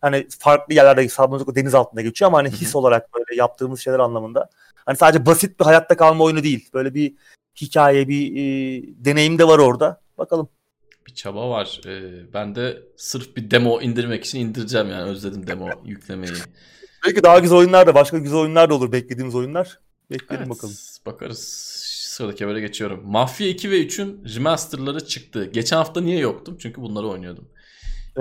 hani 0.00 0.26
farklı 0.38 0.74
yerlerde 0.74 1.08
Subnautica 1.08 1.54
deniz 1.54 1.74
altında 1.74 2.02
geçiyor 2.02 2.28
ama 2.28 2.38
hani 2.38 2.50
his 2.50 2.76
olarak 2.76 3.14
böyle 3.14 3.36
yaptığımız 3.40 3.80
şeyler 3.80 3.98
anlamında. 3.98 4.50
Hani 4.74 4.96
sadece 4.96 5.26
basit 5.26 5.60
bir 5.60 5.64
hayatta 5.64 5.96
kalma 5.96 6.24
oyunu 6.24 6.42
değil. 6.42 6.68
Böyle 6.74 6.94
bir 6.94 7.14
hikaye, 7.60 8.08
bir 8.08 8.32
e, 8.32 8.82
deneyim 9.04 9.38
de 9.38 9.48
var 9.48 9.58
orada. 9.58 10.00
Bakalım. 10.18 10.48
Bir 11.06 11.14
çaba 11.14 11.50
var. 11.50 11.80
Ee, 11.86 12.32
ben 12.32 12.54
de 12.54 12.82
sırf 12.96 13.36
bir 13.36 13.50
demo 13.50 13.80
indirmek 13.80 14.24
için 14.24 14.40
indireceğim 14.40 14.90
yani. 14.90 15.10
Özledim 15.10 15.46
demo 15.46 15.68
yüklemeyi. 15.84 16.32
Belki 17.06 17.22
daha 17.22 17.38
güzel 17.38 17.58
oyunlar 17.58 17.86
da, 17.86 17.94
başka 17.94 18.18
güzel 18.18 18.38
oyunlar 18.38 18.70
da 18.70 18.74
olur 18.74 18.92
beklediğimiz 18.92 19.34
oyunlar. 19.34 19.78
Bekleyelim 20.10 20.46
evet, 20.46 20.56
bakalım. 20.56 20.74
Bakarız. 21.06 21.38
Sıradaki 22.08 22.44
habere 22.44 22.60
geçiyorum. 22.60 23.02
Mafya 23.04 23.48
2 23.48 23.70
ve 23.70 23.86
3'ün 23.86 24.24
remasterları 24.34 25.06
çıktı. 25.06 25.44
Geçen 25.44 25.76
hafta 25.76 26.00
niye 26.00 26.18
yoktum? 26.18 26.56
Çünkü 26.58 26.82
bunları 26.82 27.08
oynuyordum. 27.08 27.48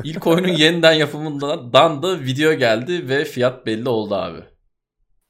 İlk 0.04 0.28
oyunun 0.28 0.48
yeniden 0.58 0.94
yapımından 0.94 2.04
da 2.04 2.20
video 2.20 2.54
geldi 2.54 3.10
ve 3.10 3.26
fiyat 3.26 3.66
belli 3.66 3.90
oldu 3.90 4.16
abi. 4.16 4.40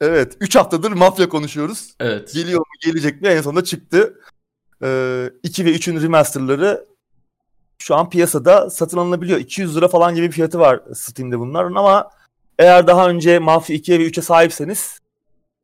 Evet. 0.01 0.37
3 0.39 0.55
haftadır 0.55 0.91
mafya 0.91 1.29
konuşuyoruz. 1.29 1.95
Evet. 1.99 2.33
Geliyor 2.33 2.59
mu 2.59 2.65
gelecek 2.85 3.21
mi 3.21 3.27
en 3.27 3.41
sonunda 3.41 3.63
çıktı. 3.63 4.19
Ee, 4.83 5.29
2 5.43 5.65
ve 5.65 5.71
3'ün 5.75 6.01
remasterları 6.01 6.85
şu 7.77 7.95
an 7.95 8.09
piyasada 8.09 8.69
satın 8.69 8.97
alınabiliyor. 8.97 9.39
200 9.39 9.77
lira 9.77 9.87
falan 9.87 10.15
gibi 10.15 10.27
bir 10.27 10.31
fiyatı 10.31 10.59
var 10.59 10.81
Steam'de 10.93 11.39
bunların 11.39 11.75
ama 11.75 12.09
eğer 12.59 12.87
daha 12.87 13.09
önce 13.09 13.39
Mafya 13.39 13.75
2'ye 13.75 13.99
ve 13.99 14.07
3'e 14.07 14.21
sahipseniz 14.21 14.99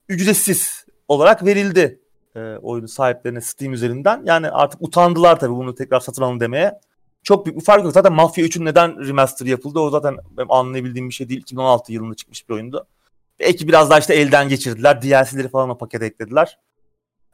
ücretsiz 0.10 0.86
olarak 1.08 1.46
verildi 1.46 2.00
e, 2.36 2.40
oyunu 2.40 2.88
sahiplerine 2.88 3.42
Steam 3.42 3.74
üzerinden. 3.74 4.22
Yani 4.26 4.50
artık 4.50 4.82
utandılar 4.82 5.40
tabii 5.40 5.56
bunu 5.56 5.76
tekrar 5.76 6.00
satın 6.00 6.22
alın 6.22 6.40
demeye 6.40 6.80
çok 7.24 7.46
büyük 7.46 7.60
bir 7.60 7.64
fark 7.64 7.84
yok. 7.84 7.94
Zaten 7.94 8.14
Mafya 8.14 8.46
3'ün 8.46 8.66
neden 8.66 9.08
remaster 9.08 9.46
yapıldı 9.46 9.80
o 9.80 9.90
zaten 9.90 10.18
benim 10.38 10.52
anlayabildiğim 10.52 11.10
bir 11.10 11.14
şey 11.14 11.30
değil. 11.30 11.42
2016 11.42 11.94
yılında 11.94 12.16
çıkmış 12.16 12.50
bir 12.50 12.54
oyundu. 12.54 12.88
Belki 13.40 13.68
biraz 13.68 13.90
daha 13.90 14.00
işte 14.00 14.16
elden 14.16 14.50
geçirdiler. 14.50 15.02
DLC'leri 15.02 15.50
falan 15.50 15.70
o 15.70 15.78
pakete 15.78 16.06
eklediler. 16.06 16.60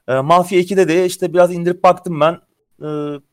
Ee, 0.07 0.13
Mafya 0.13 0.59
2'de 0.59 0.87
de 0.87 1.05
işte 1.05 1.33
biraz 1.33 1.53
indirip 1.53 1.83
baktım 1.83 2.19
ben. 2.19 2.39
Ee, 2.81 2.85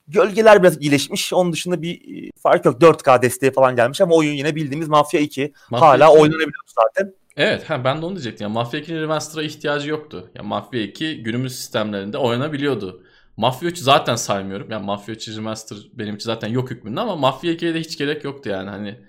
gölgeler 0.08 0.62
biraz 0.62 0.82
iyileşmiş. 0.82 1.32
Onun 1.32 1.52
dışında 1.52 1.82
bir 1.82 2.00
fark 2.42 2.64
yok. 2.64 2.82
4K 2.82 3.22
desteği 3.22 3.52
falan 3.52 3.76
gelmiş 3.76 4.00
ama 4.00 4.14
oyun 4.14 4.32
yine 4.32 4.54
bildiğimiz 4.54 4.88
Mafya 4.88 5.20
2. 5.20 5.52
Mafya 5.70 5.88
Hala 5.88 6.04
2... 6.04 6.18
oynanabiliyor 6.18 6.52
zaten. 6.66 7.14
Evet 7.36 7.70
ha, 7.70 7.84
ben 7.84 8.02
de 8.02 8.06
onu 8.06 8.14
diyecektim. 8.14 8.44
Yani 8.44 8.54
Mafya 8.54 8.80
2'nin 8.80 9.00
remaster'a 9.00 9.44
ihtiyacı 9.44 9.90
yoktu. 9.90 10.30
Yani 10.34 10.48
Mafya 10.48 10.82
2 10.82 11.22
günümüz 11.22 11.56
sistemlerinde 11.56 12.18
oynanabiliyordu. 12.18 13.02
Mafya 13.36 13.68
3 13.68 13.78
zaten 13.78 14.16
saymıyorum. 14.16 14.70
Yani 14.70 14.86
Mafya 14.86 15.14
3 15.14 15.28
Remaster 15.28 15.78
benimki 15.92 16.24
zaten 16.24 16.48
yok 16.48 16.70
hükmünde 16.70 17.00
ama 17.00 17.16
Mafya 17.16 17.52
2'ye 17.52 17.74
de 17.74 17.80
hiç 17.80 17.98
gerek 17.98 18.24
yoktu 18.24 18.48
yani. 18.50 18.70
Hani 18.70 19.00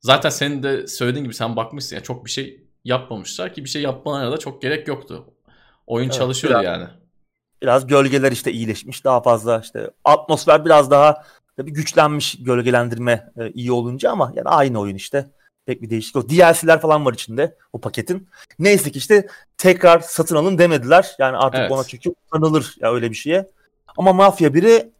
zaten 0.00 0.30
senin 0.30 0.62
de 0.62 0.86
söylediğin 0.86 1.24
gibi 1.24 1.34
sen 1.34 1.56
bakmışsın 1.56 1.96
ya 1.96 2.02
çok 2.02 2.24
bir 2.24 2.30
şey 2.30 2.64
yapmamışlar 2.84 3.54
ki 3.54 3.64
bir 3.64 3.68
şey 3.68 3.82
yapmalarına 3.82 4.32
da 4.32 4.38
çok 4.38 4.62
gerek 4.62 4.88
yoktu. 4.88 5.34
Oyun 5.86 6.06
evet, 6.06 6.18
çalışıyordu 6.18 6.60
biraz, 6.60 6.80
yani. 6.80 6.88
Biraz 7.62 7.86
gölgeler 7.86 8.32
işte 8.32 8.52
iyileşmiş 8.52 9.04
daha 9.04 9.22
fazla 9.22 9.60
işte 9.64 9.90
atmosfer 10.04 10.64
biraz 10.64 10.90
daha 10.90 11.24
tabii 11.56 11.72
güçlenmiş 11.72 12.36
gölgelendirme 12.44 13.32
e, 13.36 13.50
iyi 13.50 13.72
olunca 13.72 14.10
ama 14.10 14.32
yani 14.34 14.48
aynı 14.48 14.80
oyun 14.80 14.94
işte. 14.94 15.26
Pek 15.66 15.82
bir 15.82 15.90
değişiklik 15.90 16.16
yok. 16.16 16.30
DLC'ler 16.30 16.80
falan 16.80 17.06
var 17.06 17.12
içinde 17.12 17.56
o 17.72 17.80
paketin. 17.80 18.28
Neyse 18.58 18.90
ki 18.90 18.98
işte 18.98 19.28
tekrar 19.58 20.00
satın 20.00 20.36
alın 20.36 20.58
demediler. 20.58 21.16
Yani 21.18 21.36
artık 21.36 21.60
evet. 21.60 21.70
ona 21.70 21.84
çünkü 21.84 22.14
tanılır 22.32 22.76
ya 22.80 22.94
öyle 22.94 23.10
bir 23.10 23.16
şeye. 23.16 23.48
Ama 23.96 24.12
Mafya 24.12 24.48
1'i 24.48 24.92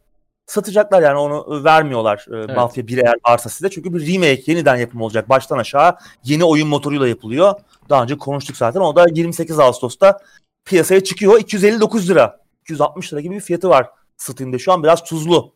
satacaklar 0.45 1.01
yani 1.01 1.17
onu 1.17 1.63
vermiyorlar 1.63 2.25
e, 2.31 2.35
evet. 2.35 2.55
Mafya 2.55 2.87
1 2.87 2.97
eğer 2.97 3.15
varsa 3.27 3.49
size. 3.49 3.69
Çünkü 3.69 3.93
bir 3.93 4.13
remake 4.13 4.43
yeniden 4.51 4.75
yapım 4.75 5.01
olacak 5.01 5.29
baştan 5.29 5.57
aşağı. 5.57 5.95
Yeni 6.23 6.43
oyun 6.43 6.67
motoruyla 6.67 7.07
yapılıyor. 7.07 7.53
Daha 7.89 8.03
önce 8.03 8.17
konuştuk 8.17 8.57
zaten. 8.57 8.79
O 8.79 8.95
da 8.95 9.05
28 9.13 9.59
Ağustos'ta 9.59 10.19
piyasaya 10.65 11.03
çıkıyor. 11.03 11.39
259 11.39 12.09
lira. 12.09 12.39
260 12.69 13.13
lira 13.13 13.21
gibi 13.21 13.35
bir 13.35 13.39
fiyatı 13.39 13.69
var 13.69 13.89
Steam'de 14.17 14.59
şu 14.59 14.71
an 14.71 14.83
biraz 14.83 15.03
tuzlu. 15.03 15.55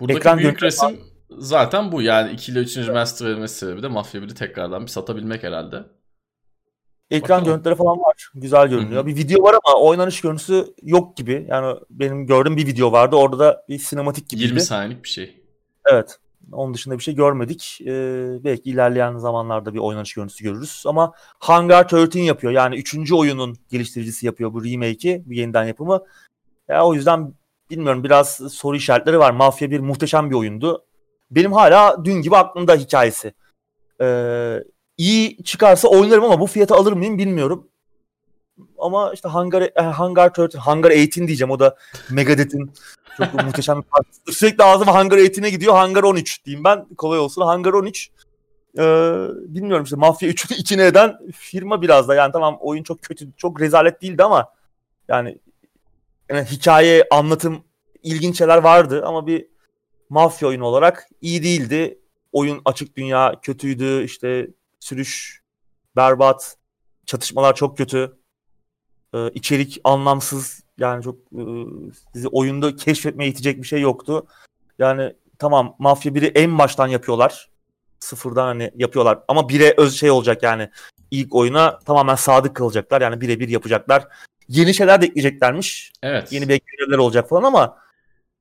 Buradaki 0.00 0.18
Ekran 0.18 0.38
büyük 0.38 0.62
resim 0.62 0.86
var. 0.88 0.94
zaten 1.30 1.92
bu 1.92 2.02
yani 2.02 2.32
2 2.32 2.52
ile 2.52 2.58
3. 2.58 2.76
remaster 2.76 3.26
verilmesi 3.26 3.58
sebebi 3.58 3.82
de 3.82 3.88
Mafya 3.88 4.20
1'i 4.20 4.34
tekrardan 4.34 4.82
bir 4.82 4.90
satabilmek 4.90 5.42
herhalde. 5.42 5.84
Ekran 7.10 7.22
Bakalım. 7.22 7.44
görüntüleri 7.44 7.74
falan 7.74 7.98
var. 7.98 8.30
Güzel 8.34 8.68
görünüyor. 8.68 9.02
Hı-hı. 9.02 9.06
Bir 9.06 9.16
video 9.16 9.42
var 9.42 9.56
ama 9.64 9.80
oynanış 9.80 10.20
görüntüsü 10.20 10.74
yok 10.82 11.16
gibi. 11.16 11.46
Yani 11.48 11.78
benim 11.90 12.26
gördüğüm 12.26 12.56
bir 12.56 12.66
video 12.66 12.92
vardı. 12.92 13.16
Orada 13.16 13.38
da 13.38 13.64
bir 13.68 13.78
sinematik 13.78 14.28
gibi. 14.28 14.42
20 14.42 14.60
saniyelik 14.60 15.04
bir 15.04 15.08
şey. 15.08 15.42
Evet. 15.86 16.18
Onun 16.52 16.74
dışında 16.74 16.98
bir 16.98 17.02
şey 17.02 17.14
görmedik. 17.14 17.78
Ee, 17.86 18.44
belki 18.44 18.70
ilerleyen 18.70 19.16
zamanlarda 19.16 19.74
bir 19.74 19.78
oynanış 19.78 20.14
görüntüsü 20.14 20.44
görürüz. 20.44 20.82
Ama 20.86 21.12
Hangar 21.38 21.92
13 21.92 22.16
yapıyor. 22.16 22.52
Yani 22.52 22.76
3. 22.76 23.12
oyunun 23.12 23.56
geliştiricisi 23.70 24.26
yapıyor 24.26 24.52
bu 24.52 24.64
remake'i, 24.64 25.22
bu 25.26 25.32
yeniden 25.32 25.64
yapımı. 25.64 26.04
Ya 26.68 26.86
o 26.86 26.94
yüzden 26.94 27.34
bilmiyorum 27.70 28.04
biraz 28.04 28.28
soru 28.52 28.76
işaretleri 28.76 29.18
var. 29.18 29.30
Mafya 29.30 29.70
bir 29.70 29.80
muhteşem 29.80 30.30
bir 30.30 30.34
oyundu. 30.34 30.84
Benim 31.30 31.52
hala 31.52 32.04
dün 32.04 32.22
gibi 32.22 32.36
aklımda 32.36 32.74
hikayesi. 32.74 33.34
Ee, 34.00 34.58
iyi 34.96 35.42
çıkarsa 35.44 35.88
oynarım 35.88 36.24
ama 36.24 36.40
bu 36.40 36.46
fiyata 36.46 36.76
alır 36.76 36.92
mıyım 36.92 37.18
bilmiyorum. 37.18 37.68
Ama 38.78 39.12
işte 39.12 39.28
Hangar, 39.28 39.62
e, 39.62 39.82
Hangar 39.82 40.32
13, 40.38 40.54
Hangar 40.54 40.90
18 40.90 41.26
diyeceğim. 41.26 41.50
O 41.50 41.58
da 41.58 41.76
Megadeth'in 42.10 42.70
çok 43.16 43.34
muhteşem 43.44 43.78
bir 43.78 43.82
partisi. 43.82 44.20
Sürekli 44.32 44.64
ağzıma 44.64 44.94
Hangar 44.94 45.18
18'e 45.18 45.50
gidiyor. 45.50 45.74
Hangar 45.74 46.02
13 46.02 46.44
diyeyim 46.44 46.64
ben. 46.64 46.86
Kolay 46.96 47.18
olsun. 47.18 47.42
Hangar 47.42 47.72
13. 47.72 48.10
Ee, 48.78 48.82
bilmiyorum 49.38 49.84
işte 49.84 49.96
Mafya 49.96 50.30
3'ü 50.30 50.54
içine 50.60 50.86
eden 50.86 51.18
firma 51.32 51.82
biraz 51.82 52.08
da. 52.08 52.14
Yani 52.14 52.32
tamam 52.32 52.56
oyun 52.60 52.82
çok 52.82 53.02
kötü, 53.02 53.32
çok 53.36 53.60
rezalet 53.60 54.02
değildi 54.02 54.22
ama 54.22 54.52
yani, 55.08 55.38
yani 56.28 56.44
hikaye, 56.44 57.04
anlatım 57.10 57.64
ilginç 58.02 58.38
şeyler 58.38 58.58
vardı 58.58 59.02
ama 59.06 59.26
bir 59.26 59.46
mafya 60.08 60.48
oyunu 60.48 60.64
olarak 60.64 61.08
iyi 61.20 61.42
değildi. 61.42 61.98
Oyun 62.32 62.62
açık 62.64 62.96
dünya 62.96 63.34
kötüydü. 63.42 64.04
İşte 64.04 64.48
sürüş 64.80 65.42
berbat, 65.96 66.56
çatışmalar 67.06 67.54
çok 67.54 67.76
kötü, 67.76 68.16
ee, 69.14 69.30
içerik 69.34 69.80
anlamsız 69.84 70.62
yani 70.78 71.04
çok 71.04 71.16
e, 71.16 71.42
sizi 72.12 72.28
oyunda 72.28 72.76
keşfetmeye 72.76 73.30
itecek 73.30 73.62
bir 73.62 73.66
şey 73.66 73.80
yoktu. 73.80 74.26
Yani 74.78 75.12
tamam 75.38 75.76
Mafya 75.78 76.12
1'i 76.12 76.26
en 76.26 76.58
baştan 76.58 76.86
yapıyorlar. 76.86 77.48
Sıfırdan 78.00 78.46
hani 78.46 78.70
yapıyorlar 78.76 79.18
ama 79.28 79.40
1'e 79.40 79.74
öz 79.76 80.00
şey 80.00 80.10
olacak 80.10 80.42
yani 80.42 80.70
ilk 81.10 81.34
oyuna 81.34 81.78
tamamen 81.78 82.14
sadık 82.14 82.56
kalacaklar. 82.56 83.00
Yani 83.00 83.20
birebir 83.20 83.48
yapacaklar. 83.48 84.08
Yeni 84.48 84.74
şeyler 84.74 85.02
de 85.02 85.06
ekleyeceklermiş. 85.06 85.92
Evet. 86.02 86.32
Yeni 86.32 86.48
beklemeler 86.48 86.98
olacak 86.98 87.28
falan 87.28 87.42
ama 87.42 87.76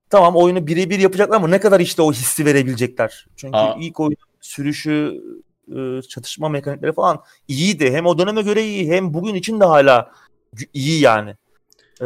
tamam 0.09 0.35
oyunu 0.35 0.67
birebir 0.67 0.99
yapacaklar 0.99 1.35
ama 1.35 1.47
ne 1.47 1.59
kadar 1.59 1.79
işte 1.79 2.01
o 2.01 2.11
hissi 2.11 2.45
verebilecekler. 2.45 3.27
Çünkü 3.35 3.57
Aa. 3.57 3.77
ilk 3.79 3.99
oyun 3.99 4.17
sürüşü, 4.41 5.21
e, 5.75 6.01
çatışma 6.01 6.49
mekanikleri 6.49 6.93
falan 6.93 7.23
iyiydi. 7.47 7.91
Hem 7.91 8.05
o 8.05 8.17
döneme 8.17 8.41
göre 8.41 8.63
iyi 8.63 8.91
hem 8.91 9.13
bugün 9.13 9.35
için 9.35 9.59
de 9.59 9.65
hala 9.65 10.11
iyi 10.73 11.01
yani. 11.01 11.35
Ee, 12.01 12.05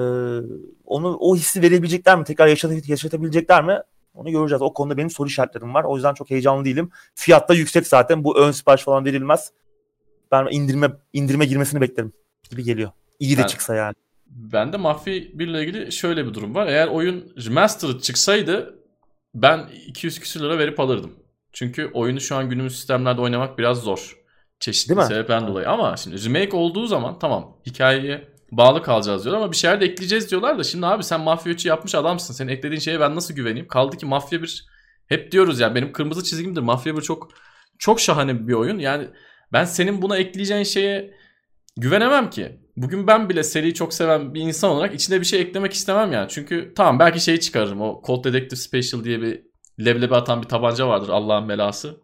onu 0.86 1.18
o 1.20 1.36
hissi 1.36 1.62
verebilecekler 1.62 2.18
mi? 2.18 2.24
Tekrar 2.24 2.48
yaşat 2.48 2.88
yaşatabilecekler 2.90 3.64
mi? 3.64 3.80
Onu 4.14 4.32
göreceğiz. 4.32 4.62
O 4.62 4.74
konuda 4.74 4.98
benim 4.98 5.10
soru 5.10 5.28
işaretlerim 5.28 5.74
var. 5.74 5.84
O 5.84 5.96
yüzden 5.96 6.14
çok 6.14 6.30
heyecanlı 6.30 6.66
değilim. 6.66 6.90
Fiyat 7.16 7.50
da 7.50 7.54
yüksek 7.54 7.88
zaten. 7.88 8.24
Bu 8.24 8.40
ön 8.40 8.52
sipariş 8.52 8.84
falan 8.84 9.06
verilmez. 9.06 9.52
Ben 10.32 10.48
indirme 10.52 10.92
indirime 11.14 11.46
girmesini 11.46 11.82
beklerim 11.82 12.14
gibi 12.50 12.64
geliyor. 12.64 12.92
İyi 13.20 13.38
de 13.38 13.42
ben, 13.42 13.48
çıksa 13.48 13.76
yani. 13.76 13.94
Ben 14.28 14.74
de 14.74 14.78
Mafya 14.78 15.14
1 15.14 15.48
ile 15.48 15.64
ilgili 15.64 15.92
şöyle 15.92 16.26
bir 16.26 16.34
durum 16.34 16.56
var. 16.56 16.68
Eğer 16.68 16.88
oyun 16.88 17.34
remastered 17.46 18.00
çıksaydı 18.00 18.80
ben 19.36 19.70
200 19.88 20.20
küsür 20.20 20.40
lira 20.40 20.58
verip 20.58 20.80
alırdım. 20.80 21.12
Çünkü 21.52 21.92
oyunu 21.94 22.22
şu 22.22 22.36
an 22.36 22.50
günümüz 22.50 22.76
sistemlerde 22.76 23.22
oynamak 23.22 23.58
biraz 23.58 23.78
zor. 23.82 24.20
Çeşitli 24.60 25.04
sebeplerden 25.04 25.48
dolayı. 25.48 25.70
Ama 25.70 25.98
şimdi 25.98 26.26
remake 26.26 26.58
olduğu 26.58 26.88
zaman 26.88 27.20
tamam 27.20 27.58
hikayeye 27.66 28.28
bağlı 28.52 28.82
kalacağız 28.82 29.24
diyorlar 29.24 29.42
ama 29.42 29.52
bir 29.52 29.58
şeyler 29.58 29.82
de 29.82 29.86
ekleyeceğiz 29.86 30.32
diyorlar 30.32 30.60
da 30.60 30.64
şimdi 30.64 30.86
abi 30.86 31.04
sen 31.04 31.22
Mafya 31.22 31.54
3'ü 31.54 31.68
yapmış 31.68 31.96
adamsın. 31.96 32.34
Senin 32.34 32.52
eklediğin 32.52 32.80
şeye 32.80 33.00
ben 33.00 33.16
nasıl 33.16 33.34
güveneyim? 33.34 33.68
Kaldı 33.68 33.98
ki 33.98 34.06
Mafya 34.06 34.42
1 34.42 34.66
hep 35.08 35.32
diyoruz 35.32 35.60
ya 35.60 35.76
benim 35.76 35.94
kırmızı 35.94 36.24
çizgimdir. 36.24 36.62
Mafya 36.62 36.98
1 36.98 37.02
çok 37.02 37.30
çok 37.80 38.00
şahane 38.00 38.48
bir 38.48 38.54
oyun. 38.54 38.80
Yani 38.80 39.08
ben 39.54 39.66
senin 39.66 40.02
buna 40.02 40.18
ekleyeceğin 40.18 40.64
şeye 40.64 41.14
güvenemem 41.78 42.30
ki. 42.30 42.60
Bugün 42.78 43.08
ben 43.08 43.30
bile 43.30 43.44
seriyi 43.44 43.74
çok 43.74 43.94
seven 43.94 44.34
bir 44.34 44.42
insan 44.42 44.72
olarak 44.72 44.96
içine 44.96 45.20
bir 45.20 45.26
şey 45.26 45.42
eklemek 45.42 45.74
istemem 45.74 46.12
yani. 46.12 46.30
Çünkü 46.30 46.74
tamam 46.76 47.00
belki 47.00 47.20
şeyi 47.20 47.40
çıkarırım. 47.40 47.82
O 47.82 48.02
Cold 48.06 48.24
Detective 48.24 48.60
Special 48.60 49.04
diye 49.04 49.22
bir 49.22 49.42
leblebi 49.86 50.16
atan 50.16 50.42
bir 50.42 50.48
tabanca 50.48 50.88
vardır 50.88 51.10
Allah'ın 51.10 51.50
belası. 51.50 52.02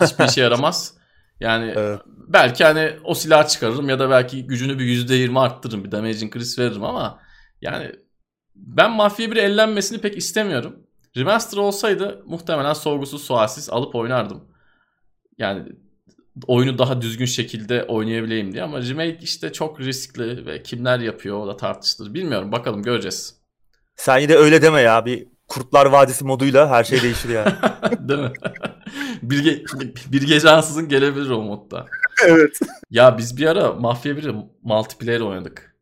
Hiçbir 0.00 0.24
işe 0.24 0.40
yaramaz. 0.40 0.94
Yani 1.40 1.72
evet. 1.76 2.00
belki 2.06 2.64
hani 2.64 2.92
o 3.04 3.14
silahı 3.14 3.48
çıkarırım 3.48 3.88
ya 3.88 3.98
da 3.98 4.10
belki 4.10 4.46
gücünü 4.46 4.78
bir 4.78 4.84
%20 4.84 5.40
arttırırım. 5.40 5.84
Bir 5.84 5.92
damage 5.92 6.18
increase 6.18 6.62
veririm 6.62 6.84
ama 6.84 7.20
yani 7.60 7.92
ben 8.54 8.90
Mafya 8.90 9.26
1'i 9.26 9.40
ellenmesini 9.40 10.00
pek 10.00 10.16
istemiyorum. 10.16 10.76
Remaster 11.16 11.58
olsaydı 11.58 12.22
muhtemelen 12.26 12.72
sorgusuz 12.72 13.24
sualsiz 13.24 13.70
alıp 13.70 13.94
oynardım. 13.94 14.44
Yani 15.38 15.62
oyunu 16.46 16.78
daha 16.78 17.02
düzgün 17.02 17.26
şekilde 17.26 17.84
oynayabileyim 17.84 18.52
diye 18.52 18.62
ama 18.62 18.82
remake 18.82 19.18
işte 19.20 19.52
çok 19.52 19.80
riskli 19.80 20.46
ve 20.46 20.62
kimler 20.62 20.98
yapıyor 20.98 21.38
o 21.38 21.46
da 21.46 21.56
tartışılır. 21.56 22.14
Bilmiyorum 22.14 22.52
bakalım 22.52 22.82
göreceğiz. 22.82 23.36
Sen 23.96 24.18
yine 24.18 24.34
öyle 24.34 24.62
deme 24.62 24.80
ya 24.80 25.06
bir 25.06 25.28
Kurtlar 25.48 25.86
Vadisi 25.86 26.24
moduyla 26.24 26.68
her 26.68 26.84
şey 26.84 27.02
değişir 27.02 27.28
ya. 27.28 27.56
Değil 27.98 28.20
mi? 28.20 28.32
bir, 29.22 29.44
ge 29.44 29.64
bir 30.12 30.22
gece 30.22 30.50
ansızın 30.50 30.88
gelebilir 30.88 31.30
o 31.30 31.42
modda. 31.42 31.86
evet. 32.26 32.58
Ya 32.90 33.18
biz 33.18 33.36
bir 33.36 33.46
ara 33.46 33.72
Mafya 33.72 34.12
1'i 34.12 34.46
multiplayer 34.62 35.20
oynadık. 35.20 35.76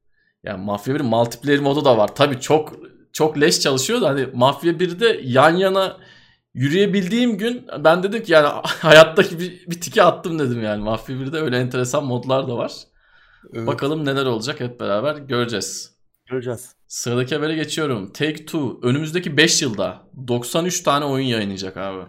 Yani 0.45 0.65
Mafya 0.65 0.95
1'in 0.95 1.07
multiplayer 1.07 1.61
modu 1.61 1.85
da 1.85 1.99
var. 1.99 2.15
Tabii 2.15 2.41
çok 2.41 2.73
çok 3.13 3.41
leş 3.41 3.61
çalışıyor 3.61 4.01
da 4.01 4.09
hani 4.09 4.27
Mafya 4.35 4.73
1'de 4.73 5.21
yan 5.23 5.57
yana 5.57 5.97
yürüyebildiğim 6.55 7.39
gün 7.39 7.67
ben 7.85 8.03
dedim 8.03 8.23
ki 8.23 8.33
yani 8.33 8.49
hayattaki 8.65 9.39
bir, 9.39 9.67
bir 9.67 9.81
tiki 9.81 10.03
attım 10.03 10.39
dedim 10.39 10.63
yani. 10.63 10.83
Mafya 10.83 11.17
1'de 11.17 11.39
öyle 11.39 11.59
enteresan 11.59 12.05
modlar 12.05 12.49
da 12.49 12.57
var. 12.57 12.73
Evet. 13.55 13.67
Bakalım 13.67 14.05
neler 14.05 14.27
olacak 14.27 14.61
hep 14.61 14.81
beraber 14.81 15.17
göreceğiz. 15.17 15.94
Göreceğiz. 16.27 16.75
Sıradaki 16.89 17.35
habere 17.35 17.55
geçiyorum. 17.55 18.13
Take 18.13 18.47
Two 18.47 18.79
önümüzdeki 18.83 19.37
5 19.37 19.63
yılda 19.63 20.03
93 20.29 20.83
tane 20.83 21.05
oyun 21.05 21.27
yayınlayacak 21.27 21.77
abi. 21.77 22.03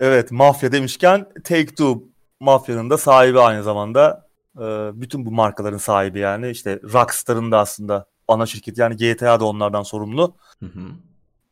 Evet 0.00 0.32
mafya 0.32 0.72
demişken 0.72 1.26
Take 1.44 1.66
Two 1.66 2.02
mafyanın 2.40 2.90
da 2.90 2.98
sahibi 2.98 3.40
aynı 3.40 3.62
zamanda. 3.62 4.28
Ee, 4.58 4.90
bütün 4.94 5.26
bu 5.26 5.30
markaların 5.30 5.78
sahibi 5.78 6.18
yani. 6.18 6.50
işte 6.50 6.80
Rockstar'ın 6.82 7.52
da 7.52 7.58
aslında 7.58 8.06
ana 8.28 8.46
şirketi 8.46 8.80
yani 8.80 8.96
GTA 8.96 9.40
da 9.40 9.44
onlardan 9.44 9.82
sorumlu. 9.82 10.36
Hı 10.60 10.66
hı. 10.66 10.80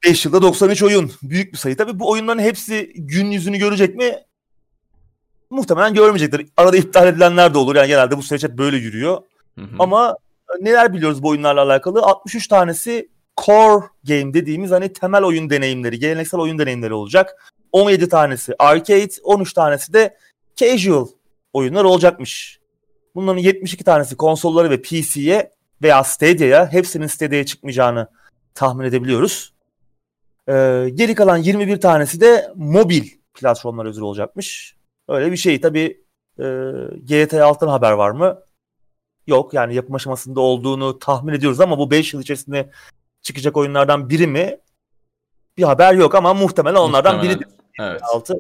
5 0.05 0.25
yılda 0.25 0.43
93 0.43 0.83
oyun. 0.83 1.13
Büyük 1.23 1.53
bir 1.53 1.59
sayı. 1.59 1.77
Tabii 1.77 1.99
bu 1.99 2.11
oyunların 2.11 2.39
hepsi 2.39 2.93
gün 2.97 3.31
yüzünü 3.31 3.59
görecek 3.59 3.97
mi? 3.97 4.19
Muhtemelen 5.51 5.95
görmeyecektir. 5.95 6.47
Arada 6.57 6.77
iptal 6.77 7.09
edilenler 7.09 7.55
de 7.55 7.59
olur. 7.59 7.77
Yani 7.77 7.89
genelde 7.89 8.17
bu 8.17 8.23
süreç 8.23 8.45
hep 8.45 8.59
böyle 8.59 8.77
yürüyor. 8.77 9.23
Hı 9.59 9.65
hı. 9.65 9.77
Ama 9.79 10.17
neler 10.61 10.93
biliyoruz 10.95 11.23
bu 11.23 11.29
oyunlarla 11.29 11.63
alakalı? 11.63 12.03
63 12.03 12.49
tanesi 12.49 13.09
core 13.45 13.85
game 14.05 14.35
dediğimiz 14.35 14.71
hani 14.71 14.93
temel 14.93 15.23
oyun 15.23 15.51
deneyimleri, 15.51 15.99
geleneksel 15.99 16.41
oyun 16.41 16.59
deneyimleri 16.59 16.95
olacak. 16.95 17.53
17 17.73 18.09
tanesi 18.09 18.55
arcade, 18.59 19.13
13 19.23 19.53
tanesi 19.53 19.93
de 19.93 20.17
casual 20.57 21.09
oyunlar 21.53 21.85
olacakmış. 21.85 22.61
Bunların 23.15 23.41
72 23.41 23.85
tanesi 23.85 24.17
konsolları 24.17 24.71
ve 24.71 24.83
PC'ye 24.83 25.51
veya 25.83 26.05
Stadia'ya 26.05 26.73
hepsinin 26.73 27.07
Stadia'ya 27.07 27.47
çıkmayacağını 27.47 28.09
tahmin 28.55 28.85
edebiliyoruz. 28.85 29.53
Ee, 30.49 30.89
geri 30.95 31.15
kalan 31.15 31.37
21 31.37 31.81
tanesi 31.81 32.21
de 32.21 32.53
mobil 32.57 33.09
platformlar 33.35 33.87
özür 33.87 34.03
olacakmış. 34.03 34.77
Öyle 35.09 35.33
bir 35.33 35.37
şey. 35.37 35.61
Tabii 35.61 36.03
e, 36.39 36.45
GTA 37.03 37.49
6'dan 37.49 37.69
haber 37.69 37.93
var 37.93 38.11
mı? 38.11 38.39
Yok. 39.27 39.55
Yani 39.55 39.75
yapım 39.75 39.95
aşamasında 39.95 40.41
olduğunu 40.41 40.99
tahmin 40.99 41.33
ediyoruz 41.33 41.61
ama 41.61 41.79
bu 41.79 41.91
5 41.91 42.15
yıl 42.15 42.21
içerisinde 42.21 42.71
çıkacak 43.23 43.57
oyunlardan 43.57 44.09
biri 44.09 44.27
mi? 44.27 44.59
Bir 45.57 45.63
haber 45.63 45.95
yok 45.95 46.15
ama 46.15 46.35
muhtemelen 46.35 46.77
onlardan 46.77 47.17
muhtemelen. 47.17 47.41
biridir. 47.41 47.57
Evet. 47.81 48.01
6 48.03 48.35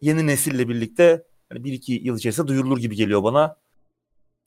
yeni 0.00 0.26
nesille 0.26 0.68
birlikte 0.68 1.24
hani 1.52 1.60
1-2 1.60 1.92
yıl 2.02 2.16
içerisinde 2.16 2.48
duyurulur 2.48 2.78
gibi 2.78 2.96
geliyor 2.96 3.22
bana. 3.22 3.56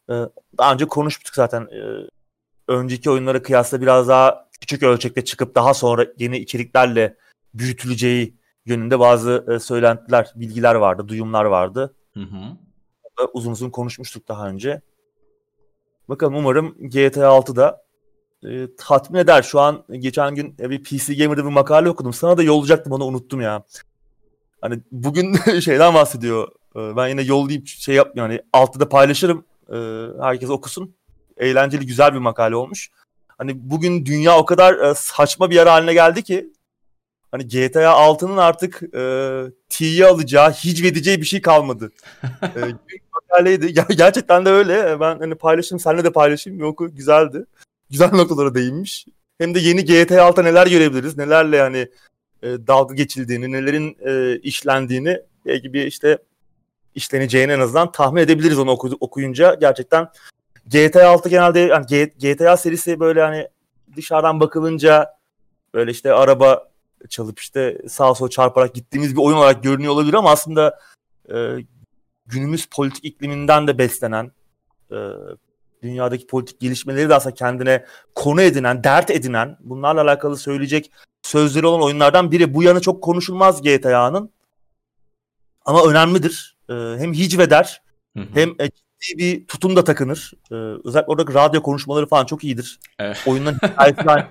Ee, 0.09 0.13
daha 0.57 0.73
önce 0.73 0.85
konuşmuştuk 0.85 1.35
zaten. 1.35 1.67
Ee, 1.71 2.09
önceki 2.67 3.09
oyunlara 3.09 3.41
kıyasla 3.41 3.81
biraz 3.81 4.07
daha 4.07 4.49
küçük 4.61 4.83
ölçekte 4.83 5.25
çıkıp 5.25 5.55
daha 5.55 5.73
sonra 5.73 6.05
yeni 6.17 6.37
içeriklerle 6.37 7.17
büyütüleceği 7.53 8.35
yönünde 8.65 8.99
bazı 8.99 9.45
e, 9.49 9.59
söylentiler, 9.59 10.31
bilgiler 10.35 10.75
vardı, 10.75 11.07
duyumlar 11.07 11.45
vardı. 11.45 11.95
Hı 12.13 12.19
hı. 12.19 12.57
Uzun 13.33 13.51
uzun 13.51 13.69
konuşmuştuk 13.69 14.27
daha 14.27 14.47
önce. 14.47 14.81
Bakalım 16.11 16.35
umarım 16.35 16.75
GTA 16.79 17.21
6'da 17.21 17.83
e, 18.43 18.75
tatmin 18.77 19.19
eder. 19.19 19.41
Şu 19.41 19.59
an 19.59 19.83
geçen 19.91 20.35
gün 20.35 20.57
bir 20.57 20.83
PC 20.83 21.15
Gamer'da 21.15 21.45
bir 21.45 21.51
makale 21.51 21.89
okudum. 21.89 22.13
Sana 22.13 22.37
da 22.37 22.43
yollayacaktım 22.43 22.93
onu 22.93 23.05
unuttum 23.05 23.41
ya. 23.41 23.63
Hani 24.61 24.79
bugün 24.91 25.35
şeyden 25.59 25.93
bahsediyor. 25.93 26.47
E, 26.75 26.95
ben 26.95 27.07
yine 27.07 27.21
yollayıp 27.21 27.67
şey 27.67 27.95
yapmıyorum. 27.95 28.31
Yani 28.31 28.41
altta 28.53 28.89
paylaşırım. 28.89 29.45
E, 29.73 29.77
herkes 30.21 30.49
okusun. 30.49 30.95
Eğlenceli 31.37 31.85
güzel 31.85 32.13
bir 32.13 32.19
makale 32.19 32.55
olmuş. 32.55 32.89
Hani 33.27 33.69
bugün 33.69 34.05
dünya 34.05 34.37
o 34.37 34.45
kadar 34.45 34.89
e, 34.89 34.93
saçma 34.95 35.49
bir 35.49 35.55
yer 35.55 35.67
haline 35.67 35.93
geldi 35.93 36.23
ki 36.23 36.53
hani 37.31 37.47
GTA 37.47 37.91
6'nın 37.91 38.37
artık 38.37 38.83
e, 38.95 39.03
T'yi 39.69 40.05
alacağı, 40.05 40.51
hicvedeceği 40.51 41.21
bir 41.21 41.25
şey 41.25 41.41
kalmadı. 41.41 41.91
e, 42.43 42.59
makaleydi. 43.31 43.73
Gerçekten 43.73 44.45
de 44.45 44.49
öyle. 44.49 44.99
Ben 44.99 45.19
hani 45.19 45.35
paylaşayım, 45.35 45.79
seninle 45.79 46.03
de 46.03 46.11
paylaşayım. 46.11 46.59
Yok 46.59 46.81
güzeldi. 46.91 47.45
Güzel 47.89 48.11
noktalara 48.11 48.55
değinmiş. 48.55 49.05
Hem 49.37 49.55
de 49.55 49.59
yeni 49.59 49.85
GTA 49.85 50.29
6'da 50.29 50.41
neler 50.43 50.67
görebiliriz, 50.67 51.17
nelerle 51.17 51.57
yani 51.57 51.87
e, 52.43 52.47
dalga 52.67 52.93
geçildiğini, 52.93 53.51
nelerin 53.51 53.97
e, 54.05 54.39
işlendiğini 54.39 55.21
belki 55.45 55.73
bir 55.73 55.85
işte 55.85 56.17
işleneceğini 56.95 57.51
en 57.51 57.59
azından 57.59 57.91
tahmin 57.91 58.21
edebiliriz 58.21 58.59
onu 58.59 58.71
oku, 58.71 58.97
okuyunca. 58.99 59.53
Gerçekten 59.53 60.07
GTA 60.65 61.09
6 61.09 61.29
genelde 61.29 61.59
yani 61.59 61.85
GTA 62.19 62.57
serisi 62.57 62.99
böyle 62.99 63.21
hani 63.21 63.47
dışarıdan 63.95 64.39
bakılınca 64.39 65.09
böyle 65.73 65.91
işte 65.91 66.13
araba 66.13 66.71
çalıp 67.09 67.39
işte 67.39 67.77
sağa 67.89 68.15
sola 68.15 68.29
çarparak 68.29 68.73
gittiğimiz 68.73 69.15
bir 69.15 69.21
oyun 69.21 69.37
olarak 69.37 69.63
görünüyor 69.63 69.93
olabilir 69.93 70.13
ama 70.13 70.31
aslında 70.31 70.79
e, 71.33 71.35
günümüz 72.31 72.65
politik 72.65 73.05
ikliminden 73.05 73.67
de 73.67 73.77
beslenen 73.77 74.31
e, 74.91 74.97
dünyadaki 75.83 76.27
politik 76.27 76.59
gelişmeleri 76.59 77.09
de 77.09 77.15
aslında 77.15 77.35
kendine 77.35 77.85
konu 78.15 78.41
edinen, 78.41 78.83
dert 78.83 79.09
edinen, 79.09 79.57
bunlarla 79.59 80.01
alakalı 80.01 80.37
söyleyecek 80.37 80.91
sözleri 81.21 81.65
olan 81.65 81.81
oyunlardan 81.81 82.31
biri. 82.31 82.53
Bu 82.53 82.63
yanı 82.63 82.81
çok 82.81 83.03
konuşulmaz 83.03 83.61
GTA'nın. 83.61 84.31
Ama 85.65 85.85
önemlidir. 85.85 86.57
Ee, 86.69 86.73
hem 86.73 87.13
hicveder 87.13 87.81
hı 88.17 88.23
hı. 88.23 88.27
hem 88.33 88.49
e, 88.49 88.69
ciddi 88.99 89.17
bir 89.17 89.47
tutum 89.47 89.75
da 89.75 89.83
takınır. 89.83 90.33
Ee, 90.51 90.55
özellikle 90.55 91.11
oradaki 91.11 91.33
radyo 91.33 91.61
konuşmaları 91.61 92.07
falan 92.07 92.25
çok 92.25 92.43
iyidir. 92.43 92.79
Evet. 92.99 93.23
Oyunların 93.27 93.57
hikayesi 93.57 94.27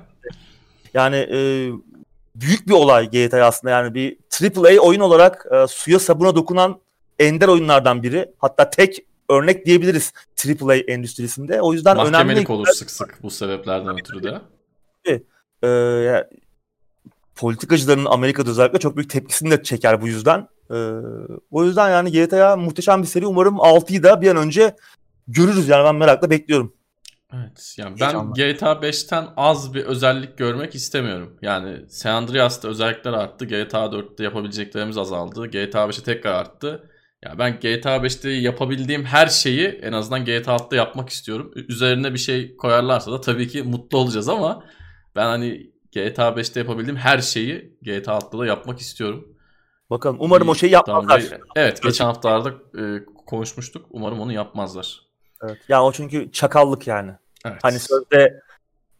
yani 0.94 1.16
e, 1.16 1.38
büyük 2.34 2.68
bir 2.68 2.72
olay 2.72 3.10
GTA 3.10 3.46
aslında 3.46 3.70
yani 3.70 3.94
bir 3.94 4.16
AAA 4.42 4.80
oyun 4.80 5.00
olarak 5.00 5.46
e, 5.52 5.66
suya 5.66 5.98
sabuna 5.98 6.34
dokunan 6.34 6.80
ender 7.20 7.48
oyunlardan 7.48 8.02
biri. 8.02 8.32
Hatta 8.38 8.70
tek 8.70 8.98
örnek 9.30 9.66
diyebiliriz 9.66 10.12
AAA 10.46 10.74
endüstrisinde. 10.74 11.60
O 11.60 11.72
yüzden 11.72 11.96
Mahkemelik 11.96 12.14
önemli. 12.14 12.26
Mahkemelik 12.26 12.50
olur 12.50 12.66
sık 12.66 12.90
sık 12.90 13.22
bu 13.22 13.30
sebeplerden 13.30 13.98
ötürü 13.98 14.22
de. 14.22 14.40
Ee, 15.62 15.68
yani, 15.68 16.24
politikacıların 17.34 18.04
Amerika'da 18.04 18.50
özellikle 18.50 18.78
çok 18.78 18.96
büyük 18.96 19.10
tepkisini 19.10 19.50
de 19.50 19.62
çeker 19.62 20.02
bu 20.02 20.08
yüzden. 20.08 20.48
Ee, 20.70 20.74
o 21.50 21.64
yüzden 21.64 21.90
yani 21.90 22.12
GTA 22.12 22.56
muhteşem 22.56 23.02
bir 23.02 23.06
seri. 23.06 23.26
Umarım 23.26 23.56
6'yı 23.56 24.02
da 24.02 24.20
bir 24.20 24.30
an 24.30 24.36
önce 24.36 24.76
görürüz. 25.28 25.68
Yani 25.68 25.84
ben 25.84 25.94
merakla 25.94 26.30
bekliyorum. 26.30 26.74
Evet 27.34 27.74
yani 27.76 28.00
ben 28.00 28.32
GTA 28.32 28.72
5'ten 28.72 29.28
az 29.36 29.74
bir 29.74 29.84
özellik 29.84 30.38
görmek 30.38 30.74
istemiyorum. 30.74 31.38
Yani 31.42 31.76
San 31.88 32.14
Andreas'ta 32.14 32.68
özellikler 32.68 33.12
arttı. 33.12 33.44
GTA 33.44 33.84
4'te 33.84 34.24
yapabileceklerimiz 34.24 34.98
azaldı. 34.98 35.46
GTA 35.46 35.84
5'e 35.84 36.04
tekrar 36.04 36.32
arttı. 36.32 36.90
Ya 37.24 37.38
ben 37.38 37.60
GTA 37.60 37.96
5'te 37.96 38.30
yapabildiğim 38.30 39.04
her 39.04 39.26
şeyi 39.26 39.66
en 39.66 39.92
azından 39.92 40.24
GTA 40.24 40.56
6'da 40.56 40.76
yapmak 40.76 41.08
istiyorum. 41.08 41.52
Üzerine 41.54 42.12
bir 42.12 42.18
şey 42.18 42.56
koyarlarsa 42.56 43.12
da 43.12 43.20
tabii 43.20 43.48
ki 43.48 43.62
mutlu 43.62 43.98
olacağız 43.98 44.28
ama 44.28 44.64
ben 45.16 45.24
hani 45.24 45.70
GTA 45.92 46.28
5'te 46.28 46.60
yapabildiğim 46.60 46.96
her 46.96 47.18
şeyi 47.18 47.78
GTA 47.82 48.18
6'da 48.18 48.38
da 48.38 48.46
yapmak 48.46 48.78
istiyorum. 48.78 49.28
Bakalım 49.90 50.16
umarım 50.20 50.48
o 50.48 50.54
şeyi 50.54 50.72
yapmazlar. 50.72 51.22
Evet 51.56 51.82
geçen 51.82 52.04
haftalarda 52.04 52.48
e, 52.50 53.04
konuşmuştuk. 53.26 53.86
Umarım 53.90 54.20
onu 54.20 54.32
yapmazlar. 54.32 55.00
Evet. 55.42 55.58
Ya 55.68 55.84
o 55.84 55.92
çünkü 55.92 56.32
çakallık 56.32 56.86
yani. 56.86 57.12
Evet. 57.44 57.58
Hani 57.62 57.78
sözde 57.78 58.42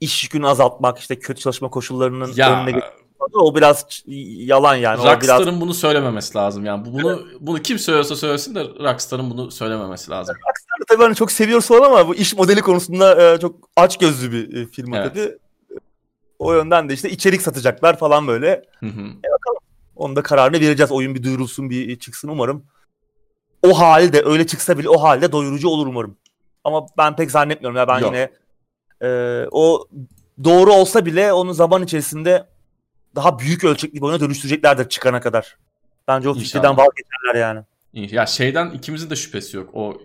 iş 0.01 0.25
yükünü 0.25 0.47
azaltmak, 0.47 0.99
işte 0.99 1.19
kötü 1.19 1.41
çalışma 1.41 1.71
koşullarının 1.71 2.33
ya, 2.37 2.63
önüne 2.63 2.81
geçmek. 3.27 3.43
O 3.43 3.55
biraz 3.55 4.03
yalan 4.07 4.75
yani. 4.75 4.97
Rockstar'ın 4.97 5.47
biraz... 5.47 5.61
bunu 5.61 5.75
söylememesi 5.75 6.39
lazım 6.39 6.65
yani. 6.65 6.85
Bunu 6.85 7.23
bunu 7.41 7.59
kim 7.63 7.79
söylüyorsa 7.79 8.17
söylesin 8.17 8.55
de 8.55 8.65
Rockstar'ın 8.65 9.31
bunu 9.31 9.51
söylememesi 9.51 10.11
lazım. 10.11 10.35
Rockstar'ı 10.35 10.85
tabii 10.89 11.03
hani 11.03 11.15
çok 11.15 11.33
seviyoruz 11.33 11.67
falan 11.67 11.83
ama 11.83 12.09
bu 12.09 12.15
iş 12.15 12.37
modeli 12.37 12.61
konusunda 12.61 13.33
e, 13.33 13.41
çok 13.41 13.57
aç 13.77 13.99
gözlü 13.99 14.33
bir 14.33 14.57
e, 14.57 14.67
firma 14.67 14.97
evet. 14.97 15.15
tabii. 15.15 15.39
O 16.39 16.53
yönden 16.53 16.89
de 16.89 16.95
işte 16.95 17.11
içerik 17.11 17.43
satacaklar 17.43 17.99
falan 17.99 18.27
böyle. 18.27 18.63
Hı 18.81 18.87
hı. 18.87 19.01
E 19.01 19.31
bakalım. 19.33 19.61
Onun 19.97 20.17
da 20.17 20.23
kararını 20.23 20.61
vereceğiz. 20.61 20.93
Oyun 20.93 21.15
bir 21.15 21.23
duyurulsun, 21.23 21.71
bir 21.71 21.99
çıksın 21.99 22.29
umarım. 22.29 22.65
O 23.63 23.79
halde 23.79 24.23
öyle 24.25 24.47
çıksa 24.47 24.79
bile 24.79 24.89
o 24.89 25.03
halde 25.03 25.33
doyurucu 25.33 25.69
olur 25.69 25.87
umarım. 25.87 26.17
Ama 26.65 26.87
ben 26.99 27.17
pek 27.17 27.31
zannetmiyorum 27.31 27.77
ya 27.77 27.89
ben 27.89 27.99
Yok. 27.99 28.13
yine 28.13 28.31
e, 29.03 29.47
o 29.51 29.87
doğru 30.45 30.73
olsa 30.73 31.07
bile 31.07 31.33
onu 31.33 31.55
zaman 31.55 31.83
içerisinde 31.83 32.47
daha 33.15 33.39
büyük 33.39 33.65
ölçekli 33.65 33.97
bir 33.97 34.03
oyuna 34.03 34.21
dönüştüreceklerdir 34.21 34.89
çıkana 34.89 35.21
kadar. 35.21 35.57
Bence 36.09 36.29
o 36.29 36.35
fikirden 36.35 36.77
vazgeçerler 36.77 37.35
yani. 37.41 37.65
Ya 37.93 38.27
şeyden 38.27 38.71
ikimizin 38.71 39.11
de 39.11 39.17
şüphesi 39.17 39.57
yok. 39.57 39.71
O 39.75 40.03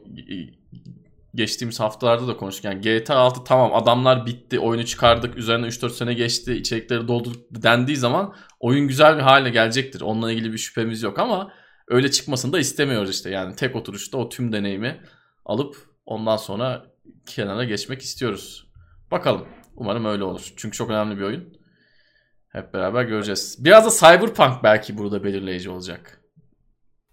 geçtiğimiz 1.36 1.80
haftalarda 1.80 2.28
da 2.28 2.38
konuştuk. 2.38 2.66
Yani 2.66 2.82
GTA 2.82 3.16
6 3.16 3.44
tamam 3.44 3.74
adamlar 3.74 4.26
bitti, 4.26 4.60
oyunu 4.60 4.86
çıkardık, 4.86 5.38
üzerine 5.38 5.68
3-4 5.68 5.90
sene 5.90 6.14
geçti, 6.14 6.54
içerikleri 6.54 7.08
doldurduk 7.08 7.46
dendiği 7.52 7.98
zaman 7.98 8.36
oyun 8.60 8.88
güzel 8.88 9.18
bir 9.18 9.22
hale 9.22 9.50
gelecektir. 9.50 10.02
Onunla 10.02 10.32
ilgili 10.32 10.54
bir 10.54 10.58
şüphemiz 10.58 11.04
yok 11.04 11.20
ama 11.20 11.52
öyle 11.88 12.12
çıkmasını 12.12 12.54
da 12.54 12.60
istemiyoruz 12.60 13.10
işte. 13.10 13.30
Yani 13.30 13.56
tek 13.56 13.76
oturuşta 13.76 14.18
o 14.18 14.30
tüm 14.30 14.52
deneyimi 14.52 15.02
alıp 15.46 15.76
ondan 16.06 16.38
sonra 16.38 16.86
kenara 17.26 17.64
geçmek 17.64 18.02
istiyoruz. 18.02 18.68
Bakalım. 19.12 19.48
Umarım 19.76 20.06
öyle 20.06 20.24
olur. 20.24 20.54
Çünkü 20.56 20.78
çok 20.78 20.90
önemli 20.90 21.18
bir 21.18 21.24
oyun. 21.24 21.58
Hep 22.56 22.74
beraber 22.74 23.04
göreceğiz. 23.04 23.58
Biraz 23.60 23.86
da 23.86 24.08
Cyberpunk 24.08 24.64
belki 24.64 24.98
burada 24.98 25.24
belirleyici 25.24 25.70
olacak. 25.70 26.22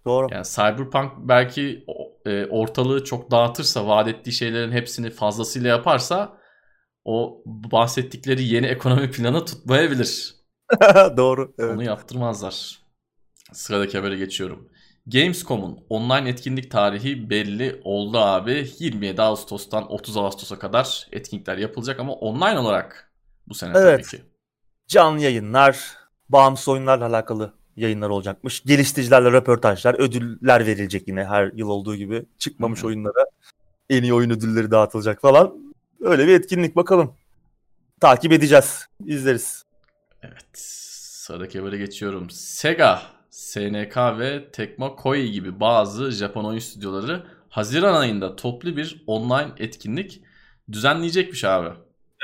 Doğru. 0.05 0.27
Yani 0.31 0.45
Cyberpunk 0.45 1.11
belki 1.17 1.85
e, 2.25 2.45
ortalığı 2.45 3.03
çok 3.03 3.31
dağıtırsa, 3.31 3.87
vaat 3.87 4.07
ettiği 4.07 4.31
şeylerin 4.31 4.71
hepsini 4.71 5.09
fazlasıyla 5.09 5.69
yaparsa 5.69 6.37
o 7.05 7.43
bahsettikleri 7.45 8.43
yeni 8.43 8.65
ekonomi 8.65 9.11
planı 9.11 9.45
tutmayabilir. 9.45 10.35
Doğru. 11.17 11.53
Evet. 11.59 11.73
Onu 11.73 11.83
yaptırmazlar. 11.83 12.79
Sıradaki 13.53 13.97
habere 13.97 14.17
geçiyorum. 14.17 14.69
Gamescom'un 15.07 15.85
online 15.89 16.29
etkinlik 16.29 16.71
tarihi 16.71 17.29
belli 17.29 17.81
oldu 17.83 18.17
abi. 18.17 18.67
27 18.79 19.21
Ağustos'tan 19.21 19.91
30 19.91 20.17
Ağustos'a 20.17 20.59
kadar 20.59 21.07
etkinlikler 21.11 21.57
yapılacak 21.57 21.99
ama 21.99 22.13
online 22.13 22.59
olarak 22.59 23.11
bu 23.47 23.53
sene 23.53 23.73
evet. 23.75 24.09
tabii 24.09 24.17
ki. 24.17 24.32
Canlı 24.87 25.21
yayınlar, 25.21 25.97
bağımsız 26.29 26.67
oyunlarla 26.67 27.05
alakalı 27.05 27.53
yayınlar 27.75 28.09
olacakmış. 28.09 28.63
Geliştiricilerle 28.63 29.31
röportajlar, 29.31 29.93
ödüller 29.99 30.65
verilecek 30.65 31.07
yine 31.07 31.25
her 31.25 31.51
yıl 31.55 31.69
olduğu 31.69 31.95
gibi. 31.95 32.25
Çıkmamış 32.37 32.79
Hı-hı. 32.79 32.87
oyunlara 32.87 33.25
en 33.89 34.03
iyi 34.03 34.13
oyun 34.13 34.29
ödülleri 34.29 34.71
dağıtılacak 34.71 35.21
falan. 35.21 35.73
Öyle 36.01 36.27
bir 36.27 36.33
etkinlik 36.33 36.75
bakalım. 36.75 37.13
Takip 37.99 38.31
edeceğiz, 38.31 38.87
izleriz. 39.05 39.63
Evet, 40.21 40.45
sıradaki 40.53 41.59
habere 41.59 41.77
geçiyorum. 41.77 42.29
Sega, 42.29 43.01
SNK 43.29 43.97
ve 43.97 44.51
Tecmo 44.51 44.95
Koei 44.95 45.31
gibi 45.31 45.59
bazı 45.59 46.11
Japon 46.11 46.45
oyun 46.45 46.59
stüdyoları 46.59 47.23
Haziran 47.49 47.93
ayında 47.93 48.35
toplu 48.35 48.77
bir 48.77 49.03
online 49.07 49.51
etkinlik 49.57 50.23
düzenleyecekmiş 50.71 51.43
abi. 51.43 51.69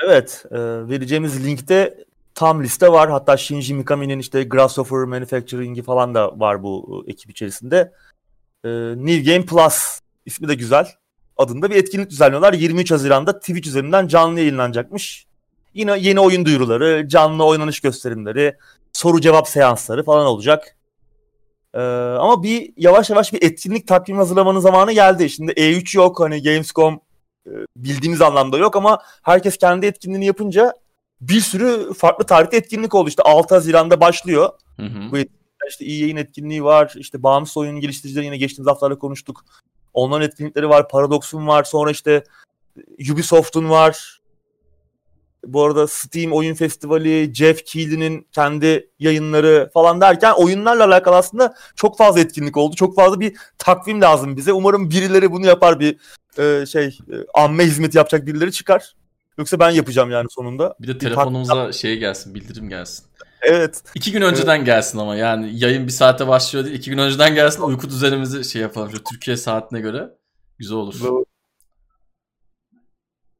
Evet, 0.04 0.44
e, 0.50 0.58
vereceğimiz 0.88 1.46
linkte 1.46 2.04
tam 2.34 2.62
liste 2.62 2.92
var. 2.92 3.10
Hatta 3.10 3.36
Shinji 3.36 3.74
Mikami'nin 3.74 4.18
işte 4.18 4.44
Grasshopper 4.44 4.98
Manufacturing'i 4.98 5.82
falan 5.82 6.14
da 6.14 6.40
var 6.40 6.62
bu 6.62 7.04
e, 7.06 7.10
ekip 7.10 7.30
içerisinde. 7.30 7.92
E, 8.64 8.68
New 8.96 9.32
Game 9.32 9.46
Plus 9.46 10.00
ismi 10.26 10.48
de 10.48 10.54
güzel. 10.54 10.86
Adında 11.36 11.70
bir 11.70 11.76
etkinlik 11.76 12.10
düzenliyorlar. 12.10 12.52
23 12.52 12.90
Haziran'da 12.90 13.38
Twitch 13.38 13.68
üzerinden 13.68 14.08
canlı 14.08 14.40
yayınlanacakmış. 14.40 15.26
Yine 15.74 15.98
yeni 15.98 16.20
oyun 16.20 16.44
duyuruları, 16.44 17.08
canlı 17.08 17.44
oynanış 17.44 17.80
gösterimleri, 17.80 18.56
soru 18.92 19.20
cevap 19.20 19.48
seansları 19.48 20.04
falan 20.04 20.26
olacak. 20.26 20.76
Ee, 21.74 21.78
ama 22.18 22.42
bir 22.42 22.72
yavaş 22.76 23.10
yavaş 23.10 23.32
bir 23.32 23.42
etkinlik 23.42 23.88
takvimi 23.88 24.18
hazırlamanın 24.18 24.60
zamanı 24.60 24.92
geldi. 24.92 25.30
Şimdi 25.30 25.52
E3 25.52 25.96
yok 25.96 26.20
hani 26.20 26.42
Gamescom 26.42 27.00
e, 27.46 27.50
bildiğimiz 27.76 28.22
anlamda 28.22 28.58
yok 28.58 28.76
ama 28.76 28.98
herkes 29.22 29.56
kendi 29.56 29.86
etkinliğini 29.86 30.26
yapınca 30.26 30.74
bir 31.20 31.40
sürü 31.40 31.94
farklı 31.94 32.26
tarihte 32.26 32.56
etkinlik 32.56 32.94
oldu. 32.94 33.08
İşte 33.08 33.22
6 33.22 33.54
Haziran'da 33.54 34.00
başlıyor. 34.00 34.50
Hı 34.76 34.86
hı. 34.86 35.12
Bu 35.12 35.16
işte 35.68 35.84
iyi 35.84 36.00
yayın 36.00 36.16
etkinliği 36.16 36.64
var. 36.64 36.92
İşte 36.96 37.22
bağımsız 37.22 37.56
oyun 37.56 37.80
geliştiricileri 37.80 38.24
yine 38.24 38.36
geçtiğimiz 38.36 38.70
haftalarda 38.70 38.98
konuştuk. 38.98 39.44
Onların 39.94 40.28
etkinlikleri 40.28 40.68
var. 40.68 40.88
Paradox'un 40.88 41.46
var. 41.46 41.64
Sonra 41.64 41.90
işte 41.90 42.24
Ubisoft'un 43.12 43.70
var. 43.70 44.20
Bu 45.46 45.64
arada 45.64 45.86
Steam 45.86 46.32
Oyun 46.32 46.54
Festivali, 46.54 47.34
Jeff 47.34 47.64
Keighley'nin 47.64 48.26
kendi 48.32 48.90
yayınları 48.98 49.70
falan 49.74 50.00
derken 50.00 50.32
oyunlarla 50.32 50.84
alakalı 50.84 51.16
aslında 51.16 51.54
çok 51.76 51.98
fazla 51.98 52.20
etkinlik 52.20 52.56
oldu. 52.56 52.76
Çok 52.76 52.96
fazla 52.96 53.20
bir 53.20 53.36
takvim 53.58 54.00
lazım 54.00 54.36
bize. 54.36 54.52
Umarım 54.52 54.90
birileri 54.90 55.32
bunu 55.32 55.46
yapar 55.46 55.80
bir 55.80 55.96
e, 56.38 56.66
şey 56.66 56.86
e, 56.86 57.14
amme 57.34 57.64
hizmeti 57.64 57.98
yapacak 57.98 58.26
birileri 58.26 58.52
çıkar. 58.52 58.94
Yoksa 59.40 59.58
ben 59.58 59.70
yapacağım 59.70 60.10
yani 60.10 60.26
sonunda. 60.30 60.74
Bir 60.80 60.88
de 60.88 60.98
telefonumuza 60.98 61.68
bir 61.68 61.72
şey 61.72 61.98
gelsin, 61.98 62.34
bildirim 62.34 62.68
gelsin. 62.68 63.06
Evet. 63.42 63.82
İki 63.94 64.12
gün 64.12 64.22
önceden 64.22 64.56
evet. 64.56 64.66
gelsin 64.66 64.98
ama 64.98 65.16
yani 65.16 65.58
yayın 65.58 65.86
bir 65.86 65.92
saate 65.92 66.28
başlıyor 66.28 66.64
değil. 66.64 66.76
iki 66.76 66.90
gün 66.90 66.98
önceden 66.98 67.34
gelsin 67.34 67.62
uyku 67.62 67.88
düzenimizi 67.88 68.44
şey 68.44 68.62
yapalım. 68.62 68.90
Şu 68.90 69.04
Türkiye 69.04 69.36
saatine 69.36 69.80
göre 69.80 70.10
güzel 70.58 70.76
olur. 70.76 71.00
Doğru. 71.00 71.24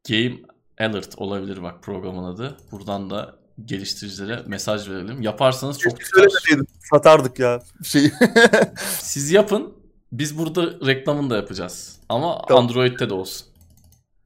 Game 0.08 0.34
Alert 0.78 1.18
olabilir 1.18 1.62
bak 1.62 1.82
programın 1.82 2.24
adı. 2.24 2.56
Buradan 2.72 3.10
da 3.10 3.36
geliştiricilere 3.64 4.42
mesaj 4.46 4.88
verelim. 4.88 5.22
Yaparsanız 5.22 5.78
çok 5.78 6.00
tutar. 6.00 6.28
Satardık 6.90 7.38
ya 7.38 7.62
şeyi. 7.84 8.12
Siz 9.00 9.30
yapın. 9.30 9.74
Biz 10.12 10.38
burada 10.38 10.86
reklamını 10.86 11.30
da 11.30 11.36
yapacağız. 11.36 12.00
Ama 12.08 12.42
tamam. 12.48 12.64
Android'de 12.64 13.10
de 13.10 13.14
olsun. 13.14 13.46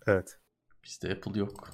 Evet. 0.07 0.37
Bizde 0.85 1.13
Apple 1.13 1.39
yok. 1.39 1.71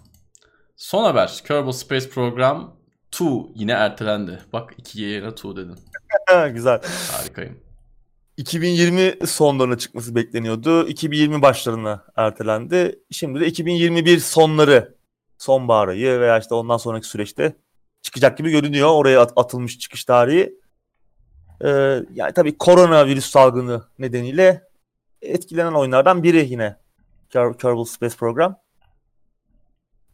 Son 0.76 1.04
haber. 1.04 1.42
Kerbal 1.46 1.72
Space 1.72 2.08
Program 2.08 2.76
2 3.14 3.24
yine 3.54 3.72
ertelendi. 3.72 4.38
Bak 4.52 4.72
2'ye 4.78 5.08
yerine 5.08 5.28
2 5.28 5.56
dedin. 5.56 5.76
Güzel. 6.54 6.80
Harikayım. 7.12 7.60
2020 8.36 9.26
sonlarına 9.26 9.78
çıkması 9.78 10.14
bekleniyordu. 10.14 10.88
2020 10.88 11.42
başlarına 11.42 12.04
ertelendi. 12.16 12.98
Şimdi 13.10 13.40
de 13.40 13.46
2021 13.46 14.18
sonları, 14.18 14.94
sonbahar 15.38 15.88
ayı 15.88 16.20
veya 16.20 16.38
işte 16.38 16.54
ondan 16.54 16.76
sonraki 16.76 17.06
süreçte 17.06 17.56
çıkacak 18.02 18.38
gibi 18.38 18.50
görünüyor. 18.50 18.88
Oraya 18.88 19.20
at- 19.20 19.32
atılmış 19.36 19.78
çıkış 19.78 20.04
tarihi. 20.04 20.54
Ee, 21.64 21.68
yani 22.14 22.32
tabii 22.34 22.58
koronavirüs 22.58 23.30
salgını 23.30 23.82
nedeniyle 23.98 24.62
etkilenen 25.22 25.72
oyunlardan 25.72 26.22
biri 26.22 26.46
yine 26.50 26.76
Kerbal 27.30 27.84
Space 27.84 28.16
Program. 28.16 28.56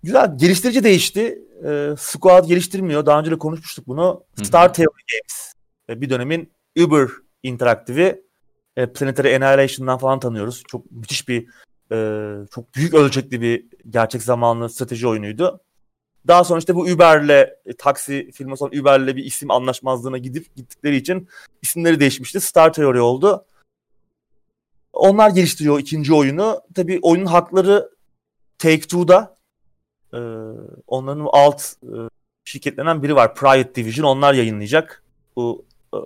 Güzel. 0.07 0.39
Geliştirici 0.39 0.85
değişti. 0.85 1.39
Ee, 1.65 1.95
Squad 1.99 2.49
geliştirmiyor. 2.49 3.07
Daha 3.07 3.21
önce 3.21 3.31
de 3.31 3.39
konuşmuştuk 3.39 3.87
bunu. 3.87 4.25
Star 4.43 4.75
Theory 4.75 5.03
Games. 5.13 5.53
Ee, 5.89 6.01
bir 6.01 6.11
dönemin 6.11 6.53
Uber 6.79 7.09
interaktifi. 7.43 8.25
E, 8.77 8.93
Planetary 8.93 9.37
Annihilation'dan 9.37 9.99
falan 9.99 10.21
tanıyoruz. 10.21 10.63
Çok 10.69 10.91
müthiş 10.91 11.29
bir 11.29 11.49
e, 11.93 11.99
çok 12.51 12.75
büyük 12.75 12.95
ölçekli 12.95 13.41
bir 13.41 13.67
gerçek 13.91 14.23
zamanlı 14.23 14.71
strateji 14.71 15.09
oyunuydu. 15.09 15.61
Daha 16.27 16.45
sonra 16.45 16.59
işte 16.59 16.75
bu 16.75 16.83
Uber'le 16.83 17.47
e, 17.67 17.73
taksi 17.79 18.31
firması 18.31 18.65
olan 18.65 18.79
Uber'le 18.79 19.17
bir 19.17 19.25
isim 19.25 19.51
anlaşmazlığına 19.51 20.19
gidip 20.19 20.57
gittikleri 20.57 20.97
için 20.97 21.29
isimleri 21.63 22.01
değişmişti. 22.01 22.41
Star 22.41 22.73
Theory 22.73 23.01
oldu. 23.01 23.45
Onlar 24.93 25.31
geliştiriyor 25.31 25.79
ikinci 25.79 26.15
oyunu. 26.15 26.61
Tabii 26.75 26.99
oyunun 27.03 27.27
hakları 27.27 27.91
Take-Two'da 28.59 29.36
e, 30.17 30.21
onların 30.87 31.29
alt 31.33 31.63
e, 31.83 31.97
şirketlerinden 32.45 33.03
biri 33.03 33.17
var. 33.17 33.35
Private 33.35 33.75
Division. 33.75 34.07
Onlar 34.07 34.35
yayınlayacak. 34.35 35.03
Bu 35.37 35.65
e, 35.95 35.97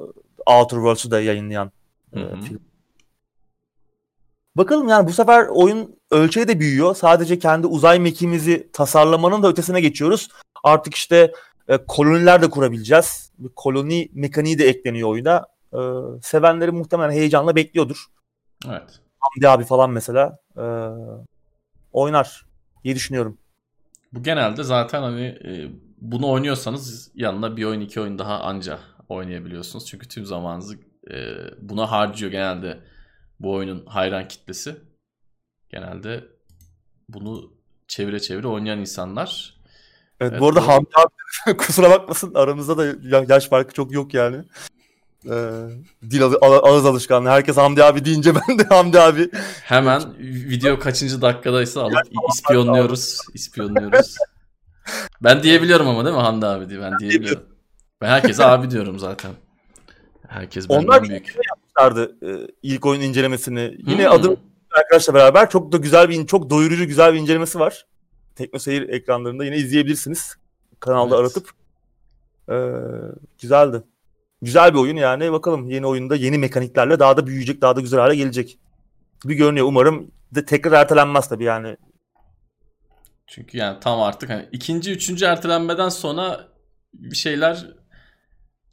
Outer 0.47 0.77
Worlds'u 0.77 1.11
da 1.11 1.20
yayınlayan 1.20 1.73
e, 2.12 2.19
film. 2.19 2.61
Bakalım 4.57 4.89
yani 4.89 5.09
bu 5.09 5.12
sefer 5.12 5.47
oyun 5.47 5.97
ölçeği 6.11 6.49
de 6.49 6.61
büyüyor. 6.61 6.95
Sadece 6.95 7.39
kendi 7.39 7.66
uzay 7.66 7.99
mekiğimizi 7.99 8.70
tasarlamanın 8.73 9.43
da 9.43 9.49
ötesine 9.49 9.81
geçiyoruz. 9.81 10.28
Artık 10.65 10.95
işte 10.95 11.32
e, 11.69 11.77
koloniler 11.77 12.43
de 12.43 12.51
kurabileceğiz. 12.51 13.32
Bir 13.39 13.49
koloni 13.49 14.09
mekaniği 14.12 14.59
de 14.59 14.69
ekleniyor 14.69 15.09
oyuna. 15.09 15.47
E, 15.73 15.78
sevenleri 16.23 16.70
muhtemelen 16.70 17.12
heyecanla 17.12 17.57
bekliyordur. 17.57 18.07
Evet. 18.69 19.01
Hamdi 19.19 19.49
abi 19.49 19.65
falan 19.65 19.91
mesela 19.91 20.39
e, 20.57 20.65
oynar 21.93 22.47
diye 22.85 22.95
düşünüyorum. 22.95 23.39
Bu 24.12 24.23
genelde 24.23 24.62
zaten 24.62 25.03
hani 25.03 25.27
e, 25.27 25.70
bunu 26.01 26.28
oynuyorsanız 26.31 27.11
yanına 27.15 27.57
bir 27.57 27.65
oyun 27.65 27.81
iki 27.81 28.01
oyun 28.01 28.19
daha 28.19 28.41
anca 28.41 28.78
oynayabiliyorsunuz. 29.09 29.87
Çünkü 29.87 30.09
tüm 30.09 30.27
zamanınızı 30.27 30.78
e, 31.11 31.37
buna 31.61 31.91
harcıyor 31.91 32.32
genelde 32.32 32.81
bu 33.41 33.53
oyunun 33.53 33.87
hayran 33.87 34.28
kitlesi. 34.28 34.77
Genelde 35.69 36.24
bunu 37.09 37.53
çevire 37.89 38.20
çevire 38.20 38.47
oynayan 38.47 38.78
insanlar. 38.78 39.61
Evet, 40.20 40.32
evet 40.32 40.41
bu 40.41 40.49
arada 40.49 40.69
Hamdi 40.69 40.89
abi 41.47 41.57
kusura 41.57 41.91
bakmasın 41.91 42.35
aramızda 42.35 42.78
da 42.78 42.87
yaş 43.35 43.49
farkı 43.49 43.74
çok 43.74 43.93
yok 43.93 44.15
yani. 44.15 44.45
Ee, 45.26 45.51
dil 46.10 46.22
ağız 46.42 46.86
alışkanlığı. 46.86 47.28
Herkes 47.28 47.56
Hamdi 47.56 47.84
abi 47.84 48.05
deyince 48.05 48.32
ben 48.48 48.59
de 48.59 48.62
Hamdi 48.62 49.01
abi. 49.01 49.30
Hemen 49.62 50.02
video 50.18 50.78
kaçıncı 50.78 51.22
dakikadaysa 51.22 51.82
alıp 51.82 52.02
ispiyonluyoruz. 52.34 53.18
ispiyonluyoruz. 53.34 54.16
Ben 55.22 55.42
diyebiliyorum 55.42 55.88
ama 55.88 56.05
değil 56.05 56.16
mi 56.16 56.22
Hamdi 56.22 56.47
abi 56.47 56.68
diye 56.68 56.80
ben 56.80 56.98
diyebiliyorum. 56.98 57.42
Ben 58.01 58.09
herkese 58.09 58.44
abi 58.44 58.70
diyorum 58.70 58.98
zaten. 58.98 59.30
Herkes 60.28 60.68
benden 60.68 60.82
Onlar 60.84 61.02
büyük. 61.05 61.36
yapmışlardı 61.48 62.16
e, 62.26 62.51
ilk 62.62 62.86
oyun 62.86 63.01
incelemesini. 63.01 63.76
Yine 63.86 64.05
hmm. 64.05 64.12
adım 64.12 64.36
arkadaşla 64.78 65.14
beraber 65.14 65.51
çok 65.51 65.72
da 65.72 65.76
güzel 65.76 66.09
bir 66.09 66.26
çok 66.26 66.51
doyurucu 66.51 66.84
güzel 66.84 67.14
bir 67.14 67.18
incelemesi 67.18 67.59
var. 67.59 67.86
Teknoseyir 68.34 68.88
ekranlarında 68.88 69.44
yine 69.44 69.56
izleyebilirsiniz. 69.56 70.36
Kanalda 70.80 71.16
evet. 71.16 71.24
aratıp. 71.24 71.51
Ee, 72.51 72.55
güzeldi. 73.40 73.82
Güzel 74.43 74.75
bir 74.75 74.79
oyun 74.79 74.97
yani. 74.97 75.33
Bakalım 75.33 75.71
yeni 75.71 75.87
oyunda 75.87 76.17
yeni 76.17 76.39
mekaniklerle 76.39 76.99
daha 76.99 77.17
da 77.17 77.27
büyüyecek, 77.27 77.61
daha 77.61 77.77
da 77.77 77.81
güzel 77.81 78.01
hale 78.01 78.17
gelecek. 78.17 78.59
Bir 79.25 79.35
görünüyor. 79.35 79.67
Umarım 79.67 80.11
de 80.35 80.45
tekrar 80.45 80.73
ertelenmez 80.73 81.29
tabii 81.29 81.45
yani. 81.45 81.77
Çünkü 83.27 83.59
yani 83.59 83.81
tam 83.81 84.01
artık 84.01 84.31
hani 84.31 84.49
ikinci, 84.53 84.93
üçüncü 84.93 85.25
ertelenmeden 85.25 85.89
sonra 85.89 86.49
bir 86.95 87.17
şeyler 87.17 87.67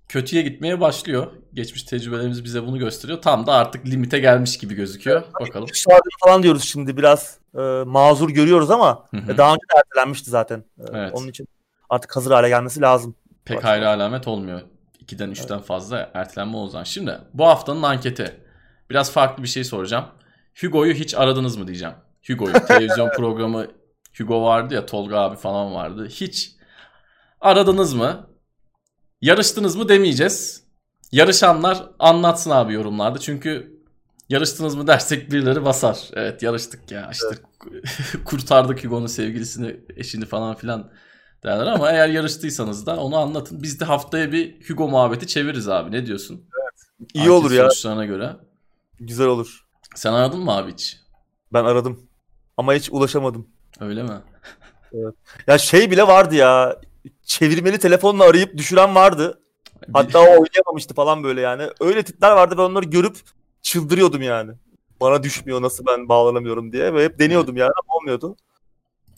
kötüye 0.08 0.42
gitmeye 0.42 0.80
başlıyor. 0.82 1.32
Geçmiş 1.54 1.84
tecrübelerimiz 1.84 2.44
bize 2.44 2.64
bunu 2.64 2.80
gösteriyor. 2.80 3.22
Tam 3.22 3.48
da 3.48 3.54
artık 3.54 3.86
limite 3.86 4.20
gelmiş 4.20 4.58
gibi 4.58 4.76
gözüküyor. 4.76 5.24
Bakalım. 5.40 5.68
Sadece 5.74 6.16
falan 6.26 6.44
diyoruz 6.44 6.64
şimdi 6.64 6.98
biraz 6.98 7.40
e, 7.56 7.60
mazur 7.86 8.30
görüyoruz 8.30 8.72
ama 8.72 9.06
Hı-hı. 9.12 9.38
daha 9.38 9.54
önce 9.54 9.62
de 9.62 9.80
ertelenmişti 9.80 10.30
zaten. 10.30 10.64
E, 10.80 10.84
evet. 10.94 11.12
Onun 11.14 11.28
için 11.28 11.48
artık 11.90 12.16
hazır 12.16 12.32
hale 12.32 12.50
gelmesi 12.50 12.82
lazım. 12.82 13.16
Pek 13.46 13.64
hayra 13.64 13.90
alamet 13.90 14.28
olmuyor. 14.28 14.62
2'den 15.08 15.32
3'ten 15.32 15.56
evet. 15.56 15.66
fazla 15.66 16.12
ertelenme 16.14 16.58
o 16.58 16.68
zaman. 16.68 16.84
Şimdi 16.84 17.20
bu 17.34 17.46
haftanın 17.46 17.84
anketi. 17.84 18.42
Biraz 18.90 19.12
farklı 19.12 19.44
bir 19.44 19.48
şey 19.48 19.64
soracağım. 19.64 20.06
Hugo'yu 20.62 20.94
hiç 20.94 21.16
aradınız 21.16 21.58
mı 21.58 21.68
diyeceğim. 21.68 21.96
Hugo'yu. 22.28 22.54
Televizyon 22.68 23.10
programı 23.10 23.68
Hugo 24.18 24.44
vardı 24.44 24.74
ya 24.74 24.86
Tolga 24.86 25.18
abi 25.18 25.36
falan 25.36 25.74
vardı. 25.74 26.08
Hiç 26.10 26.52
aradınız 27.42 27.94
mı? 27.94 28.28
Yarıştınız 29.22 29.76
mı 29.76 29.90
demeyeceğiz. 29.90 30.64
Yarışanlar 31.12 31.84
anlatsın 32.00 32.52
abi 32.52 32.74
yorumlarda. 32.74 33.20
Çünkü 33.20 33.82
yarıştınız 34.30 34.76
mı 34.76 34.88
dersek 34.88 35.32
birileri 35.32 35.66
basar. 35.66 35.98
Evet 36.14 36.44
yarıştık 36.44 36.92
ya 36.92 37.10
işte 37.12 37.28
evet. 37.32 37.44
kurtardık 38.26 38.84
Hugo'nun 38.84 39.08
sevgilisini, 39.08 39.80
eşini 39.96 40.26
falan 40.26 40.56
filan 40.56 40.92
derler 41.44 41.68
ama 41.68 41.92
eğer 41.92 42.10
yarıştıysanız 42.10 42.86
da 42.86 43.00
onu 43.00 43.18
anlatın. 43.18 43.64
Biz 43.64 43.80
de 43.80 43.86
haftaya 43.86 44.32
bir 44.32 44.70
Hugo 44.70 44.88
muhabbeti 44.88 45.28
çeviririz 45.28 45.70
abi. 45.70 45.92
Ne 45.92 46.06
diyorsun? 46.06 46.46
Evet. 46.62 47.10
İyi 47.14 47.30
olur 47.30 47.52
ya. 47.52 47.64
Sonuçlarına 47.64 48.06
göre. 48.06 48.36
Güzel 49.00 49.28
olur. 49.28 49.68
Sen 49.96 50.14
aradın 50.14 50.40
mı 50.40 50.52
abi 50.58 50.72
hiç? 50.72 50.98
Ben 51.54 51.64
aradım. 51.66 52.10
Ama 52.58 52.74
hiç 52.74 52.90
ulaşamadım. 52.92 53.48
Öyle 53.80 54.04
mi? 54.04 54.22
evet. 54.94 55.14
Ya 55.48 55.58
şey 55.58 55.92
bile 55.92 56.08
vardı 56.08 56.36
ya. 56.36 56.82
Çevirmeli 57.24 57.80
telefonla 57.80 58.24
arayıp 58.24 58.58
düşüren 58.58 58.96
vardı. 58.96 59.42
Hatta 59.94 60.20
o 60.20 60.24
oynayamamıştı 60.24 60.94
falan 60.94 61.24
böyle 61.24 61.42
yani. 61.42 61.64
Öyle 61.80 62.04
tipler 62.04 62.32
vardı 62.32 62.56
ben 62.58 62.64
onları 62.64 62.86
görüp 62.86 63.18
çıldırıyordum 63.62 64.22
yani. 64.22 64.52
Bana 65.02 65.24
düşmüyor 65.24 65.62
nasıl 65.62 65.86
ben 65.86 66.10
bağlanamıyorum 66.10 66.72
diye 66.72 66.94
ve 66.94 67.04
hep 67.04 67.20
deniyordum 67.20 67.58
yani 67.58 67.72
olmuyordu. 67.88 68.36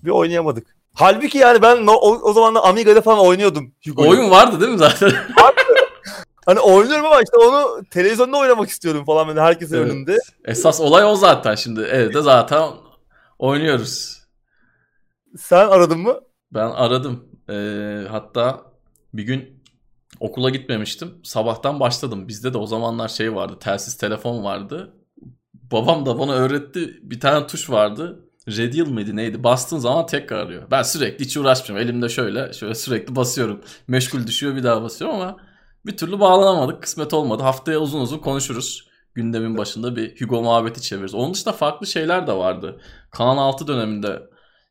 Bir 0.04 0.10
oynayamadık. 0.10 0.79
Halbuki 0.94 1.38
yani 1.38 1.62
ben 1.62 1.88
o, 1.88 1.94
o 1.98 2.34
zaman 2.34 2.56
da 2.56 2.64
Amiga'da 2.64 3.02
falan 3.02 3.20
oynuyordum. 3.20 3.74
Hugo'yu. 3.88 4.10
Oyun 4.10 4.32
vardı 4.32 4.62
değil 4.62 4.72
mi 4.72 4.78
zaten? 4.78 5.12
Hani 6.46 6.60
oynuyorum 6.60 7.06
ama 7.06 7.22
işte 7.22 7.38
onu 7.38 7.84
televizyonda 7.92 8.38
oynamak 8.38 8.70
istiyorum 8.70 9.06
falan 9.06 9.28
böyle 9.28 9.42
herkesin 9.42 9.78
evet. 9.78 9.92
önünde. 9.92 10.18
Esas 10.46 10.82
olay 10.82 11.06
o 11.06 11.16
zaten 11.16 11.56
şimdi. 11.56 11.82
Evde 11.82 12.22
zaten 12.22 12.70
oynuyoruz. 13.40 14.24
Sen 15.38 15.68
aradın 15.68 16.00
mı? 16.00 16.20
Ben 16.54 16.70
aradım. 16.70 17.26
Ee, 17.50 18.08
hatta 18.10 18.62
bir 19.14 19.24
gün 19.24 19.64
okula 20.20 20.50
gitmemiştim. 20.50 21.22
Sabahtan 21.24 21.80
başladım. 21.80 22.28
Bizde 22.28 22.54
de 22.54 22.58
o 22.58 22.66
zamanlar 22.66 23.08
şey 23.08 23.36
vardı. 23.36 23.58
Telsiz 23.60 23.98
telefon 23.98 24.44
vardı. 24.44 24.94
Babam 25.54 26.06
da 26.06 26.20
bana 26.20 26.34
öğretti. 26.34 27.00
Bir 27.02 27.20
tane 27.20 27.48
tuş 27.48 27.70
vardı. 27.70 28.29
Redial 28.58 28.86
mıydı 28.86 29.16
neydi? 29.16 29.44
Bastığın 29.44 29.78
zaman 29.78 30.06
tekrar 30.06 30.38
arıyor. 30.38 30.64
Ben 30.72 30.84
sürekli 30.84 31.26
hiç 31.26 31.38
uğraşmıyorum. 31.38 31.88
Elimde 31.88 32.10
şöyle 32.10 32.54
şöyle 32.54 32.76
sürekli 32.76 33.16
basıyorum. 33.16 33.62
Meşgul 33.88 34.28
düşüyor 34.28 34.56
bir 34.56 34.64
daha 34.64 34.84
basıyorum 34.84 35.16
ama 35.16 35.38
bir 35.86 35.98
türlü 35.98 36.20
bağlanamadık. 36.20 36.84
Kısmet 36.84 37.14
olmadı. 37.14 37.44
Haftaya 37.44 37.80
uzun 37.80 38.02
uzun 38.02 38.18
konuşuruz. 38.18 38.90
Gündemin 39.14 39.58
başında 39.58 39.96
bir 39.96 40.22
Hugo 40.22 40.42
muhabbeti 40.44 40.82
çeviririz. 40.82 41.16
Onun 41.16 41.34
dışında 41.34 41.54
farklı 41.54 41.88
şeyler 41.88 42.28
de 42.28 42.34
vardı. 42.34 42.82
Kanal 43.12 43.38
6 43.38 43.68
döneminde 43.68 44.24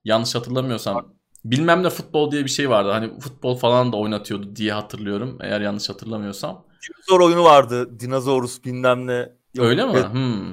yanlış 0.05 0.35
hatırlamıyorsam 0.35 1.15
bilmem 1.45 1.83
ne 1.83 1.91
futbol 1.91 2.31
diye 2.31 2.45
bir 2.45 2.51
şey 2.51 2.71
vardı. 2.71 2.91
Hani 2.91 3.21
futbol 3.21 3.57
falan 3.57 3.93
da 3.93 3.97
oynatıyordu 3.97 4.57
diye 4.57 4.73
hatırlıyorum. 4.73 5.39
Eğer 5.41 5.61
yanlış 5.61 5.89
hatırlamıyorsam. 5.89 6.65
Dinozor 6.89 7.25
oyunu 7.25 7.45
vardı. 7.45 8.01
Dinozorus 8.01 8.65
bilmem 8.65 9.07
ne. 9.07 9.33
Yok, 9.55 9.67
Öyle 9.67 9.85
mi? 9.85 9.93
Evet. 9.95 10.13
Hmm. 10.13 10.53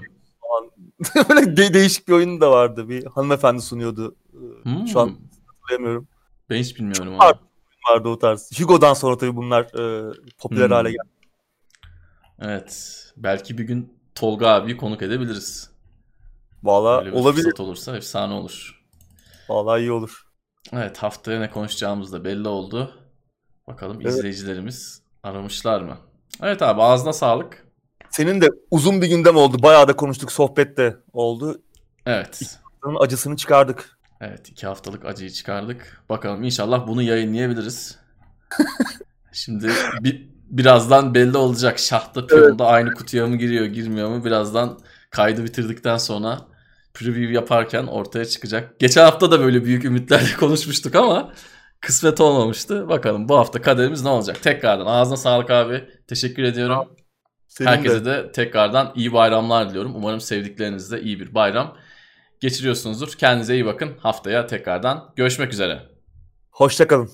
Böyle 1.30 1.58
de- 1.58 1.74
değişik 1.74 2.08
bir 2.08 2.14
oyun 2.14 2.42
da 2.42 2.52
vardı. 2.52 2.90
Bir 2.90 3.06
hanımefendi 3.06 3.62
sunuyordu. 3.62 4.16
Hmm. 4.64 4.88
Şu 4.88 5.00
an 5.00 5.18
hatırlayamıyorum. 5.48 6.08
Ben 6.50 6.58
hiç 6.58 6.80
bilmiyorum 6.80 7.14
onu. 7.14 7.18
Vardı, 7.18 7.40
vardı 7.90 8.10
o 8.10 8.20
tarz. 8.20 8.60
Hugo'dan 8.60 8.94
sonra 8.94 9.18
tabii 9.18 9.36
bunlar 9.36 9.64
e, 9.64 10.14
popüler 10.38 10.66
hmm. 10.66 10.74
hale 10.74 10.90
geldi. 10.90 11.10
Evet. 12.40 13.02
Belki 13.18 13.58
bir 13.58 13.64
gün 13.64 13.96
Tolga 14.16 14.48
abi 14.48 14.78
konuk 14.78 15.02
edebiliriz. 15.02 15.70
Valla 16.64 17.12
olabilir. 17.12 17.60
olursa 17.60 17.98
efsane 17.98 18.34
olur. 18.34 18.84
Valla 19.50 19.80
iyi 19.80 19.92
olur. 19.92 20.26
Evet 20.74 20.98
haftaya 20.98 21.40
ne 21.40 21.50
konuşacağımız 21.50 22.14
da 22.14 22.24
belli 22.24 22.48
oldu. 22.48 22.92
Bakalım 23.68 24.02
evet. 24.02 24.14
izleyicilerimiz 24.14 25.02
aramışlar 25.24 25.82
mı? 25.82 25.98
Evet 26.42 26.62
abi 26.62 26.82
ağzına 26.82 27.14
sağlık. 27.14 27.65
Senin 28.16 28.42
de 28.42 28.50
uzun 28.72 29.02
bir 29.02 29.08
gündem 29.08 29.36
oldu. 29.36 29.64
Bayağı 29.64 29.88
da 29.88 29.96
konuştuk. 29.96 30.32
Sohbette 30.32 30.98
oldu. 31.14 31.62
Evet. 32.06 32.42
İki 32.42 32.56
acısını 33.00 33.36
çıkardık. 33.36 33.98
Evet 34.22 34.50
iki 34.50 34.68
haftalık 34.68 35.06
acıyı 35.06 35.30
çıkardık. 35.30 36.04
Bakalım 36.10 36.44
inşallah 36.44 36.88
bunu 36.88 37.02
yayınlayabiliriz. 37.02 37.98
Şimdi 39.34 39.72
bir, 40.00 40.30
birazdan 40.50 41.14
belli 41.14 41.38
olacak. 41.38 41.80
Şahta 41.80 42.28
piyonda 42.28 42.48
evet. 42.48 42.74
aynı 42.74 42.94
kutuya 42.94 43.28
mı 43.28 43.36
giriyor 43.36 43.66
girmiyor 43.66 44.10
mu? 44.10 44.26
Birazdan 44.26 44.80
kaydı 45.10 45.44
bitirdikten 45.44 45.98
sonra 45.98 46.42
preview 46.94 47.34
yaparken 47.34 47.84
ortaya 47.88 48.26
çıkacak. 48.26 48.80
Geçen 48.80 49.04
hafta 49.04 49.32
da 49.32 49.40
böyle 49.40 49.66
büyük 49.66 49.86
ümitlerle 49.86 50.34
konuşmuştuk 50.40 50.96
ama 50.96 51.34
kısmet 51.82 52.22
olmamıştı. 52.22 52.90
Bakalım 52.90 53.30
bu 53.30 53.38
hafta 53.38 53.62
kaderimiz 53.62 54.04
ne 54.04 54.10
olacak? 54.10 54.44
Tekrardan 54.44 54.86
ağzına 54.86 55.18
sağlık 55.18 55.52
abi. 55.52 55.84
Teşekkür 56.08 56.44
ediyorum. 56.44 56.88
Senin 57.58 57.70
Herkese 57.70 58.06
de. 58.06 58.06
de 58.06 58.32
tekrardan 58.32 58.92
iyi 58.96 59.14
bayramlar 59.14 59.70
diliyorum. 59.70 59.96
Umarım 59.96 60.22
sevdiklerinizle 60.22 61.02
iyi 61.02 61.20
bir 61.20 61.34
bayram 61.36 61.78
geçiriyorsunuzdur. 62.40 63.14
Kendinize 63.14 63.54
iyi 63.54 63.66
bakın. 63.66 63.94
Haftaya 64.00 64.48
tekrardan 64.48 65.14
görüşmek 65.16 65.54
üzere. 65.54 65.82
Hoşçakalın. 66.52 67.10